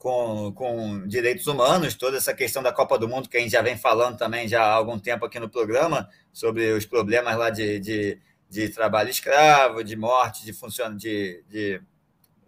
com, 0.00 0.50
com 0.52 1.06
direitos 1.06 1.46
humanos, 1.46 1.94
toda 1.94 2.16
essa 2.16 2.32
questão 2.32 2.62
da 2.62 2.72
Copa 2.72 2.98
do 2.98 3.06
Mundo, 3.06 3.28
que 3.28 3.36
a 3.36 3.40
gente 3.40 3.52
já 3.52 3.60
vem 3.60 3.76
falando 3.76 4.16
também 4.16 4.48
já 4.48 4.62
há 4.62 4.72
algum 4.72 4.98
tempo 4.98 5.26
aqui 5.26 5.38
no 5.38 5.46
programa, 5.46 6.08
sobre 6.32 6.72
os 6.72 6.86
problemas 6.86 7.36
lá 7.36 7.50
de, 7.50 7.78
de, 7.78 8.18
de 8.48 8.70
trabalho 8.70 9.10
escravo, 9.10 9.84
de 9.84 9.94
morte, 9.96 10.42
de 10.42 10.54
funcionamento 10.54 11.02
de, 11.02 11.44
de 11.50 11.82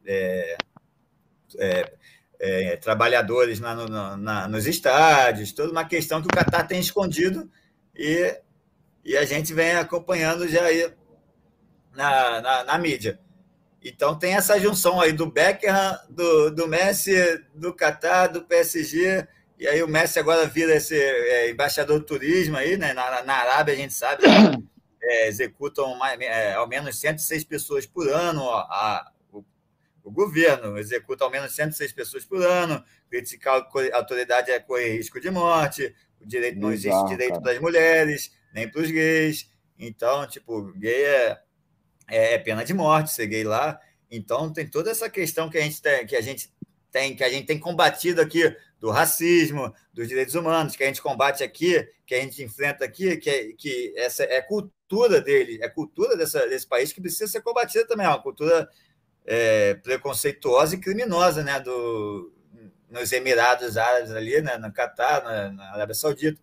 é, 0.06 0.56
é, 1.58 1.92
é, 2.40 2.76
trabalhadores 2.78 3.60
na, 3.60 3.74
no, 3.74 4.16
na, 4.16 4.48
nos 4.48 4.66
estádios, 4.66 5.52
toda 5.52 5.72
uma 5.72 5.84
questão 5.84 6.22
que 6.22 6.28
o 6.28 6.34
Catar 6.34 6.66
tem 6.66 6.80
escondido 6.80 7.50
e, 7.94 8.34
e 9.04 9.14
a 9.14 9.26
gente 9.26 9.52
vem 9.52 9.72
acompanhando 9.72 10.48
já 10.48 10.64
aí 10.64 10.90
na, 11.94 12.40
na, 12.40 12.64
na 12.64 12.78
mídia. 12.78 13.20
Então 13.84 14.16
tem 14.16 14.34
essa 14.34 14.58
junção 14.60 15.00
aí 15.00 15.12
do 15.12 15.26
Beckham, 15.26 15.98
do, 16.08 16.50
do 16.50 16.68
Messi, 16.68 17.12
do 17.54 17.74
Qatar, 17.74 18.30
do 18.30 18.42
PSG, 18.42 19.26
e 19.58 19.66
aí 19.66 19.82
o 19.82 19.88
Messi 19.88 20.18
agora 20.18 20.46
vira 20.46 20.74
esse 20.74 20.94
é, 20.96 21.50
embaixador 21.50 21.98
do 21.98 22.04
turismo 22.04 22.56
aí, 22.56 22.76
né? 22.76 22.92
Na, 22.92 23.22
na 23.22 23.34
Arábia, 23.34 23.74
a 23.74 23.76
gente 23.76 23.92
sabe, 23.92 24.24
é, 25.02 25.28
executam 25.28 25.96
mais, 25.96 26.20
é, 26.20 26.54
ao 26.54 26.68
menos 26.68 26.98
106 26.98 27.44
pessoas 27.44 27.86
por 27.86 28.08
ano, 28.08 28.48
a, 28.50 29.10
o, 29.32 29.44
o, 30.04 30.10
governo 30.10 30.78
executa 30.78 31.24
ao 31.24 31.30
menos 31.30 31.52
106 31.54 31.92
pessoas 31.92 32.24
por 32.24 32.42
ano, 32.42 32.82
criticar 33.10 33.56
a 33.92 33.96
autoridade 33.96 34.50
é 34.50 34.60
correr 34.60 34.96
risco 34.96 35.20
de 35.20 35.30
morte, 35.30 35.94
o 36.20 36.26
direito 36.26 36.58
não 36.58 36.72
existe 36.72 36.88
Exato, 36.88 37.08
direito 37.08 37.40
para 37.40 37.52
as 37.52 37.58
mulheres, 37.58 38.32
nem 38.54 38.68
para 38.68 38.80
os 38.80 38.90
gays. 38.90 39.50
Então, 39.78 40.26
tipo, 40.26 40.72
gay 40.76 41.04
é 41.04 41.38
é, 42.12 42.34
é 42.34 42.38
pena 42.38 42.64
de 42.64 42.74
morte 42.74 43.10
ser 43.10 43.26
gay 43.26 43.42
lá. 43.42 43.80
Então 44.10 44.52
tem 44.52 44.68
toda 44.68 44.90
essa 44.90 45.08
questão 45.08 45.48
que 45.48 45.56
a 45.56 45.62
gente 45.62 45.80
tem, 45.80 46.06
que 46.06 46.14
a 46.14 46.20
gente 46.20 46.52
tem, 46.90 47.16
que 47.16 47.24
a 47.24 47.30
gente 47.30 47.46
tem 47.46 47.58
combatido 47.58 48.20
aqui 48.20 48.54
do 48.78 48.90
racismo, 48.90 49.72
dos 49.94 50.06
direitos 50.06 50.34
humanos, 50.34 50.76
que 50.76 50.84
a 50.84 50.86
gente 50.86 51.00
combate 51.00 51.42
aqui, 51.42 51.88
que 52.04 52.14
a 52.14 52.20
gente 52.20 52.42
enfrenta 52.42 52.84
aqui, 52.84 53.16
que, 53.16 53.30
é, 53.30 53.52
que 53.52 53.94
essa 53.96 54.24
é 54.24 54.42
cultura 54.42 55.20
dele, 55.20 55.58
é 55.62 55.68
cultura 55.68 56.16
dessa, 56.16 56.46
desse 56.46 56.66
país 56.66 56.92
que 56.92 57.00
precisa 57.00 57.26
ser 57.26 57.40
combatida 57.40 57.86
também, 57.86 58.04
é 58.04 58.08
uma 58.10 58.22
cultura 58.22 58.68
é, 59.24 59.74
preconceituosa 59.74 60.74
e 60.74 60.80
criminosa, 60.80 61.42
né, 61.42 61.60
do, 61.60 62.30
nos 62.90 63.10
Emirados 63.12 63.78
Árabes 63.78 64.10
ali, 64.10 64.42
né, 64.42 64.58
no 64.58 64.70
Catar, 64.72 65.24
na, 65.24 65.52
na 65.52 65.72
Arábia 65.72 65.94
Saudita. 65.94 66.40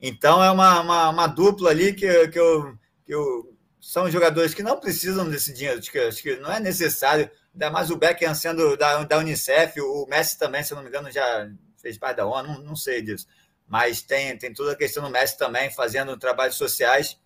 Então 0.00 0.42
é 0.42 0.50
uma, 0.50 0.80
uma, 0.80 1.10
uma, 1.10 1.26
dupla 1.26 1.70
ali 1.70 1.92
que, 1.92 2.28
que, 2.28 2.38
eu, 2.38 2.78
que 3.04 3.12
eu 3.12 3.54
são 3.80 4.10
jogadores 4.10 4.52
que 4.54 4.62
não 4.62 4.78
precisam 4.78 5.28
desse 5.28 5.52
dinheiro, 5.52 5.78
acho 5.78 5.90
que, 5.90 5.98
acho 5.98 6.22
que 6.22 6.36
não 6.36 6.52
é 6.52 6.60
necessário, 6.60 7.30
ainda 7.52 7.70
mais 7.70 7.90
o 7.90 7.96
Beckham 7.96 8.34
sendo 8.34 8.76
da, 8.76 9.02
da 9.04 9.18
Unicef, 9.18 9.80
o 9.80 10.06
Messi 10.06 10.38
também, 10.38 10.62
se 10.62 10.74
não 10.74 10.82
me 10.82 10.88
engano, 10.88 11.10
já 11.10 11.50
fez 11.80 11.96
parte 11.96 12.18
da 12.18 12.26
ONU, 12.26 12.48
não, 12.48 12.62
não 12.62 12.76
sei 12.76 13.00
disso. 13.02 13.26
Mas 13.66 14.02
tem, 14.02 14.36
tem 14.36 14.52
toda 14.52 14.72
a 14.72 14.76
questão 14.76 15.02
do 15.02 15.10
Messi 15.10 15.38
também, 15.38 15.70
fazendo 15.70 16.16
trabalhos 16.18 16.56
sociais. 16.56 17.18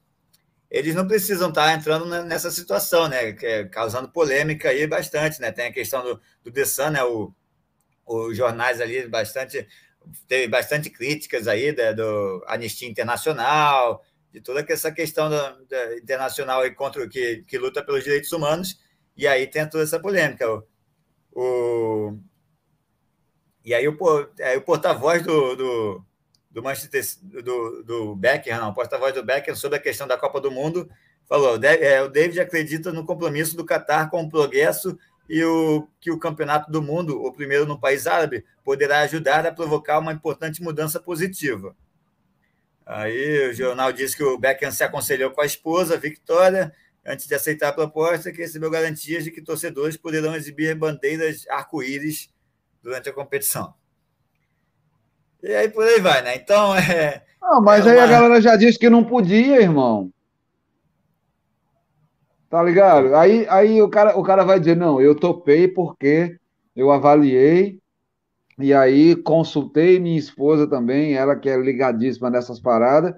Eles 0.71 0.95
não 0.95 1.07
precisam 1.07 1.49
estar 1.49 1.73
entrando 1.75 2.07
nessa 2.25 2.51
situação, 2.51 3.09
né? 3.09 3.31
É, 3.43 3.65
causando 3.65 4.09
polêmica 4.11 4.69
aí 4.69 4.87
bastante, 4.87 5.41
né? 5.41 5.51
Tem 5.51 5.67
a 5.67 5.73
questão 5.73 6.03
do, 6.03 6.21
do 6.43 6.53
The 6.53 6.65
Sun, 6.65 6.91
né? 6.91 7.03
O, 7.03 7.33
os 8.07 8.37
jornais 8.37 8.81
ali 8.81 9.09
bastante 9.09 9.67
teve 10.29 10.49
bastante 10.49 10.91
críticas 10.91 11.49
aí 11.49 11.73
da, 11.73 11.93
do 11.93 12.45
Anistia 12.47 12.89
Internacional, 12.89 14.05
de 14.35 14.41
toda 14.41 14.67
essa 14.69 14.91
questão 14.91 15.31
da, 15.31 15.57
da 15.71 15.97
internacional 15.97 16.63
aí 16.63 16.73
contra 16.73 17.09
que, 17.09 17.45
que 17.47 17.57
luta 17.57 17.85
pelos 17.85 18.03
direitos 18.03 18.33
humanos, 18.33 18.81
e 19.17 19.29
aí 19.29 19.47
tem 19.47 19.65
toda 19.71 19.85
essa 19.85 20.01
polêmica. 20.01 20.45
O, 20.51 20.65
o 21.33 22.19
e 23.65 23.73
aí 23.73 23.87
o, 23.87 23.97
aí 24.43 24.57
o 24.57 24.63
porta-voz 24.63 25.23
do, 25.23 25.55
do, 25.55 26.05
do 26.51 26.63
Manchester 26.65 27.01
do, 27.23 27.85
do 27.85 28.17
Becker, 28.17 28.59
não, 28.59 28.71
o 28.71 28.75
porta-voz 28.75 29.15
do 29.15 29.23
Becker 29.23 29.57
sobre 29.57 29.79
a 29.79 29.81
questão 29.81 30.05
da 30.05 30.19
Copa 30.19 30.41
do 30.41 30.51
Mundo, 30.51 30.91
falou: 31.29 31.57
é, 31.63 32.03
o 32.03 32.09
David 32.09 32.41
acredita 32.41 32.93
no 32.93 33.07
compromisso 33.07 33.57
do 33.57 33.65
Catar 33.65 34.11
com 34.11 34.21
o 34.21 34.29
progresso 34.29 34.99
e 35.29 35.45
o, 35.45 35.87
que 36.01 36.11
o 36.11 36.19
campeonato 36.19 36.73
do 36.73 36.83
mundo, 36.83 37.25
o 37.25 37.33
primeiro 37.33 37.67
no 37.67 37.79
país 37.79 38.09
árabe, 38.09 38.45
poderá 38.65 39.03
ajudar 39.03 39.47
a 39.47 39.53
provocar 39.53 40.01
uma 40.01 40.13
importante 40.13 40.61
mudança 40.61 40.99
positiva. 40.99 41.77
Aí 42.87 43.49
o 43.49 43.55
jornal 43.55 43.93
disse 43.93 44.17
que 44.17 44.23
o 44.23 44.39
Beckham 44.39 44.71
se 44.71 44.85
aconselhou 44.85 45.31
com 45.31 45.41
a 45.41 45.47
esposa, 45.47 45.97
Victoria, 45.97 46.73
antes 47.05 47.27
de 47.27 47.35
aceitar 47.35 47.69
a 47.69 47.73
proposta, 47.73 48.31
que 48.31 48.39
recebeu 48.39 48.71
garantias 48.71 49.25
de 49.25 49.31
que 49.31 49.41
torcedores 49.41 49.97
poderão 49.97 50.35
exibir 50.35 50.75
bandeiras 50.75 51.47
arco-íris 51.49 52.29
durante 52.83 53.09
a 53.09 53.13
competição. 53.13 53.75
E 55.43 55.55
aí 55.55 55.69
por 55.69 55.85
aí 55.85 56.01
vai, 56.01 56.23
né? 56.23 56.37
Então 56.37 56.75
é. 56.77 57.23
Não, 57.41 57.61
mas 57.61 57.87
é 57.87 57.91
aí 57.91 57.97
uma... 57.97 58.05
a 58.05 58.07
galera 58.07 58.41
já 58.41 58.57
disse 58.57 58.79
que 58.79 58.89
não 58.89 59.05
podia, 59.05 59.61
irmão. 59.61 60.11
Tá 62.49 62.63
ligado? 62.63 63.15
Aí, 63.17 63.47
aí 63.49 63.83
o, 63.83 63.89
cara, 63.89 64.17
o 64.17 64.23
cara 64.23 64.45
vai 64.45 64.59
dizer: 64.59 64.77
não, 64.77 65.01
eu 65.01 65.15
topei 65.15 65.67
porque 65.69 66.39
eu 66.77 66.91
avaliei 66.91 67.81
e 68.59 68.73
aí 68.73 69.17
consultei 69.17 69.99
minha 69.99 70.19
esposa 70.19 70.69
também, 70.69 71.15
ela 71.15 71.37
que 71.37 71.49
é 71.49 71.57
ligadíssima 71.57 72.31
nessas 72.31 72.61
paradas, 72.61 73.15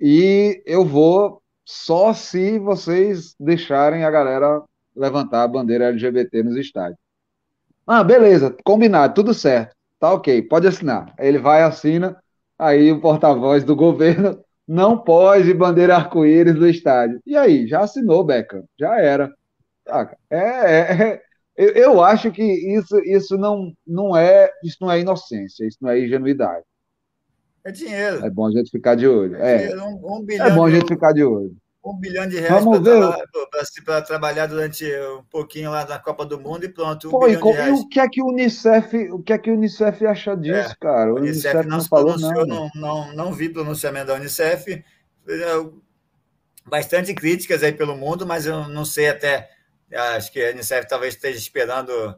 e 0.00 0.62
eu 0.66 0.84
vou 0.84 1.42
só 1.64 2.12
se 2.12 2.58
vocês 2.58 3.34
deixarem 3.38 4.04
a 4.04 4.10
galera 4.10 4.62
levantar 4.94 5.44
a 5.44 5.48
bandeira 5.48 5.86
LGBT 5.86 6.42
nos 6.42 6.56
estádios. 6.56 6.98
Ah, 7.86 8.04
beleza, 8.04 8.56
combinado, 8.64 9.14
tudo 9.14 9.34
certo. 9.34 9.74
Tá 9.98 10.12
ok, 10.12 10.42
pode 10.42 10.66
assinar. 10.66 11.14
Ele 11.18 11.38
vai, 11.38 11.62
assina, 11.62 12.16
aí 12.58 12.90
o 12.92 13.00
porta-voz 13.00 13.64
do 13.64 13.76
governo 13.76 14.42
não 14.66 14.98
pode 14.98 15.54
bandeira 15.54 15.96
arco-íris 15.96 16.54
no 16.54 16.68
estádio. 16.68 17.20
E 17.26 17.36
aí, 17.36 17.66
já 17.66 17.80
assinou, 17.80 18.24
Beckham, 18.24 18.64
já 18.78 18.98
era. 19.00 19.32
É, 20.30 20.36
é, 20.36 21.02
é 21.02 21.22
eu, 21.56 21.68
eu 21.70 22.02
acho 22.02 22.30
que 22.30 22.42
isso, 22.42 22.98
isso 23.00 23.36
não, 23.36 23.72
não 23.86 24.16
é 24.16 24.50
isso 24.64 24.78
não 24.80 24.90
é 24.90 25.00
inocência, 25.00 25.66
isso 25.66 25.78
não 25.80 25.90
é 25.90 26.00
ingenuidade. 26.00 26.64
É 27.64 27.70
dinheiro. 27.70 28.24
É 28.24 28.30
bom 28.30 28.46
a 28.46 28.50
gente 28.50 28.70
ficar 28.70 28.96
de 28.96 29.06
olho. 29.06 29.36
É, 29.36 29.70
é. 29.70 29.76
Um, 29.76 30.18
um 30.18 30.26
é 30.28 30.50
bom 30.50 30.64
a 30.64 30.70
gente 30.70 30.88
ficar 30.88 31.12
de 31.12 31.22
olho. 31.22 31.54
Um 31.84 31.96
bilhão 31.96 32.28
de 32.28 32.38
reais 32.38 32.64
para 33.84 34.02
trabalhar 34.02 34.46
durante 34.46 34.84
um 35.18 35.24
pouquinho 35.24 35.70
lá 35.70 35.84
na 35.84 35.98
Copa 35.98 36.24
do 36.24 36.38
Mundo 36.40 36.64
e 36.64 36.68
pronto. 36.68 37.08
Um 37.08 37.10
Pô, 37.10 37.26
e, 37.26 37.32
e, 37.32 37.36
o 37.36 37.88
que 37.88 37.98
é 37.98 38.08
que 38.08 38.22
o 38.22 38.26
Unicef, 38.26 39.10
o 39.10 39.20
que 39.20 39.32
é 39.32 39.38
que 39.38 39.50
o 39.50 39.54
Unicef 39.54 40.06
acha 40.06 40.36
disso, 40.36 40.70
é, 40.70 40.76
cara? 40.80 41.12
O 41.12 41.16
Unicef, 41.16 41.56
Unicef 41.56 41.68
não, 41.68 41.76
não 41.76 41.80
se 41.80 41.90
pronunciou, 41.90 42.46
não, 42.46 42.70
não, 42.74 43.12
não 43.14 43.32
vi 43.32 43.48
pronunciamento 43.48 44.06
da 44.06 44.14
Unicef. 44.14 44.84
Bastante 46.64 47.12
críticas 47.14 47.64
aí 47.64 47.72
pelo 47.72 47.96
mundo, 47.96 48.24
mas 48.24 48.46
eu 48.46 48.68
não 48.68 48.84
sei 48.84 49.08
até 49.08 49.50
Acho 49.94 50.32
que 50.32 50.42
a 50.44 50.50
Unicef 50.50 50.88
talvez 50.88 51.14
esteja 51.14 51.38
esperando 51.38 51.92
um 51.92 52.14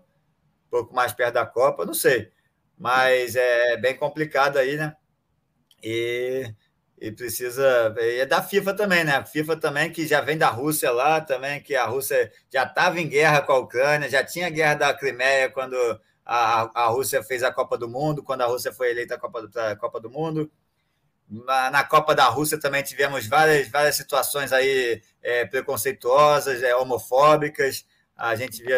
pouco 0.70 0.94
mais 0.94 1.12
perto 1.12 1.34
da 1.34 1.46
Copa, 1.46 1.84
não 1.84 1.94
sei. 1.94 2.30
Mas 2.78 3.36
é 3.36 3.76
bem 3.76 3.96
complicado 3.96 4.59
aí, 4.59 4.76
né? 4.76 4.96
E, 5.82 6.52
e 7.01 7.12
precisa. 7.12 7.94
E 7.98 8.20
é 8.20 8.26
da 8.26 8.42
FIFA 8.42 8.74
também, 8.74 9.05
né? 9.05 9.16
A 9.16 9.24
FIFA 9.24 9.56
também, 9.56 9.92
que 9.92 10.06
já 10.06 10.20
vem 10.20 10.38
da 10.38 10.48
Rússia 10.48 10.90
lá 10.90 11.20
também, 11.20 11.62
que 11.62 11.74
a 11.74 11.86
Rússia 11.86 12.32
já 12.52 12.64
estava 12.64 13.01
em 13.01 13.09
guerra 13.09 13.42
com 13.42 13.52
a 13.52 13.59
Ucrânia, 13.59 14.09
já 14.09 14.24
tinha 14.24 14.51
guerra 14.51 14.74
da 14.74 14.94
Crimeia 14.94 15.51
quando 15.51 15.76
a, 16.24 16.84
a 16.84 16.86
Rússia 16.88 17.22
fez 17.22 17.42
a 17.42 17.52
Copa 17.52 17.76
do 17.78 17.88
Mundo, 17.88 18.22
quando 18.22 18.42
a 18.42 18.46
Rússia 18.46 18.72
foi 18.72 18.90
eleita 18.90 19.16
a 19.16 19.18
Copa, 19.18 19.48
a 19.70 19.76
Copa 19.76 20.01
do 20.01 20.10
Mundo. 20.10 20.51
Na, 21.28 21.82
Copa 21.84 22.14
da 22.14 22.24
Rússia 22.26 22.59
também 22.59 22.82
tivemos 22.82 23.26
várias, 23.26 23.68
várias 23.68 23.96
situações 23.96 24.52
aí 24.52 25.02
é, 25.22 25.44
preconceituosas, 25.44 26.62
é, 26.62 26.74
homofóbicas. 26.76 27.86
A 28.16 28.36
gente 28.36 28.62
via 28.62 28.76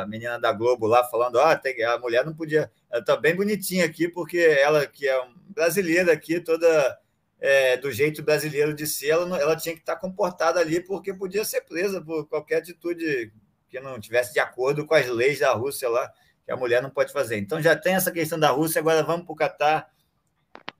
a 0.00 0.06
menina 0.06 0.38
da 0.38 0.52
Globo 0.52 0.86
lá 0.86 1.04
falando, 1.04 1.36
oh, 1.36 1.40
a 1.40 1.98
mulher 1.98 2.24
não 2.24 2.34
podia. 2.34 2.70
Ela 2.90 3.04
tá 3.04 3.16
bem 3.16 3.34
bonitinha 3.34 3.84
aqui, 3.84 4.08
porque 4.08 4.38
ela, 4.38 4.86
que 4.86 5.06
é 5.06 5.20
brasileira 5.48 6.12
aqui, 6.12 6.40
toda 6.40 6.98
é, 7.40 7.76
do 7.76 7.90
jeito 7.90 8.22
brasileiro 8.22 8.74
de 8.74 8.86
ser, 8.86 9.08
ela, 9.08 9.38
ela 9.38 9.56
tinha 9.56 9.74
que 9.74 9.80
estar 9.80 9.94
tá 9.94 10.00
comportada 10.00 10.60
ali, 10.60 10.80
porque 10.80 11.14
podia 11.14 11.44
ser 11.44 11.62
presa 11.62 12.00
por 12.00 12.26
qualquer 12.28 12.58
atitude 12.58 13.32
que 13.68 13.80
não 13.80 13.98
tivesse 13.98 14.32
de 14.32 14.40
acordo 14.40 14.86
com 14.86 14.94
as 14.94 15.06
leis 15.08 15.38
da 15.38 15.52
Rússia 15.52 15.88
lá, 15.88 16.12
que 16.44 16.52
a 16.52 16.56
mulher 16.56 16.82
não 16.82 16.90
pode 16.90 17.12
fazer. 17.12 17.38
Então 17.38 17.62
já 17.62 17.74
tem 17.74 17.94
essa 17.94 18.10
questão 18.10 18.38
da 18.38 18.50
Rússia, 18.50 18.80
agora 18.80 19.02
vamos 19.02 19.24
para 19.24 19.32
o 19.32 19.36
Catar. 19.36 19.90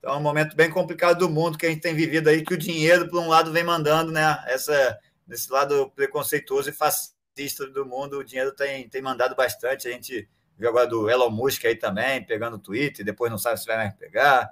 Então 0.01 0.15
é 0.15 0.17
um 0.17 0.21
momento 0.21 0.55
bem 0.55 0.67
complicado 0.67 1.19
do 1.19 1.29
mundo 1.29 1.59
que 1.59 1.65
a 1.67 1.69
gente 1.69 1.81
tem 1.81 1.93
vivido 1.93 2.27
aí, 2.27 2.43
que 2.43 2.55
o 2.55 2.57
dinheiro, 2.57 3.07
por 3.07 3.21
um 3.21 3.27
lado, 3.27 3.51
vem 3.51 3.63
mandando, 3.63 4.11
né? 4.11 4.43
Essa, 4.47 4.97
desse 5.27 5.51
lado 5.51 5.91
preconceituoso 5.95 6.71
e 6.71 6.73
fascista 6.73 7.67
do 7.71 7.85
mundo, 7.85 8.17
o 8.17 8.23
dinheiro 8.23 8.51
tem, 8.51 8.89
tem 8.89 8.99
mandado 8.99 9.35
bastante. 9.35 9.87
A 9.87 9.91
gente 9.91 10.27
viu 10.57 10.69
agora 10.69 10.87
do 10.87 11.07
Elon 11.07 11.29
Musk 11.29 11.65
aí 11.65 11.75
também, 11.75 12.25
pegando 12.25 12.55
o 12.55 12.59
Twitter, 12.59 13.05
depois 13.05 13.29
não 13.29 13.37
sabe 13.37 13.59
se 13.59 13.67
vai 13.67 13.77
mais 13.77 13.93
pegar. 13.93 14.51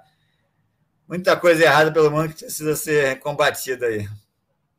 Muita 1.08 1.36
coisa 1.36 1.64
errada 1.64 1.90
pelo 1.90 2.12
mundo 2.12 2.28
que 2.28 2.44
precisa 2.44 2.76
ser 2.76 3.18
combatida 3.18 3.86
aí. 3.86 4.08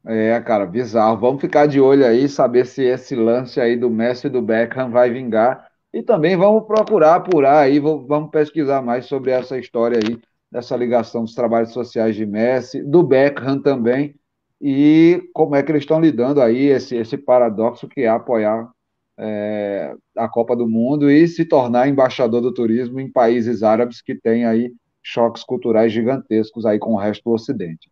É, 0.05 0.39
cara, 0.39 0.65
bizarro. 0.65 1.17
Vamos 1.17 1.41
ficar 1.41 1.67
de 1.67 1.81
olho 1.81 2.05
aí, 2.05 2.29
saber 2.29 2.65
se 2.65 2.81
esse 2.81 3.13
lance 3.13 3.59
aí 3.59 3.75
do 3.75 3.89
Messi 3.89 4.27
e 4.27 4.29
do 4.29 4.41
Beckham 4.41 4.89
vai 4.89 5.09
vingar. 5.09 5.69
E 5.93 6.01
também 6.01 6.37
vamos 6.37 6.65
procurar 6.65 7.15
apurar 7.15 7.59
aí, 7.59 7.77
vamos 7.77 8.31
pesquisar 8.31 8.81
mais 8.81 9.05
sobre 9.05 9.31
essa 9.31 9.57
história 9.57 9.99
aí, 10.01 10.17
dessa 10.51 10.75
ligação 10.75 11.23
dos 11.23 11.33
trabalhos 11.33 11.71
sociais 11.71 12.15
de 12.15 12.25
Messi, 12.25 12.83
do 12.83 13.01
Beckham 13.01 13.61
também, 13.61 14.15
e 14.59 15.23
como 15.33 15.55
é 15.55 15.63
que 15.63 15.71
eles 15.71 15.83
estão 15.83 15.99
lidando 15.99 16.41
aí, 16.41 16.67
esse, 16.67 16.95
esse 16.95 17.17
paradoxo 17.17 17.87
que 17.87 18.01
é 18.01 18.09
apoiar 18.09 18.69
é, 19.17 19.95
a 20.17 20.27
Copa 20.27 20.55
do 20.55 20.67
Mundo 20.67 21.09
e 21.09 21.27
se 21.27 21.45
tornar 21.45 21.87
embaixador 21.87 22.41
do 22.41 22.53
turismo 22.53 22.99
em 22.99 23.11
países 23.11 23.63
árabes 23.63 24.01
que 24.01 24.13
têm 24.13 24.45
aí 24.45 24.71
choques 25.01 25.43
culturais 25.43 25.91
gigantescos 25.91 26.65
aí 26.65 26.77
com 26.77 26.93
o 26.93 26.97
resto 26.97 27.23
do 27.23 27.31
Ocidente. 27.31 27.89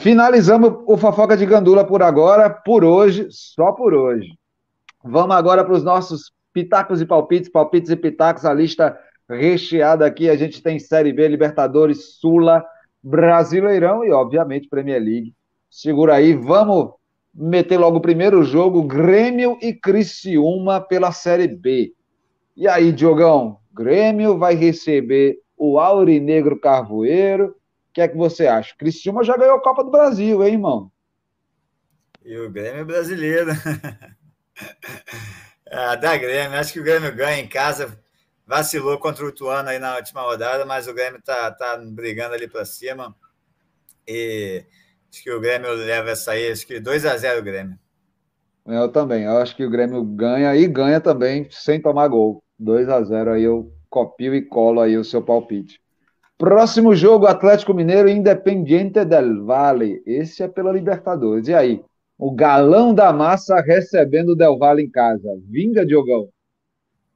Finalizamos 0.00 0.74
o 0.86 0.96
Fofoca 0.96 1.36
de 1.36 1.46
Gandula 1.46 1.86
por 1.86 2.02
agora, 2.02 2.50
por 2.50 2.84
hoje, 2.84 3.26
só 3.30 3.72
por 3.72 3.94
hoje. 3.94 4.28
Vamos 5.02 5.34
agora 5.34 5.64
para 5.64 5.74
os 5.74 5.82
nossos 5.82 6.32
pitacos 6.52 7.00
e 7.00 7.06
palpites, 7.06 7.50
palpites 7.50 7.90
e 7.90 7.96
pitacos, 7.96 8.44
a 8.44 8.52
lista 8.52 8.98
recheada 9.36 10.06
aqui. 10.06 10.28
A 10.28 10.36
gente 10.36 10.62
tem 10.62 10.78
Série 10.78 11.12
B, 11.12 11.26
Libertadores, 11.28 12.16
Sula, 12.20 12.64
Brasileirão 13.02 14.04
e, 14.04 14.10
obviamente, 14.10 14.68
Premier 14.68 15.02
League. 15.02 15.34
Segura 15.70 16.14
aí, 16.14 16.34
vamos 16.34 16.92
meter 17.34 17.78
logo 17.78 17.98
o 17.98 18.02
primeiro 18.02 18.42
jogo: 18.42 18.82
Grêmio 18.82 19.58
e 19.60 19.72
Criciúma 19.72 20.80
pela 20.80 21.12
Série 21.12 21.48
B. 21.48 21.92
E 22.56 22.68
aí, 22.68 22.92
Diogão, 22.92 23.58
Grêmio 23.72 24.38
vai 24.38 24.54
receber 24.54 25.38
o 25.56 25.78
Aurinegro 25.78 26.60
Carvoeiro 26.60 27.54
o 27.92 27.92
que 27.92 28.00
é 28.00 28.08
que 28.08 28.16
você 28.16 28.46
acha? 28.46 28.74
Cristiúma 28.74 29.22
já 29.22 29.36
ganhou 29.36 29.56
a 29.56 29.60
Copa 29.60 29.84
do 29.84 29.90
Brasil, 29.90 30.42
hein, 30.42 30.54
irmão? 30.54 30.90
E 32.24 32.34
o 32.38 32.50
Grêmio 32.50 32.80
é 32.80 32.84
brasileiro. 32.84 33.50
ah, 35.70 35.94
da 35.96 36.16
Grêmio, 36.16 36.58
acho 36.58 36.72
que 36.72 36.80
o 36.80 36.82
Grêmio 36.82 37.14
ganha 37.14 37.38
em 37.38 37.46
casa. 37.46 38.02
Vacilou 38.46 38.98
contra 38.98 39.24
o 39.24 39.32
Tuano 39.32 39.68
aí 39.68 39.78
na 39.78 39.96
última 39.96 40.22
rodada, 40.22 40.64
mas 40.64 40.88
o 40.88 40.94
Grêmio 40.94 41.20
tá, 41.22 41.50
tá 41.52 41.76
brigando 41.76 42.34
ali 42.34 42.48
para 42.48 42.64
cima. 42.64 43.14
E 44.06 44.64
acho 45.10 45.22
que 45.22 45.30
o 45.30 45.40
Grêmio 45.40 45.72
leva 45.72 46.10
essa 46.10 46.32
aí, 46.32 46.50
acho 46.50 46.66
que 46.66 46.80
2 46.80 47.06
a 47.06 47.16
0 47.16 47.40
o 47.40 47.42
Grêmio. 47.42 47.78
Eu 48.66 48.88
também, 48.88 49.24
eu 49.24 49.38
acho 49.38 49.56
que 49.56 49.64
o 49.64 49.70
Grêmio 49.70 50.02
ganha 50.04 50.54
e 50.54 50.66
ganha 50.66 51.00
também 51.00 51.48
sem 51.50 51.80
tomar 51.80 52.08
gol. 52.08 52.42
2 52.58 52.88
a 52.88 53.02
0 53.02 53.32
aí 53.32 53.42
eu 53.42 53.72
copio 53.90 54.34
e 54.34 54.42
colo 54.42 54.80
aí 54.80 54.96
o 54.96 55.04
seu 55.04 55.22
palpite. 55.22 55.80
Próximo 56.38 56.94
jogo, 56.94 57.26
Atlético 57.26 57.74
Mineiro 57.74 58.08
Independiente 58.08 59.04
del 59.04 59.44
Valle. 59.44 60.02
Esse 60.04 60.42
é 60.42 60.48
pela 60.48 60.72
Libertadores. 60.72 61.46
E 61.46 61.54
aí? 61.54 61.84
O 62.18 62.32
galão 62.32 62.94
da 62.94 63.12
massa 63.12 63.60
recebendo 63.60 64.30
o 64.30 64.36
Del 64.36 64.58
Valle 64.58 64.82
em 64.82 64.90
casa. 64.90 65.28
Vinga, 65.48 65.84
Diogão. 65.84 66.28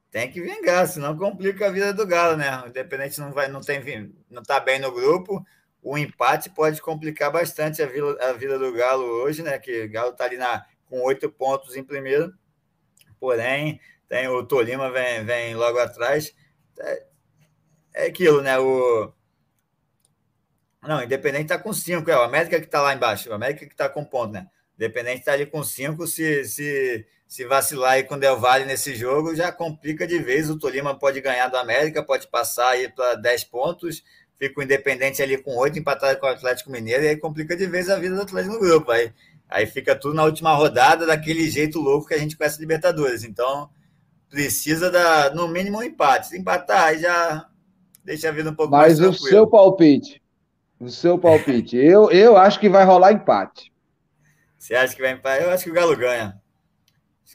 Tem 0.09 0.31
que 0.31 0.41
vingar, 0.41 0.87
senão 0.87 1.17
complica 1.17 1.67
a 1.67 1.71
vida 1.71 1.93
do 1.93 2.07
Galo, 2.07 2.37
né? 2.37 2.63
O 2.63 2.67
Independente 2.67 3.19
não 3.19 3.31
vai, 3.31 3.47
não 3.47 3.61
tem, 3.61 4.13
não 4.29 4.41
tá 4.41 4.59
bem 4.59 4.79
no 4.79 4.91
grupo. 4.91 5.45
O 5.81 5.97
empate 5.97 6.49
pode 6.49 6.81
complicar 6.81 7.31
bastante 7.31 7.81
a 7.81 7.85
vida, 7.85 8.17
a 8.21 8.33
vida 8.33 8.57
do 8.57 8.71
Galo 8.73 9.03
hoje, 9.03 9.43
né? 9.43 9.59
Que 9.59 9.83
o 9.83 9.91
Galo 9.91 10.13
tá 10.13 10.25
ali 10.25 10.37
na, 10.37 10.65
com 10.85 11.01
oito 11.01 11.29
pontos 11.29 11.75
em 11.75 11.83
primeiro. 11.83 12.33
Porém, 13.19 13.79
tem 14.07 14.27
o 14.27 14.43
Tolima 14.43 14.91
vem, 14.91 15.25
vem 15.25 15.55
logo 15.55 15.77
atrás. 15.79 16.33
É, 16.79 17.05
é 17.93 18.05
aquilo, 18.07 18.41
né? 18.41 18.57
O, 18.57 19.11
não, 20.81 21.03
Independente 21.03 21.43
está 21.43 21.59
com 21.59 21.73
5, 21.73 22.09
é 22.09 22.17
o 22.17 22.21
América 22.21 22.59
que 22.59 22.65
está 22.65 22.81
lá 22.81 22.93
embaixo, 22.93 23.29
o 23.29 23.33
América 23.33 23.65
que 23.65 23.73
está 23.73 23.89
com 23.89 24.05
ponto, 24.05 24.31
né? 24.31 24.47
Independente 24.77 25.19
está 25.19 25.33
ali 25.33 25.45
com 25.45 25.63
5, 25.63 26.05
se, 26.05 26.45
se, 26.45 27.05
se 27.27 27.45
vacilar 27.45 27.93
aí 27.93 28.03
com 28.03 28.13
o 28.13 28.19
Del 28.19 28.39
Valle 28.39 28.65
nesse 28.65 28.95
jogo, 28.95 29.35
já 29.35 29.51
complica 29.51 30.05
de 30.05 30.19
vez. 30.19 30.49
O 30.49 30.57
Tolima 30.57 30.97
pode 30.97 31.19
ganhar 31.19 31.47
do 31.47 31.57
América, 31.57 32.03
pode 32.03 32.27
passar 32.27 32.69
aí 32.69 32.87
para 32.87 33.15
10 33.15 33.45
pontos, 33.45 34.03
fica 34.37 34.59
o 34.59 34.63
Independente 34.63 35.21
ali 35.21 35.35
com 35.35 35.57
8, 35.57 35.79
empatado 35.79 36.19
com 36.19 36.27
o 36.27 36.29
Atlético 36.29 36.71
Mineiro, 36.71 37.03
e 37.03 37.07
aí 37.09 37.17
complica 37.17 37.57
de 37.57 37.65
vez 37.65 37.89
a 37.89 37.97
vida 37.97 38.15
do 38.15 38.21
Atlético 38.21 38.53
no 38.53 38.59
grupo. 38.59 38.91
Aí, 38.91 39.11
aí 39.49 39.65
fica 39.65 39.95
tudo 39.95 40.13
na 40.13 40.25
última 40.25 40.53
rodada, 40.53 41.07
daquele 41.07 41.49
jeito 41.49 41.79
louco 41.79 42.07
que 42.07 42.13
a 42.13 42.19
gente 42.19 42.37
conhece 42.37 42.59
Libertadores. 42.59 43.23
Então, 43.23 43.67
precisa, 44.29 44.91
da, 44.91 45.33
no 45.33 45.47
mínimo, 45.47 45.79
um 45.79 45.83
empate. 45.83 46.27
Se 46.27 46.37
empatar, 46.37 46.83
aí 46.83 46.99
já 46.99 47.47
deixa 48.05 48.29
a 48.29 48.31
vida 48.31 48.51
um 48.51 48.55
pouco 48.55 48.71
Mas 48.71 48.99
mais 48.99 48.99
Mas 48.99 49.21
o 49.21 49.27
seu 49.27 49.47
palpite? 49.47 50.21
O 50.79 50.89
seu 50.89 51.17
palpite. 51.17 51.75
Eu, 51.77 52.11
eu 52.11 52.37
acho 52.37 52.59
que 52.59 52.69
vai 52.69 52.85
rolar 52.85 53.11
empate. 53.11 53.71
Você 54.57 54.75
acha 54.75 54.95
que 54.95 55.01
vai 55.01 55.11
empate? 55.11 55.43
Eu 55.43 55.51
acho 55.51 55.63
que 55.63 55.69
o 55.69 55.73
Galo 55.73 55.95
ganha. 55.95 56.41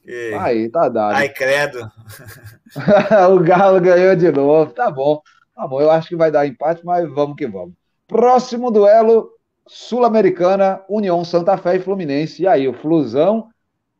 Que... 0.02 0.34
Aí, 0.34 0.68
tá 0.68 0.88
dado. 0.88 1.14
Ai, 1.14 1.28
credo. 1.28 1.78
o 3.30 3.38
Galo 3.40 3.80
ganhou 3.80 4.16
de 4.16 4.32
novo. 4.32 4.72
Tá 4.72 4.90
bom. 4.90 5.22
Tá 5.54 5.66
bom, 5.66 5.80
eu 5.80 5.90
acho 5.90 6.08
que 6.08 6.16
vai 6.16 6.30
dar 6.30 6.46
empate, 6.46 6.84
mas 6.84 7.08
vamos 7.08 7.36
que 7.36 7.46
vamos. 7.46 7.74
Próximo 8.08 8.70
duelo, 8.70 9.30
Sul-Americana, 9.66 10.82
União 10.88 11.24
Santa 11.24 11.56
Fé 11.56 11.76
e 11.76 11.80
Fluminense. 11.80 12.42
E 12.42 12.48
aí, 12.48 12.66
o 12.66 12.74
Flusão 12.74 13.48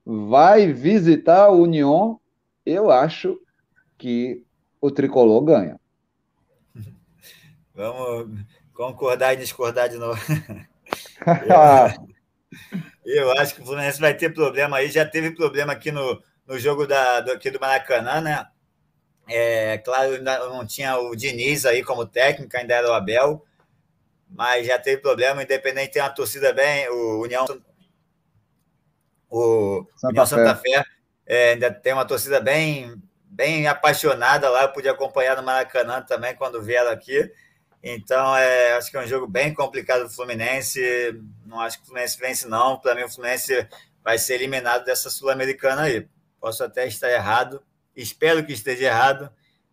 vai 0.04 0.72
visitar 0.72 1.50
o 1.50 1.62
União. 1.62 2.18
Eu 2.64 2.90
acho 2.90 3.38
que 3.98 4.44
o 4.80 4.90
Tricolor 4.90 5.42
ganha. 5.42 5.78
Vamos 7.74 8.40
concordar 8.74 9.34
e 9.34 9.36
discordar 9.36 9.88
de 9.88 9.98
novo. 9.98 10.20
eu, 13.04 13.32
acho 13.38 13.54
que 13.54 13.62
o 13.62 13.64
Fluminense 13.64 14.00
vai 14.00 14.14
ter 14.14 14.32
problema 14.32 14.78
aí. 14.78 14.90
Já 14.90 15.04
teve 15.04 15.32
problema 15.32 15.72
aqui 15.72 15.90
no, 15.90 16.22
no 16.46 16.58
jogo 16.58 16.86
da, 16.86 17.20
do, 17.20 17.32
aqui 17.32 17.50
do 17.50 17.60
Maracanã, 17.60 18.20
né? 18.20 18.46
É, 19.28 19.78
claro, 19.78 20.14
ainda 20.14 20.38
não 20.48 20.66
tinha 20.66 20.98
o 20.98 21.14
Diniz 21.14 21.64
aí 21.64 21.82
como 21.82 22.06
técnico, 22.06 22.56
ainda 22.56 22.74
era 22.74 22.90
o 22.90 22.92
Abel, 22.92 23.44
mas 24.28 24.66
já 24.66 24.78
teve 24.78 25.00
problema. 25.00 25.42
Independente 25.42 25.92
tem 25.92 26.02
uma 26.02 26.10
torcida 26.10 26.52
bem, 26.52 26.88
o 26.88 27.22
União, 27.22 27.44
o 29.30 29.86
Santa 29.96 30.10
União 30.10 30.26
Santa 30.26 30.54
Fé, 30.56 30.82
Fé 30.82 30.84
é, 31.26 31.52
ainda 31.52 31.72
tem 31.72 31.92
uma 31.92 32.04
torcida 32.04 32.40
bem, 32.40 33.00
bem 33.24 33.66
apaixonada 33.66 34.48
lá. 34.50 34.62
Eu 34.62 34.72
pude 34.72 34.88
acompanhar 34.88 35.36
no 35.36 35.42
Maracanã 35.42 36.02
também 36.02 36.34
quando 36.34 36.62
vieram 36.62 36.90
aqui. 36.90 37.30
Então, 37.82 38.36
é, 38.36 38.74
acho 38.74 38.90
que 38.90 38.96
é 38.96 39.00
um 39.00 39.06
jogo 39.06 39.26
bem 39.26 39.52
complicado 39.54 40.04
do 40.04 40.10
Fluminense. 40.10 40.80
Não 41.52 41.60
acho 41.60 41.76
que 41.76 41.82
o 41.82 41.86
Fluminense 41.88 42.18
vence, 42.18 42.48
não. 42.48 42.78
Para 42.78 42.94
mim, 42.94 43.02
o 43.02 43.10
Fluminense 43.10 43.68
vai 44.02 44.16
ser 44.16 44.36
eliminado 44.36 44.86
dessa 44.86 45.10
Sul-Americana 45.10 45.82
aí. 45.82 46.08
Posso 46.40 46.64
até 46.64 46.86
estar 46.86 47.10
errado, 47.10 47.62
espero 47.94 48.44
que 48.44 48.54
esteja 48.54 48.86
errado, 48.86 49.30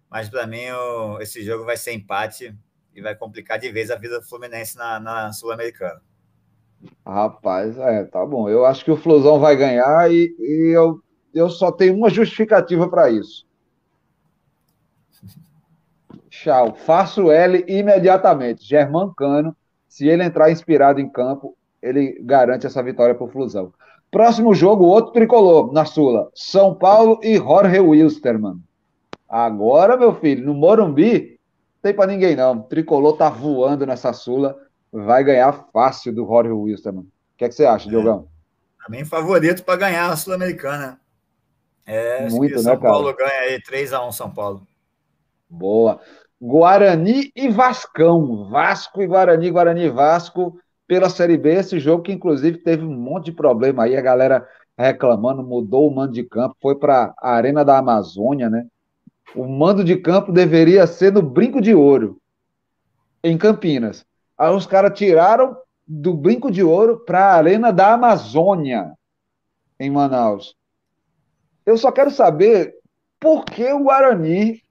mas 0.09 0.29
para 0.29 0.45
mim 0.45 0.69
o, 0.69 1.21
esse 1.21 1.41
jogo 1.41 1.63
vai 1.63 1.77
ser 1.77 1.93
empate 1.93 2.53
e 2.93 3.01
vai 3.01 3.15
complicar 3.15 3.57
de 3.57 3.71
vez 3.71 3.89
a 3.89 3.95
vida 3.95 4.19
do 4.19 4.27
Fluminense 4.27 4.77
na, 4.77 4.99
na 4.99 5.31
Sul-Americana. 5.31 6.01
Rapaz, 7.05 7.77
é, 7.77 8.03
tá 8.03 8.25
bom. 8.25 8.49
Eu 8.49 8.65
acho 8.65 8.83
que 8.83 8.91
o 8.91 8.97
Flusão 8.97 9.39
vai 9.39 9.55
ganhar 9.55 10.11
e, 10.11 10.35
e 10.37 10.75
eu, 10.75 11.01
eu 11.33 11.49
só 11.49 11.71
tenho 11.71 11.95
uma 11.95 12.09
justificativa 12.09 12.89
para 12.89 13.09
isso. 13.09 13.47
Tchau. 16.29 16.75
Faço 16.75 17.31
L 17.31 17.63
imediatamente. 17.69 18.65
Germán 18.65 19.13
Cano, 19.15 19.55
se 19.87 20.07
ele 20.07 20.23
entrar 20.23 20.51
inspirado 20.51 20.99
em 20.99 21.09
campo, 21.09 21.57
ele 21.81 22.19
garante 22.21 22.65
essa 22.65 22.81
vitória 22.83 23.15
para 23.15 23.25
o 23.25 23.29
Flusão. 23.29 23.73
Próximo 24.11 24.53
jogo, 24.53 24.85
outro 24.85 25.13
tricolor 25.13 25.71
na 25.71 25.85
Sula. 25.85 26.29
São 26.33 26.73
Paulo 26.73 27.19
e 27.21 27.37
Jorge 27.37 27.79
Wilstermann. 27.79 28.59
Agora, 29.27 29.95
meu 29.95 30.15
filho, 30.15 30.43
no 30.45 30.53
Morumbi, 30.55 31.39
tem 31.81 31.93
para 31.93 32.11
ninguém 32.11 32.35
não. 32.35 32.61
Tricolor 32.63 33.15
tá 33.15 33.29
voando 33.29 33.85
nessa 33.85 34.11
Sula, 34.11 34.57
vai 34.91 35.23
ganhar 35.23 35.67
fácil 35.71 36.13
do 36.13 36.23
Rory 36.23 36.49
Wilson. 36.49 36.89
O 36.89 37.05
que, 37.37 37.45
é 37.45 37.49
que 37.49 37.55
você 37.55 37.65
acha, 37.65 37.87
é. 37.87 37.89
Diogão? 37.89 38.27
Também 38.83 39.05
favorito 39.05 39.63
para 39.63 39.75
ganhar 39.75 40.09
a 40.09 40.17
Sul-Americana. 40.17 40.99
É, 41.85 42.27
Muito, 42.29 42.55
né, 42.55 42.61
São 42.61 42.77
cara? 42.77 42.93
Paulo 42.93 43.15
ganha 43.15 43.41
aí 43.41 43.61
3x1 43.61 44.11
São 44.11 44.31
Paulo. 44.31 44.67
Boa. 45.47 45.99
Guarani 46.41 47.31
e 47.35 47.49
Vascão. 47.49 48.49
Vasco 48.49 49.01
e 49.01 49.07
Guarani, 49.07 49.51
Guarani 49.51 49.83
e 49.83 49.89
Vasco 49.89 50.59
pela 50.89 51.07
Série 51.07 51.37
B. 51.37 51.53
Esse 51.53 51.79
jogo 51.79 52.01
que, 52.01 52.11
inclusive, 52.11 52.57
teve 52.57 52.83
um 52.83 52.97
monte 52.97 53.25
de 53.25 53.31
problema 53.31 53.83
aí. 53.83 53.95
A 53.95 54.01
galera 54.01 54.49
reclamando, 54.75 55.43
mudou 55.43 55.87
o 55.87 55.93
mando 55.93 56.13
de 56.13 56.23
campo, 56.23 56.55
foi 56.59 56.75
para 56.75 57.13
a 57.19 57.31
Arena 57.35 57.63
da 57.63 57.77
Amazônia, 57.77 58.49
né? 58.49 58.65
O 59.35 59.47
mando 59.47 59.83
de 59.83 59.95
campo 59.97 60.31
deveria 60.31 60.87
ser 60.87 61.13
no 61.13 61.21
Brinco 61.21 61.61
de 61.61 61.75
Ouro, 61.75 62.19
em 63.23 63.37
Campinas. 63.37 64.03
Aí 64.35 64.51
os 64.51 64.65
caras 64.65 64.97
tiraram 64.97 65.55
do 65.87 66.15
Brinco 66.15 66.49
de 66.49 66.63
Ouro 66.63 66.99
para 67.05 67.25
a 67.25 67.35
Arena 67.35 67.71
da 67.71 67.93
Amazônia, 67.93 68.91
em 69.79 69.91
Manaus. 69.91 70.55
Eu 71.65 71.77
só 71.77 71.91
quero 71.91 72.09
saber 72.09 72.73
por 73.19 73.45
que 73.45 73.71
o 73.71 73.83
Guarani 73.83 74.63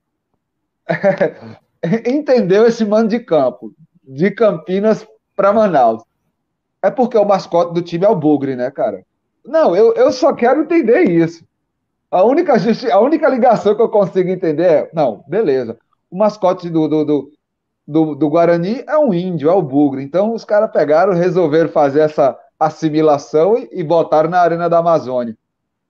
entendeu 2.04 2.66
esse 2.66 2.84
mando 2.84 3.10
de 3.10 3.20
campo, 3.20 3.72
de 4.02 4.32
Campinas 4.32 5.06
para 5.36 5.52
Manaus. 5.52 6.07
É 6.82 6.90
porque 6.90 7.18
o 7.18 7.24
mascote 7.24 7.74
do 7.74 7.82
time 7.82 8.04
é 8.04 8.08
o 8.08 8.16
Bugre, 8.16 8.54
né, 8.54 8.70
cara? 8.70 9.04
Não, 9.44 9.74
eu, 9.74 9.94
eu 9.94 10.12
só 10.12 10.32
quero 10.32 10.62
entender 10.62 11.02
isso. 11.10 11.44
A 12.10 12.22
única, 12.22 12.54
a 12.92 13.00
única 13.00 13.28
ligação 13.28 13.74
que 13.74 13.82
eu 13.82 13.88
consigo 13.88 14.30
entender 14.30 14.64
é, 14.64 14.90
não, 14.92 15.24
beleza. 15.28 15.76
O 16.10 16.16
mascote 16.16 16.70
do, 16.70 16.88
do, 16.88 17.04
do, 17.04 17.32
do, 17.86 18.14
do 18.14 18.28
Guarani 18.30 18.82
é 18.86 18.96
um 18.96 19.12
índio, 19.12 19.50
é 19.50 19.52
o 19.52 19.62
bugre. 19.62 20.02
Então 20.02 20.32
os 20.32 20.44
caras 20.44 20.70
pegaram, 20.70 21.12
resolveram 21.12 21.68
fazer 21.68 22.00
essa 22.00 22.38
assimilação 22.58 23.58
e, 23.58 23.68
e 23.72 23.84
botaram 23.84 24.30
na 24.30 24.40
Arena 24.40 24.68
da 24.68 24.78
Amazônia. 24.78 25.36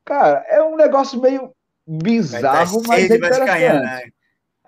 Cara, 0.04 0.44
é 0.48 0.62
um 0.62 0.76
negócio 0.76 1.20
meio 1.20 1.52
bizarro, 1.86 2.82
tá 2.82 2.88
mas 2.88 3.10
é 3.10 3.16
interessante. 3.16 3.62
Né? 3.62 4.02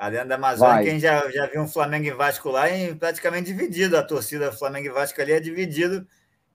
A 0.01 0.06
Arena 0.06 0.24
da 0.24 0.35
Amazônia, 0.36 0.82
quem 0.82 0.98
já, 0.98 1.31
já 1.31 1.44
viu 1.44 1.60
um 1.60 1.68
Flamengo 1.68 2.06
e 2.06 2.10
Vasco 2.10 2.48
lá, 2.48 2.66
é 2.70 2.94
praticamente 2.94 3.52
dividido. 3.52 3.98
A 3.98 4.02
torcida 4.02 4.51
Flamengo 4.51 4.86
e 4.86 4.90
Vasco 4.90 5.20
ali 5.20 5.32
é 5.32 5.39
dividido. 5.39 6.06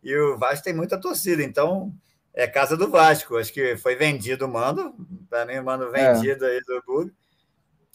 E 0.04 0.18
o 0.18 0.36
Vasco 0.36 0.64
tem 0.64 0.74
muita 0.74 1.00
torcida. 1.00 1.44
Então, 1.44 1.94
é 2.34 2.48
casa 2.48 2.76
do 2.76 2.90
Vasco. 2.90 3.38
Acho 3.38 3.54
que 3.54 3.78
foi 3.78 3.96
vendido 3.96 4.48
o 4.48 4.52
mando. 4.52 4.96
Para 5.30 5.46
mim, 5.46 5.60
o 5.60 5.64
mando 5.64 5.96
é. 5.96 6.16
vendido 6.16 6.44
é. 6.44 6.54
aí 6.54 6.60
do 6.62 6.82
clube. 6.82 7.14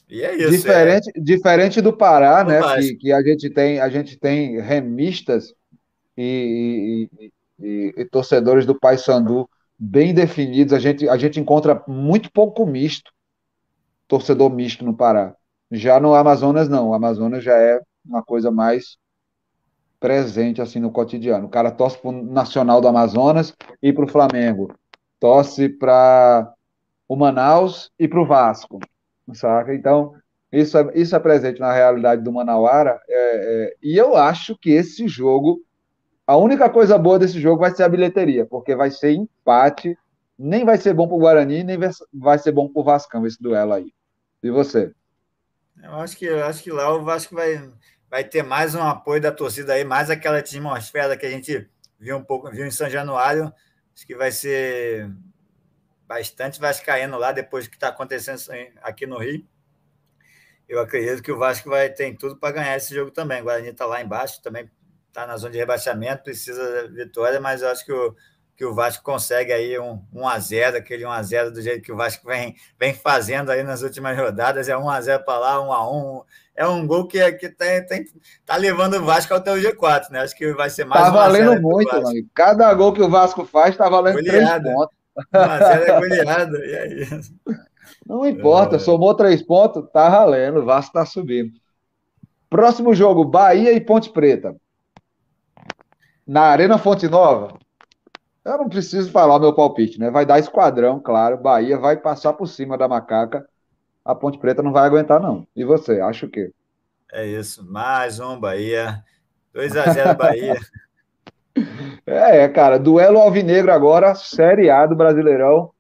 E 0.09 0.23
é 0.23 0.37
isso. 0.37 0.53
Diferente, 0.53 1.11
é. 1.17 1.21
diferente 1.21 1.81
do 1.81 1.97
Pará, 1.97 2.45
do 2.45 2.51
né? 2.51 2.61
Que, 2.77 2.95
que, 2.95 3.13
a 3.13 3.21
gente 3.21 3.51
tem, 3.51 3.81
a 3.81 3.89
gente 3.89 4.17
tem 4.17 4.61
remistas 4.61 5.53
e, 6.17 7.11
e, 7.19 7.33
e, 7.59 7.95
e 7.97 8.05
torcedores 8.05 8.65
do 8.65 8.79
Paysandu 8.79 9.51
bem 9.77 10.15
definidos. 10.15 10.73
A 10.73 10.79
gente, 10.79 11.09
a 11.09 11.17
gente 11.17 11.41
encontra 11.41 11.83
muito 11.89 12.31
pouco 12.31 12.65
misto, 12.65 13.11
torcedor 14.07 14.49
misto 14.49 14.85
no 14.85 14.97
Pará. 14.97 15.35
Já 15.71 16.01
no 16.01 16.15
Amazonas, 16.15 16.69
não. 16.69 16.89
O 16.91 16.95
Amazonas 16.95 17.45
já 17.45 17.57
é 17.57 17.81
uma 18.05 18.23
coisa 18.23 18.51
mais 18.51 18.99
presente 20.01 20.63
assim 20.63 20.81
no 20.81 20.91
cotidiano. 20.91 21.47
O 21.47 21.51
cara 21.51 21.71
torce 21.71 21.99
para 21.99 22.11
o 22.11 22.25
Nacional 22.25 22.81
do 22.81 22.89
Amazonas 22.89 23.55
e 23.83 23.93
para 23.93 24.05
o 24.05 24.09
Flamengo. 24.09 24.75
Torce 25.21 25.69
para 25.69 26.53
o 27.07 27.15
Manaus 27.15 27.93
e 27.99 28.09
para 28.09 28.21
o 28.21 28.27
Vasco, 28.27 28.81
saca? 29.35 29.75
Então, 29.75 30.15
isso 30.51 30.79
é, 30.79 30.91
isso 30.95 31.15
é 31.15 31.19
presente 31.19 31.61
na 31.61 31.73
realidade 31.73 32.23
do 32.23 32.33
Manauara. 32.33 33.01
É, 33.09 33.67
é, 33.67 33.77
e 33.83 33.97
eu 33.97 34.17
acho 34.17 34.57
que 34.57 34.71
esse 34.71 35.07
jogo, 35.07 35.61
a 36.27 36.37
única 36.37 36.71
coisa 36.71 36.97
boa 36.97 37.19
desse 37.19 37.39
jogo 37.39 37.61
vai 37.61 37.71
ser 37.75 37.83
a 37.83 37.89
bilheteria, 37.89 38.47
porque 38.47 38.75
vai 38.75 38.91
ser 38.91 39.13
empate, 39.13 39.97
nem 40.39 40.65
vai 40.65 40.79
ser 40.79 40.95
bom 40.95 41.07
para 41.07 41.17
o 41.17 41.21
Guarani, 41.21 41.63
nem 41.63 41.79
vai 42.13 42.39
ser 42.39 42.53
bom 42.53 42.69
para 42.69 42.81
o 42.81 42.85
Vascão 42.85 43.27
esse 43.27 43.41
duelo 43.41 43.75
aí. 43.75 43.93
E 44.43 44.51
você? 44.51 44.93
Eu 45.83 45.95
acho 45.95 46.17
que, 46.17 46.25
eu 46.27 46.45
acho 46.45 46.63
que 46.63 46.71
lá 46.71 46.95
o 46.95 47.03
Vasco 47.03 47.35
vai, 47.35 47.71
vai 48.09 48.23
ter 48.25 48.43
mais 48.43 48.75
um 48.75 48.83
apoio 48.83 49.21
da 49.21 49.33
torcida 49.33 49.73
aí, 49.73 49.85
mais 49.85 50.11
aquela 50.11 50.39
atmosfera 50.39 51.17
que 51.17 51.25
a 51.25 51.31
gente 51.31 51.69
viu 51.99 52.17
um 52.17 52.25
pouco, 52.25 52.51
viu 52.51 52.67
em 52.67 52.71
São 52.71 52.89
Januário. 52.89 53.53
Acho 53.95 54.07
que 54.07 54.15
vai 54.15 54.31
ser 54.31 55.11
bastante 56.07 56.61
vascaíno 56.61 57.17
lá 57.19 57.33
depois 57.33 57.65
do 57.65 57.71
que 57.71 57.77
está 57.77 57.89
acontecendo 57.89 58.41
aqui 58.83 59.07
no 59.07 59.19
Rio. 59.19 59.47
Eu 60.69 60.81
acredito 60.81 61.23
que 61.23 61.33
o 61.33 61.39
Vasco 61.39 61.69
vai 61.71 61.89
ter 61.89 62.17
tudo 62.17 62.37
para 62.37 62.55
ganhar 62.55 62.77
esse 62.77 62.95
jogo 62.95 63.11
também. 63.11 63.41
O 63.41 63.45
Guarani 63.45 63.69
está 63.71 63.87
lá 63.87 64.03
embaixo, 64.03 64.43
também 64.43 64.71
está 65.09 65.27
na 65.27 65.37
zona 65.37 65.53
de 65.53 65.59
rebaixamento, 65.59 66.23
precisa 66.23 66.89
de 66.89 66.95
vitória, 66.95 67.41
mas 67.41 67.63
eu 67.63 67.69
acho 67.69 67.85
que 67.85 67.93
o, 67.93 68.15
que 68.61 68.65
o 68.67 68.75
Vasco 68.75 69.03
consegue 69.03 69.55
aí 69.55 69.79
um 69.79 69.99
1x0, 70.15 70.77
aquele 70.77 71.05
1x0 71.05 71.49
do 71.49 71.63
jeito 71.63 71.83
que 71.83 71.91
o 71.91 71.97
Vasco 71.97 72.29
vem, 72.29 72.55
vem 72.79 72.93
fazendo 72.93 73.49
aí 73.49 73.63
nas 73.63 73.81
últimas 73.81 74.15
rodadas, 74.19 74.69
é 74.69 74.75
1x0 74.75 75.25
para 75.25 75.39
lá, 75.39 75.57
1x1, 75.57 76.25
é 76.55 76.67
um 76.67 76.87
gol 76.87 77.09
que, 77.09 77.33
que 77.33 77.49
tem, 77.49 77.87
tem, 77.87 78.05
tá 78.45 78.57
levando 78.57 78.99
o 78.99 79.05
Vasco 79.07 79.33
até 79.33 79.51
o 79.51 79.57
G4, 79.57 80.11
né? 80.11 80.21
Acho 80.21 80.37
que 80.37 80.53
vai 80.53 80.69
ser 80.69 80.85
mais 80.85 81.05
Tá 81.05 81.11
valendo 81.11 81.59
muito, 81.63 81.91
mano. 81.91 82.13
Cada 82.35 82.75
gol 82.75 82.93
que 82.93 83.01
o 83.01 83.09
Vasco 83.09 83.47
faz 83.47 83.75
tá 83.79 83.89
valendo 83.89 84.17
goleada. 84.17 84.61
três 84.61 84.75
pontos. 84.75 84.97
Mas 85.33 85.63
é 85.63 85.99
goleada, 85.99 86.59
e 86.59 86.77
aí? 86.77 87.07
Não 88.07 88.27
importa, 88.27 88.77
é. 88.77 88.79
somou 88.79 89.15
três 89.15 89.41
pontos, 89.41 89.89
tá 89.91 90.07
valendo, 90.11 90.61
o 90.61 90.67
Vasco 90.67 90.93
tá 90.93 91.07
subindo. 91.07 91.51
Próximo 92.51 92.93
jogo, 92.93 93.25
Bahia 93.25 93.73
e 93.73 93.81
Ponte 93.81 94.11
Preta. 94.11 94.55
Na 96.27 96.43
Arena 96.43 96.77
Fonte 96.77 97.09
Nova. 97.09 97.59
Eu 98.45 98.59
não 98.59 98.69
preciso 98.69 99.11
falar 99.11 99.39
meu 99.39 99.55
palpite, 99.55 99.99
né? 99.99 100.11
Vai 100.11 100.25
dar 100.25 100.39
esquadrão, 100.39 100.99
claro. 101.01 101.37
Bahia 101.39 101.79
vai 101.79 101.97
passar 101.97 102.33
por 102.33 102.47
cima 102.47 102.79
da 102.79 102.89
macaca 102.89 103.47
a 104.05 104.15
Ponte 104.15 104.39
Preta 104.39 104.63
não 104.63 104.73
vai 104.73 104.87
aguentar, 104.87 105.21
não. 105.21 105.47
E 105.55 105.65
você, 105.65 106.01
acha 106.01 106.27
o 106.27 106.31
quê? 106.31 106.53
É 107.13 107.27
isso, 107.27 107.65
mais 107.71 108.19
um 108.21 108.39
Bahia. 108.39 109.03
2 109.53 109.77
a 109.77 109.93
0 109.93 110.17
Bahia. 110.17 110.57
É, 112.07 112.49
cara, 112.49 112.79
duelo 112.79 113.19
alvinegro 113.19 113.73
agora, 113.73 114.15
Série 114.15 114.71
A 114.71 114.87
do 114.87 114.95
Brasileirão. 114.95 115.73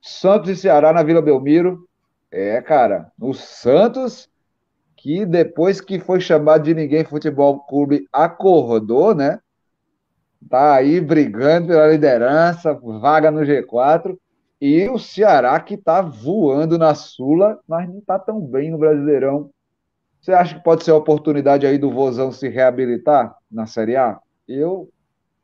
Santos 0.00 0.50
e 0.50 0.56
Ceará 0.56 0.92
na 0.92 1.02
Vila 1.02 1.22
Belmiro. 1.22 1.88
É, 2.30 2.60
cara, 2.60 3.10
o 3.18 3.32
Santos, 3.32 4.28
que 4.94 5.24
depois 5.24 5.80
que 5.80 5.98
foi 5.98 6.20
chamado 6.20 6.64
de 6.64 6.74
Ninguém 6.74 7.04
Futebol 7.04 7.60
Clube, 7.60 8.06
acordou, 8.12 9.14
né? 9.14 9.40
Tá 10.48 10.74
aí 10.74 11.00
brigando 11.00 11.68
pela 11.68 11.88
liderança, 11.88 12.72
vaga 12.74 13.30
no 13.30 13.40
G4. 13.40 14.16
E 14.60 14.88
o 14.88 14.98
Ceará 14.98 15.58
que 15.60 15.74
está 15.74 16.00
voando 16.00 16.78
na 16.78 16.94
Sula, 16.94 17.58
mas 17.68 17.88
não 17.88 17.98
está 17.98 18.18
tão 18.18 18.40
bem 18.40 18.70
no 18.70 18.78
Brasileirão. 18.78 19.50
Você 20.20 20.32
acha 20.32 20.54
que 20.54 20.64
pode 20.64 20.84
ser 20.84 20.90
a 20.90 20.96
oportunidade 20.96 21.66
aí 21.66 21.76
do 21.76 21.90
Vozão 21.90 22.32
se 22.32 22.48
reabilitar 22.48 23.36
na 23.50 23.66
Série 23.66 23.96
A? 23.96 24.18
Eu, 24.48 24.90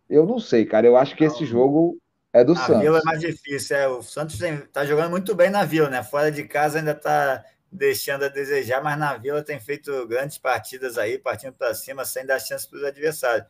eu 0.08 0.24
não 0.24 0.38
sei, 0.38 0.64
cara. 0.64 0.86
Eu 0.86 0.96
acho 0.96 1.14
que 1.14 1.24
esse 1.24 1.44
jogo 1.44 1.98
é 2.32 2.42
do 2.42 2.52
a 2.52 2.56
Santos. 2.56 2.76
A 2.76 2.78
Vila 2.78 2.98
é 2.98 3.04
mais 3.04 3.20
difícil. 3.20 3.76
É. 3.76 3.88
O 3.88 4.02
Santos 4.02 4.40
está 4.40 4.86
jogando 4.86 5.10
muito 5.10 5.34
bem 5.34 5.50
na 5.50 5.64
Vila, 5.64 5.90
né? 5.90 6.02
Fora 6.02 6.32
de 6.32 6.44
casa 6.44 6.78
ainda 6.78 6.92
está 6.92 7.44
deixando 7.70 8.24
a 8.24 8.28
desejar, 8.28 8.82
mas 8.82 8.98
na 8.98 9.16
Vila 9.16 9.42
tem 9.42 9.60
feito 9.60 10.06
grandes 10.06 10.38
partidas 10.38 10.96
aí, 10.96 11.18
partindo 11.18 11.52
para 11.52 11.74
cima, 11.74 12.04
sem 12.04 12.24
dar 12.24 12.40
chance 12.40 12.68
para 12.68 12.78
os 12.78 12.84
adversários. 12.84 13.46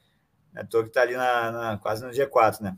É 0.55 0.65
Tô 0.65 0.83
que 0.83 0.89
está 0.89 1.03
ali 1.03 1.15
na, 1.15 1.51
na, 1.51 1.79
quase 1.79 2.05
no 2.05 2.11
G4, 2.11 2.61
né? 2.61 2.77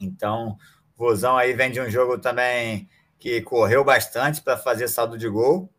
Então, 0.00 0.56
Vozão 0.96 1.36
aí 1.36 1.52
vem 1.52 1.70
de 1.70 1.80
um 1.80 1.88
jogo 1.88 2.18
também 2.18 2.88
que 3.18 3.40
correu 3.42 3.84
bastante 3.84 4.42
para 4.42 4.56
fazer 4.56 4.88
saldo 4.88 5.16
de 5.16 5.28
gol. 5.28 5.72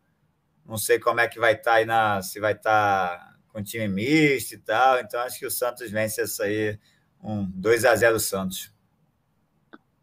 Não 0.66 0.78
sei 0.78 0.98
como 0.98 1.20
é 1.20 1.28
que 1.28 1.38
vai 1.38 1.52
estar 1.52 1.72
tá 1.72 1.76
aí 1.76 1.84
na. 1.84 2.22
Se 2.22 2.40
vai 2.40 2.52
estar 2.52 3.18
tá 3.18 3.34
com 3.48 3.62
time 3.62 3.86
misto 3.86 4.52
e 4.52 4.58
tal. 4.58 4.98
Então 4.98 5.20
acho 5.20 5.38
que 5.38 5.46
o 5.46 5.50
Santos 5.50 5.90
vence 5.90 6.22
essa 6.22 6.44
aí. 6.44 6.78
Um 7.22 7.44
2 7.54 7.84
a 7.84 7.94
0 7.94 8.18
Santos. 8.18 8.72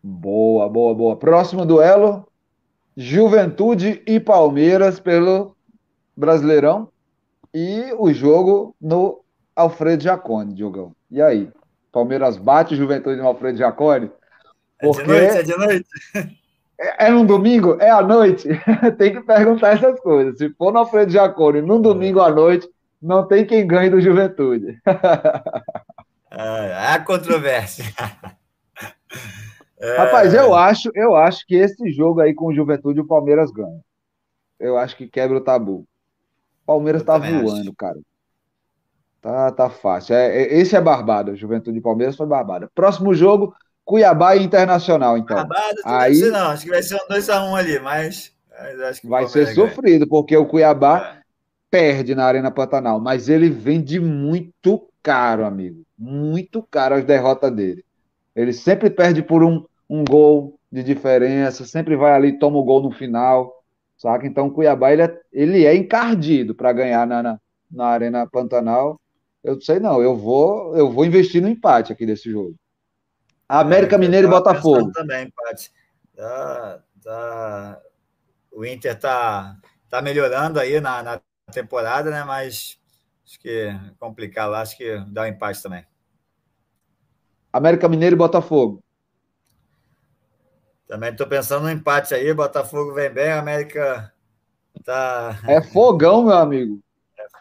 Boa, 0.02 0.68
boa, 0.69 0.95
boa. 0.95 1.18
Próximo 1.18 1.65
duelo: 1.65 2.28
Juventude 2.95 4.02
e 4.07 4.19
Palmeiras 4.19 4.99
pelo 4.99 5.56
Brasileirão. 6.15 6.91
E 7.53 7.94
o 7.98 8.14
jogo 8.14 8.76
no 8.80 9.20
Alfredo 9.62 10.04
Jacone, 10.04 10.54
Diogão. 10.54 10.94
E 11.10 11.22
aí? 11.22 11.50
Palmeiras 11.92 12.38
bate 12.38 12.76
Juventude 12.76 13.18
no 13.18 13.28
Alfredo 13.28 13.58
Jacone? 13.58 14.12
Porque... 14.80 15.02
É 15.02 15.04
de 15.04 15.08
noite, 15.08 15.38
é 15.38 15.44
de 15.44 15.58
noite. 15.58 15.88
É, 16.80 17.08
é 17.08 17.10
num 17.12 17.26
domingo? 17.26 17.78
É 17.80 17.90
à 17.92 18.02
noite? 18.02 18.50
tem 18.98 19.14
que 19.14 19.22
perguntar 19.22 19.76
essas 19.76 20.00
coisas. 20.00 20.38
Se 20.38 20.50
for 20.56 20.74
no 20.74 20.80
Alfredo 20.80 21.12
Jacone, 21.12 21.62
num 21.62 21.80
domingo 21.80 22.20
à 22.20 22.32
noite, 22.32 22.68
não 23.02 23.28
tem 23.28 23.46
quem 23.46 23.66
ganhe 23.68 23.90
do 23.90 24.02
Juventude. 24.02 24.80
É, 26.32 26.74
há 26.94 27.00
controvérsia. 27.00 27.86
É... 29.80 29.98
Rapaz, 29.98 30.34
eu 30.34 30.56
acho, 30.56 30.90
eu 30.96 31.16
acho 31.16 31.46
que 31.46 31.56
esse 31.56 31.92
jogo 31.92 32.20
aí 32.20 32.34
com 32.34 32.48
o 32.48 32.54
Juventude 32.54 33.00
o 33.00 33.08
Palmeiras 33.08 33.52
ganha. 33.52 33.82
Eu 34.60 34.78
acho 34.78 34.96
que 34.96 35.08
quebra 35.08 35.38
o 35.38 35.42
tabu. 35.42 35.86
Palmeiras 36.66 37.04
tá 37.04 37.18
voando, 37.18 37.62
acho. 37.62 37.74
cara. 37.76 38.00
Tá, 39.22 39.52
tá 39.52 39.69
fácil. 39.69 40.15
É, 40.15 40.43
é, 40.43 40.60
esse 40.60 40.76
é 40.76 40.81
barbada. 40.81 41.35
Juventude 41.35 41.77
de 41.77 41.81
Palmeiras 41.81 42.15
foi 42.15 42.26
barbada. 42.26 42.69
Próximo 42.73 43.14
jogo, 43.14 43.53
Cuiabá 43.85 44.35
e 44.35 44.43
Internacional, 44.43 45.18
então. 45.18 45.38
Barbada, 45.38 45.81
Aí, 45.85 46.15
ser, 46.15 46.31
não. 46.31 46.48
Acho 46.48 46.64
que 46.64 46.72
vai 46.72 46.81
ser 46.81 46.95
um 46.95 47.07
2x1 47.07 47.49
um 47.49 47.56
ali, 47.56 47.80
mas, 47.80 48.34
mas 48.49 48.80
acho 48.81 49.02
que 49.02 49.07
vai 49.07 49.27
ser 49.27 49.48
sofrido, 49.53 50.07
porque 50.07 50.35
o 50.35 50.45
Cuiabá 50.45 51.18
é. 51.18 51.22
perde 51.69 52.15
na 52.15 52.26
Arena 52.26 52.49
Pantanal, 52.49 52.99
mas 52.99 53.30
ele 53.30 53.49
vende 53.49 53.99
muito 53.99 54.88
caro, 55.03 55.45
amigo. 55.45 55.84
Muito 55.98 56.64
caro 56.64 56.95
as 56.95 57.03
derrotas 57.03 57.52
dele. 57.52 57.85
Ele 58.35 58.53
sempre 58.53 58.89
perde 58.89 59.22
por 59.22 59.43
um, 59.43 59.65
um 59.89 60.06
gol 60.06 60.57
de 60.72 60.84
diferença, 60.84 61.65
sempre 61.65 61.95
vai 61.95 62.14
ali, 62.14 62.39
toma 62.39 62.57
o 62.57 62.64
gol 62.64 62.81
no 62.81 62.91
final, 62.91 63.61
saca? 63.98 64.26
Então 64.26 64.48
o 64.48 64.52
Cuiabá 64.52 64.93
ele 64.93 65.02
é, 65.02 65.19
ele 65.34 65.65
é 65.65 65.76
encardido 65.76 66.56
para 66.56 66.72
ganhar 66.72 67.06
na, 67.06 67.22
na, 67.22 67.39
na, 67.69 67.85
Arena 67.88 68.26
Pantanal. 68.26 69.01
Eu 69.44 69.56
não 69.56 69.62
sei 69.62 69.80
não, 69.80 70.02
eu 70.02 70.16
vou, 70.16 70.76
eu 70.78 70.92
vou 70.92 71.06
investir 71.06 71.42
no 71.42 71.50
empate 71.50 71.92
aqui 71.92 72.06
desse 72.06 72.30
jogo. 72.30 72.56
América 73.50 73.96
é, 73.96 74.00
Mineiro 74.00 74.28
e 74.28 74.30
Botafogo. 74.30 74.92
Também 74.92 75.26
empate. 75.26 75.72
Tá, 76.16 76.84
tá... 77.04 77.82
O 78.52 78.66
Inter 78.66 78.98
tá, 78.98 79.58
tá 79.90 80.02
melhorando 80.02 80.60
aí 80.60 80.80
na, 80.80 81.02
na 81.02 81.22
temporada, 81.52 82.12
né? 82.12 82.24
Mas 82.24 82.80
acho 83.26 83.40
que 83.40 83.70
complicar 84.00 84.50
lá, 84.50 84.62
acho 84.62 84.78
que 84.78 84.98
dá 85.08 85.24
um 85.24 85.28
empate 85.28 85.64
também. 85.64 85.86
América 87.52 87.90
Mineiro 87.90 88.16
e 88.16 88.18
Botafogo. 88.18 88.84
Também 90.88 91.12
estou 91.12 91.28
pensando 91.28 91.64
no 91.64 91.72
empate 91.72 92.14
aí. 92.14 92.34
Botafogo 92.34 92.94
vem 92.94 93.10
bem, 93.10 93.32
América 93.32 94.14
tá. 94.84 95.40
É 95.48 95.62
fogão, 95.62 96.26
meu 96.26 96.36
amigo. 96.36 96.82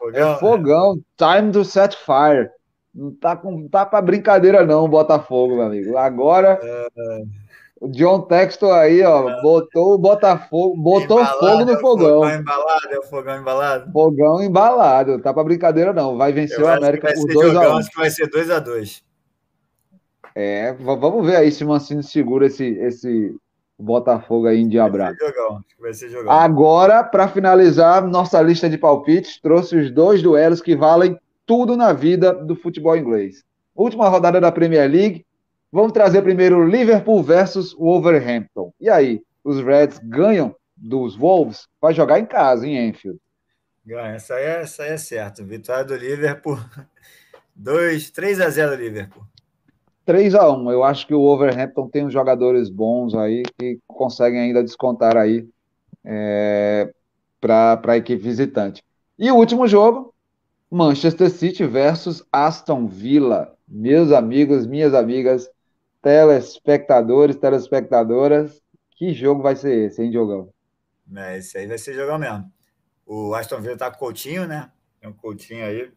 É 0.01 0.21
fogão. 0.21 0.33
É 0.33 0.39
fogão. 0.39 0.95
Né? 0.97 1.03
Time 1.17 1.53
to 1.53 1.65
set 1.65 1.97
fire. 1.97 2.51
Não 2.95 3.13
tá, 3.15 3.37
com, 3.37 3.69
tá 3.69 3.87
para 3.87 4.03
brincadeira, 4.03 4.65
não, 4.65 4.89
Botafogo, 4.89 5.57
meu 5.57 5.67
amigo. 5.67 5.97
Agora. 5.97 6.59
É... 6.63 7.23
O 7.81 7.89
John 7.89 8.21
Textor 8.21 8.75
aí, 8.75 9.03
ó, 9.03 9.27
é. 9.27 9.41
botou 9.41 9.95
o 9.95 9.99
Botafogo, 9.99 10.77
botou 10.77 11.19
embalado, 11.19 11.41
fogo 11.41 11.65
no 11.65 11.81
fogão. 11.81 12.29
É 12.29 12.37
o 12.37 12.43
fogão 12.43 12.43
embalado, 12.43 12.89
é 12.91 12.99
o 12.99 13.03
fogão 13.03 13.41
embalado. 13.41 13.91
Fogão 13.91 14.43
embalado, 14.43 15.23
tá 15.23 15.33
para 15.33 15.45
brincadeira 15.45 15.91
não, 15.91 16.19
vai 16.19 16.31
vencer 16.31 16.61
o 16.61 16.69
América 16.69 17.11
por 17.15 17.33
2 17.33 17.57
a 17.57 17.61
1. 17.61 17.73
Um. 17.73 17.77
Acho 17.79 17.91
que 17.91 17.97
vai 17.97 18.11
ser 18.11 18.29
2 18.29 18.51
a 18.51 18.59
2. 18.59 19.03
É, 20.35 20.75
vamos 20.75 21.25
ver 21.27 21.37
aí 21.37 21.51
se 21.51 21.65
o 21.65 21.69
Mancini 21.69 22.03
segura 22.03 22.47
esse, 22.47 22.67
esse 22.67 23.35
Botafogo 23.81 24.47
aí 24.47 24.59
em 24.59 24.69
Diabrado. 24.69 25.17
Agora, 26.29 27.03
para 27.03 27.29
finalizar 27.29 28.07
nossa 28.07 28.41
lista 28.43 28.69
de 28.69 28.79
palpites, 28.79 29.41
trouxe 29.41 29.77
os 29.77 29.91
dois 29.91 30.23
duelos 30.23 30.61
que 30.61 30.77
valem 30.77 31.19
tudo 31.47 31.77
na 31.77 31.93
vida 31.93 32.33
do 32.33 32.55
futebol 32.55 32.97
inglês. 32.97 33.45
Última 33.75 34.09
rodada 34.09 34.41
da 34.41 34.53
Premier 34.53 34.91
League. 34.91 35.25
Vamos 35.73 35.93
trazer 35.93 36.23
primeiro 36.23 36.67
Liverpool 36.67 37.23
versus 37.23 37.73
Wolverhampton. 37.75 38.73
E 38.81 38.91
aí, 38.91 39.23
os 39.45 39.61
Reds 39.63 40.01
ganham 40.03 40.55
dos 40.77 41.17
Wolves? 41.17 41.69
Vai 41.81 41.95
jogar 41.95 42.19
em 42.19 42.27
casa, 42.27 42.67
em 42.67 42.89
Enfield. 42.89 43.19
Ganha, 43.87 44.17
isso 44.17 44.33
aí 44.33 44.45
é, 44.45 44.65
aí 44.81 44.89
é 44.91 44.97
certo. 44.97 45.45
Vitória 45.45 45.85
do 45.85 45.97
Liverpool. 45.97 46.59
2, 47.55 48.11
3 48.11 48.41
a 48.41 48.49
0 48.49 48.75
Liverpool. 48.75 49.23
3 50.05 50.35
a 50.35 50.51
1 50.51 50.73
Eu 50.73 50.83
acho 50.83 51.07
que 51.07 51.15
o 51.15 51.23
Overhampton 51.23 51.89
tem 51.89 52.07
uns 52.07 52.13
jogadores 52.13 52.69
bons 52.69 53.15
aí 53.15 53.43
que 53.59 53.79
conseguem 53.87 54.41
ainda 54.41 54.63
descontar 54.63 55.17
aí 55.17 55.49
é, 56.05 56.93
para 57.41 57.81
a 57.85 57.97
equipe 57.97 58.23
visitante. 58.23 58.83
E 59.19 59.31
o 59.31 59.37
último 59.37 59.67
jogo, 59.69 60.15
Manchester 60.71 61.31
City 61.31 61.67
versus 61.67 62.25
Aston 62.33 62.87
Villa. 62.87 63.55
Meus 63.69 64.13
amigos, 64.13 64.67
minhas 64.67 64.95
amigas, 64.95 65.49
telespectadores, 66.03 67.37
telespectadoras, 67.37 68.61
que 68.93 69.13
jogo 69.13 69.43
vai 69.43 69.57
ser 69.57 69.87
esse, 69.87 70.03
hein, 70.03 70.11
Diogão? 70.11 70.53
É, 71.17 71.39
esse 71.39 71.59
aí 71.59 71.67
vai 71.67 71.79
ser 71.79 71.95
jogão 71.95 72.19
mesmo. 72.19 72.51
O 73.07 73.35
Aston 73.35 73.61
Villa 73.61 73.77
tá 73.77 73.91
com 73.91 73.97
o 73.97 73.99
Coutinho, 73.99 74.47
né? 74.47 74.71
Tem 75.01 75.11
um 75.11 75.13
Coutinho 75.13 75.65
aí, 75.65 75.91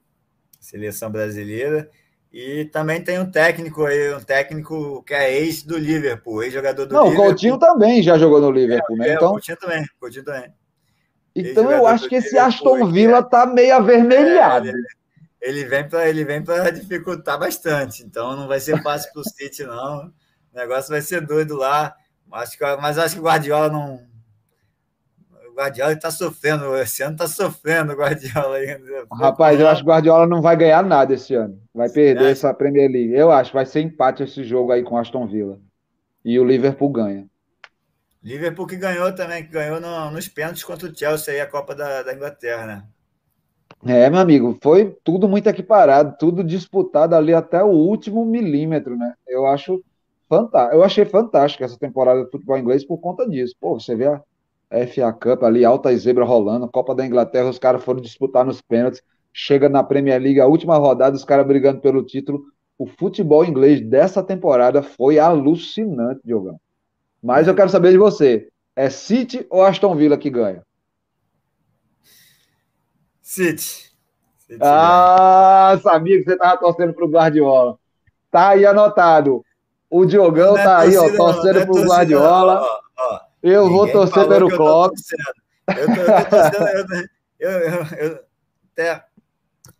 seleção 0.60 1.12
brasileira. 1.12 1.90
E 2.34 2.66
também 2.66 3.00
tem 3.00 3.20
um 3.20 3.30
técnico 3.30 3.86
aí, 3.86 4.12
um 4.12 4.20
técnico 4.20 5.04
que 5.04 5.14
é 5.14 5.32
ex 5.32 5.62
do 5.62 5.78
Liverpool, 5.78 6.42
ex-jogador 6.42 6.88
do 6.88 6.94
Não, 6.94 7.04
Liverpool. 7.04 7.24
Não, 7.24 7.28
o 7.28 7.30
Coutinho 7.30 7.60
também 7.60 8.02
já 8.02 8.18
jogou 8.18 8.42
no 8.42 8.50
Liverpool, 8.50 8.96
é, 8.96 9.00
né? 9.00 9.10
É, 9.10 9.14
então... 9.14 9.28
o 9.28 9.32
Coutinho 9.34 9.58
também, 9.58 9.84
o 9.84 10.00
Coutinho 10.00 10.26
também. 10.26 10.54
Então 11.36 11.72
eu 11.72 11.86
acho 11.86 12.10
que 12.10 12.16
esse 12.16 12.36
Aston 12.36 12.88
Villa 12.88 13.20
é... 13.20 13.24
tá 13.24 13.46
meio 13.46 13.76
avermelhado. 13.76 14.68
É, 14.68 14.72
ele, 14.72 15.60
ele, 15.60 15.66
vem 15.66 15.88
para 15.88 16.10
ele 16.10 16.26
vem 16.26 16.44
para 16.44 16.72
dificultar 16.72 17.38
bastante, 17.38 18.04
então 18.04 18.36
não 18.36 18.48
vai 18.48 18.60
ser 18.60 18.82
fácil 18.82 19.12
para 19.14 19.22
o 19.22 19.30
City 19.30 19.64
não. 19.64 20.08
O 20.08 20.12
negócio 20.56 20.90
vai 20.90 21.02
ser 21.02 21.22
doido 21.22 21.56
lá. 21.56 21.96
Acho 22.32 22.58
que, 22.58 22.76
mas 22.78 22.98
acho 22.98 23.14
que 23.14 23.22
o 23.22 23.26
Guardiola 23.26 23.70
não 23.70 24.02
o 25.54 25.56
Guardiola 25.56 25.94
está 25.94 26.10
sofrendo, 26.10 26.76
esse 26.78 27.04
ano 27.04 27.14
está 27.14 27.28
sofrendo 27.28 27.94
o 27.94 27.96
Guardiola 27.96 28.58
ainda. 28.58 29.06
Rapaz, 29.12 29.60
eu 29.60 29.68
acho 29.68 29.84
que 29.84 29.88
o 29.88 29.92
Guardiola 29.92 30.26
não 30.26 30.42
vai 30.42 30.58
ganhar 30.58 30.84
nada 30.84 31.14
esse 31.14 31.36
ano. 31.36 31.62
Vai 31.74 31.90
perder 31.90 32.26
é. 32.26 32.32
essa 32.32 32.54
Premier 32.54 32.90
League. 32.90 33.14
Eu 33.14 33.32
acho, 33.32 33.54
vai 33.54 33.66
ser 33.66 33.82
empate 33.82 34.24
esse 34.24 34.44
jogo 34.44 34.72
aí 34.72 34.84
com 34.84 34.98
Aston 34.98 35.28
Villa. 35.28 35.60
E 36.26 36.40
o 36.40 36.44
Liverpool 36.44 36.90
ganha. 36.90 37.28
Liverpool 38.24 38.66
que 38.66 38.78
ganhou 38.78 39.14
também, 39.14 39.44
que 39.44 39.52
ganhou 39.52 39.80
no, 39.80 40.10
nos 40.10 40.28
pênaltis 40.28 40.64
contra 40.64 40.90
o 40.90 40.96
Chelsea 40.96 41.34
aí, 41.34 41.42
a 41.42 41.48
Copa 41.48 41.76
da, 41.76 42.02
da 42.02 42.14
Inglaterra, 42.14 42.66
né? 42.66 42.84
É, 43.86 44.10
meu 44.10 44.22
amigo, 44.22 44.58
foi 44.62 44.98
tudo 45.04 45.28
muito 45.28 45.48
equiparado, 45.48 46.16
tudo 46.18 46.44
disputado 46.44 47.16
ali 47.16 47.34
até 47.34 47.62
o 47.62 47.68
último 47.68 48.26
milímetro, 48.26 48.96
né? 48.96 49.14
Eu 49.28 49.46
acho 49.46 49.84
fantástico. 50.30 50.76
Eu 50.76 50.84
achei 50.84 51.06
fantástico 51.06 51.64
essa 51.64 51.78
temporada 51.78 52.24
do 52.24 52.32
futebol 52.32 52.58
inglês 52.58 52.86
por 52.86 52.98
conta 52.98 53.28
disso. 53.30 53.54
Pô, 53.60 53.78
você 53.78 53.94
vê 53.94 54.08
a, 54.08 54.22
FA 54.88 55.14
Cup 55.14 55.44
ali, 55.44 55.64
alta 55.64 55.92
e 55.92 55.98
zebra 55.98 56.26
rolando, 56.26 56.68
Copa 56.68 56.96
da 56.96 57.06
Inglaterra, 57.06 57.50
os 57.50 57.60
caras 57.60 57.84
foram 57.84 58.02
disputar 58.02 58.44
nos 58.44 58.62
pênaltis, 58.62 59.02
chega 59.32 59.70
na 59.70 59.84
Premier 59.84 60.20
League, 60.20 60.40
a 60.40 60.48
última 60.48 60.78
rodada, 60.78 61.16
os 61.16 61.24
caras 61.24 61.46
brigando 61.46 61.80
pelo 61.80 62.04
título. 62.04 62.44
O 62.78 62.88
futebol 62.88 63.46
inglês 63.46 63.82
dessa 63.82 64.24
temporada 64.24 64.82
foi 64.82 65.20
alucinante, 65.20 66.22
Diogão. 66.26 66.60
Mas 67.22 67.48
eu 67.48 67.56
quero 67.56 67.70
saber 67.70 67.92
de 67.92 67.98
você, 67.98 68.50
é 68.76 68.90
City 68.90 69.46
ou 69.50 69.64
Aston 69.64 69.96
Villa 69.96 70.18
que 70.18 70.30
ganha? 70.30 70.64
City. 73.22 73.92
City 74.38 74.60
ah, 74.60 75.80
sabia 75.82 76.18
que 76.18 76.26
você 76.26 76.34
estava 76.34 76.58
torcendo 76.58 76.94
para 76.94 77.06
o 77.06 77.10
Guardiola. 77.10 77.78
Tá 78.30 78.50
aí 78.50 78.66
anotado. 78.66 79.46
O 79.90 80.06
Diogão 80.06 80.58
é 80.58 80.64
tá 80.64 80.80
aí, 80.80 80.98
ó, 80.98 81.16
torcendo 81.16 81.66
para 81.66 81.82
o 81.82 81.86
Guardiola. 81.86 82.62
Ó, 82.62 82.80
ó. 82.98 83.33
Eu 83.44 83.64
Ninguém 83.64 83.78
vou 83.78 83.92
torcer 83.92 84.28
pelo 84.28 84.50
Klopp. 84.50 84.94
Eu, 85.68 85.86
tô, 85.86 86.02
eu, 86.02 86.24
tô 86.24 86.30
torcendo, 86.30 87.10
eu, 87.40 87.52
eu, 87.52 87.86
eu, 87.98 88.20
até 88.72 89.06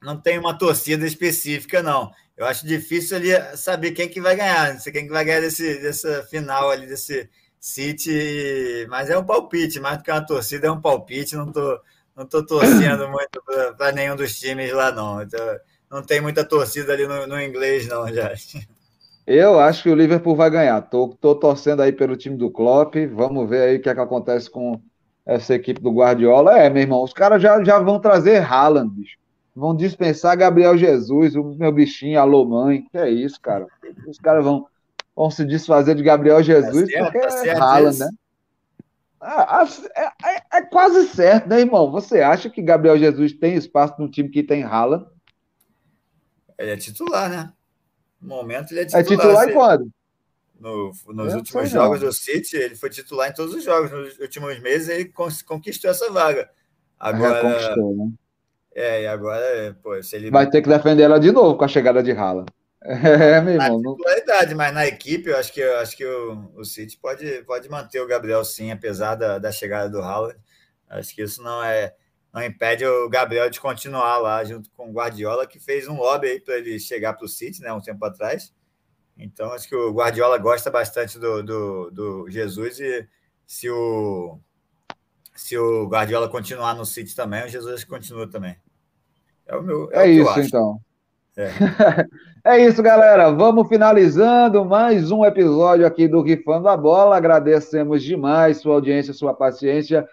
não 0.02 0.20
tenho 0.20 0.42
uma 0.42 0.58
torcida 0.58 1.08
específica, 1.08 1.82
não. 1.82 2.12
Eu 2.36 2.46
acho 2.46 2.68
difícil 2.68 3.16
ali 3.16 3.30
saber 3.56 3.92
quem 3.92 4.10
que 4.10 4.20
vai 4.20 4.36
ganhar, 4.36 4.78
quem 4.82 5.06
que 5.06 5.14
vai 5.14 5.24
ganhar 5.24 5.40
desse, 5.40 5.80
dessa 5.80 6.24
final 6.24 6.70
ali, 6.70 6.88
desse 6.88 7.30
City. 7.60 8.86
Mas 8.90 9.10
é 9.10 9.18
um 9.18 9.26
palpite, 9.26 9.80
mais 9.80 9.98
do 9.98 10.04
que 10.04 10.12
uma 10.12 10.26
torcida, 10.26 10.68
é 10.68 10.72
um 10.72 10.82
palpite. 10.82 11.36
Não 11.38 11.50
tô, 11.50 11.80
não 12.16 12.26
tô 12.26 12.46
torcendo 12.46 13.08
muito 13.08 13.42
para 13.78 13.94
nenhum 13.94 14.18
dos 14.18 14.38
times 14.38 14.74
lá, 14.74 14.92
não. 14.92 15.22
Então, 15.22 15.60
não 15.90 16.04
tem 16.04 16.20
muita 16.20 16.44
torcida 16.44 16.92
ali 16.92 17.08
no, 17.08 17.26
no 17.28 17.42
inglês, 17.42 17.88
não, 17.88 18.12
já. 18.14 18.34
Eu 19.26 19.60
acho 19.60 19.84
que 19.84 19.90
o 19.90 19.96
Liverpool 19.96 20.36
vai 20.36 20.50
ganhar. 20.50 20.82
Tô, 20.82 21.10
tô 21.20 21.34
torcendo 21.34 21.82
aí 21.82 21.92
pelo 21.92 22.18
time 22.18 22.36
do 22.36 22.52
Klopp. 22.52 22.96
Vamos 23.14 23.50
ver 23.50 23.62
aí 23.62 23.78
o 23.78 23.82
que, 23.82 23.90
é 23.90 23.94
que 23.94 24.02
acontece 24.02 24.50
com 24.50 24.82
essa 25.26 25.56
equipe 25.56 25.82
do 25.82 25.92
Guardiola. 25.92 26.60
É, 26.60 26.70
meu 26.70 26.82
irmão, 26.82 27.04
os 27.04 27.14
caras 27.14 27.42
já, 27.42 27.64
já 27.64 27.80
vão 27.80 28.00
trazer 28.00 28.44
Haaland, 28.44 28.90
bicho. 28.90 29.18
Vão 29.56 29.76
dispensar 29.76 30.36
Gabriel 30.36 30.78
Jesus, 30.78 31.36
o 31.36 31.44
meu 31.44 31.72
bichinho, 31.72 32.20
alô 32.20 32.44
mãe. 32.44 32.86
Que 32.92 32.98
é 32.98 33.10
isso, 33.10 33.40
cara? 33.40 33.68
Os 34.08 34.18
caras 34.18 34.44
vão, 34.44 34.66
vão 35.16 35.30
se 35.30 35.46
desfazer 35.46 35.96
de 35.96 36.04
Gabriel 36.04 36.38
tá 36.38 36.42
Jesus 36.42 36.92
tá 36.92 36.98
certo, 36.98 37.12
porque 37.12 37.28
tá 37.28 37.48
é 37.48 37.58
Haaland, 37.58 38.00
né? 38.00 38.10
Ah, 39.22 39.66
é, 39.96 40.04
é, 40.04 40.58
é, 40.58 40.62
quase 40.64 41.08
certo, 41.08 41.48
né, 41.48 41.62
irmão? 41.62 41.90
Você 41.92 42.20
acha 42.20 42.50
que 42.50 42.62
Gabriel 42.62 42.98
Jesus 42.98 43.32
tem 43.32 43.56
espaço 43.56 43.96
no 43.98 44.10
time 44.10 44.28
que 44.28 44.44
tem 44.44 44.64
Haaland? 44.64 45.06
Ele 46.58 46.72
é 46.72 46.76
titular, 46.76 47.30
né? 47.30 47.54
No 48.24 48.30
momento 48.30 48.72
ele 48.72 48.82
é 48.82 48.86
titular. 48.86 49.44
É 49.44 49.48
titular 49.48 49.82
em? 49.82 49.92
No, 50.60 50.94
nos 51.10 51.34
últimos 51.34 51.70
jogos 51.70 52.00
não. 52.00 52.08
do 52.08 52.14
City, 52.14 52.56
ele 52.56 52.76
foi 52.76 52.90
titular 52.90 53.30
em 53.30 53.34
todos 53.34 53.54
os 53.54 53.64
jogos. 53.64 53.92
Nos 53.92 54.18
últimos 54.18 54.60
meses, 54.62 54.88
ele 54.88 55.12
conquistou 55.46 55.92
essa 55.92 56.10
vaga. 56.12 56.50
Agora. 56.98 57.42
Conquistou, 57.42 57.98
né? 57.98 58.12
É, 58.76 59.04
e 59.04 59.08
agora, 59.08 59.78
pô, 59.84 60.02
se 60.02 60.16
ele. 60.16 60.32
Vai 60.32 60.50
ter 60.50 60.62
que 60.62 60.70
defender 60.70 61.04
ela 61.04 61.20
de 61.20 61.32
novo 61.32 61.58
com 61.58 61.66
a 61.66 61.68
chegada 61.68 62.02
de 62.02 62.12
Haaland. 62.12 62.48
É, 62.86 63.40
meu 63.40 63.54
irmão. 63.54 63.82
Na 63.82 63.92
titularidade, 63.92 64.56
mas 64.56 64.74
na 64.74 64.86
equipe, 64.86 65.30
eu 65.30 65.38
acho 65.38 65.54
que, 65.54 65.62
eu 65.62 65.78
acho 65.78 65.96
que 65.96 66.06
o, 66.06 66.52
o 66.56 66.66
City 66.66 66.98
pode, 66.98 67.42
pode 67.44 67.70
manter 67.70 68.02
o 68.02 68.08
Gabriel 68.08 68.44
sim, 68.44 68.72
apesar 68.72 69.16
da, 69.16 69.40
da 69.40 69.54
chegada 69.54 69.90
do 69.90 70.02
Haaland. 70.02 70.38
Acho 70.90 71.16
que 71.16 71.24
isso 71.24 71.42
não 71.42 71.64
é. 71.64 71.94
Não 72.34 72.44
impede 72.44 72.84
o 72.84 73.08
Gabriel 73.08 73.50
de 73.50 73.62
continuar 73.62 74.18
lá 74.18 74.44
junto 74.44 74.72
com 74.72 74.90
o 74.90 74.92
Guardiola, 74.92 75.46
que 75.46 75.60
fez 75.60 75.88
um 75.88 75.98
lobby 75.98 76.28
aí 76.28 76.40
para 76.40 76.58
ele 76.58 76.80
chegar 76.80 77.14
para 77.14 77.26
o 77.26 77.30
City, 77.30 77.62
né, 77.62 77.72
um 77.72 77.80
tempo 77.80 78.04
atrás. 78.04 78.52
Então, 79.16 79.52
acho 79.54 79.70
que 79.70 79.76
o 79.76 79.94
Guardiola 79.94 80.40
gosta 80.40 80.72
bastante 80.72 81.20
do, 81.20 81.44
do, 81.44 81.92
do 81.92 82.30
Jesus 82.30 82.80
e 82.80 83.08
se 83.46 83.70
o, 83.70 84.40
se 85.36 85.56
o 85.56 85.88
Guardiola 85.88 86.28
continuar 86.28 86.74
no 86.74 86.86
City 86.86 87.16
também, 87.16 87.46
o 87.46 87.48
Jesus 87.48 87.84
continua 87.84 88.28
também. 88.28 88.58
É, 89.46 89.56
o 89.56 89.62
meu, 89.62 89.90
é, 89.92 90.08
é 90.08 90.12
isso, 90.12 90.40
então. 90.40 90.80
É. 91.38 91.50
é. 92.58 92.66
isso, 92.66 92.82
galera. 92.82 93.30
Vamos 93.32 93.68
finalizando 93.68 94.66
mais 94.66 95.12
um 95.12 95.24
episódio 95.24 95.86
aqui 95.86 96.08
do 96.08 96.22
Rifando 96.22 96.68
a 96.68 96.78
Bola. 96.78 97.18
Agradecemos 97.18 98.02
demais 98.02 98.58
sua 98.58 98.76
audiência, 98.76 99.14
sua 99.14 99.34
paciência. 99.36 100.08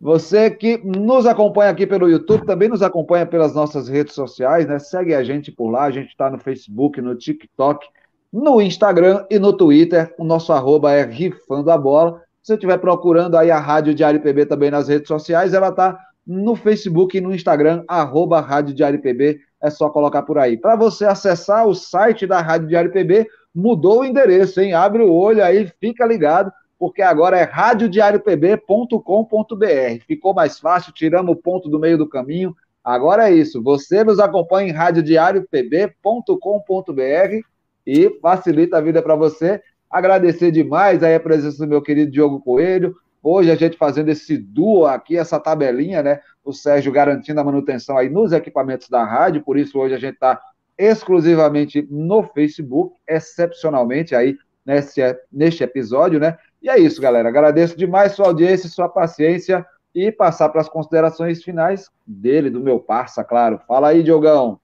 Você 0.00 0.48
que 0.50 0.80
nos 0.84 1.26
acompanha 1.26 1.70
aqui 1.70 1.86
pelo 1.86 2.08
YouTube, 2.08 2.46
também 2.46 2.68
nos 2.68 2.82
acompanha 2.82 3.26
pelas 3.26 3.54
nossas 3.54 3.88
redes 3.88 4.14
sociais, 4.14 4.66
né? 4.66 4.78
Segue 4.78 5.12
a 5.12 5.24
gente 5.24 5.50
por 5.50 5.70
lá. 5.70 5.84
A 5.84 5.90
gente 5.90 6.08
está 6.08 6.30
no 6.30 6.38
Facebook, 6.38 7.00
no 7.00 7.16
TikTok, 7.16 7.84
no 8.32 8.60
Instagram 8.60 9.26
e 9.28 9.38
no 9.38 9.52
Twitter. 9.52 10.14
O 10.16 10.24
nosso 10.24 10.52
arroba 10.52 10.92
é 10.92 11.04
Rifando 11.04 11.70
a 11.70 11.76
Bola. 11.76 12.22
Se 12.42 12.52
você 12.52 12.54
estiver 12.54 12.78
procurando 12.78 13.36
aí 13.36 13.50
a 13.50 13.58
Rádio 13.58 13.94
Diário 13.94 14.22
PB 14.22 14.46
também 14.46 14.70
nas 14.70 14.86
redes 14.86 15.08
sociais, 15.08 15.52
ela 15.52 15.68
está 15.68 15.98
no 16.24 16.54
Facebook 16.54 17.16
e 17.16 17.20
no 17.20 17.34
Instagram, 17.34 17.82
arroba 17.88 18.40
Rádio 18.40 18.74
Diário 18.74 19.02
PB. 19.02 19.40
É 19.60 19.70
só 19.70 19.90
colocar 19.90 20.22
por 20.22 20.38
aí. 20.38 20.56
Para 20.56 20.76
você 20.76 21.06
acessar 21.06 21.66
o 21.66 21.74
site 21.74 22.26
da 22.26 22.40
Rádio 22.40 22.68
Diário 22.68 22.92
PB, 22.92 23.26
mudou 23.52 24.00
o 24.00 24.04
endereço, 24.04 24.60
hein? 24.60 24.74
Abre 24.74 25.02
o 25.02 25.12
olho 25.12 25.42
aí, 25.42 25.68
fica 25.80 26.06
ligado, 26.06 26.52
porque 26.78 27.02
agora 27.02 27.38
é 27.38 27.42
radiodiariopb.com.br. 27.42 30.04
Ficou 30.06 30.32
mais 30.32 30.58
fácil, 30.58 30.92
tiramos 30.92 31.32
o 31.32 31.36
ponto 31.36 31.68
do 31.68 31.78
meio 31.78 31.98
do 31.98 32.08
caminho. 32.08 32.56
Agora 32.84 33.28
é 33.28 33.34
isso. 33.34 33.62
Você 33.62 34.04
nos 34.04 34.20
acompanha 34.20 34.70
em 34.70 34.72
radiodiariopb.com.br 34.72 37.46
e 37.86 38.18
facilita 38.20 38.78
a 38.78 38.80
vida 38.80 39.02
para 39.02 39.16
você. 39.16 39.60
Agradecer 39.90 40.50
demais 40.50 41.02
aí 41.02 41.14
a 41.14 41.20
presença 41.20 41.64
do 41.64 41.68
meu 41.68 41.82
querido 41.82 42.12
Diogo 42.12 42.40
Coelho. 42.40 42.94
Hoje 43.22 43.50
a 43.50 43.56
gente 43.56 43.76
fazendo 43.76 44.10
esse 44.10 44.38
duo 44.38 44.86
aqui, 44.86 45.16
essa 45.16 45.40
tabelinha, 45.40 46.02
né? 46.02 46.20
O 46.44 46.52
Sérgio 46.52 46.92
garantindo 46.92 47.40
a 47.40 47.44
manutenção 47.44 47.98
aí 47.98 48.08
nos 48.08 48.32
equipamentos 48.32 48.88
da 48.88 49.04
rádio, 49.04 49.42
por 49.42 49.58
isso 49.58 49.78
hoje 49.78 49.94
a 49.94 49.98
gente 49.98 50.14
está 50.14 50.40
exclusivamente 50.78 51.86
no 51.90 52.22
Facebook, 52.22 52.96
excepcionalmente 53.06 54.14
aí 54.14 54.36
nesse, 54.64 55.00
neste 55.32 55.64
episódio, 55.64 56.20
né? 56.20 56.38
E 56.60 56.68
é 56.68 56.78
isso, 56.78 57.00
galera. 57.00 57.28
Agradeço 57.28 57.76
demais 57.76 58.12
sua 58.12 58.26
audiência, 58.26 58.68
sua 58.68 58.88
paciência 58.88 59.64
e 59.94 60.12
passar 60.12 60.48
para 60.48 60.60
as 60.60 60.68
considerações 60.68 61.42
finais 61.42 61.88
dele, 62.06 62.50
do 62.50 62.60
meu 62.60 62.78
parça, 62.78 63.24
claro. 63.24 63.60
Fala 63.66 63.88
aí, 63.88 64.02
Diogão. 64.02 64.60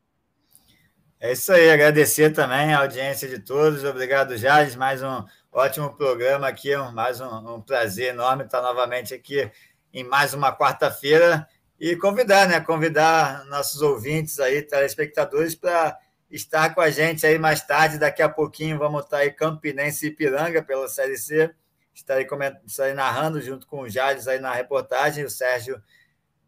É 1.20 1.32
isso 1.32 1.52
aí, 1.52 1.70
agradecer 1.70 2.30
também 2.30 2.74
a 2.74 2.80
audiência 2.80 3.28
de 3.28 3.38
todos. 3.38 3.82
Obrigado, 3.82 4.36
Jades. 4.36 4.76
Mais 4.76 5.02
um 5.02 5.24
ótimo 5.50 5.94
programa 5.94 6.48
aqui, 6.48 6.76
mais 6.92 7.20
um, 7.20 7.54
um 7.54 7.60
prazer 7.60 8.12
enorme 8.12 8.44
estar 8.44 8.60
novamente 8.60 9.14
aqui 9.14 9.50
em 9.92 10.04
mais 10.04 10.34
uma 10.34 10.54
quarta-feira 10.54 11.46
e 11.80 11.96
convidar, 11.96 12.48
né? 12.48 12.60
Convidar 12.60 13.44
nossos 13.46 13.80
ouvintes 13.80 14.38
aí, 14.38 14.60
telespectadores, 14.60 15.54
para 15.54 15.96
estar 16.30 16.74
com 16.74 16.80
a 16.80 16.90
gente 16.90 17.26
aí 17.26 17.38
mais 17.38 17.62
tarde. 17.62 17.98
Daqui 17.98 18.20
a 18.20 18.28
pouquinho 18.28 18.78
vamos 18.78 19.04
estar 19.04 19.18
aí 19.18 19.30
Campinense 19.30 20.06
e 20.06 20.08
Ipiranga 20.10 20.62
pela 20.62 20.88
Série 20.88 21.16
C. 21.16 21.54
Estarei, 21.94 22.26
estarei 22.66 22.94
narrando 22.94 23.40
junto 23.40 23.66
com 23.66 23.82
o 23.82 23.88
Jades 23.88 24.26
aí 24.26 24.38
na 24.40 24.52
reportagem, 24.52 25.24
o 25.24 25.30
Sérgio 25.30 25.80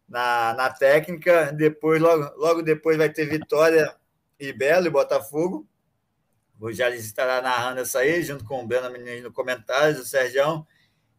na, 0.07 0.53
na 0.53 0.69
técnica. 0.69 1.51
Depois, 1.53 2.01
logo, 2.01 2.33
logo 2.37 2.61
depois, 2.61 2.97
vai 2.97 3.09
ter 3.09 3.25
Vitória 3.25 3.95
e 4.39 4.51
Belo 4.51 4.87
e 4.87 4.91
Botafogo. 4.91 5.67
O 6.59 6.71
Jales 6.71 7.05
estará 7.05 7.41
narrando 7.41 7.81
essa 7.81 7.99
aí, 7.99 8.23
junto 8.23 8.43
com 8.43 8.63
o 8.63 8.67
Breno 8.67 8.89
Menino 8.89 9.23
no 9.23 9.33
comentários, 9.33 9.99
o 9.99 10.05
Sérgio. 10.05 10.65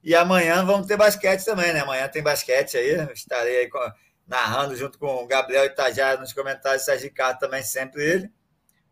E 0.02 0.14
amanhã 0.14 0.64
vamos 0.64 0.86
ter 0.86 0.96
basquete 0.96 1.44
também, 1.44 1.72
né? 1.72 1.80
Amanhã 1.80 2.09
tem 2.09 2.22
basquete 2.22 2.76
aí. 2.76 3.12
estarei 3.12 3.59
aí 3.59 3.68
com, 3.68 3.78
narrando 4.26 4.74
junto 4.74 4.98
com 4.98 5.22
o 5.22 5.26
Gabriel 5.26 5.64
Itajara 5.64 6.20
nos 6.20 6.32
comentários, 6.32 6.84
Sérgio 6.84 7.09
Ricardo 7.09 7.38
também, 7.38 7.62
sempre 7.62 8.05
ele. 8.05 8.32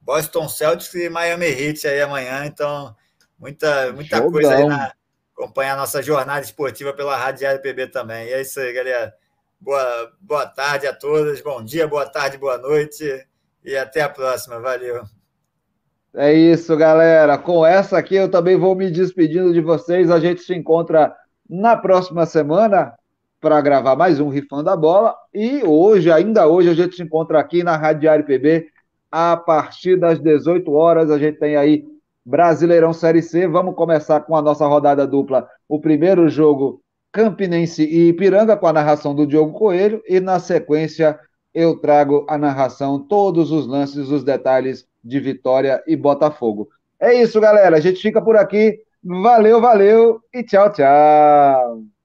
Boston 0.00 0.48
Celtics 0.48 0.94
e 0.94 1.08
Miami 1.08 1.46
Heat 1.46 1.86
aí 1.88 2.00
amanhã. 2.00 2.46
Então, 2.46 2.94
muita, 3.36 3.92
muita 3.92 4.22
coisa 4.22 4.54
aí 4.54 4.64
na. 4.64 4.94
Acompanhar 5.36 5.74
a 5.74 5.76
nossa 5.76 6.02
jornada 6.02 6.40
esportiva 6.40 6.94
pela 6.94 7.16
Rádio 7.16 7.40
Diário 7.40 7.60
PB 7.60 7.88
também. 7.88 8.28
E 8.28 8.32
é 8.32 8.40
isso 8.40 8.58
aí, 8.58 8.72
galera. 8.72 9.12
Boa, 9.60 10.12
boa 10.20 10.46
tarde 10.46 10.86
a 10.86 10.94
todos. 10.94 11.40
Bom 11.42 11.62
dia, 11.62 11.86
boa 11.86 12.06
tarde, 12.06 12.38
boa 12.38 12.56
noite. 12.56 13.04
E 13.62 13.76
até 13.76 14.00
a 14.00 14.08
próxima. 14.08 14.58
Valeu. 14.60 15.02
É 16.14 16.32
isso, 16.32 16.74
galera. 16.76 17.36
Com 17.36 17.66
essa 17.66 17.98
aqui 17.98 18.14
eu 18.14 18.30
também 18.30 18.56
vou 18.56 18.74
me 18.74 18.90
despedindo 18.90 19.52
de 19.52 19.60
vocês. 19.60 20.10
A 20.10 20.18
gente 20.18 20.40
se 20.40 20.54
encontra 20.54 21.14
na 21.48 21.76
próxima 21.76 22.24
semana 22.24 22.94
para 23.38 23.60
gravar 23.60 23.94
mais 23.94 24.18
um 24.18 24.30
Rifando 24.30 24.70
a 24.70 24.76
Bola. 24.76 25.14
E 25.34 25.62
hoje, 25.62 26.10
ainda 26.10 26.46
hoje, 26.46 26.70
a 26.70 26.74
gente 26.74 26.96
se 26.96 27.02
encontra 27.02 27.38
aqui 27.38 27.62
na 27.62 27.76
Rádio 27.76 28.00
Diário 28.00 28.24
PB 28.24 28.68
a 29.12 29.36
partir 29.36 29.98
das 29.98 30.18
18 30.18 30.72
horas. 30.72 31.10
A 31.10 31.18
gente 31.18 31.38
tem 31.38 31.56
aí 31.56 31.84
Brasileirão 32.27 32.93
Série 32.93 33.23
C. 33.23 33.47
Vamos 33.47 33.77
começar 33.77 34.20
com 34.23 34.35
a 34.35 34.43
nossa 34.43 34.66
rodada 34.66 35.07
dupla. 35.07 35.48
O 35.69 35.81
primeiro 35.81 36.28
jogo, 36.28 36.82
Campinense 37.12 37.85
e 37.85 38.09
Ipiranga, 38.09 38.57
com 38.57 38.66
a 38.66 38.73
narração 38.73 39.15
do 39.15 39.24
Diogo 39.24 39.57
Coelho. 39.57 40.03
E 40.09 40.19
na 40.19 40.40
sequência, 40.40 41.16
eu 41.55 41.78
trago 41.78 42.27
a 42.28 42.36
narração, 42.36 42.98
todos 42.98 43.53
os 43.53 43.69
lances, 43.69 44.11
os 44.11 44.24
detalhes 44.24 44.85
de 45.05 45.20
Vitória 45.20 45.81
e 45.86 45.94
Botafogo. 45.94 46.69
É 46.98 47.15
isso, 47.15 47.40
galera. 47.40 47.77
A 47.77 47.81
gente 47.81 48.03
fica 48.03 48.20
por 48.20 48.36
aqui. 48.36 48.77
Valeu, 49.05 49.61
valeu 49.61 50.20
e 50.35 50.43
tchau, 50.43 50.73
tchau. 50.73 51.95